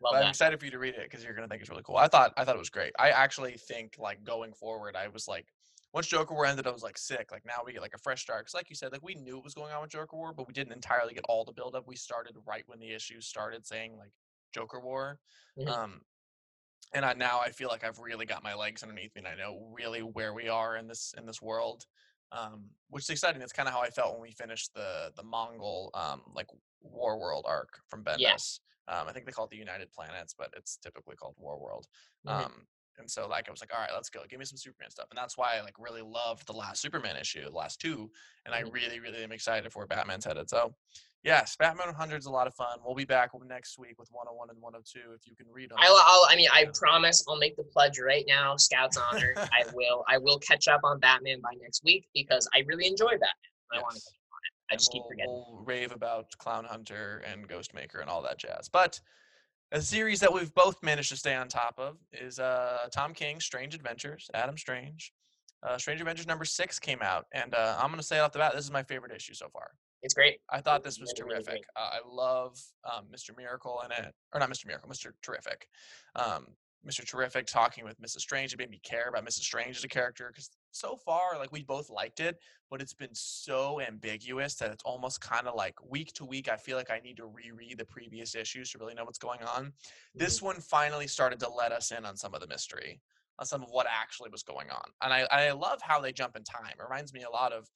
but 0.00 0.14
I'm 0.14 0.28
excited 0.28 0.58
for 0.58 0.66
you 0.66 0.70
to 0.70 0.78
read 0.78 0.94
it 0.94 1.02
because 1.02 1.24
you're 1.24 1.34
gonna 1.34 1.48
think 1.48 1.60
it's 1.62 1.70
really 1.70 1.82
cool. 1.84 1.96
I 1.96 2.06
thought 2.08 2.32
I 2.36 2.44
thought 2.44 2.54
it 2.54 2.60
was 2.60 2.70
great. 2.70 2.92
I 2.98 3.10
actually 3.10 3.56
think 3.56 3.96
like 3.98 4.22
going 4.22 4.52
forward, 4.52 4.94
I 4.94 5.08
was 5.08 5.26
like, 5.26 5.46
once 5.92 6.06
Joker 6.06 6.34
War 6.34 6.46
ended, 6.46 6.66
I 6.66 6.70
was 6.70 6.82
like 6.82 6.96
sick. 6.98 7.32
Like 7.32 7.44
now 7.44 7.62
we 7.64 7.72
get 7.72 7.82
like 7.82 7.94
a 7.94 7.98
fresh 7.98 8.22
start. 8.22 8.42
Because 8.42 8.54
like 8.54 8.70
you 8.70 8.76
said, 8.76 8.92
like 8.92 9.02
we 9.02 9.14
knew 9.14 9.36
what 9.36 9.44
was 9.44 9.54
going 9.54 9.72
on 9.72 9.82
with 9.82 9.90
Joker 9.90 10.16
War, 10.16 10.32
but 10.32 10.46
we 10.46 10.52
didn't 10.52 10.72
entirely 10.72 11.14
get 11.14 11.24
all 11.28 11.44
the 11.44 11.52
build 11.52 11.74
up. 11.74 11.88
We 11.88 11.96
started 11.96 12.36
right 12.46 12.62
when 12.66 12.78
the 12.78 12.92
issues 12.92 13.26
started 13.26 13.66
saying 13.66 13.96
like 13.98 14.12
Joker 14.54 14.80
War. 14.80 15.18
Mhm. 15.58 15.68
Um, 15.68 16.00
and 16.92 17.04
I, 17.04 17.14
now 17.14 17.40
I 17.40 17.50
feel 17.50 17.68
like 17.68 17.84
I've 17.84 17.98
really 17.98 18.26
got 18.26 18.42
my 18.42 18.54
legs 18.54 18.82
underneath 18.82 19.14
me, 19.14 19.20
and 19.20 19.28
I 19.28 19.34
know 19.34 19.70
really 19.72 20.02
where 20.02 20.34
we 20.34 20.48
are 20.48 20.76
in 20.76 20.86
this 20.86 21.14
in 21.16 21.26
this 21.26 21.42
world, 21.42 21.86
um, 22.32 22.70
which 22.88 23.04
is 23.04 23.10
exciting. 23.10 23.42
It's 23.42 23.52
kind 23.52 23.68
of 23.68 23.74
how 23.74 23.80
I 23.80 23.90
felt 23.90 24.12
when 24.14 24.22
we 24.22 24.32
finished 24.32 24.72
the 24.74 25.12
the 25.16 25.22
Mongul 25.22 25.90
um, 25.94 26.22
like 26.34 26.46
War 26.80 27.18
World 27.18 27.44
arc 27.48 27.80
from 27.88 28.04
Bendis. 28.04 28.18
Yeah. 28.18 28.38
Um, 28.88 29.06
I 29.08 29.12
think 29.12 29.26
they 29.26 29.32
call 29.32 29.44
it 29.44 29.50
the 29.50 29.56
United 29.56 29.92
Planets, 29.92 30.34
but 30.34 30.50
it's 30.56 30.76
typically 30.78 31.16
called 31.16 31.34
War 31.38 31.60
World. 31.60 31.86
Mhm. 32.24 32.48
Um, 32.48 32.66
and 32.96 33.08
so 33.10 33.28
like 33.28 33.48
I 33.48 33.50
was 33.52 33.60
like, 33.60 33.72
all 33.72 33.80
right, 33.80 33.92
let's 33.92 34.10
go. 34.10 34.24
Give 34.28 34.38
me 34.38 34.44
some 34.44 34.56
Superman 34.58 34.90
stuff. 34.90 35.08
And 35.10 35.18
that's 35.18 35.36
why 35.38 35.56
I 35.56 35.60
like 35.60 35.78
really 35.78 36.02
loved 36.02 36.46
the 36.46 36.52
last 36.52 36.80
Superman 36.82 37.16
issue, 37.16 37.44
the 37.44 37.50
last 37.50 37.80
two. 37.80 38.10
And 38.44 38.54
I 38.54 38.60
Mhm. 38.60 38.72
really, 38.72 38.98
really 38.98 39.22
am 39.22 39.30
excited 39.30 39.72
for 39.72 39.80
where 39.80 39.86
Batman's 39.86 40.24
headed. 40.24 40.50
So 40.50 40.74
yes, 41.24 41.56
Batman 41.58 41.88
100 41.88 42.16
is 42.16 42.26
a 42.26 42.30
lot 42.30 42.46
of 42.46 42.54
fun. 42.54 42.78
We'll 42.84 42.94
be 42.94 43.04
back 43.04 43.30
next 43.46 43.78
week 43.78 43.98
with 43.98 44.08
101 44.10 44.50
and 44.50 44.60
102 44.60 45.14
if 45.14 45.26
you 45.26 45.36
can 45.36 45.46
read 45.52 45.70
them. 45.70 45.78
I'll, 45.80 46.00
I'll, 46.04 46.26
I 46.30 46.36
mean, 46.36 46.48
I 46.52 46.66
promise 46.74 47.24
I'll 47.28 47.38
make 47.38 47.56
the 47.56 47.64
pledge 47.64 47.98
right 47.98 48.24
now. 48.26 48.56
Scouts 48.56 48.96
honor. 48.96 49.34
I 49.36 49.64
will. 49.74 50.04
I 50.08 50.18
will 50.18 50.38
catch 50.38 50.68
up 50.68 50.80
on 50.84 50.98
Batman 51.00 51.40
by 51.40 51.50
next 51.60 51.84
week 51.84 52.08
because 52.14 52.48
I 52.54 52.64
really 52.66 52.86
enjoy 52.86 53.10
Batman. 53.10 53.28
I 53.72 53.78
want 53.80 53.96
to 53.96 54.00
catch 54.00 54.14
up 54.14 54.32
on 54.32 54.40
it. 54.44 54.70
I 54.70 54.74
and 54.74 54.78
just 54.78 54.92
keep 54.92 55.02
we'll, 55.02 55.08
forgetting. 55.10 55.44
We'll 55.50 55.64
rave 55.64 55.92
about 55.92 56.26
Clown 56.38 56.64
Hunter 56.64 57.22
and 57.30 57.48
Ghostmaker 57.48 58.00
and 58.00 58.08
all 58.08 58.22
that 58.22 58.38
jazz. 58.38 58.68
But 58.68 59.00
a 59.72 59.82
series 59.82 60.20
that 60.20 60.32
we've 60.32 60.54
both 60.54 60.82
managed 60.82 61.10
to 61.10 61.16
stay 61.16 61.34
on 61.34 61.48
top 61.48 61.74
of 61.78 61.98
is 62.12 62.38
uh, 62.38 62.86
Tom 62.92 63.12
King's 63.12 63.44
Strange 63.44 63.74
Adventures, 63.74 64.30
Adam 64.34 64.56
Strange. 64.56 65.12
Uh, 65.62 65.76
Strange 65.76 66.00
Adventures 66.00 66.26
number 66.26 66.44
six 66.44 66.78
came 66.78 67.02
out, 67.02 67.26
and 67.32 67.54
uh, 67.54 67.76
I'm 67.78 67.88
going 67.88 67.98
to 67.98 68.06
say 68.06 68.18
it 68.18 68.20
off 68.20 68.32
the 68.32 68.38
bat, 68.38 68.52
this 68.54 68.64
is 68.64 68.70
my 68.70 68.84
favorite 68.84 69.12
issue 69.12 69.34
so 69.34 69.48
far. 69.52 69.72
It's 70.02 70.14
great. 70.14 70.40
I 70.48 70.60
thought 70.60 70.84
this 70.84 71.00
was 71.00 71.12
Really, 71.18 71.30
really 71.34 71.44
terrific. 71.44 71.64
Uh, 71.76 71.90
I 71.94 71.98
love 72.08 72.58
um, 72.84 73.06
Mr. 73.12 73.36
Miracle 73.36 73.82
in 73.84 73.92
it, 73.92 74.14
or 74.32 74.40
not 74.40 74.50
Mr. 74.50 74.66
Miracle, 74.66 74.88
Mr. 74.88 75.10
Terrific. 75.22 75.68
Um, 76.14 76.46
Mr. 76.86 77.04
Terrific 77.04 77.46
talking 77.46 77.84
with 77.84 78.00
Mrs. 78.00 78.20
Strange. 78.20 78.52
It 78.52 78.58
made 78.58 78.70
me 78.70 78.80
care 78.84 79.08
about 79.08 79.24
Mrs. 79.24 79.40
Strange 79.40 79.76
as 79.76 79.84
a 79.84 79.88
character 79.88 80.28
because 80.28 80.50
so 80.70 80.96
far, 80.96 81.36
like 81.36 81.50
we 81.50 81.62
both 81.62 81.90
liked 81.90 82.20
it, 82.20 82.38
but 82.70 82.80
it's 82.80 82.94
been 82.94 83.14
so 83.14 83.80
ambiguous 83.80 84.54
that 84.56 84.70
it's 84.70 84.84
almost 84.84 85.20
kind 85.20 85.48
of 85.48 85.56
like 85.56 85.74
week 85.84 86.12
to 86.14 86.24
week. 86.24 86.48
I 86.48 86.56
feel 86.56 86.76
like 86.76 86.90
I 86.90 87.00
need 87.00 87.16
to 87.16 87.26
reread 87.26 87.78
the 87.78 87.84
previous 87.84 88.36
issues 88.36 88.70
to 88.70 88.78
really 88.78 88.94
know 88.94 89.04
what's 89.04 89.18
going 89.18 89.42
on. 89.42 89.72
This 90.14 90.40
one 90.40 90.60
finally 90.60 91.08
started 91.08 91.40
to 91.40 91.48
let 91.48 91.72
us 91.72 91.90
in 91.90 92.04
on 92.04 92.16
some 92.16 92.32
of 92.32 92.40
the 92.40 92.46
mystery, 92.46 93.00
on 93.40 93.46
some 93.46 93.62
of 93.62 93.70
what 93.70 93.86
actually 93.90 94.30
was 94.30 94.44
going 94.44 94.70
on, 94.70 94.84
and 95.02 95.12
I 95.12 95.26
I 95.32 95.50
love 95.50 95.80
how 95.82 96.00
they 96.00 96.12
jump 96.12 96.36
in 96.36 96.44
time. 96.44 96.70
It 96.78 96.82
reminds 96.82 97.12
me 97.12 97.24
a 97.24 97.30
lot 97.30 97.52
of 97.52 97.68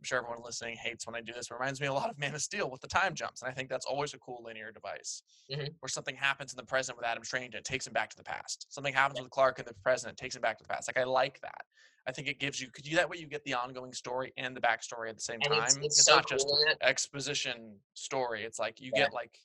I'm 0.00 0.04
sure 0.04 0.18
everyone 0.18 0.42
listening 0.44 0.76
hates 0.76 1.06
when 1.06 1.16
I 1.16 1.20
do 1.20 1.32
this. 1.32 1.50
It 1.50 1.54
reminds 1.54 1.80
me 1.80 1.88
a 1.88 1.92
lot 1.92 2.10
of 2.10 2.18
Man 2.18 2.34
of 2.34 2.42
Steel 2.42 2.70
with 2.70 2.80
the 2.80 2.88
time 2.88 3.14
jumps, 3.14 3.42
and 3.42 3.50
I 3.50 3.54
think 3.54 3.68
that's 3.68 3.86
always 3.86 4.14
a 4.14 4.18
cool 4.18 4.42
linear 4.44 4.70
device 4.70 5.22
Mhm. 5.48 5.78
where 5.80 5.88
something 5.88 6.16
happens 6.16 6.52
in 6.52 6.56
the 6.56 6.64
present 6.64 6.96
with 6.98 7.06
Adam 7.06 7.24
Strange 7.24 7.54
and 7.54 7.60
it 7.60 7.64
takes 7.64 7.86
him 7.86 7.92
back 7.92 8.10
to 8.10 8.16
the 8.16 8.24
past. 8.24 8.66
Something 8.72 8.94
happens 8.94 9.20
with 9.20 9.30
Clark 9.30 9.58
in 9.60 9.64
the 9.64 9.74
present, 9.74 10.12
it 10.12 10.16
takes 10.16 10.36
him 10.36 10.42
back 10.42 10.58
to 10.58 10.64
the 10.64 10.68
past. 10.68 10.88
Like 10.88 10.98
I 10.98 11.04
like 11.04 11.40
that. 11.40 11.66
I 12.06 12.12
think 12.12 12.28
it 12.28 12.38
gives 12.40 12.60
you 12.60 12.70
could 12.70 12.86
you 12.86 12.96
that 12.96 13.08
way 13.08 13.18
you 13.18 13.26
get 13.28 13.44
the 13.44 13.54
ongoing 13.54 13.92
story 13.92 14.32
and 14.36 14.56
the 14.56 14.60
backstory 14.60 15.10
at 15.10 15.16
the 15.16 15.22
same 15.22 15.42
And 15.44 15.52
time. 15.52 15.78
it's, 15.82 15.98
it's 15.98 16.06
so 16.06 16.16
not 16.16 16.26
cool 16.26 16.28
just 16.28 16.76
exposition 16.80 17.80
story. 17.94 18.44
It's 18.44 18.58
like 18.58 18.80
you 18.80 18.92
Yeah. 18.92 19.04
get 19.04 19.12
like 19.12 19.38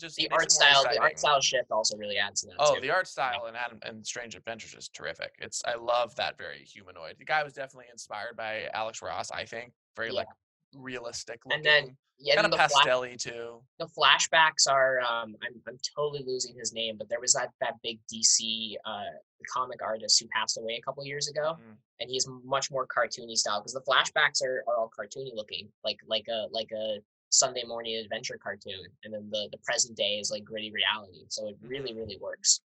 just 0.00 0.16
the 0.16 0.28
art 0.30 0.50
style, 0.50 0.82
the 0.90 0.98
art 0.98 1.18
style 1.18 1.40
shift 1.40 1.70
also 1.70 1.96
really 1.96 2.16
adds 2.18 2.40
to 2.40 2.48
that. 2.48 2.56
Oh, 2.58 2.74
too. 2.74 2.80
the 2.80 2.90
art 2.90 3.06
style 3.06 3.46
in 3.46 3.54
Adam 3.54 3.78
and 3.82 4.04
Strange 4.06 4.34
Adventures 4.34 4.74
is 4.74 4.88
terrific. 4.88 5.34
It's 5.38 5.62
I 5.66 5.74
love 5.76 6.14
that 6.16 6.36
very 6.38 6.64
humanoid. 6.64 7.16
The 7.18 7.24
guy 7.24 7.42
was 7.44 7.52
definitely 7.52 7.86
inspired 7.92 8.36
by 8.36 8.68
Alex 8.74 9.02
Ross. 9.02 9.30
I 9.30 9.44
think 9.44 9.72
very 9.96 10.08
Yeah. 10.08 10.14
like 10.20 10.28
realistic 10.74 11.40
looking, 11.44 11.56
And 11.58 11.64
then 11.64 11.96
yeah, 12.18 12.34
kind 12.34 12.44
of 12.44 12.50
the 12.52 12.56
flash, 12.58 12.70
pastelly 12.86 13.18
too. 13.18 13.62
the 13.78 13.86
flashbacks 13.86 14.68
are 14.70 15.00
um 15.00 15.34
I'm 15.42 15.60
I'm 15.66 15.78
totally 15.96 16.22
losing 16.26 16.54
his 16.56 16.72
name, 16.72 16.96
but 16.96 17.08
there 17.08 17.20
was 17.20 17.32
that 17.32 17.50
that 17.60 17.74
big 17.82 17.98
DC 18.12 18.76
uh 18.84 19.04
comic 19.52 19.82
artist 19.82 20.20
who 20.20 20.28
passed 20.28 20.58
away 20.58 20.76
a 20.76 20.82
couple 20.82 21.04
years 21.04 21.28
ago, 21.28 21.56
Mhm. 21.58 21.76
and 22.00 22.10
he's 22.10 22.26
much 22.44 22.70
more 22.70 22.86
cartoony 22.86 23.36
style 23.36 23.60
because 23.60 23.72
the 23.72 23.80
flashbacks 23.82 24.42
are, 24.44 24.62
are 24.68 24.76
all 24.76 24.90
cartoony 24.90 25.34
looking, 25.34 25.72
like 25.82 25.98
like 26.06 26.26
a 26.28 26.46
like 26.50 26.70
a 26.72 26.98
Sunday 27.30 27.64
morning 27.64 27.96
adventure 27.96 28.38
cartoon, 28.42 28.86
and 29.04 29.14
then 29.14 29.28
the 29.30 29.48
the 29.52 29.58
present 29.58 29.96
day 29.96 30.18
is 30.18 30.30
like 30.30 30.44
gritty 30.44 30.70
reality. 30.70 31.24
So 31.28 31.48
it 31.48 31.56
mm-hmm. 31.58 31.68
really 31.68 31.94
really 31.94 32.18
works. 32.20 32.60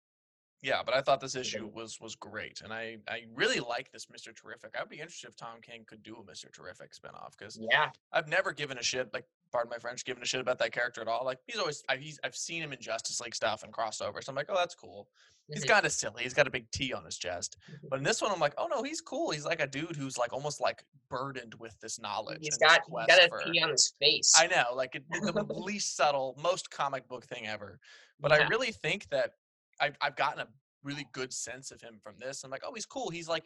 Yeah, 0.62 0.82
but 0.84 0.96
I 0.96 1.02
thought 1.02 1.20
this 1.20 1.36
issue 1.36 1.70
was 1.72 2.00
was 2.02 2.16
great, 2.16 2.62
and 2.62 2.74
I 2.74 2.98
I 3.08 3.26
really 3.36 3.60
like 3.60 3.92
this 3.92 4.08
Mister 4.12 4.34
Terrific. 4.34 4.76
I'd 4.80 4.90
be 4.90 4.96
interested 4.96 5.30
if 5.30 5.36
Tom 5.36 5.62
King 5.62 5.86
could 5.86 6.02
do 6.02 6.16
a 6.16 6.26
Mister 6.26 6.50
Terrific 6.50 6.92
spinoff 6.94 7.38
because 7.38 7.60
Yeah, 7.62 7.92
I've 8.12 8.28
never 8.28 8.52
given 8.52 8.80
a 8.80 8.84
shit 8.84 9.14
like 9.14 9.26
pardon 9.52 9.70
my 9.70 9.78
French, 9.78 10.04
giving 10.06 10.22
a 10.24 10.26
shit 10.26 10.42
about 10.42 10.60
that 10.60 10.72
character 10.74 11.02
at 11.02 11.08
all. 11.08 11.24
Like 11.26 11.40
he's 11.48 11.58
always 11.58 11.84
I, 11.90 11.98
he's 11.98 12.20
I've 12.24 12.36
seen 12.36 12.62
him 12.62 12.74
in 12.74 12.80
Justice 12.82 13.20
League 13.22 13.36
stuff 13.36 13.64
and 13.64 13.72
crossovers. 13.74 14.24
So 14.26 14.32
I'm 14.32 14.36
like, 14.36 14.48
oh, 14.50 14.56
that's 14.56 14.76
cool. 14.76 15.08
He's 15.54 15.64
Mhm. 15.64 15.70
kind 15.70 15.86
of 15.86 15.92
silly. 15.92 16.24
He's 16.24 16.34
got 16.34 16.48
a 16.48 16.50
big 16.50 16.70
T 16.72 16.92
on 16.94 17.06
his 17.06 17.18
chest. 17.18 17.58
Mhm. 17.70 17.90
But 17.90 18.00
in 18.00 18.04
this 18.04 18.22
one, 18.22 18.32
I'm 18.32 18.40
like, 18.40 18.54
oh 18.58 18.68
no, 18.68 18.82
he's 18.84 19.00
cool. 19.02 19.32
He's 19.32 19.46
like 19.46 19.60
a 19.62 19.68
dude 19.68 19.96
who's 19.96 20.18
like 20.18 20.34
almost 20.34 20.60
like 20.60 20.84
burdened 21.10 21.54
with 21.56 21.80
this 21.82 22.00
knowledge. 22.00 22.40
he's 22.42 22.58
got 22.58 22.82
he's 22.88 23.06
got 23.08 23.24
a 23.26 23.30
for- 23.30 23.42
P 23.52 23.62
on 23.62 23.70
his 23.70 23.94
face. 24.00 24.34
I 24.36 24.48
know, 24.48 24.74
like 24.74 24.96
it, 24.96 25.04
the 25.12 25.44
least 25.54 25.96
subtle, 25.96 26.36
most 26.42 26.70
comic 26.72 27.08
book 27.08 27.26
thing 27.26 27.46
ever. 27.48 27.80
But 28.20 28.32
I 28.32 28.48
really 28.48 28.72
think 28.72 29.08
that 29.10 29.34
I've 29.80 29.96
I've 30.02 30.16
gotten 30.16 30.40
a 30.42 30.48
really 30.84 31.08
good 31.14 31.34
sense 31.34 31.72
of 31.72 31.82
him 31.82 32.00
from 32.02 32.16
this. 32.20 32.44
I'm 32.44 32.52
like, 32.52 32.62
oh, 32.66 32.74
he's 32.74 32.86
cool. 32.86 33.10
He's 33.10 33.28
like, 33.28 33.44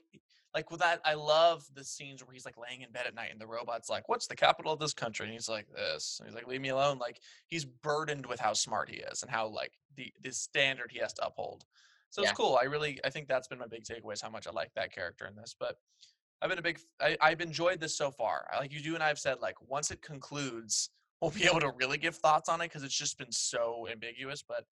like 0.54 0.72
with 0.72 0.80
that. 0.80 1.02
I 1.06 1.14
love 1.14 1.64
the 1.76 1.84
scenes 1.84 2.24
where 2.24 2.34
he's 2.34 2.45
like 2.45 2.58
laying 2.58 2.82
in 2.82 2.91
bed 2.91 3.06
at 3.08 3.14
night 3.16 3.32
and 3.32 3.39
the 3.39 3.47
robot's 3.47 3.89
like, 3.89 4.10
"What's 4.10 4.28
the 4.28 4.36
capital 4.36 4.74
of 4.74 4.80
this 4.80 4.93
country?" 4.93 5.26
And 5.26 5.34
he's 5.34 5.50
like, 5.50 5.68
"This." 5.74 6.20
And 6.20 6.28
he's 6.28 6.36
like, 6.36 6.47
"Leave 6.47 6.62
me 6.62 6.70
alone." 6.70 6.97
Like 6.97 7.22
he's 7.47 7.66
burdened 7.66 8.26
with 8.26 8.39
how 8.39 8.54
smart 8.54 8.89
he 8.89 8.97
is 8.97 9.22
and 9.22 9.32
how 9.32 9.47
like 9.47 9.74
the 9.95 10.12
the 10.22 10.32
standard 10.32 10.91
he 10.91 11.00
has 11.00 11.14
to 11.14 11.26
uphold. 11.26 11.66
So 12.10 12.22
Yeah. 12.24 12.30
it's 12.30 12.38
cool. 12.38 12.58
I 12.60 12.66
really 12.66 13.00
I 13.04 13.10
think 13.10 13.28
that's 13.28 13.47
been 13.47 13.60
my 13.60 13.68
big 13.68 13.84
takeaway 13.84 14.14
is 14.14 14.22
how 14.22 14.30
much 14.30 14.47
I 14.47 14.52
like 14.52 14.74
that 14.76 14.91
character 14.93 15.28
in 15.28 15.36
this. 15.36 15.56
But 15.60 15.78
I've 16.41 16.50
been 16.50 16.60
a 16.60 16.64
big 16.64 16.80
I, 17.00 17.18
I've 17.22 17.41
enjoyed 17.41 17.80
this 17.80 17.95
so 17.95 18.10
far. 18.12 18.47
I- 18.52 18.58
Like 18.60 18.74
you 18.74 18.82
do 18.82 18.95
and 18.95 19.04
I've 19.04 19.20
said, 19.20 19.39
like 19.41 19.62
once 19.62 19.91
it 19.91 20.02
concludes, 20.02 20.89
we'll 21.22 21.32
be 21.32 21.45
able 21.45 21.60
to 21.60 21.72
really 21.76 21.97
give 21.97 22.16
thoughts 22.16 22.50
on 22.50 22.62
it 22.62 22.66
because 22.70 22.84
it's 22.84 22.97
just 22.97 23.18
been 23.18 23.32
so 23.32 23.88
ambiguous. 23.91 24.41
But 24.41 24.66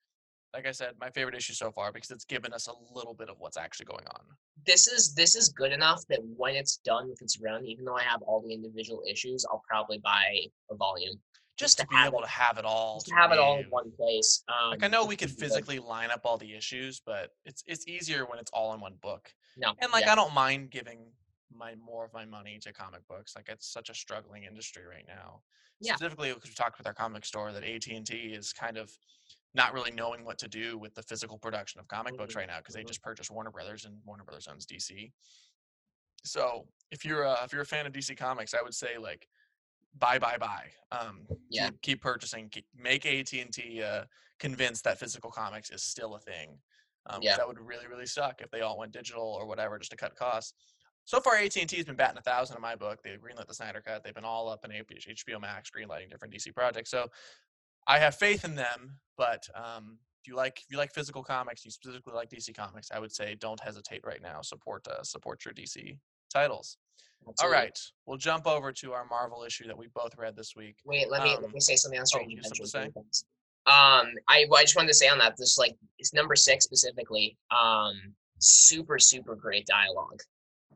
like 0.54 0.66
I 0.66 0.72
said, 0.72 0.93
my 1.00 1.10
favorite 1.10 1.36
issue 1.36 1.54
so 1.54 1.72
far 1.72 1.91
because 1.91 2.10
it's 2.12 2.26
given 2.26 2.54
us 2.54 2.68
a 2.68 2.95
little 2.95 3.14
bit 3.14 3.30
of 3.30 3.36
what's 3.39 3.58
actually 3.58 3.86
going 3.88 4.06
on. 4.08 4.22
this 4.66 4.88
is 4.88 5.14
this 5.14 5.36
is 5.36 5.50
good 5.50 5.72
enough 5.72 6.04
that 6.10 6.20
when 6.36 6.56
it's 6.56 6.78
done 6.78 7.10
with 7.10 7.22
its 7.22 7.39
run, 7.39 7.66
even 7.66 7.86
though 7.86 7.95
I 7.98 8.04
have 8.04 8.22
all 8.24 8.41
the 8.41 8.54
individual 8.54 9.04
issues, 9.10 9.45
I'll 9.52 9.64
probably 9.68 9.98
buy 10.00 10.39
a 10.72 10.76
volume 10.76 11.20
Just 11.58 11.78
to 11.78 11.84
to 11.84 11.89
be 11.89 11.98
able 11.98 12.20
it- 12.20 12.24
to 12.24 12.30
have 12.30 12.58
it 12.58 12.66
all. 12.66 12.95
just 12.98 13.08
to 13.08 13.16
have 13.16 13.32
it 13.32 13.39
all 13.39 13.58
in 13.60 13.66
one 13.70 13.91
place. 13.91 14.43
Um, 14.48 14.72
Like 14.72 14.84
I 14.84 14.88
know 14.88 15.06
we 15.06 15.16
could 15.16 15.32
physically 15.32 15.80
line 15.80 16.12
up 16.12 16.22
all 16.24 16.38
the 16.38 16.54
issues, 16.56 17.02
but 17.06 17.32
it's 17.45 17.64
it's 17.68 17.88
easier 17.88 18.26
when 18.26 18.39
it's 18.39 18.52
all 18.52 18.74
in 18.74 18.80
one 18.80 18.95
book. 19.02 19.32
no, 19.58 19.74
And 19.82 19.91
like 19.91 20.06
yeah, 20.06 20.14
I 20.14 20.16
don't 20.16 20.34
mind 20.34 20.72
giving 20.72 21.12
my 21.54 21.76
more 21.76 22.06
of 22.06 22.14
my 22.14 22.26
money 22.26 22.60
to 22.60 22.74
comic 22.74 23.02
books. 23.08 23.36
Like 23.36 23.50
it's 23.50 23.68
such 23.68 23.89
a 23.89 23.93
struggling 23.93 24.43
industry 24.43 24.84
right 24.86 25.06
now. 25.08 25.41
Yeah. 25.80 25.95
Specifically, 25.95 26.34
because 26.34 26.50
we 26.50 26.56
talked 26.56 26.78
with 26.78 26.88
our 26.88 26.93
comic 26.93 27.24
store 27.26 27.52
that 27.52 27.64
AT 27.64 27.88
and 27.95 28.06
T 28.06 28.16
is 28.34 28.52
kind 28.54 28.78
of 28.78 28.91
not 29.58 29.74
really 29.74 29.91
knowing 29.91 30.24
what 30.24 30.38
to 30.38 30.47
do 30.47 30.78
with 30.78 30.93
the 30.93 31.01
physical 31.01 31.38
production 31.38 31.80
of 31.82 31.88
comic 31.88 32.16
books 32.16 32.36
Mhm, 32.36 32.38
right 32.38 32.47
now 32.47 32.60
because 32.60 32.76
they 32.76 32.84
mhm. 32.84 32.88
just 32.88 33.01
purchased 33.01 33.32
Warner 33.32 33.51
Brothers 33.51 33.86
and 33.86 33.99
Warner 34.05 34.24
Brothers 34.24 34.47
owns 34.47 34.66
DC. 34.68 35.12
So 36.24 36.68
if 36.91 37.03
you're 37.03 37.24
a, 37.24 37.43
if 37.43 37.51
you're 37.51 37.64
a 37.64 37.66
fan 37.66 37.88
of 37.88 37.91
DC 37.91 38.16
Comics, 38.16 38.53
I 38.53 38.62
would 38.62 38.76
say 38.76 38.97
like 38.99 39.28
buy 39.97 40.20
buy 40.20 40.38
buy. 40.38 40.72
Um, 40.91 41.28
Yeah. 41.49 41.70
keep, 41.70 41.82
keep 41.82 42.01
purchasing. 42.01 42.49
Keep, 42.49 42.68
make 42.76 43.05
AT 43.05 43.34
and 43.34 43.51
T 43.51 43.82
uh, 43.82 44.05
convinced 44.39 44.84
that 44.84 44.99
physical 44.99 45.32
comics 45.32 45.72
is 45.72 45.82
still 45.84 46.16
a 46.16 46.20
thing. 46.20 46.62
Um, 47.08 47.22
Yeah. 47.24 47.36
That 47.38 47.47
would 47.47 47.60
really 47.60 47.88
really 47.88 48.05
suck 48.05 48.41
if 48.41 48.51
they 48.51 48.62
all 48.62 48.78
went 48.78 48.91
digital 48.93 49.24
or 49.24 49.47
whatever 49.47 49.80
just 49.80 49.91
to 49.91 49.97
cut 49.97 50.16
costs. 50.16 50.53
So 51.05 51.22
far, 51.22 51.38
AT 51.38 51.55
and 51.55 51.70
T 51.70 51.78
has 51.78 51.86
been 51.86 51.95
batting 51.95 52.18
a 52.18 52.22
thousand 52.22 52.58
in 52.58 52.62
my 52.62 52.76
book. 52.76 53.01
They've 53.01 53.20
greenlit 53.20 53.47
the 53.47 53.53
Snyder 53.53 53.82
Cut. 53.82 54.03
They've 54.03 54.14
been 54.14 54.26
all 54.26 54.49
up 54.49 54.66
in 54.66 54.72
HBO 54.72 55.39
Max, 55.39 55.72
greenlighting 55.72 56.10
different 56.12 56.34
DC 56.34 56.53
projects. 56.53 56.91
So 56.91 57.08
I 57.88 57.99
have 57.99 58.15
faith 58.15 58.43
in 58.45 58.55
them. 58.55 58.97
But 59.17 59.47
um, 59.55 59.97
if 60.21 60.27
you 60.27 60.35
like 60.35 60.59
if 60.59 60.71
you 60.71 60.77
like 60.77 60.93
physical 60.93 61.23
comics, 61.23 61.65
you 61.65 61.71
specifically 61.71 62.13
like 62.13 62.29
DC 62.29 62.55
Comics, 62.55 62.91
I 62.93 62.99
would 62.99 63.11
say 63.11 63.35
don't 63.39 63.59
hesitate 63.59 64.01
right 64.05 64.21
now. 64.21 64.41
Support 64.41 64.88
uh, 64.88 65.03
support 65.03 65.43
your 65.45 65.53
DC 65.53 65.97
titles. 66.31 66.77
All 67.25 67.31
absolutely. 67.31 67.57
right, 67.57 67.79
we'll 68.05 68.17
jump 68.17 68.45
over 68.45 68.71
to 68.71 68.93
our 68.93 69.05
Marvel 69.05 69.43
issue 69.43 69.65
that 69.67 69.77
we 69.77 69.88
both 69.95 70.15
read 70.17 70.35
this 70.35 70.55
week. 70.55 70.77
Wait, 70.85 71.09
let 71.09 71.23
me 71.23 71.33
Um, 71.33 71.41
let 71.41 71.51
me 71.51 71.59
say 71.59 71.75
something 71.75 71.99
on 71.99 72.05
Strange 72.05 72.31
you 72.31 72.38
have 72.38 72.45
something 72.45 72.65
Adventures. 72.65 73.25
to 73.25 73.25
really. 73.71 74.09
Um, 74.09 74.13
I 74.29 74.45
well, 74.49 74.59
I 74.59 74.63
just 74.63 74.75
wanted 74.75 74.89
to 74.89 74.93
say 74.93 75.07
on 75.07 75.17
that, 75.17 75.35
this 75.38 75.57
like 75.57 75.75
it's 75.97 76.13
number 76.13 76.35
six 76.35 76.63
specifically. 76.63 77.38
Um, 77.49 78.13
super 78.39 78.99
super 78.99 79.35
great 79.35 79.65
dialogue. 79.65 80.21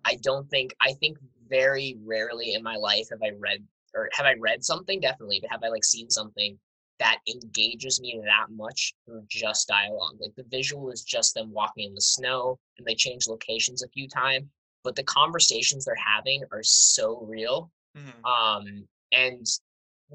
I 0.03 0.15
don't 0.23 0.49
think 0.49 0.75
I 0.81 0.93
think 0.93 1.17
very 1.47 1.97
rarely 2.03 2.55
in 2.55 2.63
my 2.63 2.75
life 2.75 3.05
have 3.11 3.21
I 3.23 3.31
read 3.37 3.63
or 3.93 4.09
have 4.13 4.25
I 4.25 4.33
read 4.39 4.63
something 4.63 4.99
definitely, 4.99 5.39
but 5.41 5.51
have 5.51 5.63
I 5.63 5.67
like 5.67 5.83
seen 5.83 6.09
something 6.09 6.57
that 7.01 7.17
engages 7.27 7.99
me 7.99 8.19
that 8.23 8.47
much 8.51 8.93
through 9.05 9.23
just 9.27 9.67
dialogue. 9.67 10.17
Like 10.19 10.35
the 10.35 10.45
visual 10.49 10.91
is 10.91 11.03
just 11.03 11.33
them 11.33 11.51
walking 11.51 11.87
in 11.89 11.95
the 11.95 12.01
snow 12.01 12.59
and 12.77 12.85
they 12.85 12.93
change 12.95 13.27
locations 13.27 13.81
a 13.83 13.89
few 13.89 14.07
times, 14.07 14.45
but 14.83 14.95
the 14.95 15.03
conversations 15.03 15.85
they're 15.85 15.95
having 15.95 16.43
are 16.51 16.63
so 16.63 17.19
real 17.21 17.71
Mhm. 17.97 18.23
um 18.25 18.87
and 19.11 19.45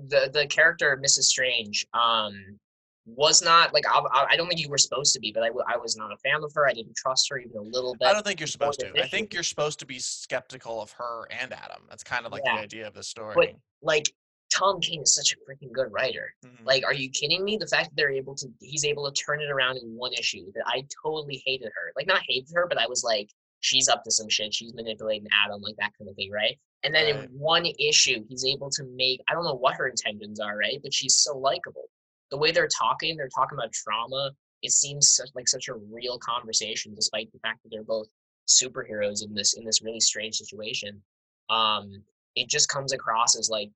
the 0.08 0.30
the 0.32 0.46
character 0.46 0.90
of 0.92 1.00
mrs 1.00 1.24
strange 1.24 1.86
um 1.92 2.58
was 3.04 3.42
not 3.42 3.74
like 3.74 3.84
I, 3.86 3.98
I 3.98 4.26
I 4.30 4.36
don't 4.36 4.48
think 4.48 4.60
you 4.62 4.70
were 4.70 4.78
supposed 4.78 5.12
to 5.14 5.20
be 5.20 5.30
but 5.30 5.42
I 5.44 5.76
was 5.76 5.94
not 5.96 6.10
a 6.12 6.16
fan 6.18 6.42
of 6.42 6.50
her 6.54 6.66
i 6.66 6.72
didn't 6.72 6.96
trust 6.96 7.28
her 7.30 7.36
even 7.38 7.56
a 7.58 7.60
little 7.76 7.94
bit 7.98 8.08
I 8.08 8.12
don't 8.14 8.24
think 8.26 8.40
you're 8.40 8.46
supposed 8.46 8.80
to. 8.80 8.88
I 8.98 9.06
think 9.08 9.34
you're 9.34 9.42
supposed 9.42 9.78
to 9.80 9.86
be 9.86 9.98
skeptical 9.98 10.80
of 10.80 10.90
her 10.92 11.26
and 11.30 11.52
Adam. 11.52 11.82
That's 11.90 12.02
kind 12.02 12.24
of 12.26 12.32
like 12.32 12.42
Yeah. 12.46 12.56
the 12.56 12.62
idea 12.62 12.86
of 12.86 12.94
the 12.94 13.02
story. 13.02 13.54
like 13.82 14.10
tom 14.54 14.80
king 14.80 15.02
is 15.02 15.14
such 15.14 15.32
a 15.32 15.36
freaking 15.50 15.72
good 15.72 15.90
writer. 15.92 16.34
Mhm. 16.44 16.64
like 16.64 16.84
are 16.84 16.94
you 16.94 17.10
kidding 17.10 17.44
me? 17.44 17.56
The 17.56 17.66
fact 17.66 17.90
that 17.90 17.96
they're 17.96 18.10
able 18.10 18.34
to 18.36 18.46
he's 18.60 18.84
able 18.84 19.10
to 19.10 19.22
turn 19.22 19.40
it 19.40 19.50
around 19.50 19.76
in 19.78 19.94
one 19.96 20.12
issue 20.12 20.50
that 20.54 20.64
i 20.66 20.86
totally 21.02 21.42
hated 21.44 21.66
her. 21.74 21.92
Like 21.96 22.06
not 22.06 22.22
hated 22.28 22.50
her 22.54 22.66
but 22.68 22.78
i 22.78 22.86
was 22.86 23.02
like 23.04 23.28
she's 23.60 23.88
up 23.88 24.04
to 24.04 24.10
some 24.10 24.28
shit. 24.28 24.54
She's 24.54 24.74
manipulating 24.74 25.26
adam 25.44 25.60
like 25.62 25.76
that 25.78 25.92
kind 25.98 26.08
of 26.10 26.16
thing 26.16 26.30
right? 26.30 26.58
And 26.84 26.94
then 26.94 27.06
Right. 27.16 27.24
in 27.30 27.38
one 27.38 27.66
issue 27.78 28.24
he's 28.28 28.44
able 28.44 28.70
to 28.70 28.84
make 28.84 29.20
i 29.28 29.34
don't 29.34 29.44
know 29.44 29.54
what 29.54 29.74
her 29.76 29.88
intentions 29.88 30.38
are 30.40 30.56
right? 30.56 30.78
But 30.82 30.94
she's 30.94 31.16
so 31.16 31.36
likable. 31.36 31.88
The 32.30 32.36
way 32.36 32.50
they're 32.52 32.68
talking 32.68 33.16
they're 33.16 33.28
talking 33.34 33.58
about 33.58 33.72
trauma 33.72 34.30
it 34.62 34.72
seems 34.72 35.12
such, 35.14 35.28
like 35.34 35.48
such 35.48 35.68
a 35.68 35.74
real 35.74 36.18
conversation 36.18 36.94
despite 36.94 37.30
the 37.32 37.38
fact 37.40 37.62
that 37.62 37.68
they're 37.70 37.84
both 37.84 38.08
superheroes 38.48 39.22
in 39.24 39.34
this 39.34 39.54
in 39.54 39.64
this 39.64 39.82
really 39.82 40.00
strange 40.00 40.36
situation. 40.36 41.02
Um 41.50 42.04
it 42.36 42.48
just 42.48 42.68
comes 42.68 42.92
across 42.92 43.36
as 43.38 43.48
like 43.50 43.70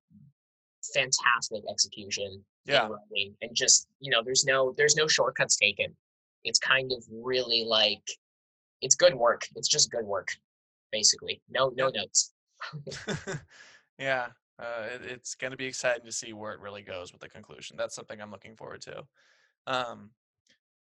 fantastic 0.95 1.63
execution 1.71 2.43
yeah, 2.67 2.89
writing 2.89 3.35
and 3.43 3.55
just 3.55 3.89
you 4.01 4.11
know 4.11 4.23
there's 4.25 4.45
no 4.45 4.75
there's 4.77 4.97
no 4.97 5.07
shortcuts 5.07 5.57
taken 5.57 5.95
it's 6.45 6.59
kind 6.59 6.93
of 6.93 7.05
really 7.11 7.65
like 7.65 8.03
it's 8.81 8.95
good 8.95 9.15
work 9.15 9.43
it's 9.57 9.69
just 9.69 9.91
good 9.91 10.05
work 10.05 10.29
basically 10.93 11.41
no 11.51 11.73
no 11.77 11.89
notes 11.89 12.33
yeah. 13.99 14.29
Uh, 14.59 14.85
it, 14.95 15.01
it's 15.07 15.35
going 15.35 15.51
to 15.51 15.57
be 15.57 15.65
exciting 15.65 16.05
to 16.05 16.13
see 16.13 16.33
where 16.33 16.53
it 16.53 16.61
really 16.61 16.83
goes 16.83 17.13
with 17.13 17.21
the 17.21 17.29
conclusion. 17.29 17.77
That's 17.79 17.95
something 17.95 18.21
I'm 18.21 18.31
looking 18.31 18.57
forward 18.57 18.83
to. 18.83 19.05
Um, 19.67 20.11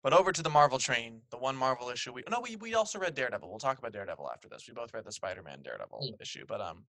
but 0.04 0.14
over 0.14 0.32
to 0.32 0.44
the 0.44 0.50
Marvel 0.52 0.78
train, 0.78 1.22
the 1.32 1.38
one 1.38 1.56
Marvel 1.56 1.90
issue 1.90 2.14
we 2.14 2.24
no 2.30 2.40
we 2.40 2.56
we 2.58 2.76
also 2.76 3.00
read 3.00 3.16
Daredevil. 3.16 3.50
We'll 3.50 3.58
talk 3.58 3.80
about 3.80 3.92
Daredevil 3.92 4.30
after 4.32 4.48
this. 4.48 4.66
We 4.68 4.76
both 4.76 4.94
read 4.94 5.04
the 5.04 5.12
Spider-Man 5.12 5.64
Daredevil 5.64 6.00
Mm. 6.00 6.22
issue, 6.22 6.46
but 6.48 6.62
um, 6.62 6.86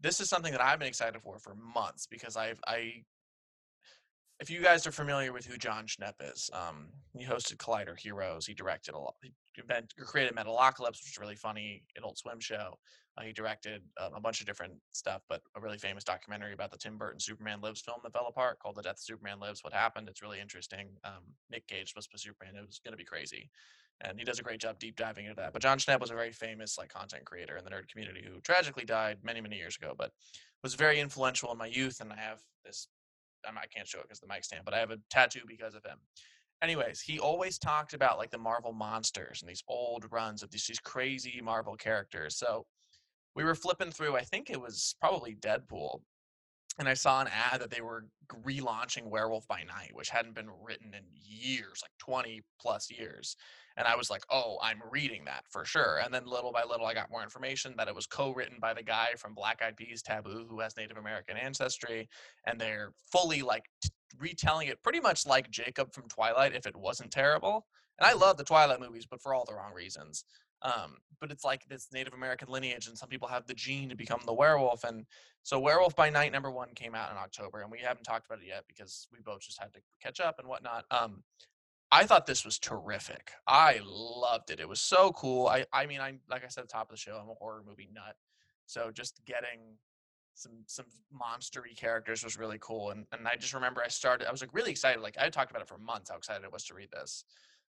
this 0.00 0.20
is 0.20 0.28
something 0.28 0.52
that 0.52 0.62
I've 0.62 0.78
been 0.78 0.88
excited 0.88 1.20
for 1.22 1.38
for 1.38 1.54
months 1.54 2.06
because 2.06 2.36
I've 2.36 2.60
I. 2.66 3.04
If 4.38 4.50
you 4.50 4.60
guys 4.60 4.86
are 4.86 4.92
familiar 4.92 5.32
with 5.32 5.46
who 5.46 5.56
Jon 5.56 5.86
Schnepp 5.86 6.14
is, 6.20 6.50
um, 6.52 6.88
he 7.16 7.24
hosted 7.24 7.56
Collider 7.56 7.98
Heroes. 7.98 8.44
He 8.44 8.52
directed 8.52 8.94
a 8.94 8.98
lot. 8.98 9.14
He 9.22 9.32
created 9.98 10.34
Metalocalypse, 10.34 11.00
which 11.00 11.12
is 11.12 11.18
really 11.18 11.36
funny 11.36 11.84
an 11.96 12.02
Adult 12.02 12.18
Swim 12.18 12.38
show. 12.38 12.78
Uh, 13.16 13.22
he 13.22 13.32
directed 13.32 13.82
uh, 13.98 14.10
a 14.14 14.20
bunch 14.20 14.40
of 14.40 14.46
different 14.46 14.74
stuff, 14.92 15.22
but 15.28 15.40
a 15.56 15.60
really 15.60 15.78
famous 15.78 16.04
documentary 16.04 16.52
about 16.52 16.70
the 16.70 16.76
Tim 16.76 16.98
Burton 16.98 17.18
Superman 17.18 17.62
Lives 17.62 17.80
film 17.80 17.98
that 18.02 18.12
fell 18.12 18.26
apart 18.28 18.58
called 18.58 18.76
The 18.76 18.82
Death 18.82 18.96
of 18.96 19.00
Superman 19.00 19.40
Lives 19.40 19.64
What 19.64 19.72
Happened. 19.72 20.06
It's 20.10 20.20
really 20.20 20.38
interesting. 20.38 20.88
Um, 21.02 21.22
Nick 21.50 21.66
Cage 21.66 21.94
was 21.96 22.04
supposed 22.04 22.24
to 22.24 22.28
be 22.28 22.34
Superman. 22.34 22.62
It 22.62 22.66
was 22.66 22.80
going 22.84 22.92
to 22.92 22.98
be 22.98 23.04
crazy. 23.04 23.48
And 24.02 24.18
he 24.18 24.24
does 24.24 24.38
a 24.38 24.42
great 24.42 24.60
job 24.60 24.78
deep 24.78 24.96
diving 24.96 25.24
into 25.24 25.36
that. 25.36 25.52
But 25.52 25.62
Jon 25.62 25.78
Schnepp 25.78 26.00
was 26.00 26.10
a 26.10 26.14
very 26.14 26.32
famous 26.32 26.76
like 26.76 26.92
content 26.92 27.24
creator 27.24 27.56
in 27.56 27.64
the 27.64 27.70
nerd 27.70 27.88
community 27.88 28.22
who 28.22 28.40
tragically 28.40 28.84
died 28.84 29.18
many, 29.22 29.40
many 29.40 29.56
years 29.56 29.76
ago, 29.76 29.94
but 29.96 30.10
was 30.62 30.74
very 30.74 31.00
influential 31.00 31.50
in 31.50 31.58
my 31.58 31.66
youth. 31.66 32.00
And 32.00 32.12
I 32.12 32.16
have 32.16 32.40
this 32.64 32.88
I 33.46 33.66
can't 33.66 33.86
show 33.86 33.98
it 33.98 34.04
because 34.04 34.20
the 34.20 34.26
mic 34.26 34.44
stand, 34.44 34.64
but 34.64 34.74
I 34.74 34.78
have 34.78 34.90
a 34.90 34.98
tattoo 35.10 35.42
because 35.46 35.74
of 35.74 35.84
him. 35.84 35.98
Anyways, 36.62 37.00
he 37.00 37.18
always 37.18 37.58
talked 37.58 37.92
about 37.92 38.18
like 38.18 38.30
the 38.30 38.38
Marvel 38.38 38.72
monsters 38.72 39.42
and 39.42 39.48
these 39.48 39.62
old 39.68 40.06
runs 40.10 40.42
of 40.42 40.50
these, 40.50 40.66
these 40.66 40.80
crazy 40.80 41.40
Marvel 41.42 41.76
characters. 41.76 42.36
So 42.36 42.66
we 43.34 43.44
were 43.44 43.54
flipping 43.54 43.90
through, 43.90 44.16
I 44.16 44.22
think 44.22 44.50
it 44.50 44.60
was 44.60 44.96
probably 44.98 45.36
Deadpool, 45.36 46.00
and 46.78 46.88
I 46.88 46.94
saw 46.94 47.20
an 47.20 47.28
ad 47.28 47.60
that 47.60 47.70
they 47.70 47.82
were 47.82 48.06
relaunching 48.44 49.04
Werewolf 49.04 49.46
by 49.46 49.62
Night, 49.62 49.90
which 49.92 50.10
hadn't 50.10 50.34
been 50.34 50.50
written 50.62 50.94
in 50.94 51.04
years, 51.12 51.82
like 51.82 51.92
20 51.98 52.42
plus 52.60 52.90
years. 52.90 53.36
And 53.76 53.86
I 53.86 53.96
was 53.96 54.10
like, 54.10 54.22
oh, 54.30 54.58
I'm 54.62 54.80
reading 54.90 55.24
that 55.26 55.44
for 55.50 55.64
sure. 55.64 56.00
And 56.02 56.12
then 56.12 56.26
little 56.26 56.52
by 56.52 56.64
little, 56.64 56.86
I 56.86 56.94
got 56.94 57.10
more 57.10 57.22
information 57.22 57.74
that 57.76 57.88
it 57.88 57.94
was 57.94 58.06
co 58.06 58.32
written 58.32 58.56
by 58.60 58.72
the 58.72 58.82
guy 58.82 59.08
from 59.18 59.34
Black 59.34 59.60
Eyed 59.62 59.76
Peas 59.76 60.02
Taboo, 60.02 60.46
who 60.48 60.60
has 60.60 60.76
Native 60.76 60.96
American 60.96 61.36
ancestry. 61.36 62.08
And 62.46 62.60
they're 62.60 62.92
fully 63.12 63.42
like 63.42 63.64
t- 63.82 63.90
retelling 64.18 64.68
it 64.68 64.82
pretty 64.82 65.00
much 65.00 65.26
like 65.26 65.50
Jacob 65.50 65.92
from 65.92 66.08
Twilight 66.08 66.54
if 66.54 66.66
it 66.66 66.76
wasn't 66.76 67.10
terrible. 67.10 67.66
And 67.98 68.06
I 68.06 68.14
love 68.14 68.36
the 68.36 68.44
Twilight 68.44 68.80
movies, 68.80 69.06
but 69.10 69.20
for 69.22 69.34
all 69.34 69.44
the 69.46 69.54
wrong 69.54 69.72
reasons. 69.74 70.24
Um, 70.62 70.96
but 71.20 71.30
it's 71.30 71.44
like 71.44 71.66
this 71.68 71.88
Native 71.92 72.14
American 72.14 72.48
lineage, 72.48 72.88
and 72.88 72.96
some 72.96 73.08
people 73.08 73.28
have 73.28 73.46
the 73.46 73.54
gene 73.54 73.88
to 73.88 73.96
become 73.96 74.20
the 74.26 74.34
werewolf. 74.34 74.84
And 74.84 75.06
so, 75.42 75.58
Werewolf 75.58 75.94
by 75.94 76.10
Night 76.10 76.32
number 76.32 76.50
one 76.50 76.70
came 76.74 76.94
out 76.94 77.10
in 77.10 77.16
October, 77.16 77.60
and 77.60 77.70
we 77.70 77.78
haven't 77.78 78.04
talked 78.04 78.26
about 78.26 78.42
it 78.42 78.48
yet 78.48 78.64
because 78.66 79.06
we 79.12 79.18
both 79.24 79.40
just 79.40 79.60
had 79.60 79.72
to 79.74 79.80
catch 80.02 80.18
up 80.20 80.38
and 80.38 80.48
whatnot. 80.48 80.84
Um, 80.90 81.22
I 81.96 82.04
thought 82.04 82.26
this 82.26 82.44
was 82.44 82.58
terrific. 82.58 83.32
I 83.46 83.80
loved 83.82 84.50
it. 84.50 84.60
It 84.60 84.68
was 84.68 84.82
so 84.82 85.12
cool. 85.12 85.46
I, 85.46 85.64
I 85.72 85.86
mean, 85.86 85.98
I 86.02 86.18
like 86.28 86.44
I 86.44 86.48
said 86.48 86.60
at 86.60 86.68
the 86.68 86.72
top 86.74 86.90
of 86.90 86.94
the 86.94 87.00
show, 87.00 87.18
I'm 87.18 87.30
a 87.30 87.34
horror 87.34 87.62
movie 87.66 87.88
nut. 87.90 88.16
So 88.66 88.90
just 88.92 89.22
getting 89.24 89.78
some 90.34 90.52
some 90.66 90.84
monstery 91.10 91.74
characters 91.74 92.22
was 92.22 92.38
really 92.38 92.58
cool. 92.60 92.90
And 92.90 93.06
and 93.12 93.26
I 93.26 93.36
just 93.36 93.54
remember 93.54 93.82
I 93.82 93.88
started. 93.88 94.28
I 94.28 94.30
was 94.30 94.42
like 94.42 94.52
really 94.52 94.70
excited. 94.70 95.00
Like 95.00 95.16
I 95.18 95.30
talked 95.30 95.50
about 95.50 95.62
it 95.62 95.68
for 95.68 95.78
months. 95.78 96.10
How 96.10 96.18
excited 96.18 96.44
I 96.44 96.48
was 96.48 96.64
to 96.64 96.74
read 96.74 96.90
this. 96.92 97.24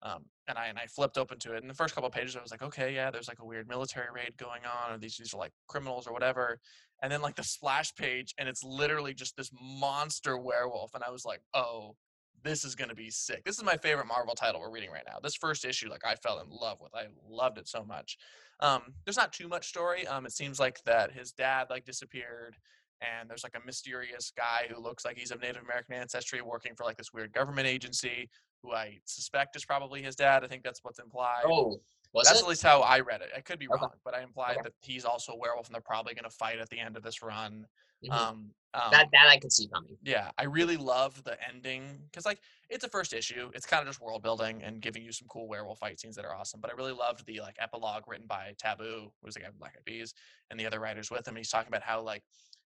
Um, 0.05 0.25
and 0.47 0.57
I 0.57 0.67
and 0.67 0.79
I 0.79 0.87
flipped 0.87 1.19
open 1.19 1.41
to 1.41 1.55
it. 1.55 1.61
And 1.61 1.69
the 1.69 1.75
first 1.75 1.93
couple 1.93 2.09
pages, 2.09 2.37
I 2.37 2.43
was 2.43 2.53
like, 2.53 2.63
okay, 2.63 2.95
yeah, 2.95 3.11
there's 3.11 3.27
like 3.27 3.41
a 3.41 3.45
weird 3.45 3.69
military 3.69 4.09
raid 4.15 4.37
going 4.37 4.63
on, 4.65 4.95
or 4.95 4.99
these 4.99 5.17
these 5.17 5.35
are 5.35 5.39
like 5.39 5.53
criminals 5.67 6.07
or 6.07 6.13
whatever. 6.13 6.61
And 7.03 7.11
then 7.11 7.23
like 7.23 7.35
the 7.35 7.43
splash 7.43 7.93
page, 7.97 8.37
and 8.39 8.49
it's 8.49 8.63
literally 8.63 9.15
just 9.15 9.37
this 9.37 9.51
monster 9.61 10.39
werewolf. 10.39 10.95
And 10.95 11.03
I 11.03 11.11
was 11.11 11.25
like, 11.25 11.41
oh, 11.55 11.97
this 12.43 12.65
is 12.65 12.75
gonna 12.75 12.95
be 12.95 13.11
sick. 13.11 13.45
This 13.45 13.57
is 13.57 13.65
my 13.65 13.77
favorite 13.77 14.07
Marvel 14.07 14.35
title 14.35 14.61
we're 14.61 14.71
reading 14.71 14.91
right 14.91 15.05
now. 15.07 15.19
This 15.23 15.35
first 15.35 15.65
issue, 15.65 15.89
like 15.89 16.05
I 16.05 16.15
fell 16.17 16.41
in 16.41 16.49
love 16.51 16.81
with. 16.81 16.95
I 16.95 17.07
loved 17.29 17.59
it 17.59 17.69
so 17.69 17.85
much. 17.85 18.19
Um, 18.61 18.95
there's 19.05 19.17
not 19.17 19.33
too 19.33 19.49
much 19.49 19.69
story. 19.69 20.07
Um, 20.07 20.27
it 20.27 20.33
seems 20.33 20.61
like 20.61 20.83
that 20.85 21.13
his 21.13 21.33
dad 21.33 21.69
like 21.71 21.85
disappeared, 21.85 22.57
and 23.01 23.29
there's 23.29 23.45
like 23.45 23.57
a 23.61 23.67
mysterious 23.67 24.33
guy 24.37 24.67
who 24.69 24.81
looks 24.81 25.05
like 25.05 25.19
he's 25.19 25.31
of 25.31 25.41
Native 25.41 25.63
American 25.63 25.95
ancestry 25.95 26.41
working 26.43 26.75
for 26.75 26.85
like 26.85 26.97
this 26.97 27.13
weird 27.13 27.33
government 27.33 27.67
agency 27.67 28.29
who 28.63 28.73
I 28.73 28.99
suspect 29.05 29.57
is 29.57 29.65
probably 29.65 30.03
his 30.03 30.15
dad. 30.15 30.45
I 30.45 30.47
think 30.47 30.63
that's 30.63 30.85
what's 30.85 31.01
implied. 31.01 31.43
Oh, 31.45 31.81
was 32.13 32.27
that's 32.29 32.39
it? 32.39 32.45
at 32.45 32.49
least 32.49 32.63
how 32.63 32.81
I 32.83 33.01
read 33.01 33.23
it. 33.23 33.31
I 33.37 33.41
could 33.41 33.59
be 33.59 33.67
Okay. 33.69 33.81
wrong, 33.81 33.91
but 34.05 34.15
I 34.15 34.23
implied 34.23 34.59
Okay. 34.59 34.63
that 34.65 34.75
he's 34.83 35.05
also 35.05 35.33
a 35.33 35.37
werewolf, 35.37 35.67
and 35.67 35.75
they're 35.75 35.81
probably 35.81 36.15
going 36.15 36.25
to 36.25 36.31
fight 36.31 36.59
at 36.61 36.69
the 36.71 36.79
end 36.79 36.97
of 36.97 37.03
this 37.03 37.23
run. 37.23 37.67
Mhm. 38.05 38.15
Um, 38.15 38.55
um, 38.75 38.93
that 38.93 39.09
that 39.13 39.29
I 39.29 39.39
could 39.39 39.53
see 39.53 39.69
coming. 39.69 39.99
yeah, 40.05 40.33
I 40.37 40.45
really 40.45 40.77
love 40.77 41.23
the 41.25 41.37
ending 41.49 42.01
because 42.07 42.27
like 42.27 42.41
it's 42.69 42.85
a 42.85 42.89
first 42.89 43.13
issue. 43.13 43.51
It's 43.55 43.67
kind 43.67 43.83
of 43.83 43.89
just 43.89 44.01
world 44.01 44.23
building 44.23 44.63
and 44.65 44.81
giving 44.83 45.05
you 45.05 45.13
some 45.13 45.29
cool 45.29 45.49
werewolf 45.49 45.79
fight 45.79 46.01
scenes 46.01 46.17
that 46.17 46.25
are 46.25 46.35
awesome. 46.35 46.61
But 46.61 46.71
I 46.73 46.75
really 46.75 46.93
loved 46.93 47.25
the 47.27 47.41
like 47.41 47.57
epilogue 47.61 48.05
written 48.09 48.27
by 48.27 48.55
Taboo, 48.59 49.13
who's 49.23 49.35
the 49.35 49.41
guy 49.41 49.47
from 49.49 49.59
Black 49.59 49.77
Eyed 49.79 49.85
Peas, 49.85 50.15
and 50.51 50.59
the 50.59 50.67
other 50.67 50.81
writers 50.81 51.11
with 51.11 51.27
him. 51.29 51.37
He's 51.37 51.51
talking 51.51 51.69
about 51.69 51.83
how 51.83 52.03
like 52.03 52.25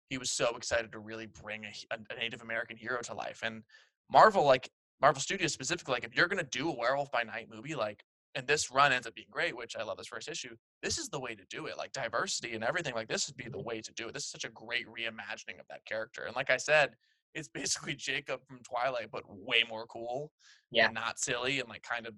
he 0.09 0.19
was 0.19 0.31
so 0.33 0.57
excited 0.57 0.93
to 0.93 0.99
really 0.99 1.27
bring 1.27 1.65
a 1.67 2.15
Native 2.17 2.43
American 2.43 2.77
hero 2.77 3.01
to 3.03 3.15
life. 3.15 3.41
And 3.45 3.63
Marvel, 4.11 4.45
like 4.45 4.71
Marvel 5.01 5.21
Studios 5.21 5.53
specifically, 5.53 5.93
like 5.95 6.05
if 6.05 6.15
you're 6.17 6.29
gonna 6.29 6.43
do 6.45 6.69
a 6.71 6.77
Werewolf 6.77 7.11
by 7.13 7.23
Night 7.23 7.49
movie, 7.51 7.75
like 7.77 8.05
and 8.35 8.47
this 8.47 8.71
run 8.71 8.93
ends 8.93 9.07
up 9.07 9.15
being 9.15 9.27
great, 9.31 9.57
which 9.57 9.77
I 9.77 9.83
love 9.83 9.99
this 9.99 10.07
first 10.07 10.29
issue. 10.29 10.55
This 10.83 10.99
is 10.99 11.09
the 11.09 11.21
way 11.21 11.35
to 11.35 11.43
do 11.51 11.67
it. 11.67 11.77
Like 11.77 11.93
diversity 11.93 12.55
and 12.55 12.63
everything, 12.63 12.95
like 12.95 13.09
this 13.09 13.27
would 13.27 13.37
be 13.37 13.49
the 13.49 13.61
way 13.61 13.81
to 13.81 13.93
do 13.93 14.09
it. 14.09 14.15
This 14.15 14.25
is 14.25 14.31
such 14.31 14.45
a 14.45 14.51
great 14.51 14.87
reimagining 14.87 15.59
of 15.59 15.67
that 15.69 15.85
character. 15.85 16.25
And 16.27 16.37
like 16.37 16.51
I 16.51 16.57
said, 16.57 16.95
it's 17.35 17.49
basically 17.49 17.95
Jacob 17.99 18.41
from 18.47 18.61
Twilight, 18.63 19.09
but 19.11 19.25
way 19.27 19.65
more 19.69 19.87
cool. 19.87 20.33
Yeah. 20.71 20.87
And 20.87 20.95
not 20.95 21.19
silly 21.19 21.61
and 21.61 21.69
like 21.69 21.83
kind 21.83 22.07
of 22.07 22.15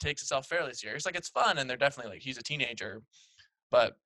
takes 0.00 0.22
itself 0.22 0.46
fairly 0.46 0.72
serious. 0.72 1.04
Like 1.04 1.16
it's 1.16 1.28
fun 1.28 1.58
and 1.58 1.68
they're 1.68 1.76
definitely 1.76 2.12
like 2.12 2.22
he's 2.22 2.38
a 2.38 2.42
teenager, 2.42 3.02
but 3.70 3.96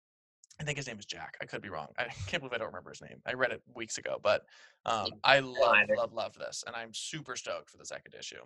I 0.61 0.65
think 0.65 0.79
his 0.79 0.87
name 0.87 0.99
is 0.99 1.07
Jack. 1.07 1.37
I 1.41 1.45
could 1.45 1.63
be 1.63 1.69
wrong. 1.69 1.89
I 1.99 2.05
can't 2.27 2.43
believe 2.43 2.55
I 2.55 2.59
don't 2.59 2.69
remember 2.69 2.91
his 2.91 3.03
name. 3.03 3.21
I 3.27 3.35
read 3.35 3.53
it 3.53 3.63
weeks 3.75 3.99
ago, 3.99 4.19
but 4.23 4.43
um, 4.85 5.11
I 5.23 5.41
love, 5.41 5.77
love, 5.97 6.13
love 6.13 6.35
this, 6.35 6.65
and 6.67 6.75
I'm 6.75 6.91
super 6.93 7.37
stoked 7.37 7.71
for 7.71 7.77
the 7.77 7.85
second 7.85 8.15
issue. 8.19 8.41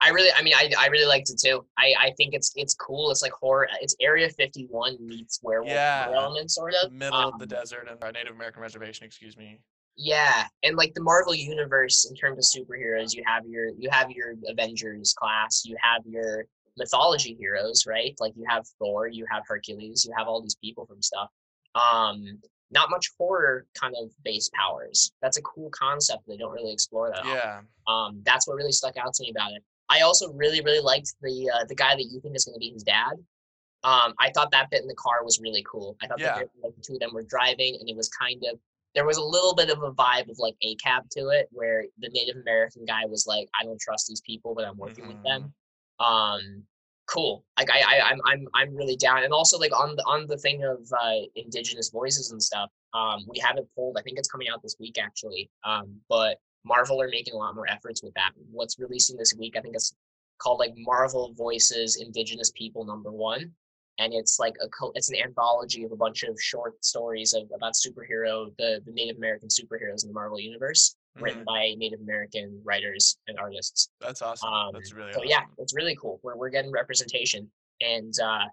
I 0.00 0.10
really, 0.10 0.30
I 0.36 0.42
mean, 0.42 0.52
I, 0.54 0.70
I 0.78 0.86
really 0.88 1.06
liked 1.06 1.30
it 1.30 1.38
too. 1.42 1.64
I, 1.78 1.94
I 1.98 2.10
think 2.18 2.34
it's 2.34 2.52
it's 2.54 2.74
cool. 2.74 3.10
It's 3.10 3.22
like 3.22 3.32
horror. 3.32 3.66
It's 3.80 3.96
Area 4.00 4.28
51 4.28 4.98
meets 5.00 5.40
werewolf 5.42 5.72
Yeah. 5.72 6.10
element, 6.14 6.50
sort 6.50 6.74
of. 6.74 6.92
middle 6.92 7.18
of 7.18 7.38
the 7.38 7.44
Um, 7.44 7.48
desert 7.48 7.88
and 7.90 8.02
our 8.04 8.12
Native 8.12 8.34
American 8.34 8.60
reservation. 8.62 9.06
Excuse 9.06 9.36
me. 9.36 9.58
Yeah, 9.96 10.44
and 10.62 10.76
like 10.76 10.92
the 10.92 11.00
Marvel 11.02 11.34
universe 11.34 12.06
in 12.10 12.14
terms 12.14 12.36
of 12.38 12.44
superheroes, 12.66 13.14
you 13.14 13.22
have 13.26 13.46
your 13.46 13.68
you 13.78 13.88
have 13.90 14.10
your 14.10 14.34
Avengers 14.46 15.14
class, 15.18 15.62
you 15.64 15.74
have 15.80 16.02
your 16.04 16.44
mythology 16.76 17.34
heroes, 17.40 17.86
right? 17.86 18.14
Like 18.20 18.34
you 18.36 18.44
have 18.46 18.66
Thor, 18.78 19.08
you 19.08 19.24
have 19.30 19.44
Hercules, 19.48 20.04
you 20.04 20.12
have 20.18 20.28
all 20.28 20.42
these 20.42 20.56
people 20.56 20.84
from 20.84 21.00
stuff. 21.00 21.30
Um, 21.74 22.38
not 22.70 22.90
much 22.90 23.10
horror 23.18 23.64
kind 23.80 23.94
of 23.98 24.10
base 24.24 24.50
powers. 24.52 25.12
That's 25.22 25.38
a 25.38 25.42
cool 25.42 25.70
concept. 25.70 26.24
They 26.26 26.36
don't 26.36 26.52
really 26.52 26.72
explore 26.72 27.10
that. 27.14 27.24
Yeah. 27.24 27.60
Um, 27.86 28.20
that's 28.24 28.46
what 28.46 28.56
really 28.56 28.72
stuck 28.72 28.96
out 28.98 29.14
to 29.14 29.22
me 29.22 29.30
about 29.30 29.52
it. 29.52 29.62
I 29.88 30.00
also 30.00 30.32
really, 30.32 30.60
really 30.60 30.80
liked 30.80 31.14
the 31.22 31.50
uh, 31.54 31.64
the 31.66 31.74
guy 31.74 31.94
that 31.94 32.08
you 32.10 32.20
think 32.20 32.36
is 32.36 32.44
going 32.44 32.54
to 32.54 32.60
be 32.60 32.70
his 32.70 32.82
dad. 32.82 33.12
Um, 33.84 34.14
I 34.18 34.30
thought 34.34 34.50
that 34.50 34.70
bit 34.70 34.82
in 34.82 34.88
the 34.88 34.94
car 34.94 35.22
was 35.22 35.40
really 35.40 35.64
cool. 35.70 35.96
I 36.02 36.06
thought 36.08 36.18
Yeah. 36.18 36.38
that 36.38 36.48
like, 36.62 36.74
the 36.74 36.82
two 36.82 36.94
of 36.94 37.00
them 37.00 37.14
were 37.14 37.22
driving, 37.22 37.76
and 37.78 37.88
it 37.88 37.96
was 37.96 38.08
kind 38.08 38.42
of 38.50 38.58
there 38.94 39.04
was 39.06 39.18
a 39.18 39.22
little 39.24 39.54
bit 39.54 39.68
of 39.70 39.82
a 39.82 39.92
vibe 39.92 40.28
of 40.30 40.38
like 40.38 40.56
a 40.62 40.74
cab 40.76 41.04
to 41.10 41.28
it, 41.28 41.48
where 41.52 41.84
the 41.98 42.08
Native 42.08 42.36
American 42.36 42.84
guy 42.84 43.04
was 43.06 43.26
like, 43.26 43.48
"I 43.60 43.64
don't 43.64 43.80
trust 43.80 44.06
these 44.08 44.22
people, 44.22 44.54
but 44.54 44.64
I'm 44.64 44.78
working 44.78 45.06
with 45.06 45.22
them." 45.22 45.52
Um, 46.00 46.64
cool. 47.06 47.44
Like 47.58 47.70
I, 47.70 47.80
I, 47.80 48.10
I'm, 48.10 48.20
I'm, 48.26 48.48
I'm 48.54 48.74
really 48.74 48.96
down. 48.96 49.22
And 49.22 49.32
also 49.32 49.58
like 49.58 49.72
on 49.72 49.94
the 49.96 50.02
on 50.04 50.26
the 50.26 50.36
thing 50.38 50.64
of 50.64 50.78
uh, 51.00 51.20
indigenous 51.36 51.90
voices 51.90 52.32
and 52.32 52.42
stuff. 52.42 52.70
Um, 52.94 53.24
we 53.28 53.38
haven't 53.38 53.68
pulled. 53.76 53.96
I 53.98 54.02
think 54.02 54.18
it's 54.18 54.28
coming 54.28 54.48
out 54.48 54.62
this 54.62 54.76
week 54.80 54.96
actually. 55.00 55.50
Um, 55.64 56.00
but 56.08 56.38
Marvel 56.66 57.00
are 57.00 57.08
making 57.08 57.34
a 57.34 57.36
lot 57.36 57.54
more 57.54 57.70
efforts 57.70 58.02
with 58.02 58.12
that. 58.14 58.32
What's 58.50 58.78
releasing 58.78 59.16
this 59.16 59.32
week? 59.38 59.54
I 59.56 59.60
think 59.60 59.74
it's 59.76 59.94
called 60.38 60.58
like 60.58 60.72
Marvel 60.76 61.32
Voices 61.36 61.96
Indigenous 61.96 62.50
People 62.54 62.84
Number 62.84 63.12
One, 63.12 63.52
and 63.98 64.12
it's 64.12 64.38
like 64.38 64.54
a 64.62 64.68
co- 64.68 64.92
it's 64.96 65.08
an 65.08 65.16
anthology 65.22 65.84
of 65.84 65.92
a 65.92 65.96
bunch 65.96 66.24
of 66.24 66.36
short 66.40 66.84
stories 66.84 67.32
of 67.34 67.44
about 67.54 67.74
superhero 67.74 68.54
the 68.58 68.82
the 68.84 68.92
Native 68.92 69.16
American 69.16 69.48
superheroes 69.48 70.02
in 70.02 70.08
the 70.08 70.14
Marvel 70.14 70.40
universe, 70.40 70.96
written 71.20 71.42
Mhm. 71.42 71.46
by 71.46 71.74
Native 71.78 72.00
American 72.00 72.60
writers 72.64 73.16
and 73.28 73.38
artists. 73.38 73.88
That's 74.00 74.20
awesome. 74.20 74.52
Um, 74.52 74.70
That's 74.74 74.92
really 74.92 75.12
so 75.12 75.20
awesome. 75.20 75.30
yeah, 75.30 75.44
it's 75.58 75.74
really 75.74 75.96
cool. 75.96 76.18
We're 76.24 76.36
we're 76.36 76.50
getting 76.50 76.72
representation, 76.72 77.50
and 77.80 78.12
uh, 78.20 78.44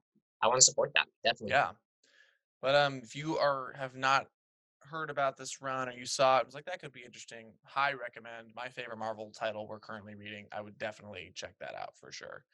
I 0.42 0.48
want 0.48 0.58
to 0.60 0.66
support 0.66 0.92
that 0.96 1.08
definitely. 1.24 1.50
Yeah. 1.56 1.72
But 2.62 2.76
um, 2.76 3.02
if 3.04 3.14
you 3.16 3.38
are 3.40 3.74
have 3.78 3.96
not 3.96 4.28
heard 4.94 5.10
about 5.10 5.36
this 5.36 5.62
run 5.62 5.90
or 5.90 5.92
you 5.92 6.06
saw 6.06 6.38
it, 6.38 6.46
was 6.46 6.56
like 6.56 6.66
that 6.66 6.80
could 6.80 6.94
be 6.94 7.04
interesting. 7.04 7.52
High 7.66 7.94
recommend. 7.94 8.54
My 8.56 8.70
favorite 8.70 8.98
Marvel 8.98 9.32
title 9.32 9.68
we're 9.68 9.80
currently 9.80 10.16
reading. 10.16 10.46
I 10.52 10.62
would 10.62 10.78
definitely 10.78 11.32
check 11.36 11.56
that 11.60 11.76
out 11.76 11.98
for 11.98 12.12
sure. 12.12 12.46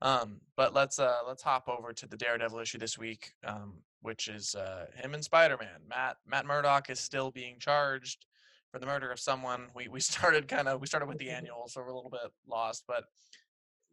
Um, 0.00 0.40
but 0.56 0.74
let's 0.74 0.98
uh 0.98 1.18
let's 1.26 1.42
hop 1.42 1.68
over 1.68 1.92
to 1.92 2.06
the 2.06 2.16
Daredevil 2.16 2.60
issue 2.60 2.78
this 2.78 2.98
week, 2.98 3.32
um, 3.44 3.78
which 4.02 4.28
is 4.28 4.54
uh 4.54 4.86
him 4.94 5.14
and 5.14 5.24
Spider-Man. 5.24 5.80
Matt 5.88 6.18
Matt 6.26 6.46
Murdock 6.46 6.90
is 6.90 7.00
still 7.00 7.30
being 7.30 7.56
charged 7.58 8.26
for 8.70 8.78
the 8.78 8.86
murder 8.86 9.10
of 9.10 9.18
someone. 9.18 9.68
We 9.74 9.88
we 9.88 10.00
started 10.12 10.46
kind 10.46 10.68
of 10.68 10.80
we 10.80 10.86
started 10.86 11.08
with 11.08 11.18
the 11.18 11.30
annual, 11.38 11.64
so 11.66 11.80
we're 11.80 11.88
a 11.88 11.96
little 11.96 12.10
bit 12.10 12.30
lost, 12.46 12.84
but 12.86 13.04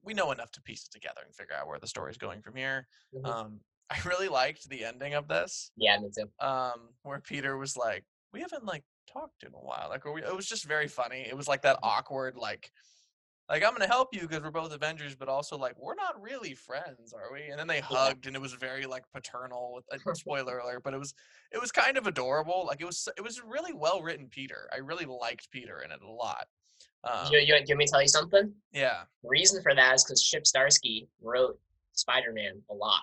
we 0.03 0.13
know 0.13 0.31
enough 0.31 0.51
to 0.51 0.61
piece 0.61 0.85
it 0.85 0.91
together 0.91 1.21
and 1.25 1.33
figure 1.33 1.55
out 1.55 1.67
where 1.67 1.79
the 1.79 1.87
story's 1.87 2.17
going 2.17 2.41
from 2.41 2.55
here. 2.55 2.87
Mhm. 3.15 3.25
Um, 3.25 3.59
I 3.89 3.97
really 4.05 4.29
liked 4.29 4.67
the 4.69 4.83
ending 4.86 5.13
of 5.13 5.27
this, 5.27 5.71
yeah, 5.75 5.97
me 5.99 6.09
too. 6.17 6.29
um, 6.45 6.89
where 7.03 7.19
Peter 7.19 7.57
was 7.57 7.77
like, 7.77 8.03
"We 8.33 8.41
haven't 8.41 8.65
like 8.65 8.83
talked 9.11 9.43
in 9.43 9.53
a 9.53 9.63
while." 9.63 9.88
Like, 9.89 10.05
we, 10.05 10.23
it 10.23 10.36
was 10.36 10.47
just 10.47 10.65
very 10.65 10.88
funny. 10.88 11.25
It 11.27 11.38
was 11.38 11.47
like 11.47 11.61
that 11.61 11.79
awkward, 11.83 12.36
like, 12.36 12.71
like 13.47 13.63
I'm 13.63 13.73
gonna 13.73 13.88
help 13.88 14.09
you 14.11 14.21
because 14.21 14.41
we're 14.41 14.49
both 14.49 14.73
Avengers, 14.73 15.15
but 15.15 15.29
also 15.29 15.55
like 15.57 15.75
we're 15.77 15.95
not 15.95 16.19
really 16.19 16.55
friends, 16.55 17.13
are 17.13 17.31
we? 17.31 17.43
And 17.43 17.59
then 17.59 17.67
they 17.67 17.79
hugged, 17.79 18.25
and 18.25 18.36
it 18.36 18.41
was 18.41 18.53
very 18.53 18.86
like 18.88 19.03
paternal. 19.13 19.73
With 19.75 19.86
a 20.07 20.15
spoiler 20.15 20.57
alert, 20.57 20.81
but 20.83 20.95
it 20.95 20.99
was 20.99 21.13
it 21.51 21.61
was 21.61 21.71
kind 21.71 21.97
of 21.97 22.07
adorable. 22.07 22.65
Like 22.65 22.81
it 22.81 22.86
was 22.86 23.07
it 23.17 23.21
was 23.21 23.41
really 23.43 23.73
well 23.73 24.01
written. 24.01 24.27
Peter, 24.29 24.67
I 24.73 24.77
really 24.77 25.05
liked 25.05 25.51
Peter 25.51 25.81
in 25.86 25.91
it 25.91 25.99
a 26.01 26.11
lot. 26.11 26.47
Um, 27.03 27.31
you, 27.31 27.38
you, 27.38 27.45
you 27.45 27.53
want 27.53 27.77
me 27.77 27.86
to 27.86 27.91
tell 27.91 28.01
you 28.01 28.07
something? 28.07 28.51
yeah, 28.73 29.01
The 29.21 29.29
reason 29.29 29.61
for 29.61 29.75
that 29.75 29.93
is 29.93 30.03
because 30.03 30.23
Chip 30.23 30.43
Zdarsky 30.43 31.07
wrote 31.21 31.59
Spider-Man 31.93 32.63
a 32.71 32.73
lot. 32.73 33.01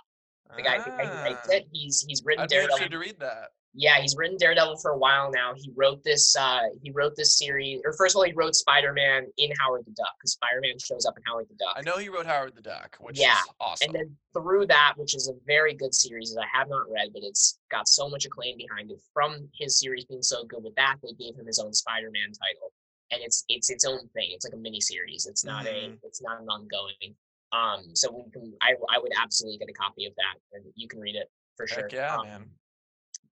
The 0.56 0.62
guy 0.62 0.76
who 0.78 0.90
who 0.90 1.22
writes 1.22 1.48
Ah, 1.50 1.54
it, 1.56 1.66
he's 1.72 2.04
he's 2.06 2.22
written 2.24 2.42
I'd 2.44 2.50
Daredevil. 2.50 2.88
to 2.88 2.98
read 2.98 3.18
that. 3.20 3.50
Yeah, 3.74 3.98
he's 4.02 4.14
written 4.18 4.36
Daredevil 4.36 4.76
for 4.82 4.90
a 4.90 4.98
while 4.98 5.30
now. 5.30 5.54
He 5.56 5.72
wrote 5.74 6.04
this. 6.04 6.36
Uh, 6.36 6.60
he 6.82 6.90
wrote 6.90 7.14
this 7.16 7.38
series, 7.38 7.80
or 7.86 7.94
first 7.94 8.14
of 8.14 8.18
all, 8.18 8.24
he 8.24 8.34
wrote 8.34 8.54
Spider 8.54 8.92
Man 8.92 9.24
in 9.38 9.50
Howard 9.58 9.86
the 9.86 9.92
Duck 9.92 10.12
because 10.18 10.32
Spider 10.32 10.60
Man 10.60 10.74
shows 10.78 11.06
up 11.06 11.16
in 11.16 11.22
Howard 11.26 11.46
the 11.48 11.54
Duck. 11.54 11.72
I 11.76 11.80
know 11.80 11.96
he 11.96 12.10
wrote 12.10 12.26
Howard 12.26 12.54
the 12.54 12.60
Duck, 12.60 12.98
which 13.00 13.18
Yeah, 13.18 13.32
is 13.32 13.48
awesome. 13.60 13.86
And 13.86 13.94
then 13.94 14.16
through 14.34 14.66
that, 14.66 14.92
which 14.98 15.14
is 15.14 15.26
a 15.28 15.32
very 15.46 15.72
good 15.72 15.94
series 15.94 16.34
that 16.34 16.42
I 16.42 16.58
have 16.58 16.68
not 16.68 16.82
read, 16.90 17.14
but 17.14 17.22
it's 17.22 17.58
got 17.70 17.88
so 17.88 18.10
much 18.10 18.26
acclaim 18.26 18.58
behind 18.58 18.90
it. 18.90 18.98
From 19.14 19.48
his 19.58 19.78
series 19.78 20.04
being 20.04 20.22
so 20.22 20.44
good 20.44 20.62
with 20.62 20.74
that, 20.74 20.96
they 21.02 21.14
gave 21.14 21.34
him 21.38 21.46
his 21.46 21.58
own 21.58 21.72
Spider 21.72 22.10
Man 22.12 22.26
title, 22.32 22.72
and 23.10 23.22
it's 23.22 23.42
it's 23.48 23.70
its 23.70 23.86
own 23.86 24.00
thing. 24.12 24.32
It's 24.32 24.44
like 24.44 24.52
a 24.52 24.58
mini 24.58 24.82
series. 24.82 25.24
It's 25.24 25.46
not 25.46 25.64
Mhm. 25.64 25.94
a 25.94 26.06
it's 26.06 26.20
not 26.20 26.42
an 26.42 26.48
ongoing. 26.50 27.16
Um, 27.52 27.94
so 27.94 28.10
we 28.10 28.30
can 28.32 28.52
I 28.62 28.74
I 28.90 28.98
would 28.98 29.12
absolutely 29.20 29.58
get 29.58 29.68
a 29.68 29.72
copy 29.74 30.06
of 30.06 30.14
that, 30.16 30.36
and 30.52 30.64
you 30.74 30.88
can 30.88 31.00
read 31.00 31.16
it 31.16 31.30
for 31.56 31.66
sure. 31.66 31.82
Heck 31.82 31.92
yeah, 31.92 32.16
Um, 32.16 32.26
man. 32.26 32.50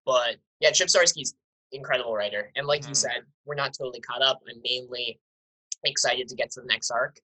but 0.05 0.37
yeah, 0.61 0.71
Chip 0.71 0.89
Zdarsky's 0.89 1.35
incredible 1.73 2.15
writer, 2.15 2.51
and 2.57 2.67
like 2.67 2.83
you 2.85 2.91
Mhm. 2.91 2.97
said, 2.97 3.23
we're 3.45 3.55
not 3.55 3.73
totally 3.73 4.01
caught 4.01 4.23
up. 4.23 4.41
I'm 4.49 4.61
mainly 4.63 5.19
excited 5.85 6.29
to 6.29 6.35
get 6.35 6.51
to 6.53 6.61
the 6.61 6.67
next 6.67 6.91
arc, 6.91 7.19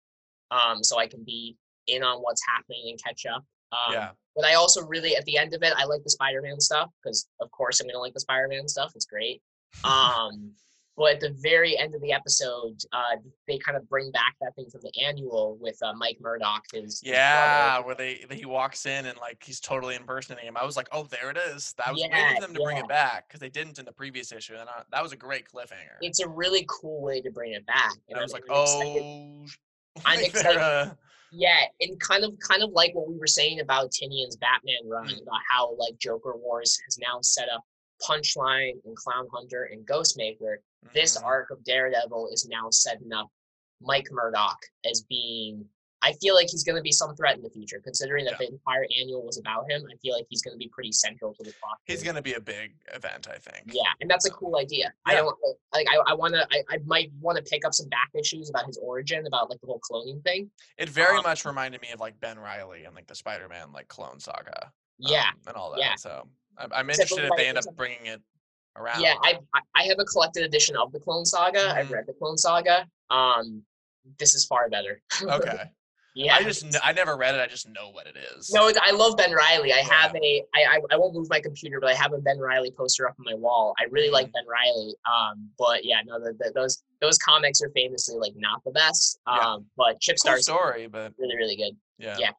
um, 0.51 0.83
so 0.83 0.99
I 0.99 1.07
can 1.07 1.23
be 1.25 1.57
in 1.87 2.03
on 2.03 2.21
what's 2.23 2.43
happening 2.47 2.89
and 2.91 3.03
catch 3.03 3.27
up. 3.27 3.45
Um, 3.73 3.93
yeah. 3.93 4.13
But 4.35 4.45
I 4.45 4.55
also 4.55 4.83
really, 4.87 5.17
at 5.17 5.25
the 5.25 5.37
end 5.39 5.55
of 5.55 5.63
it, 5.63 5.73
I 5.77 5.85
like 5.85 6.03
the 6.03 6.11
Spider-Man 6.11 6.61
stuff 6.61 6.91
because, 7.03 7.29
of 7.41 7.51
course, 7.51 7.81
I'm 7.81 7.87
gonna 7.87 7.99
like 7.99 8.15
the 8.15 8.21
Spider-Man 8.21 8.69
stuff. 8.69 8.93
It's 8.95 9.07
great. 9.07 9.43
Um, 9.85 10.55
but 10.97 11.15
at 11.15 11.21
the 11.21 11.37
very 11.43 11.77
end 11.79 11.95
of 11.95 12.01
the 12.01 12.13
episode, 12.13 12.79
uh, 12.93 13.17
they 13.47 13.59
kind 13.59 13.77
of 13.77 13.89
bring 13.89 14.11
back 14.13 14.35
that 14.41 14.55
thing 14.57 14.67
from 14.71 14.81
the 14.83 14.93
annual 15.05 15.57
with 15.61 15.77
uh, 15.83 15.93
Mike 15.95 16.17
Murdock. 16.21 16.63
His 16.73 16.83
his. 17.01 17.03
Yeah, 17.05 17.81
where 17.81 17.95
they 17.95 18.25
he 18.31 18.47
walks 18.47 18.87
in 18.87 19.07
and 19.07 19.19
like 19.19 19.43
he's 19.45 19.61
totally 19.61 19.95
impersonating 19.97 20.49
him. 20.49 20.57
I 20.57 20.65
was 20.65 20.77
like, 20.77 20.89
oh, 20.93 21.05
there 21.05 21.31
it 21.31 21.37
is. 21.37 21.75
That 21.79 21.93
was 21.93 22.03
waiting 22.03 22.35
for 22.37 22.41
them 22.41 22.55
to 22.55 22.63
bring 22.63 22.79
it 22.79 22.89
back 22.89 23.29
because 23.29 23.41
they 23.41 23.51
didn't 23.51 23.79
in 23.79 23.85
the 23.85 23.93
previous 23.93 24.33
issue, 24.33 24.55
and 24.55 24.69
I, 24.69 24.83
that 24.93 25.03
was 25.03 25.13
a 25.13 25.17
great 25.17 25.45
cliffhanger. 25.47 25.97
It's 26.01 26.21
a 26.21 26.29
really 26.29 26.65
cool 26.69 27.03
way 27.03 27.21
to 27.21 27.31
bring 27.31 27.53
it 27.53 27.67
back. 27.67 27.93
and 28.09 28.19
I 28.19 28.23
was 28.23 28.33
I'm- 28.35 28.43
like, 28.49 28.51
I'm 28.51 28.63
excited- 28.63 29.03
oh, 29.03 29.47
I'm 30.07 30.21
excited. 30.25 30.59
uh, 30.61 30.95
Yeah, 31.33 31.61
and 31.81 31.99
kind 32.01 32.25
of 32.25 32.33
kind 32.47 32.63
of 32.63 32.71
like 32.71 32.95
what 32.95 33.09
we 33.09 33.19
were 33.19 33.27
saying 33.27 33.61
about 33.61 33.91
Tynion's 33.91 34.37
Batman 34.37 34.79
run, 34.89 35.09
Mm. 35.09 35.23
about 35.23 35.41
how 35.51 35.75
like 35.77 35.99
Joker 35.99 36.35
Wars 36.37 36.79
has 36.87 36.99
now 36.99 37.19
set 37.21 37.49
up 37.55 37.63
Punchline 38.03 38.75
and 38.85 38.97
Clown 38.97 39.27
Hunter 39.33 39.65
and 39.73 39.87
Ghostmaker. 39.87 40.57
This 40.95 41.17
mhm. 41.19 41.25
arc 41.25 41.51
of 41.51 41.63
Daredevil 41.65 42.29
is 42.33 42.47
now 42.51 42.69
setting 42.71 43.13
up 43.13 43.29
Mike 43.81 44.09
Murdock 44.11 44.59
as 44.91 45.03
being 45.09 45.65
I 46.03 46.13
feel 46.21 46.35
like 46.35 46.49
he's 46.51 46.63
gonna 46.63 46.83
be 46.83 46.93
some 46.93 47.17
threat 47.17 47.37
in 47.37 47.43
the 47.43 47.51
future, 47.51 47.81
considering 47.83 48.27
that 48.27 48.33
Yeah. 48.33 48.47
the 48.47 48.53
entire 48.53 48.87
annual 49.01 49.25
was 49.25 49.39
about 49.39 49.69
him. 49.69 49.85
I 49.91 49.97
feel 49.97 50.15
like 50.15 50.27
he's 50.29 50.43
gonna 50.43 50.59
be 50.59 50.69
pretty 50.69 50.93
central 50.93 51.35
to 51.35 51.43
the 51.43 51.53
plot. 51.59 51.79
He's 51.85 52.03
gonna 52.03 52.23
be 52.23 52.35
a 52.35 52.41
big 52.41 52.77
event, 52.95 53.27
I 53.29 53.39
think. 53.39 53.73
Yeah, 53.73 53.91
and 54.01 54.09
that's 54.09 54.27
a 54.27 54.31
cool 54.31 54.57
idea. 54.57 54.93
I 55.07 55.15
don't 55.15 55.37
like. 55.73 55.87
I, 55.91 55.97
I 56.07 56.15
want 56.15 56.35
to. 56.35 56.47
I, 56.53 56.63
I 56.69 56.79
might 56.85 57.11
want 57.19 57.39
to 57.39 57.43
pick 57.43 57.65
up 57.65 57.73
some 57.75 57.89
back 57.89 58.11
issues 58.15 58.51
about 58.51 58.67
his 58.67 58.77
origin, 58.77 59.27
about 59.27 59.49
like 59.51 59.59
the 59.63 59.67
whole 59.67 59.81
cloning 59.81 60.23
thing. 60.23 60.51
It 60.77 60.91
very 60.91 61.17
Um, 61.17 61.23
much 61.25 61.45
reminded 61.47 61.81
me 61.81 61.91
of 61.91 61.99
like 61.99 62.21
Ben 62.21 62.39
Riley 62.39 62.85
and 62.85 62.95
like 62.95 63.07
the 63.07 63.15
Spider-Man 63.17 63.73
like 63.73 63.89
clone 63.89 64.21
saga. 64.21 64.71
Yeah, 64.99 65.31
um, 65.31 65.41
and 65.49 65.57
all 65.57 65.71
that. 65.73 65.81
yeah. 65.81 65.95
So 65.97 66.29
I'm, 66.59 66.73
I'm 66.73 66.91
Except 66.91 67.09
for, 67.11 67.15
interested 67.17 67.33
if 67.35 67.37
they 67.39 67.49
end 67.49 67.59
up 67.59 67.65
bringing 67.77 68.07
it 68.07 68.21
around. 68.77 69.01
Yeah, 69.01 69.15
I 69.23 69.39
I- 69.75 69.85
have 69.85 69.99
a 69.99 70.05
collected 70.05 70.45
edition 70.45 70.77
of 70.77 70.93
the 70.93 71.01
Clone 71.01 71.25
Saga. 71.25 71.73
I've 71.75 71.87
Mhm. 71.89 71.93
read 71.93 72.07
the 72.07 72.13
Clone 72.15 72.37
Saga. 72.39 72.87
Um, 73.11 73.63
this 74.19 74.35
is 74.35 74.45
far 74.45 74.69
better. 74.69 75.01
okay. 75.23 75.71
yeah, 76.15 76.35
I 76.37 76.43
just 76.43 76.65
I 76.83 76.93
never 76.93 77.17
read 77.17 77.35
it. 77.35 77.41
I 77.41 77.47
just 77.47 77.69
know 77.69 77.91
what 77.91 78.07
it 78.07 78.17
is. 78.17 78.51
no, 78.53 78.71
I 78.81 78.91
love 78.93 79.17
Ben 79.17 79.33
Riley. 79.33 79.73
I 79.73 79.79
Yeah. 79.79 79.85
have 79.93 80.15
a 80.15 80.45
I, 80.55 80.65
I 80.77 80.81
I 80.93 80.97
won't 80.97 81.15
move 81.15 81.29
my 81.29 81.41
computer, 81.41 81.79
but 81.81 81.91
I 81.91 81.95
have 81.95 82.13
a 82.13 82.19
Ben 82.19 82.39
Riley 82.39 82.71
poster 82.71 83.09
up 83.09 83.17
on 83.19 83.25
my 83.25 83.35
wall. 83.35 83.75
I 83.81 83.85
really 83.91 84.11
like 84.11 84.33
Ben 84.33 84.45
Riley. 84.47 84.95
Um, 85.11 85.51
but 85.59 85.85
yeah, 85.85 86.01
no, 86.05 86.19
the, 86.21 86.33
the, 86.39 86.53
those 86.55 86.83
those 87.01 87.19
comics 87.19 87.61
are 87.63 87.71
famously 87.71 88.17
like 88.19 88.33
not 88.37 88.63
the 88.65 88.71
best. 88.71 89.19
Um, 89.27 89.37
Yeah. 89.39 89.57
but 89.77 90.01
Chip 90.01 90.17
Zdarsky's 90.17 90.45
story, 90.45 90.87
but 90.87 91.13
really 91.19 91.37
really 91.37 91.57
good. 91.57 91.77
yeah. 91.99 92.17
Yeah. 92.19 92.31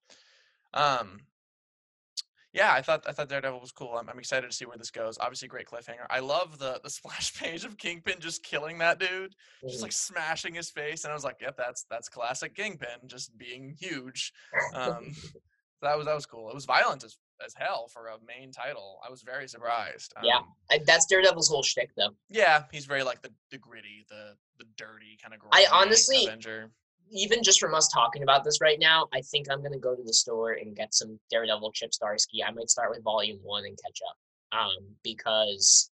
Um. 0.73 1.19
Yeah, 2.53 2.71
I 2.73 2.81
thought 2.81 3.03
I 3.07 3.11
thought 3.11 3.29
Daredevil 3.29 3.59
was 3.59 3.71
cool. 3.71 3.95
I'm, 3.99 4.09
I'm 4.09 4.17
excited 4.19 4.49
to 4.49 4.55
see 4.55 4.65
where 4.65 4.77
this 4.77 4.89
goes. 4.89 5.17
Obviously, 5.19 5.47
great 5.47 5.67
cliffhanger. 5.67 6.05
I 6.09 6.19
love 6.19 6.57
the 6.59 6.79
the 6.83 6.89
splash 6.99 7.33
page 7.39 7.65
of 7.65 7.77
Kingpin 7.77 8.15
just 8.19 8.43
killing 8.43 8.77
that 8.79 8.99
dude, 8.99 9.35
just 9.63 9.79
Mhm. 9.79 9.83
like 9.83 9.91
smashing 9.91 10.55
his 10.55 10.69
face, 10.69 11.03
and 11.03 11.11
I 11.11 11.13
was 11.13 11.23
like, 11.23 11.37
"Yep, 11.41 11.57
that's 11.57 11.85
that's 11.89 12.09
classic 12.09 12.55
Kingpin, 12.55 13.07
just 13.07 13.37
being 13.37 13.75
huge." 13.79 14.31
Um, 14.73 15.13
that 15.81 15.97
was 15.97 16.05
that 16.07 16.15
was 16.15 16.25
cool. 16.25 16.49
It 16.49 16.55
was 16.55 16.65
violent 16.65 17.03
as 17.03 17.17
as 17.45 17.53
hell 17.55 17.87
for 17.87 18.07
a 18.07 18.17
main 18.25 18.51
title. 18.51 18.99
I 19.05 19.11
was 19.11 19.21
very 19.21 19.47
surprised. 19.47 20.13
Yeah. 20.23 20.37
Um, 20.37 20.45
I, 20.71 20.79
that's 20.87 21.05
Daredevil's 21.05 21.49
whole 21.49 21.61
shtick, 21.61 21.91
though. 21.95 22.15
yeah, 22.29 22.63
he's 22.71 22.85
very 22.85 23.03
like 23.03 23.21
the 23.21 23.31
the 23.51 23.57
gritty, 23.59 24.05
the 24.09 24.35
the 24.57 24.65
dirty 24.77 25.17
kind 25.21 25.33
of. 25.35 25.41
I 25.51 25.67
honestly- 25.71 26.25
Avenger. 26.25 26.71
Even 27.11 27.41
just 27.43 27.59
from 27.59 27.73
us 27.73 27.87
talking 27.87 28.23
about 28.23 28.43
this 28.43 28.59
right 28.61 28.79
now, 28.79 29.07
I 29.13 29.21
think 29.21 29.47
I'm 29.49 29.61
gonna 29.63 29.77
go 29.79 29.95
to 29.95 30.03
the 30.03 30.13
store 30.13 30.53
and 30.53 30.75
get 30.75 30.93
some 30.93 31.19
Daredevil 31.29 31.71
Chip 31.71 31.91
Zdarsky. 31.91 32.39
I 32.45 32.51
might 32.51 32.69
start 32.69 32.89
with 32.89 33.03
Volume 33.03 33.39
One 33.43 33.65
and 33.65 33.77
catch 33.83 33.99
up, 34.09 34.59
um, 34.59 34.95
because 35.03 35.89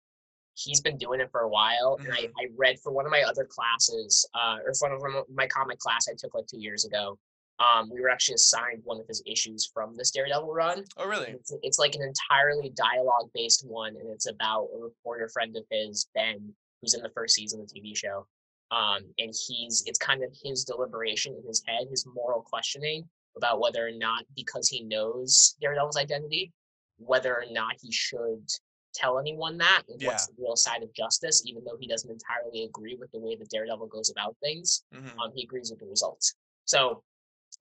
he's 0.56 0.82
been 0.82 0.98
doing 0.98 1.20
it 1.20 1.30
for 1.32 1.42
a 1.42 1.50
while. 1.50 1.98
And 2.00 2.14
I, 2.14 2.18
Mhm. 2.28 2.32
I 2.40 2.48
read 2.56 2.80
for 2.80 2.92
one 2.92 3.06
of 3.06 3.12
my 3.12 3.24
other 3.24 3.46
classes, 3.46 4.26
uh, 4.34 4.60
or 4.66 4.74
for 4.74 4.98
one 5.00 5.16
of 5.16 5.30
my 5.30 5.48
comic 5.48 5.80
class 5.80 6.08
I 6.10 6.14
took 6.18 6.34
like 6.34 6.48
two 6.48 6.60
years 6.60 6.86
ago. 6.86 7.18
Um, 7.60 7.90
we 7.90 8.02
were 8.02 8.10
actually 8.10 8.36
assigned 8.36 8.84
one 8.84 9.00
of 9.00 9.08
his 9.08 9.24
issues 9.26 9.66
from 9.66 9.96
this 9.96 10.12
Daredevil 10.12 10.52
run. 10.54 10.84
Oh 10.98 11.08
really? 11.08 11.32
It's, 11.32 11.54
it's 11.62 11.80
like 11.80 11.96
an 11.96 12.02
entirely 12.02 12.70
dialogue 12.70 13.32
based 13.34 13.66
one, 13.66 13.96
and 13.96 14.10
it's 14.10 14.26
about 14.28 14.70
a 14.74 14.78
reporter 14.78 15.30
friend 15.30 15.56
of 15.56 15.66
his, 15.70 16.06
Ben, 16.14 16.54
who's 16.82 16.94
in 16.94 17.02
the 17.02 17.10
first 17.12 17.36
season 17.36 17.62
of 17.62 17.70
the 17.70 17.80
TV 17.80 17.96
show. 17.96 18.28
Um, 18.72 19.04
and 19.20 19.34
he's 19.48 19.84
it's 19.86 20.00
kind 20.00 20.24
of 20.24 20.36
his 20.44 20.64
deliberation 20.64 21.36
in 21.36 21.48
his 21.48 21.64
head, 21.68 21.88
his 21.90 22.06
moral 22.16 22.42
questioning 22.42 23.08
about 23.38 23.60
whether 23.60 23.86
or 23.86 23.92
not, 23.92 24.24
because 24.36 24.68
he 24.68 24.84
knows 24.84 25.56
Daredevil's 25.62 25.98
identity, 25.98 26.52
whether 26.98 27.34
or 27.34 27.46
not 27.52 27.76
he 27.82 27.92
should 27.92 28.48
tell 28.94 29.20
anyone 29.20 29.58
that 29.58 29.84
and 29.90 30.02
what's 30.04 30.28
the 30.28 30.34
real 30.40 30.56
side 30.56 30.82
of 30.82 30.94
justice, 30.94 31.44
even 31.46 31.64
though 31.66 31.78
he 31.80 31.88
doesn't 31.88 32.10
entirely 32.10 32.64
agree 32.64 32.96
with 32.96 33.12
the 33.12 33.20
way 33.20 33.36
that 33.36 33.50
Daredevil 33.50 33.88
goes 33.88 34.10
about 34.10 34.36
things 34.42 34.84
hmm 34.94 35.20
um, 35.20 35.32
he 35.36 35.44
agrees 35.44 35.70
with 35.70 35.80
the 35.80 35.86
results. 35.86 36.36
So 36.66 37.04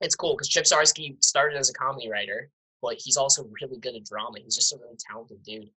it's 0.01 0.15
cool 0.17 0.35
because 0.35 0.49
Chip 0.49 0.65
Zdarsky 0.65 1.23
started 1.23 1.59
as 1.59 1.71
a 1.71 1.73
comedy 1.73 2.09
writer, 2.09 2.51
but 2.83 2.97
he's 2.99 3.17
also 3.17 3.49
really 3.61 3.79
good 3.79 3.95
at 3.95 4.05
drama. 4.05 4.39
He's 4.43 4.57
just 4.57 4.73
a 4.73 4.79
really 4.81 4.97
talented 5.11 5.43
dude. 5.43 5.71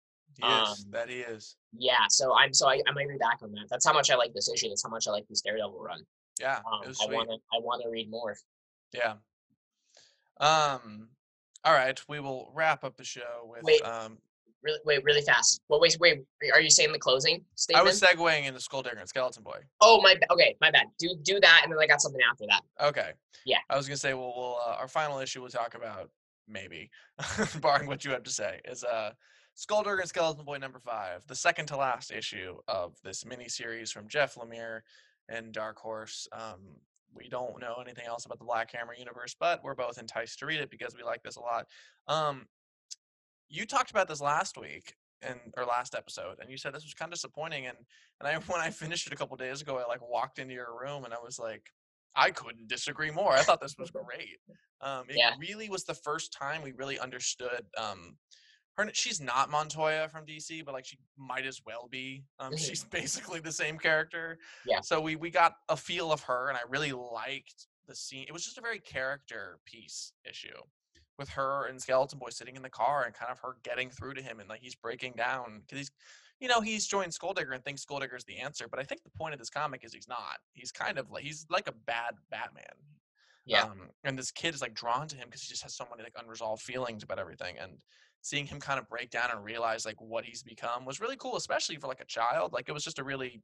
He 0.41 0.45
is. 0.47 0.85
um, 0.85 0.91
That 0.91 1.09
he 1.09 1.19
is. 1.19 1.55
Yeah, 1.77 2.05
so 2.09 2.33
I'm 2.35 2.53
so 2.53 2.67
I, 2.67 2.81
I 2.87 2.91
might 2.91 3.07
read 3.07 3.19
back 3.19 3.39
on 3.41 3.51
that. 3.53 3.67
That's 3.69 3.85
how 3.85 3.93
much 3.93 4.09
I 4.11 4.15
like 4.15 4.33
this 4.33 4.49
issue. 4.49 4.69
That's 4.69 4.83
how 4.83 4.89
much 4.89 5.07
I 5.07 5.11
like 5.11 5.27
this 5.29 5.41
Daredevil 5.41 5.79
run. 5.79 6.01
Yeah, 6.39 6.57
Um, 6.57 6.93
I 7.01 7.05
want 7.13 7.29
to 7.29 7.35
I 7.53 7.59
want 7.61 7.81
to 7.83 7.89
read 7.89 8.09
more. 8.09 8.35
Yeah. 8.93 9.13
Um. 10.39 11.09
All 11.63 11.73
right, 11.73 11.99
we 12.07 12.19
will 12.19 12.51
wrap 12.53 12.83
up 12.83 12.97
the 12.97 13.03
show 13.03 13.43
with. 13.45 13.63
Wait. 13.63 13.81
Um, 13.83 14.17
Really, 14.63 14.79
wait, 14.83 15.03
really 15.03 15.21
fast. 15.21 15.61
Well, 15.69 15.79
wait, 15.79 15.95
wait. 15.99 16.23
Are 16.51 16.59
you 16.59 16.71
saying 16.71 16.91
the 16.91 16.97
closing 16.97 17.45
I 17.75 17.83
was 17.83 18.01
segueing 18.01 18.47
into 18.47 18.59
Skulldigger 18.59 18.99
and 18.99 19.07
Skeleton 19.07 19.43
Boy. 19.43 19.59
oh 19.81 20.01
my. 20.01 20.15
Okay, 20.31 20.57
my 20.59 20.71
bad. 20.71 20.87
Do 20.97 21.15
do 21.21 21.39
that, 21.39 21.61
and 21.63 21.71
then 21.71 21.77
I 21.79 21.85
got 21.85 22.01
something 22.01 22.19
after 22.31 22.45
that. 22.49 22.61
Okay. 22.87 23.11
Yeah. 23.45 23.59
I 23.69 23.77
was 23.77 23.87
gonna 23.87 23.97
say, 23.97 24.15
well, 24.15 24.33
we'll 24.35 24.57
uh, 24.67 24.77
our 24.79 24.87
final 24.87 25.19
issue 25.19 25.41
we'll 25.41 25.51
talk 25.51 25.75
about 25.75 26.09
maybe, 26.47 26.89
barring 27.61 27.85
what 27.85 28.03
you 28.03 28.09
have 28.09 28.23
to 28.23 28.31
say, 28.31 28.59
is 28.65 28.83
uh, 28.83 29.11
Skulldigger 29.55 29.99
and 29.99 30.09
Skeleton 30.09 30.43
Boy 30.45 30.57
number 30.57 30.79
five, 30.79 31.25
the 31.27 31.35
second 31.35 31.67
to 31.67 31.77
last 31.77 32.11
issue 32.11 32.57
of 32.67 32.99
this 33.03 33.25
mini 33.25 33.47
series 33.47 33.91
from 33.91 34.07
Jeff 34.07 34.35
Lemire 34.35 34.81
and 35.29 35.53
Dark 35.53 35.77
Horse. 35.77 36.27
Um, 36.33 36.75
we 37.13 37.29
don't 37.29 37.59
know 37.61 37.75
anything 37.81 38.05
else 38.05 38.25
about 38.25 38.39
the 38.39 38.45
Black 38.45 38.71
Hammer 38.73 38.93
universe, 38.93 39.35
but 39.39 39.63
we're 39.63 39.75
both 39.75 39.97
enticed 39.97 40.39
to 40.39 40.45
read 40.45 40.59
it 40.59 40.69
because 40.69 40.93
we 40.95 41.03
like 41.03 41.23
this 41.23 41.37
a 41.37 41.41
lot. 41.41 41.67
Um, 42.07 42.47
you 43.47 43.65
talked 43.65 43.91
about 43.91 44.07
this 44.09 44.19
last 44.19 44.57
week 44.57 44.95
and 45.21 45.39
or 45.55 45.63
last 45.65 45.95
episode, 45.95 46.39
and 46.41 46.49
you 46.49 46.57
said 46.57 46.73
this 46.73 46.83
was 46.83 46.93
kind 46.93 47.09
of 47.09 47.15
disappointing. 47.15 47.67
And 47.67 47.77
and 48.19 48.27
I 48.27 48.35
when 48.51 48.59
I 48.59 48.69
finished 48.71 49.07
it 49.07 49.13
a 49.13 49.15
couple 49.15 49.37
days 49.37 49.61
ago, 49.61 49.77
I 49.77 49.87
like 49.87 50.01
walked 50.07 50.39
into 50.39 50.53
your 50.53 50.77
room 50.77 51.05
and 51.05 51.13
I 51.13 51.19
was 51.23 51.39
like, 51.39 51.71
I 52.13 52.31
couldn't 52.31 52.67
disagree 52.67 53.11
more. 53.11 53.31
I 53.31 53.43
thought 53.43 53.61
this 53.61 53.77
was 53.79 53.91
great. 53.91 54.39
Um, 54.81 55.05
it 55.09 55.15
Yeah. 55.17 55.35
really 55.39 55.69
was 55.69 55.85
the 55.85 55.93
first 55.93 56.33
time 56.33 56.61
we 56.61 56.73
really 56.73 56.99
understood. 56.99 57.65
Um, 57.77 58.17
her 58.77 58.89
she's 58.93 59.21
not 59.21 59.49
Montoya 59.49 60.09
from 60.09 60.25
DC, 60.25 60.63
but 60.65 60.73
like 60.73 60.85
she 60.85 60.97
might 61.17 61.45
as 61.45 61.61
well 61.65 61.87
be. 61.89 62.23
Um, 62.39 62.53
Mhm. 62.53 62.59
she's 62.59 62.83
basically 63.29 63.39
the 63.39 63.51
same 63.51 63.77
character. 63.77 64.37
Yeah. 64.65 64.81
So 64.81 64.99
we 65.01 65.15
we 65.15 65.29
got 65.29 65.57
a 65.69 65.77
feel 65.77 66.11
of 66.11 66.21
her, 66.23 66.49
and 66.49 66.57
I 66.57 66.61
really 66.67 66.91
liked 66.91 67.67
the 67.87 67.95
scene. 67.95 68.25
It 68.27 68.33
was 68.33 68.43
just 68.43 68.57
a 68.57 68.61
very 68.61 68.79
character 68.79 69.59
piece 69.65 70.13
issue 70.29 70.57
with 71.17 71.29
her 71.29 71.65
and 71.67 71.81
Skeleton 71.81 72.19
Boy 72.19 72.29
sitting 72.29 72.55
in 72.57 72.61
the 72.61 72.69
car 72.69 73.03
and 73.05 73.13
kind 73.13 73.31
of 73.31 73.39
her 73.39 73.57
getting 73.63 73.89
through 73.89 74.15
to 74.15 74.21
him 74.21 74.39
and 74.41 74.49
like 74.49 74.59
he's 74.61 74.75
breaking 74.75 75.13
down 75.13 75.61
because 75.61 75.77
he's 75.77 75.91
you 76.41 76.49
know 76.49 76.59
he's 76.59 76.85
joined 76.87 77.13
Skulldigger 77.13 77.53
and 77.55 77.63
thinks 77.63 77.85
Skulldigger's 77.85 78.25
the 78.25 78.37
answer 78.39 78.67
but 78.67 78.79
I 78.79 78.83
think 78.83 79.01
the 79.03 79.11
point 79.11 79.33
of 79.33 79.39
this 79.39 79.49
comic 79.49 79.85
is 79.85 79.93
he's 79.93 80.09
not 80.09 80.39
he's 80.51 80.73
kind 80.73 80.97
of 80.97 81.09
like 81.11 81.23
he's 81.23 81.45
like 81.49 81.69
a 81.69 81.71
bad 81.71 82.15
Batman 82.29 82.65
Yeah. 83.45 83.63
Um, 83.63 83.91
and 84.03 84.19
this 84.19 84.29
kid 84.31 84.53
is 84.55 84.61
like 84.61 84.73
drawn 84.73 85.07
to 85.07 85.15
him 85.15 85.27
because 85.29 85.41
he 85.41 85.47
just 85.47 85.63
has 85.63 85.73
so 85.75 85.85
many 85.89 86.03
like 86.03 86.15
unresolved 86.19 86.63
feelings 86.63 87.03
about 87.03 87.19
everything. 87.19 87.55
And 87.59 87.77
seeing 88.25 88.47
him 88.47 88.59
kind 88.59 88.79
of 88.79 88.89
break 88.89 89.11
down 89.11 89.29
and 89.29 89.45
realize 89.45 89.85
like 89.85 90.01
what 90.01 90.25
he's 90.25 90.41
become 90.41 90.83
was 90.83 90.99
really 90.99 91.15
cool, 91.15 91.35
especially 91.35 91.75
for 91.75 91.85
like 91.85 92.01
a 92.01 92.05
child. 92.05 92.53
Like 92.53 92.67
it 92.67 92.71
was 92.71 92.83
just 92.83 92.97
a 92.97 93.03
really 93.03 93.39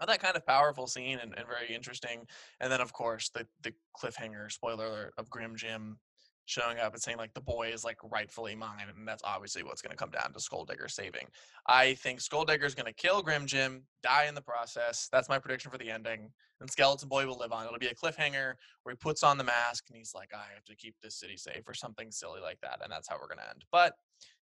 uh, 0.00 0.06
that 0.06 0.20
kind 0.20 0.34
of 0.34 0.44
powerful 0.44 0.88
scene 0.88 1.20
and, 1.22 1.32
and 1.36 1.46
very 1.46 1.72
interesting. 1.72 2.26
And 2.60 2.72
then 2.72 2.80
of 2.80 2.92
course 2.92 3.28
the 3.28 3.46
the 3.62 3.72
cliffhanger 3.96 4.50
spoiler 4.50 4.86
alert 4.86 5.14
of 5.16 5.30
Grim 5.30 5.54
Jim 5.54 6.00
showing 6.46 6.78
up 6.78 6.92
and 6.92 7.02
saying 7.02 7.16
like 7.18 7.32
the 7.34 7.40
boy 7.40 7.68
is 7.68 7.84
like 7.84 7.96
rightfully 8.04 8.54
mine, 8.54 8.86
and 8.94 9.06
that's 9.08 9.22
obviously 9.24 9.62
what's 9.62 9.80
going 9.82 9.90
to 9.90 9.96
come 9.96 10.10
down 10.10 10.32
to 10.32 10.38
Skulldigger 10.38 10.90
saving. 10.90 11.26
I 11.66 11.94
think 11.94 12.20
Skulldigger 12.20 12.64
is 12.64 12.74
going 12.74 12.86
to 12.86 12.92
kill 12.92 13.22
Grim 13.22 13.46
Jim, 13.46 13.84
die 14.02 14.26
in 14.26 14.34
the 14.34 14.42
process. 14.42 15.08
That's 15.10 15.28
my 15.28 15.38
prediction 15.38 15.70
for 15.70 15.78
the 15.78 15.90
ending. 15.90 16.30
And 16.60 16.70
Skeleton 16.70 17.08
Boy 17.08 17.26
will 17.26 17.38
live 17.38 17.52
on. 17.52 17.66
It'll 17.66 17.78
be 17.78 17.88
a 17.88 17.94
cliffhanger 17.94 18.54
where 18.82 18.92
he 18.92 18.96
puts 18.96 19.22
on 19.22 19.38
the 19.38 19.44
mask 19.44 19.84
and 19.88 19.96
he's 19.96 20.14
like, 20.14 20.30
I 20.34 20.54
have 20.54 20.64
to 20.64 20.76
keep 20.76 20.94
this 21.02 21.16
city 21.18 21.36
safe 21.36 21.62
or 21.66 21.74
something 21.74 22.10
silly 22.10 22.40
like 22.40 22.60
that, 22.62 22.80
and 22.82 22.92
that's 22.92 23.08
how 23.08 23.16
we're 23.20 23.28
going 23.28 23.38
to 23.38 23.50
end. 23.50 23.64
But 23.72 23.94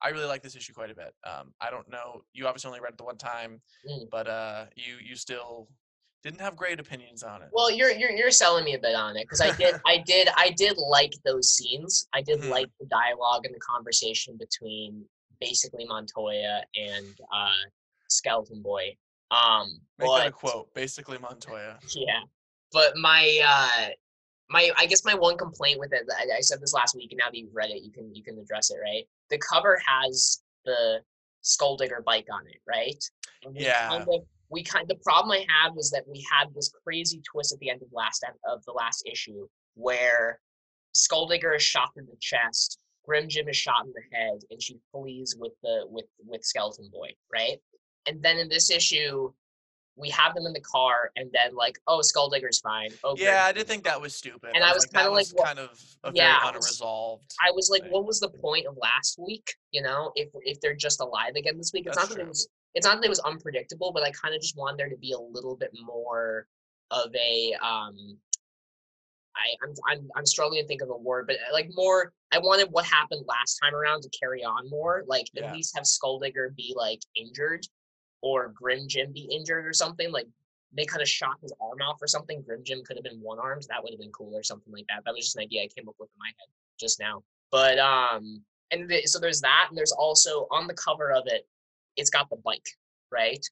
I 0.03 0.09
really 0.09 0.25
like 0.27 0.43
this 0.43 0.57
issue 0.57 0.73
quite 0.73 0.91
a 0.91 0.95
bit. 0.95 1.13
Um, 1.25 1.53
I 1.61 1.71
don't 1.71 1.91
know. 1.91 2.23
You 2.33 2.47
obviously 2.47 2.69
only 2.69 2.81
read 2.81 2.93
it 2.93 2.99
the 2.99 3.05
one 3.05 3.19
time, 3.19 3.61
Mm. 3.89 4.09
but 4.11 4.27
uh, 4.29 4.65
you 4.75 4.97
you 5.03 5.15
still 5.15 5.69
didn't 6.23 6.41
have 6.41 6.57
great 6.57 6.79
opinions 6.81 7.23
on 7.23 7.43
it. 7.43 7.49
Well, 7.53 7.71
you're 7.71 7.91
you're 7.91 8.11
you're 8.11 8.31
selling 8.31 8.65
me 8.65 8.75
a 8.75 8.79
bit 8.79 8.95
on 8.95 9.17
it 9.17 9.25
because 9.25 9.41
I 9.41 9.53
did 9.57 9.77
I 9.87 9.99
did 9.99 10.29
I 10.37 10.51
did 10.51 10.77
like 10.77 11.13
those 11.25 11.51
scenes. 11.51 12.07
I 12.13 12.23
did 12.23 12.41
Mhm. 12.41 12.51
like 12.51 12.69
the 12.79 12.87
dialogue 12.87 13.47
and 13.47 13.55
the 13.55 13.61
conversation 13.61 14.37
between 14.37 15.05
basically 15.41 15.87
Montoya 15.87 16.63
and 16.77 17.19
uh, 17.33 17.51
Skeleton 18.09 18.61
Boy. 18.63 18.97
Um, 19.31 19.81
Make 19.99 20.09
that 20.11 20.27
a 20.27 20.33
quote. 20.33 20.73
Basically, 20.75 21.17
Montoya. 21.19 21.79
yeah, 21.95 22.21
but 22.73 22.97
my 22.97 23.41
uh, 23.47 23.89
my 24.51 24.71
I 24.77 24.87
guess 24.87 25.05
my 25.05 25.15
one 25.15 25.39
complaint 25.39 25.79
with 25.79 25.93
it, 25.93 26.03
I, 26.19 26.39
I 26.39 26.41
said 26.41 26.61
this 26.61 26.75
last 26.75 26.95
week, 26.97 27.13
and 27.13 27.19
now 27.19 27.27
that 27.31 27.37
you've 27.39 27.55
read 27.55 27.71
it, 27.71 27.83
you 27.83 27.93
can 27.93 28.15
you 28.15 28.23
can 28.23 28.39
address 28.39 28.71
it, 28.71 28.79
right? 28.83 29.05
The 29.31 29.39
cover 29.39 29.81
has 29.87 30.43
the 30.65 31.01
Skulldigger 31.43 32.05
bike 32.05 32.27
on 32.31 32.47
it, 32.49 32.61
right? 32.69 33.03
Yeah. 33.55 33.89
Kind 33.89 34.03
of, 34.03 34.21
we 34.51 34.63
kind 34.65 34.87
the 34.89 34.97
problem 34.97 35.31
I 35.33 35.47
had 35.49 35.75
was 35.75 35.91
that 35.91 36.05
we 36.09 36.27
had 36.31 36.53
this 36.55 36.71
crazy 36.85 37.23
twist 37.31 37.53
at 37.53 37.59
the 37.61 37.71
end 37.71 37.83
of 37.83 37.89
last 37.93 38.25
of 38.51 38.65
the 38.67 38.73
last 38.73 39.05
issue 39.11 39.47
where 39.75 40.41
Skulldigger 40.95 41.55
is 41.57 41.63
shot 41.63 41.91
in 41.97 42.05
the 42.07 42.17
chest, 42.21 42.79
Grim 43.07 43.29
Jim 43.29 43.49
is 43.49 43.57
shot 43.57 43.87
in 43.87 43.93
the 43.93 44.17
head, 44.17 44.41
and 44.51 44.61
she 44.63 44.77
flees 44.93 45.37
with 45.39 45.53
the 45.63 45.85
with 45.89 46.07
with 46.27 46.45
Skeleton 46.45 46.91
Boy, 46.93 47.11
right? 47.33 47.59
And 48.07 48.23
then 48.23 48.39
in 48.39 48.49
this 48.49 48.71
issue, 48.71 49.33
we 49.97 50.09
have 50.11 50.35
them 50.35 50.47
in 50.47 50.53
the 50.53 50.61
car, 50.61 51.11
and 51.17 51.31
then 51.33 51.55
like, 51.55 51.79
oh, 51.87 52.01
Skulldigger's 52.01 52.59
fine. 52.61 52.91
Oh, 53.05 53.15
Grim 53.15 53.29
Yeah, 53.29 53.45
I 53.45 53.53
did 53.53 53.67
think 53.69 53.85
that 53.85 54.01
was 54.01 54.15
stupid. 54.15 54.51
And 54.55 54.65
I 54.65 54.73
was 54.73 54.85
that 54.87 54.99
kinda 54.99 55.11
like, 55.13 55.27
kind 55.45 55.59
of 55.61 55.81
a 56.05 56.11
Yeah, 56.13 56.39
I 56.41 56.45
very 56.47 56.57
was- 56.57 56.67
unresolved. 56.67 57.35
I 57.41 57.53
was 57.53 57.71
like, 57.71 57.85
what 57.91 58.05
was 58.05 58.19
the 58.19 58.31
point 58.31 58.67
of 58.67 58.77
last 58.79 59.19
week? 59.19 59.55
You 59.71 59.83
know, 59.83 60.11
if 60.17 60.29
if 60.43 60.61
they're 60.61 60.75
just 60.75 61.01
alive 61.01 61.35
again 61.37 61.57
this 61.57 61.71
week, 61.73 61.87
it's 61.87 61.97
That's 61.97 62.11
not 62.11 62.17
that 62.17 62.23
it 62.25 62.29
was 62.29 62.49
it's 62.75 62.87
not 62.87 62.97
that 62.99 63.07
it 63.07 63.09
was 63.09 63.21
unpredictable, 63.21 63.93
but 63.93 64.03
I 64.03 64.11
kind 64.13 64.35
of 64.35 64.41
just 64.41 64.57
wanted 64.57 64.79
there 64.79 64.89
to 64.89 64.97
be 64.97 65.13
a 65.13 65.19
little 65.19 65.57
bit 65.57 65.71
more 65.85 66.47
of 66.91 67.15
a 67.15 67.55
um. 67.63 68.19
I, 69.37 69.65
I'm, 69.65 69.75
I'm 69.89 70.09
I'm 70.17 70.27
struggling 70.27 70.61
to 70.63 70.67
think 70.67 70.83
of 70.83 70.91
a 70.91 70.97
word, 70.97 71.27
but 71.27 71.37
uh, 71.37 71.53
like 71.53 71.71
more. 71.75 72.13
I 72.33 72.39
wanted 72.39 72.69
what 72.71 72.85
happened 72.85 73.25
last 73.27 73.59
time 73.63 73.75
around 73.75 74.03
to 74.03 74.11
carry 74.11 74.45
on 74.45 74.69
more. 74.69 75.05
Like 75.07 75.27
Yeah. 75.33 75.47
at 75.47 75.55
least 75.55 75.75
have 75.77 75.85
Skulldigger 75.85 76.55
be 76.57 76.75
like 76.77 77.01
injured, 77.17 77.65
or 78.23 78.49
Grim 78.49 78.89
Jim 78.89 79.13
be 79.13 79.29
injured 79.33 79.67
or 79.67 79.73
something. 79.73 80.11
Like 80.11 80.27
they 80.77 80.85
kind 80.85 81.03
of 81.03 81.09
shot 81.09 81.37
his 81.43 81.53
arm 81.61 81.81
off 81.81 82.03
or 82.03 82.07
something. 82.07 82.43
Grim 82.43 82.63
Jim 82.65 82.83
could 82.85 82.97
have 82.97 83.05
been 83.05 83.21
one 83.21 83.39
armed. 83.39 83.65
That 83.69 83.83
would 83.83 83.93
have 83.93 84.01
been 84.01 84.13
cool 84.13 84.37
or 84.37 84.43
something 84.43 84.73
like 84.73 84.87
that. 84.89 85.03
That 85.05 85.15
was 85.15 85.25
just 85.27 85.37
an 85.37 85.43
idea 85.43 85.63
I 85.63 85.69
came 85.77 85.89
up 85.89 85.95
with 85.99 86.11
in 86.11 86.19
my 86.19 86.27
head 86.29 86.49
just 86.79 87.01
now. 87.01 87.23
But 87.51 87.79
um, 87.79 88.43
and 88.71 88.89
the, 88.89 89.03
so 89.07 89.19
there's 89.19 89.41
that, 89.41 89.67
and 89.69 89.79
there's 89.79 89.93
also 89.93 90.47
on 90.51 90.67
the 90.67 90.75
cover 90.75 91.13
of 91.13 91.25
it, 91.27 91.47
it's 91.97 92.11
got 92.11 92.29
the 92.31 92.37
bike, 92.37 92.67
right? 93.11 93.45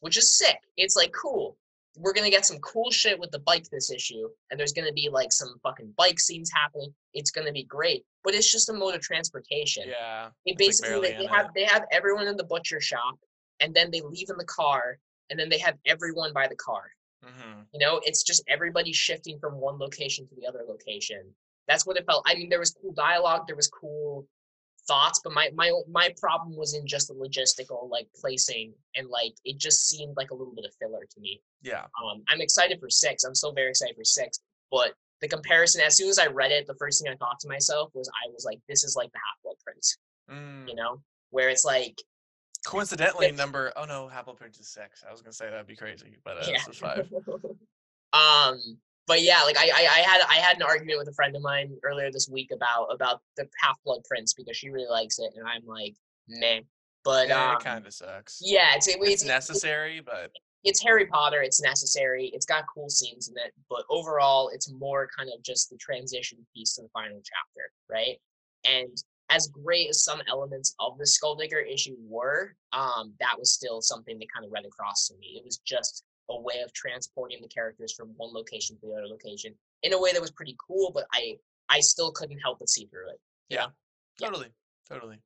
Which 0.00 0.16
is 0.18 0.36
sick. 0.36 0.58
It's 0.76 0.96
like 0.96 1.12
cool. 1.12 1.56
We're 1.96 2.12
gonna 2.12 2.30
get 2.30 2.44
some 2.44 2.58
cool 2.58 2.90
shit 2.90 3.18
with 3.18 3.30
the 3.30 3.38
bike 3.38 3.66
this 3.70 3.90
issue, 3.90 4.28
and 4.50 4.58
there's 4.58 4.72
gonna 4.72 4.92
be 4.92 5.08
like 5.10 5.32
some 5.32 5.54
fucking 5.62 5.94
bike 5.96 6.18
scenes 6.18 6.50
happening. 6.52 6.92
It's 7.12 7.30
gonna 7.30 7.52
be 7.52 7.64
great, 7.64 8.04
but 8.24 8.34
it's 8.34 8.50
just 8.50 8.68
a 8.68 8.72
mode 8.72 8.94
of 8.94 9.00
transportation. 9.00 9.84
yeah. 9.88 10.26
It 10.44 10.56
it's, 10.58 10.80
like, 10.82 10.90
basically 10.90 11.12
they, 11.12 11.18
they 11.18 11.26
have 11.26 11.46
it. 11.46 11.52
they 11.54 11.64
have 11.64 11.84
everyone 11.92 12.26
in 12.26 12.36
the 12.36 12.44
butcher 12.44 12.80
shop, 12.80 13.16
and 13.60 13.72
then 13.74 13.90
they 13.92 14.00
leave 14.00 14.28
in 14.28 14.36
the 14.36 14.44
car, 14.44 14.98
and 15.30 15.38
then 15.38 15.48
they 15.48 15.58
have 15.58 15.76
everyone 15.86 16.32
by 16.32 16.48
the 16.48 16.56
car. 16.56 16.82
hmm 17.22 17.60
You 17.72 17.78
know, 17.78 18.00
it's 18.04 18.24
just 18.24 18.42
everybody 18.48 18.92
shifting 18.92 19.38
from 19.38 19.54
one 19.54 19.78
location 19.78 20.26
to 20.26 20.34
the 20.34 20.46
other 20.46 20.64
location. 20.68 21.22
That's 21.68 21.86
what 21.86 21.96
it 21.96 22.04
felt. 22.06 22.26
I 22.26 22.34
mean, 22.34 22.48
there 22.50 22.58
was 22.58 22.76
cool 22.78 22.92
dialogue, 22.92 23.46
there 23.46 23.56
was 23.56 23.68
cool 23.68 24.26
thoughts, 24.86 25.20
but 25.24 25.32
my 25.32 25.50
my 25.54 25.72
my 25.90 26.10
problem 26.20 26.56
was 26.56 26.74
in 26.74 26.86
just 26.86 27.08
the 27.08 27.14
logistical 27.14 27.88
like 27.90 28.06
placing 28.20 28.72
and 28.96 29.08
like 29.08 29.34
it 29.44 29.58
just 29.58 29.88
seemed 29.88 30.16
like 30.16 30.30
a 30.30 30.34
little 30.34 30.54
bit 30.54 30.64
of 30.64 30.74
filler 30.80 31.06
to 31.10 31.20
me. 31.20 31.40
Yeah. 31.62 31.84
Um, 32.04 32.22
I'm 32.28 32.40
excited 32.40 32.78
for 32.80 32.90
six. 32.90 33.24
I'm 33.24 33.34
still 33.34 33.52
very 33.52 33.70
excited 33.70 33.96
for 33.96 34.04
six, 34.04 34.40
but 34.70 34.92
the 35.20 35.28
comparison, 35.28 35.80
as 35.80 35.96
soon 35.96 36.08
as 36.10 36.18
I 36.18 36.26
read 36.26 36.50
it, 36.52 36.66
the 36.66 36.74
first 36.74 37.02
thing 37.02 37.10
I 37.10 37.16
thought 37.16 37.40
to 37.40 37.48
myself 37.48 37.90
was, 37.94 38.08
I 38.08 38.30
was 38.32 38.44
like, 38.44 38.60
this 38.68 38.84
is 38.84 38.94
like 38.94 39.10
the 39.12 39.18
Half 39.18 39.42
Blood 39.42 39.56
Prince, 39.64 39.96
Mm. 40.30 40.68
you 40.68 40.74
know, 40.74 41.00
where 41.30 41.48
it's 41.48 41.64
like, 41.64 41.96
Coincidentally, 42.66 43.30
number 43.30 43.72
oh 43.76 43.84
no, 43.84 44.10
Apple 44.10 44.32
Prince 44.34 44.58
is 44.58 44.68
six. 44.68 45.04
I 45.06 45.12
was 45.12 45.20
gonna 45.20 45.32
say 45.34 45.50
that'd 45.50 45.66
be 45.66 45.76
crazy, 45.76 46.16
but 46.24 46.38
uh, 46.38 46.46
yeah. 46.48 46.58
five. 46.72 47.12
um, 48.12 48.78
but 49.06 49.22
yeah, 49.22 49.42
like 49.42 49.58
I, 49.58 49.70
I, 49.74 49.88
I 49.92 49.98
had 50.00 50.22
I 50.28 50.34
had 50.34 50.56
an 50.56 50.62
argument 50.62 50.98
with 50.98 51.08
a 51.08 51.12
friend 51.12 51.36
of 51.36 51.42
mine 51.42 51.76
earlier 51.82 52.10
this 52.10 52.28
week 52.28 52.50
about 52.52 52.88
about 52.92 53.20
the 53.36 53.48
Half 53.62 53.78
Blood 53.84 54.02
Prince 54.08 54.34
because 54.34 54.56
she 54.56 54.70
really 54.70 54.88
likes 54.90 55.18
it, 55.18 55.32
and 55.36 55.46
I'm 55.46 55.66
like, 55.66 55.94
meh. 56.28 56.60
But 57.04 57.28
yeah, 57.28 57.50
um, 57.50 57.56
it 57.56 57.64
kind 57.64 57.86
of 57.86 57.92
sucks. 57.92 58.40
yeah, 58.42 58.74
it's 58.74 58.88
it, 58.88 58.96
it's 59.00 59.22
it's, 59.22 59.24
necessary, 59.24 60.00
but 60.00 60.30
it's 60.64 60.82
Harry 60.82 61.06
Potter. 61.06 61.42
It's 61.42 61.60
necessary. 61.60 62.30
It's 62.32 62.46
got 62.46 62.64
cool 62.72 62.88
scenes 62.88 63.28
in 63.28 63.34
it, 63.36 63.52
but 63.68 63.84
overall, 63.90 64.50
it's 64.52 64.72
more 64.72 65.08
kind 65.16 65.30
of 65.34 65.42
just 65.42 65.68
the 65.70 65.76
transition 65.76 66.38
piece 66.54 66.74
to 66.76 66.82
the 66.82 66.88
final 66.88 67.22
chapter, 67.22 67.70
right? 67.90 68.18
And 68.64 68.96
as 69.30 69.48
great 69.48 69.90
as 69.90 70.02
some 70.02 70.22
elements 70.28 70.74
of 70.80 70.96
the 70.98 71.04
Skulldigger 71.04 71.70
issue 71.70 71.96
were, 72.08 72.54
um, 72.72 73.14
that 73.20 73.34
was 73.38 73.52
still 73.52 73.80
something 73.82 74.18
that 74.18 74.32
kind 74.32 74.46
of 74.46 74.52
read 74.52 74.64
across 74.64 75.08
to 75.08 75.14
me. 75.16 75.36
It 75.38 75.44
was 75.44 75.58
just 75.58 76.04
a 76.30 76.40
way 76.40 76.60
of 76.64 76.72
transporting 76.72 77.38
the 77.42 77.48
characters 77.48 77.92
from 77.92 78.08
one 78.16 78.32
location 78.32 78.76
to 78.76 78.86
the 78.86 78.92
other 78.92 79.06
location 79.06 79.54
in 79.82 79.92
a 79.92 80.00
way 80.00 80.12
that 80.12 80.20
was 80.20 80.30
pretty 80.30 80.56
cool, 80.64 80.90
but 80.92 81.04
I 81.12 81.36
I 81.68 81.80
still 81.80 82.12
couldn't 82.12 82.38
help 82.38 82.58
but 82.58 82.68
see 82.68 82.86
through 82.86 83.10
it. 83.10 83.20
Yeah. 83.48 83.66
Yeah. 84.20 84.26
totally, 84.28 84.48
totally. 84.88 85.18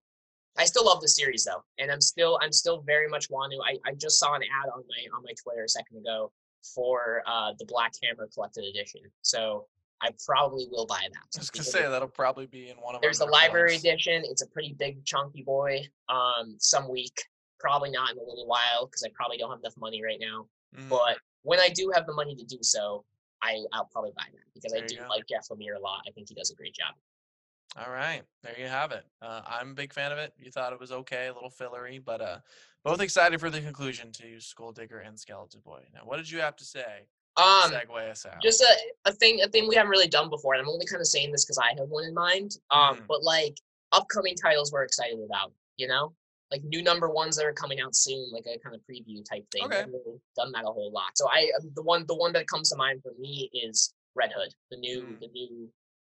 I 0.57 0.65
still 0.65 0.85
love 0.85 1.01
the 1.01 1.09
series 1.09 1.45
though, 1.45 1.63
and 1.79 1.91
I'm 1.91 2.01
still 2.01 2.39
I'm 2.43 2.53
still 2.53 2.83
very 2.83 3.09
much 3.09 3.31
want 3.31 3.53
to. 3.53 3.59
I, 3.59 3.91
I 3.91 3.95
just 3.95 4.19
saw 4.19 4.35
an 4.35 4.43
ad 4.43 4.71
on 4.75 4.83
my 4.89 5.17
on 5.17 5.23
my 5.23 5.33
Twitter 5.43 5.65
a 5.65 5.69
second 5.69 5.99
ago 5.99 6.33
for 6.75 7.23
uh, 7.27 7.53
the 7.59 7.65
Black 7.67 7.93
Hammer 8.03 8.29
collected 8.35 8.65
edition, 8.65 9.03
so 9.23 9.67
I 10.03 10.11
probably 10.27 10.67
will 10.71 10.87
buy 10.87 11.01
that. 11.13 11.37
I 11.37 11.39
was 11.39 11.51
gonna 11.51 11.65
say 11.65 11.83
that'll 11.83 12.09
probably 12.09 12.47
be 12.47 12.71
in 12.71 12.77
one 12.77 12.97
of. 12.97 13.01
There's 13.01 13.21
the 13.21 13.27
library 13.27 13.73
notes. 13.73 13.85
edition. 13.85 14.23
It's 14.25 14.43
a 14.43 14.49
pretty 14.49 14.75
big 14.77 15.05
chunky 15.05 15.43
boy. 15.43 15.87
Um, 16.09 16.57
some 16.59 16.91
week, 16.91 17.17
probably 17.61 17.91
not 17.91 18.11
in 18.11 18.19
a 18.19 18.23
little 18.23 18.47
while 18.47 18.87
because 18.87 19.05
I 19.05 19.11
probably 19.15 19.39
don't 19.39 19.51
have 19.51 19.61
enough 19.61 19.77
money 19.77 20.03
right 20.03 20.19
now. 20.21 20.47
Mhm. 20.77 20.89
But 20.89 21.19
when 21.43 21.61
I 21.61 21.69
do 21.69 21.91
have 21.95 22.07
the 22.07 22.13
money 22.15 22.35
to 22.37 22.45
do 22.45 22.59
so, 22.63 23.05
I 23.43 23.65
I'll 23.73 23.87
probably 23.87 24.13
buy 24.17 24.27
that 24.33 24.53
because 24.55 24.73
I 24.73 24.79
There 24.81 24.85
you 24.91 24.97
do 24.97 25.03
go. 25.03 25.09
like 25.09 25.27
Jeff 25.29 25.49
Lemire 25.49 25.77
a 25.77 25.81
lot. 25.81 26.03
I 26.09 26.11
think 26.13 26.29
he 26.29 26.35
does 26.35 26.51
a 26.51 26.55
great 26.55 26.75
job. 26.75 26.95
All 27.77 27.91
right, 27.91 28.23
there 28.43 28.59
you 28.59 28.67
have 28.67 28.93
it. 28.93 29.05
Uh, 29.21 29.43
I'm 29.47 29.71
a 29.71 29.75
big 29.75 29.93
fan 29.93 30.11
of 30.11 30.19
it. 30.19 30.33
You 30.39 30.51
thought 30.51 30.73
it 30.73 30.81
was 30.81 30.91
okay, 30.91 31.27
a 31.27 31.35
little 31.35 31.51
fillery, 31.51 31.99
but 31.99 32.21
uh, 32.21 32.39
both 32.83 33.01
excited 33.01 33.39
for 33.41 33.51
the 33.51 33.61
conclusion 33.61 34.11
to 34.13 34.25
Skulldigger 34.39 35.07
and 35.07 35.19
Skeleton 35.21 35.61
Boy. 35.61 35.85
Now, 35.95 36.01
what 36.05 36.17
did 36.17 36.31
you 36.31 36.41
have 36.41 36.57
to 36.57 36.65
say? 36.65 37.07
Um, 37.37 37.71
segue 37.71 38.11
us 38.11 38.27
out. 38.27 38.43
just 38.43 38.61
a, 38.63 38.77
a 39.05 39.13
thing 39.13 39.43
a 39.43 39.49
thing 39.49 39.69
we 39.69 39.77
haven't 39.77 39.91
really 39.91 40.09
done 40.09 40.29
before 40.29 40.55
and 40.55 40.61
i'm 40.63 40.69
only 40.69 40.85
kind 40.87 41.01
of 41.01 41.07
saying 41.07 41.31
this 41.31 41.45
because 41.45 41.57
i 41.59 41.69
have 41.79 41.89
one 41.89 42.03
in 42.03 42.13
mind 42.13 42.57
um 42.73 42.97
Mhm. 42.97 43.07
but 43.07 43.23
like 43.23 43.57
upcoming 43.93 44.35
titles 44.35 44.73
we're 44.73 44.83
excited 44.83 45.21
about 45.25 45.53
you 45.77 45.87
know 45.87 46.13
like 46.51 46.63
new 46.65 46.83
number 46.83 47.09
ones 47.11 47.37
that 47.37 47.45
are 47.45 47.53
coming 47.53 47.81
out 47.81 47.95
soon 47.95 48.27
like 48.33 48.45
a 48.47 48.59
kind 48.59 48.75
of 48.75 48.81
preview 48.83 49.23
type 49.29 49.45
thing 49.53 49.65
Okay. 49.65 49.75
I 49.77 49.79
haven't 49.81 49.93
really 49.93 50.19
done 50.37 50.53
that 50.53 50.65
a 50.65 50.73
whole 50.73 50.91
lot 50.93 51.17
so 51.17 51.29
i 51.31 51.51
um, 51.61 51.71
the 51.75 51.83
one 51.83 52.05
the 52.09 52.15
one 52.17 52.33
that 52.33 52.47
comes 52.49 52.71
to 52.71 52.77
mind 52.77 53.03
for 53.03 53.13
me 53.19 53.51
is 53.53 53.95
red 54.15 54.31
hood 54.37 54.53
the 54.71 54.77
new 54.79 55.03
Mm. 55.03 55.21
the 55.21 55.29
new 55.29 55.69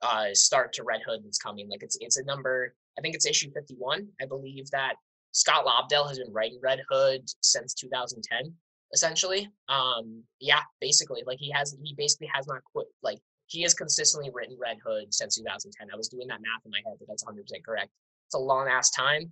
uh 0.03 0.27
start 0.33 0.73
to 0.75 0.85
red 0.85 1.01
hood 1.07 1.21
that's 1.25 1.39
coming 1.39 1.69
like 1.69 1.83
it's 1.83 1.97
it's 2.01 2.19
a 2.19 2.25
number 2.25 2.75
i 2.97 3.01
think 3.01 3.15
it's 3.15 3.27
issue 3.27 3.51
51 3.53 4.07
i 4.23 4.27
believe 4.27 4.71
that 4.71 4.95
scott 5.33 5.65
lobdell 5.67 6.07
has 6.09 6.19
been 6.19 6.33
writing 6.33 6.59
red 6.63 6.81
hood 6.91 7.23
since 7.43 7.75
2010 7.75 8.55
essentially. 8.95 9.47
Um, 9.69 10.23
yeah, 10.41 10.61
basically, 10.81 11.23
like 11.27 11.39
he 11.39 11.51
has, 11.51 11.77
he 11.85 11.95
basically 11.95 12.31
has 12.33 12.47
not 12.47 12.61
quit. 12.73 12.87
Like 13.03 13.19
he 13.47 13.61
has 13.61 13.75
consistently 13.75 14.31
written 14.33 14.57
Red 14.59 14.79
Hood 14.83 15.13
since 15.13 15.37
2010. 15.37 15.89
I 15.93 15.97
was 15.97 16.09
doing 16.09 16.27
that 16.29 16.41
math 16.41 16.65
in 16.65 16.71
my 16.71 16.79
head, 16.87 16.97
but 16.99 17.07
that's 17.07 17.23
100 17.23 17.43
percent 17.43 17.67
correct. 17.67 17.91
It's 18.29 18.35
a 18.35 18.39
long 18.39 18.67
ass 18.67 18.91
time. 18.91 19.31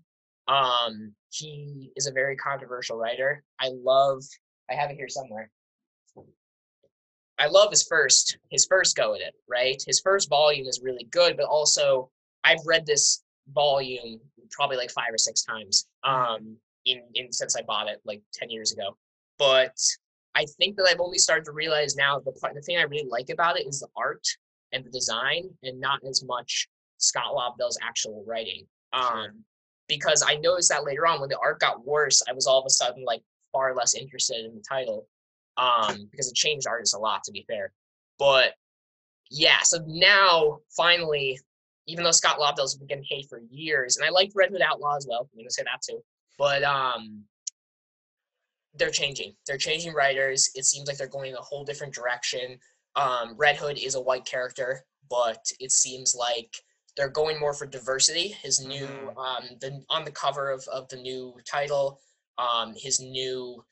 Um, 0.49 1.13
he 1.31 1.91
is 1.97 2.07
a 2.07 2.13
very 2.13 2.37
controversial 2.37 2.97
writer. 2.97 3.43
I 3.61 3.71
love. 3.73 4.23
I 4.71 4.75
have 4.75 4.91
it 4.91 4.97
here 4.97 5.09
somewhere. 5.09 5.51
I 7.39 7.49
love 7.49 7.71
his 7.71 7.83
first 7.83 8.39
his 8.51 8.67
first 8.67 8.97
go 8.97 9.15
at 9.15 9.21
it, 9.21 9.35
right? 9.49 9.83
His 9.87 10.01
first 10.01 10.29
volume 10.31 10.67
is 10.67 10.81
really 10.83 11.05
good, 11.11 11.37
but 11.37 11.47
also 11.47 12.11
I've 12.45 12.65
read 12.65 12.87
this 12.87 13.23
volume 13.53 14.21
probably 14.51 14.77
like 14.77 14.91
five 14.91 15.13
or 15.13 15.19
six 15.19 15.43
times 15.43 15.87
um 16.05 16.57
in, 16.87 17.03
in 17.15 17.33
since 17.33 17.57
I 17.57 17.63
bought 17.63 17.89
it 17.89 18.01
like 18.05 18.23
10 18.33 18.49
years 18.51 18.73
ago. 18.73 18.97
But 19.39 19.77
I 20.35 20.47
think 20.59 20.77
that 20.77 20.89
I've 20.91 21.01
only 21.01 21.19
started 21.19 21.45
to 21.47 21.53
realize 21.53 21.97
now 21.97 22.19
the 22.21 22.33
part 22.33 22.55
the 22.55 22.63
thing 22.63 22.79
I 22.79 22.83
really 22.83 23.09
like 23.09 23.29
about 23.31 23.59
it 23.59 23.67
is 23.67 23.81
the 23.81 23.89
art 23.97 24.27
and 24.73 24.85
the 24.85 24.91
design 24.91 25.51
and 25.63 25.79
not 25.79 26.01
as 26.09 26.25
much 26.25 26.69
Scott 26.99 27.35
Lobdell's 27.35 27.79
actual 27.83 28.25
writing. 28.27 28.67
Um 28.93 29.03
Sure. 29.03 29.35
Because 29.89 30.25
I 30.27 30.37
noticed 30.37 30.69
that 30.71 30.85
later 30.85 31.07
on 31.07 31.21
when 31.21 31.29
the 31.29 31.39
art 31.39 31.61
got 31.61 31.87
worse, 31.87 32.23
I 32.29 32.33
was 32.33 32.47
all 32.47 32.61
of 32.61 32.67
a 32.67 32.71
sudden 32.71 33.05
like 33.05 33.23
far 33.53 33.75
less 33.75 33.95
interested 33.95 34.45
in 34.45 34.55
the 34.55 34.63
title. 34.69 35.09
Um, 35.59 36.09
because 36.11 36.29
it 36.29 36.35
changed 36.35 36.67
artists 36.67 36.95
a 36.95 36.99
lot 36.99 37.25
to 37.25 37.33
be 37.33 37.45
fair. 37.49 37.73
But 38.19 38.53
yeah, 39.31 39.61
so 39.63 39.79
now 39.87 40.59
finally, 40.77 41.41
even 41.87 42.05
though 42.05 42.11
Scott 42.11 42.39
Lobdell's 42.39 42.77
been 42.77 42.87
getting 42.87 43.07
hate 43.09 43.27
for 43.31 43.41
years, 43.51 43.97
and 43.97 44.05
I 44.05 44.11
liked 44.11 44.33
Red 44.35 44.51
Hood 44.51 44.61
Outlaw 44.61 44.97
as 44.97 45.07
well, 45.09 45.31
I'm 45.33 45.39
gonna 45.39 45.51
say 45.51 45.63
that 45.63 45.81
too. 45.83 46.03
But 46.39 46.63
um 46.63 47.25
they're 48.79 48.91
changing. 48.91 49.35
They're 49.47 49.57
changing 49.57 49.95
writers. 49.95 50.51
It 50.55 50.65
seems 50.65 50.87
like 50.89 50.99
they're 50.99 51.09
going 51.09 51.31
in 51.31 51.37
a 51.37 51.43
whole 51.43 51.65
different 51.65 51.95
direction. 51.95 52.59
Um, 52.95 53.35
Red 53.37 53.57
Hood 53.57 53.79
is 53.79 53.95
a 53.95 54.01
white 54.01 54.25
character, 54.25 54.83
but 55.09 55.45
it 55.61 55.73
seems 55.73 56.15
like 56.15 56.51
they're 56.97 57.09
going 57.09 57.39
more 57.39 57.53
for 57.55 57.67
diversity. 57.67 58.29
His 58.29 58.61
new, 58.61 58.87
Mhm. 58.87 59.17
um, 59.19 59.59
the 59.61 59.85
on 59.91 60.05
the 60.05 60.11
cover 60.11 60.51
of, 60.51 60.67
of 60.69 60.89
the 60.89 60.97
new 60.97 61.39
title, 61.45 62.01
um, 62.39 62.75
his 62.75 63.01
new, 63.01 63.65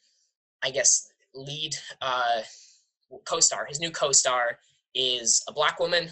I 0.62 0.70
guess, 0.70 1.08
lead 1.34 1.74
uh, 2.00 2.42
co-star. 3.24 3.66
His 3.66 3.80
new 3.80 3.90
co-star 3.90 4.58
is 4.94 5.42
a 5.48 5.52
black 5.52 5.78
woman. 5.80 6.10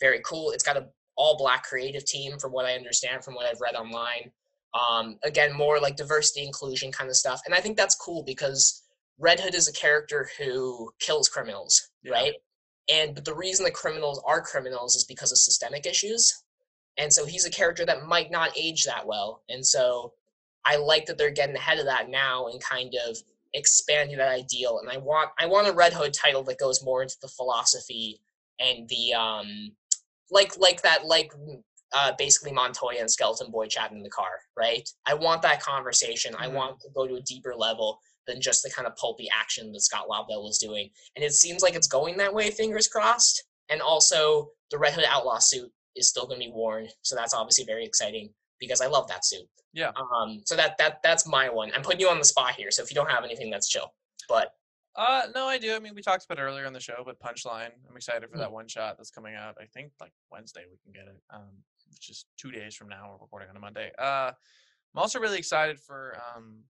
Very 0.00 0.20
cool. 0.24 0.50
It's 0.50 0.64
got 0.64 0.76
a 0.76 0.88
all 1.16 1.38
black 1.38 1.64
creative 1.64 2.04
team, 2.04 2.38
from 2.38 2.52
what 2.52 2.66
I 2.66 2.74
understand, 2.74 3.24
from 3.24 3.34
what 3.34 3.46
I've 3.46 3.60
read 3.60 3.74
online. 3.74 4.30
Um, 4.74 5.18
again, 5.22 5.52
more 5.54 5.80
like 5.80 5.96
diversity, 5.96 6.42
inclusion 6.44 6.92
kind 6.92 7.08
of 7.08 7.16
stuff. 7.16 7.40
And 7.46 7.54
I 7.54 7.60
think 7.60 7.76
that's 7.78 7.94
cool 7.94 8.22
because 8.22 8.82
Red 9.18 9.40
Hood 9.40 9.54
is 9.54 9.66
a 9.66 9.72
character 9.72 10.28
who 10.36 10.92
kills 10.98 11.28
criminals, 11.30 11.88
Yeah. 12.02 12.12
right? 12.12 12.34
And 12.90 13.14
but 13.14 13.24
the 13.24 13.34
reason 13.34 13.64
the 13.64 13.70
criminals 13.70 14.22
are 14.26 14.42
criminals 14.42 14.94
is 14.94 15.04
because 15.04 15.32
of 15.32 15.38
systemic 15.38 15.86
issues. 15.86 16.42
And 16.98 17.12
so 17.12 17.26
he's 17.26 17.44
a 17.46 17.50
character 17.50 17.84
that 17.86 18.06
might 18.06 18.30
not 18.30 18.56
age 18.56 18.84
that 18.84 19.06
well. 19.06 19.42
And 19.48 19.64
so 19.64 20.12
I 20.64 20.76
like 20.76 21.06
that 21.06 21.18
they're 21.18 21.30
getting 21.30 21.56
ahead 21.56 21.78
of 21.78 21.86
that 21.86 22.08
now 22.08 22.46
and 22.48 22.60
kind 22.62 22.94
of 23.06 23.16
expanding 23.54 24.16
that 24.18 24.28
ideal. 24.28 24.78
And 24.80 24.90
I 24.90 24.96
want 24.98 25.30
I 25.38 25.46
want 25.46 25.68
a 25.68 25.72
Red 25.72 25.92
Hood 25.92 26.12
title 26.12 26.42
that 26.44 26.58
goes 26.58 26.84
more 26.84 27.02
into 27.02 27.16
the 27.22 27.28
philosophy 27.28 28.20
and 28.58 28.88
the 28.88 29.14
um 29.14 29.72
like 30.30 30.58
like 30.58 30.82
that 30.82 31.04
like 31.04 31.32
uh, 31.92 32.12
basically 32.18 32.52
Montoya 32.52 32.98
and 32.98 33.10
Skeleton 33.10 33.50
Boy 33.50 33.66
chatting 33.68 33.96
in 33.98 34.02
the 34.02 34.10
car, 34.10 34.40
right? 34.56 34.86
I 35.06 35.14
want 35.14 35.40
that 35.42 35.62
conversation. 35.62 36.34
I 36.36 36.48
Mhm. 36.48 36.52
want 36.54 36.80
to 36.80 36.90
go 36.90 37.06
to 37.06 37.14
a 37.14 37.20
deeper 37.22 37.54
level 37.54 38.00
than 38.26 38.40
just 38.40 38.64
the 38.64 38.70
kind 38.70 38.88
of 38.88 38.96
pulpy 38.96 39.30
action 39.30 39.70
that 39.72 39.80
Scott 39.80 40.08
Lobdell 40.08 40.42
was 40.42 40.58
doing. 40.58 40.90
And 41.14 41.24
it 41.24 41.32
seems 41.32 41.62
like 41.62 41.76
it's 41.76 41.86
going 41.86 42.16
that 42.16 42.34
way, 42.34 42.50
fingers 42.50 42.88
crossed. 42.88 43.44
And 43.68 43.80
also, 43.80 44.50
the 44.70 44.78
Red 44.78 44.94
Hood 44.94 45.04
Outlaw 45.06 45.38
suit 45.38 45.72
is 45.96 46.08
still 46.08 46.26
going 46.26 46.40
to 46.40 46.46
be 46.46 46.52
worn, 46.52 46.88
so 47.02 47.16
that's 47.16 47.34
obviously 47.34 47.64
very 47.64 47.84
exciting 47.84 48.30
because 48.60 48.80
I 48.80 48.86
love 48.86 49.08
that 49.08 49.24
suit. 49.24 49.46
Yeah. 49.72 49.90
Um. 50.14 50.42
So 50.46 50.54
that 50.56 50.78
that 50.78 51.02
that's 51.02 51.26
my 51.26 51.48
one. 51.48 51.70
I'm 51.74 51.82
putting 51.82 52.00
you 52.00 52.08
on 52.08 52.18
the 52.18 52.24
spot 52.24 52.54
here, 52.54 52.70
so 52.70 52.82
if 52.82 52.90
you 52.90 52.94
don't 52.94 53.10
have 53.10 53.24
anything, 53.24 53.50
that's 53.50 53.68
chill. 53.68 53.92
But 54.28 54.52
Uh, 54.96 55.26
no, 55.34 55.46
I 55.46 55.58
do. 55.58 55.74
I 55.74 55.78
mean, 55.78 55.94
we 55.94 56.00
talked 56.00 56.24
about 56.24 56.38
it 56.38 56.42
earlier 56.42 56.66
on 56.66 56.72
the 56.72 56.80
show, 56.80 57.02
but 57.04 57.20
Punchline. 57.20 57.70
I'm 57.88 57.96
excited 57.96 58.30
for 58.30 58.36
Mm. 58.36 58.40
that 58.40 58.52
one 58.52 58.66
shot 58.66 58.96
that's 58.96 59.10
coming 59.10 59.34
out. 59.34 59.54
I 59.60 59.66
think 59.66 59.92
like 60.00 60.12
Wednesday 60.30 60.64
we 60.70 60.78
can 60.82 60.92
get 60.92 61.06
it. 61.12 61.20
Um, 61.28 61.62
which 61.92 62.08
is 62.08 62.24
two 62.38 62.50
days 62.50 62.74
from 62.74 62.88
now. 62.88 63.10
We're 63.10 63.18
recording 63.24 63.48
on 63.50 63.56
a 63.56 63.60
Monday. 63.60 63.92
Uh, 63.98 64.32
I'm 64.94 64.98
also 65.02 65.20
really 65.20 65.38
excited 65.38 65.78
for 65.78 66.16
um 66.34 66.64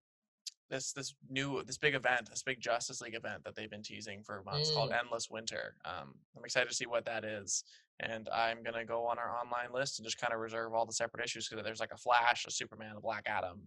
this 0.68 0.92
this 0.92 1.14
new 1.30 1.62
this 1.62 1.78
big 1.78 1.94
event, 1.94 2.28
this 2.28 2.42
big 2.42 2.60
Justice 2.60 3.00
League 3.00 3.14
event 3.14 3.44
that 3.44 3.54
they've 3.54 3.70
been 3.70 3.82
teasing 3.84 4.24
for 4.24 4.42
months 4.42 4.72
called 4.72 4.90
Mm. 4.90 4.98
Endless 4.98 5.30
Winter. 5.30 5.76
Um, 5.84 6.18
I'm 6.36 6.44
excited 6.44 6.68
to 6.68 6.74
see 6.74 6.86
what 6.86 7.04
that 7.04 7.24
is, 7.24 7.62
and 8.00 8.28
I'm 8.34 8.62
gonna 8.62 8.84
go 8.84 9.06
on 9.06 9.18
our 9.18 9.30
online 9.30 9.72
list 9.72 9.98
and 9.98 10.06
just 10.06 10.18
kind 10.18 10.32
of 10.32 10.40
reserve 10.40 10.74
all 10.74 10.86
the 10.86 10.92
separate 10.92 11.24
issues 11.24 11.48
because 11.48 11.64
there's 11.64 11.80
like 11.80 11.92
a 11.92 11.96
Flash, 11.96 12.44
a 12.46 12.50
Superman, 12.50 12.94
a 12.96 13.00
Black 13.00 13.24
Adam. 13.26 13.60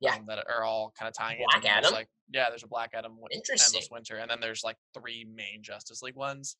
Yeah. 0.00 0.16
um, 0.16 0.24
that 0.26 0.44
are 0.50 0.64
all 0.64 0.92
kind 0.98 1.08
of 1.08 1.14
tying 1.16 1.38
Black 1.38 1.56
into 1.58 1.68
there's, 1.68 1.86
Adam? 1.86 1.92
like 1.92 2.08
yeah, 2.32 2.48
there's 2.48 2.64
a 2.64 2.68
Black 2.68 2.90
Adam 2.92 3.16
Interesting. 3.30 3.76
Endless 3.76 3.88
Winter, 3.90 4.16
and 4.16 4.28
then 4.28 4.40
there's 4.40 4.64
like 4.64 4.76
three 4.98 5.24
main 5.32 5.62
Justice 5.62 6.02
League 6.02 6.16
ones. 6.16 6.56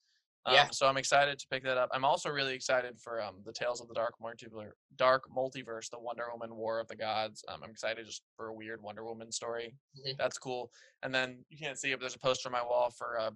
Um, 0.47 0.55
Yeah. 0.55 0.69
So 0.71 0.87
I'm 0.87 0.97
excited 0.97 1.41
to 1.41 1.47
pick 1.51 1.65
that 1.65 1.77
up. 1.77 1.89
I'm 1.93 2.05
also 2.05 2.31
really 2.31 2.55
excited 2.55 3.01
for 3.01 3.21
um, 3.21 3.37
the 3.45 3.53
Tales 3.53 3.81
of 3.81 3.89
the 3.89 3.95
Dark 3.95 4.15
Multiverse, 4.23 4.71
Dark 4.97 5.25
Multiverse, 5.37 5.91
the 5.91 5.99
Wonder 5.99 6.27
Woman 6.33 6.55
War 6.57 6.79
of 6.79 6.87
the 6.87 6.95
Gods. 6.95 7.45
Um, 7.49 7.63
I'm 7.65 7.71
excited 7.71 8.07
just 8.07 8.23
for 8.37 8.47
a 8.49 8.55
weird 8.55 8.81
Wonder 8.81 9.05
Woman 9.05 9.33
story. 9.33 9.75
Mhm. 10.07 10.17
That's 10.19 10.39
cool. 10.39 10.71
And 11.03 11.13
then 11.13 11.45
you 11.49 11.59
can't 11.59 11.79
see 11.79 11.91
it, 11.91 11.95
but 11.97 12.01
there's 12.03 12.15
a 12.15 12.21
poster 12.21 12.49
on 12.49 12.53
my 12.53 12.63
wall 12.63 12.91
for 12.91 13.15
a 13.17 13.33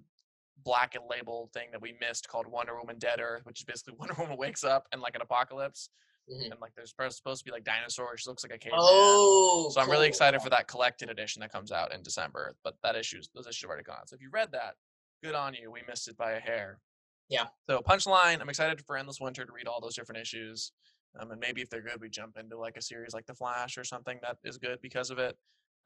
black 0.65 0.95
and 0.95 1.05
label 1.09 1.51
thing 1.53 1.69
that 1.73 1.81
we 1.83 1.95
missed 2.01 2.29
called 2.29 2.47
Wonder 2.47 2.77
Woman 2.79 2.99
Dead 2.99 3.21
Earth, 3.21 3.45
which 3.45 3.61
is 3.61 3.65
basically 3.65 3.95
Wonder 3.99 4.15
Woman 4.19 4.37
wakes 4.37 4.65
up 4.65 4.87
and 4.93 5.01
like 5.01 5.15
an 5.15 5.21
apocalypse, 5.23 5.91
Mhm. 6.29 6.51
and 6.51 6.61
like 6.61 6.75
there's 6.75 6.91
supposed 6.91 7.17
supposed 7.17 7.41
to 7.41 7.45
be 7.45 7.53
like 7.53 7.63
dinosaurs. 7.65 8.23
She 8.23 8.29
looks 8.31 8.43
like 8.43 8.53
a 8.53 8.59
caveman. 8.59 8.81
Oh, 8.83 9.69
So 9.73 9.81
I'm 9.81 9.89
really 9.91 10.09
excited 10.09 10.43
for 10.43 10.51
that 10.51 10.67
collected 10.67 11.09
edition 11.09 11.41
that 11.41 11.53
comes 11.53 11.71
out 11.71 11.93
in 11.95 12.03
December. 12.03 12.57
But 12.65 12.77
that 12.83 12.97
issues 12.97 13.29
those 13.35 13.47
issues 13.47 13.61
have 13.63 13.69
already 13.71 13.85
gone. 13.85 14.07
So 14.07 14.17
if 14.17 14.23
you 14.23 14.31
read 14.33 14.51
that, 14.53 14.75
good 15.23 15.35
on 15.37 15.55
you. 15.55 15.71
We 15.71 15.83
missed 15.87 16.09
it 16.09 16.17
by 16.17 16.33
a 16.33 16.41
hair. 16.41 16.81
Yeah. 17.29 17.47
So 17.69 17.81
punchline, 17.81 18.41
I'm 18.41 18.49
excited 18.49 18.85
for 18.87 18.97
Endless 18.97 19.21
Winter 19.21 19.45
to 19.45 19.53
read 19.53 19.67
all 19.69 19.81
those 19.81 19.95
different 19.95 20.21
issues. 20.21 20.73
Um, 21.19 21.31
and 21.31 21.41
maybe 21.41 21.61
if 21.63 21.71
they're 21.71 21.81
good, 21.83 22.01
we 22.01 22.09
jump 22.09 22.37
into 22.37 22.59
like 22.59 22.77
a 22.77 22.83
series 22.83 23.15
like 23.15 23.27
The 23.27 23.35
Flash 23.35 23.79
or 23.79 23.85
something 23.85 24.19
that 24.23 24.39
is 24.45 24.59
good 24.59 24.81
because 24.83 25.11
of 25.11 25.19
it. 25.19 25.37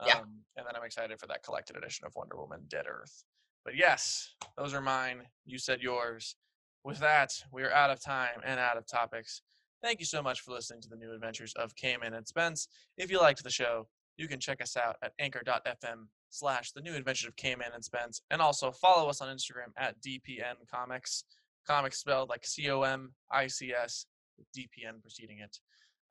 Um, 0.00 0.08
Yeah. 0.08 0.20
And 0.20 0.66
then 0.66 0.74
I'm 0.74 0.84
excited 0.84 1.20
for 1.20 1.26
that 1.26 1.42
collected 1.42 1.76
edition 1.76 2.06
of 2.06 2.14
Wonder 2.16 2.36
Woman 2.36 2.64
Dead 2.68 2.86
Earth. 2.88 3.24
But 3.64 3.76
yes, 3.76 4.34
those 4.56 4.74
are 4.74 4.80
mine. 4.80 5.22
You 5.44 5.58
said 5.58 5.80
yours. 5.80 6.36
With 6.84 6.98
that, 7.00 7.32
we 7.52 7.62
are 7.62 7.72
out 7.72 7.90
of 7.90 8.02
time 8.02 8.40
and 8.44 8.58
out 8.58 8.76
of 8.76 8.86
topics. 8.86 9.42
Thank 9.82 10.00
you 10.00 10.06
so 10.06 10.22
much 10.22 10.40
for 10.40 10.52
listening 10.52 10.80
to 10.82 10.88
the 10.88 10.96
new 10.96 11.12
adventures 11.12 11.52
of 11.56 11.74
Cayman 11.74 12.14
and 12.14 12.26
Spence. 12.26 12.68
If 12.96 13.10
you 13.10 13.20
liked 13.20 13.42
the 13.42 13.50
show, 13.50 13.86
you 14.16 14.28
can 14.28 14.40
check 14.40 14.60
us 14.60 14.76
out 14.76 14.96
at 15.02 15.12
anchor.fm 15.18 16.06
slash 16.30 16.72
the 16.72 16.80
new 16.80 16.94
adventures 16.94 17.28
of 17.28 17.36
Cayman 17.36 17.70
and 17.74 17.84
Spence. 17.84 18.22
And 18.30 18.40
also 18.40 18.70
follow 18.70 19.08
us 19.08 19.20
on 19.20 19.34
Instagram 19.34 19.72
at 19.76 20.00
DPN 20.00 20.54
Comics. 20.72 21.24
Comics 21.66 21.98
spelled 21.98 22.28
like 22.28 22.46
C 22.46 22.70
O 22.70 22.82
M 22.82 23.12
I 23.30 23.46
C 23.46 23.72
S, 23.72 24.06
with 24.38 24.46
DPN 24.56 25.00
preceding 25.02 25.38
it. 25.38 25.58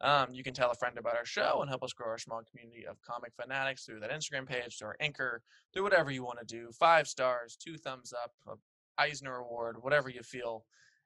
Um, 0.01 0.27
you 0.31 0.43
can 0.43 0.53
tell 0.53 0.71
a 0.71 0.75
friend 0.75 0.97
about 0.97 1.17
our 1.17 1.25
show 1.25 1.59
and 1.61 1.69
help 1.69 1.83
us 1.83 1.93
grow 1.93 2.07
our 2.07 2.17
small 2.17 2.41
community 2.49 2.85
of 2.85 3.01
comic 3.01 3.33
fanatics 3.39 3.85
through 3.85 3.99
that 3.99 4.11
Instagram 4.11 4.47
page, 4.47 4.77
through 4.77 4.89
our 4.89 4.97
anchor, 4.99 5.41
through 5.73 5.83
whatever 5.83 6.09
you 6.09 6.23
want 6.23 6.39
to 6.39 6.45
do. 6.45 6.69
Five 6.79 7.07
stars, 7.07 7.57
two 7.61 7.77
thumbs 7.77 8.13
up, 8.13 8.31
a 8.47 8.55
Eisner 9.01 9.35
Award, 9.35 9.77
whatever 9.81 10.09
you 10.09 10.21
feel 10.23 10.65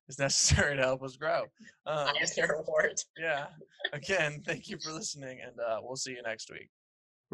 is 0.10 0.20
necessary 0.20 0.76
to 0.76 0.82
help 0.84 1.04
us 1.04 1.16
grow. 1.16 1.44
Um, 1.86 2.10
Eisner 2.22 2.64
Award. 2.66 3.02
yeah. 3.20 3.48
Again, 3.94 4.42
thank 4.46 4.70
you 4.70 4.78
for 4.82 4.92
listening, 4.94 5.40
and 5.46 5.60
uh, 5.60 5.80
we'll 5.82 5.98
see 5.98 6.12
you 6.12 6.22
next 6.22 6.50
week. 6.50 6.70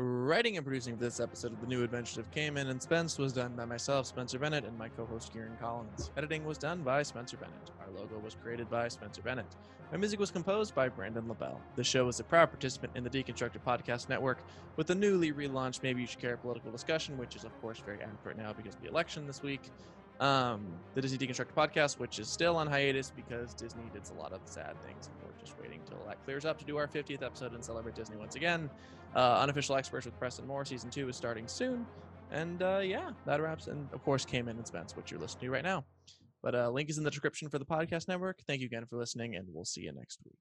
Writing 0.02 0.56
and 0.56 0.66
producing 0.66 0.96
this 0.96 1.20
episode 1.20 1.52
of 1.52 1.60
The 1.60 1.68
New 1.68 1.84
Adventures 1.84 2.18
of 2.18 2.32
Cayman 2.32 2.70
and 2.70 2.82
Spence 2.82 3.18
was 3.18 3.34
done 3.34 3.54
by 3.58 3.66
myself, 3.66 4.06
Spencer 4.08 4.40
Bennett, 4.40 4.64
and 4.64 4.78
my 4.78 4.88
co 4.88 5.06
host, 5.06 5.34
Kieran 5.34 5.58
Collins. 5.60 6.10
Editing 6.16 6.46
was 6.46 6.58
done 6.58 6.84
by 6.84 7.04
Spencer 7.04 7.36
Bennett. 7.36 7.70
Our 7.82 7.92
logo 7.92 8.18
was 8.18 8.34
created 8.34 8.70
by 8.70 8.88
Spencer 8.88 9.22
Bennett. 9.22 9.58
My 9.92 9.98
music 9.98 10.18
was 10.18 10.32
composed 10.32 10.74
by 10.74 10.88
Brandon 10.88 11.28
LaBelle. 11.28 11.62
The 11.76 11.84
show 11.84 12.08
is 12.08 12.22
a 12.22 12.24
proud 12.24 12.50
participant 12.50 12.94
in 12.96 13.04
the 13.04 13.10
Deconstructed 13.10 13.62
Podcast 13.68 14.08
Network 14.08 14.42
with 14.78 14.88
the 14.88 14.96
newly 14.96 15.34
relaunched 15.34 15.84
Maybe 15.84 16.00
You 16.00 16.08
Should 16.08 16.22
Care 16.22 16.38
political 16.38 16.72
discussion, 16.72 17.18
which 17.18 17.36
is, 17.36 17.44
of 17.44 17.52
course, 17.60 17.80
very 17.86 18.02
apt 18.02 18.26
right 18.26 18.38
now 18.38 18.54
because 18.54 18.76
of 18.76 18.82
the 18.82 18.88
election 18.88 19.28
this 19.28 19.44
week. 19.44 19.70
Um, 20.20 20.82
the 20.96 21.02
Disney 21.02 21.18
Deconstructed 21.18 21.54
Podcast, 21.56 21.98
which 21.98 22.20
is 22.20 22.30
still 22.30 22.58
on 22.58 22.68
hiatus 22.68 23.10
because 23.16 23.54
Disney 23.54 23.90
did 23.94 24.04
a 24.10 24.14
lot 24.14 24.34
of 24.34 24.42
sad 24.46 24.76
things, 24.86 25.08
and 25.08 25.16
we're 25.22 25.32
just 25.40 25.58
waiting 25.58 25.82
till 25.88 26.04
that 26.08 26.22
clears 26.24 26.44
up 26.44 26.58
to 26.60 26.66
do 26.66 26.78
our 26.78 26.88
50th 26.88 27.22
episode 27.24 27.54
and 27.54 27.64
celebrate 27.64 27.96
Disney 27.96 28.18
once 28.18 28.36
again. 28.36 28.70
Uh, 29.16 29.40
Unofficial 29.40 29.76
Experts 29.76 30.06
with 30.06 30.18
Preston 30.20 30.46
Moore, 30.46 30.66
season 30.66 30.90
two 30.90 31.08
is 31.08 31.16
starting 31.16 31.48
soon. 31.48 31.86
And 32.32 32.62
uh, 32.62 32.82
yeah, 32.84 33.12
that 33.26 33.42
wraps. 33.42 33.68
And 33.68 33.90
of 33.94 34.04
course, 34.04 34.26
Cayman 34.26 34.58
and 34.58 34.68
Spence, 34.68 34.96
which 34.96 35.10
you're 35.10 35.20
listening 35.20 35.48
to 35.48 35.52
right 35.52 35.64
now. 35.64 35.86
But 36.44 36.56
uh, 36.56 36.70
link 36.70 36.90
is 36.90 36.98
in 36.98 37.04
the 37.04 37.10
description 37.12 37.50
for 37.50 37.60
the 37.60 37.66
podcast 37.66 38.08
network. 38.08 38.40
Thank 38.46 38.62
you 38.62 38.68
again 38.68 38.86
for 38.86 38.98
listening, 38.98 39.36
and 39.36 39.48
we'll 39.52 39.66
see 39.66 39.82
you 39.82 39.94
next 39.94 40.20
week. 40.26 40.38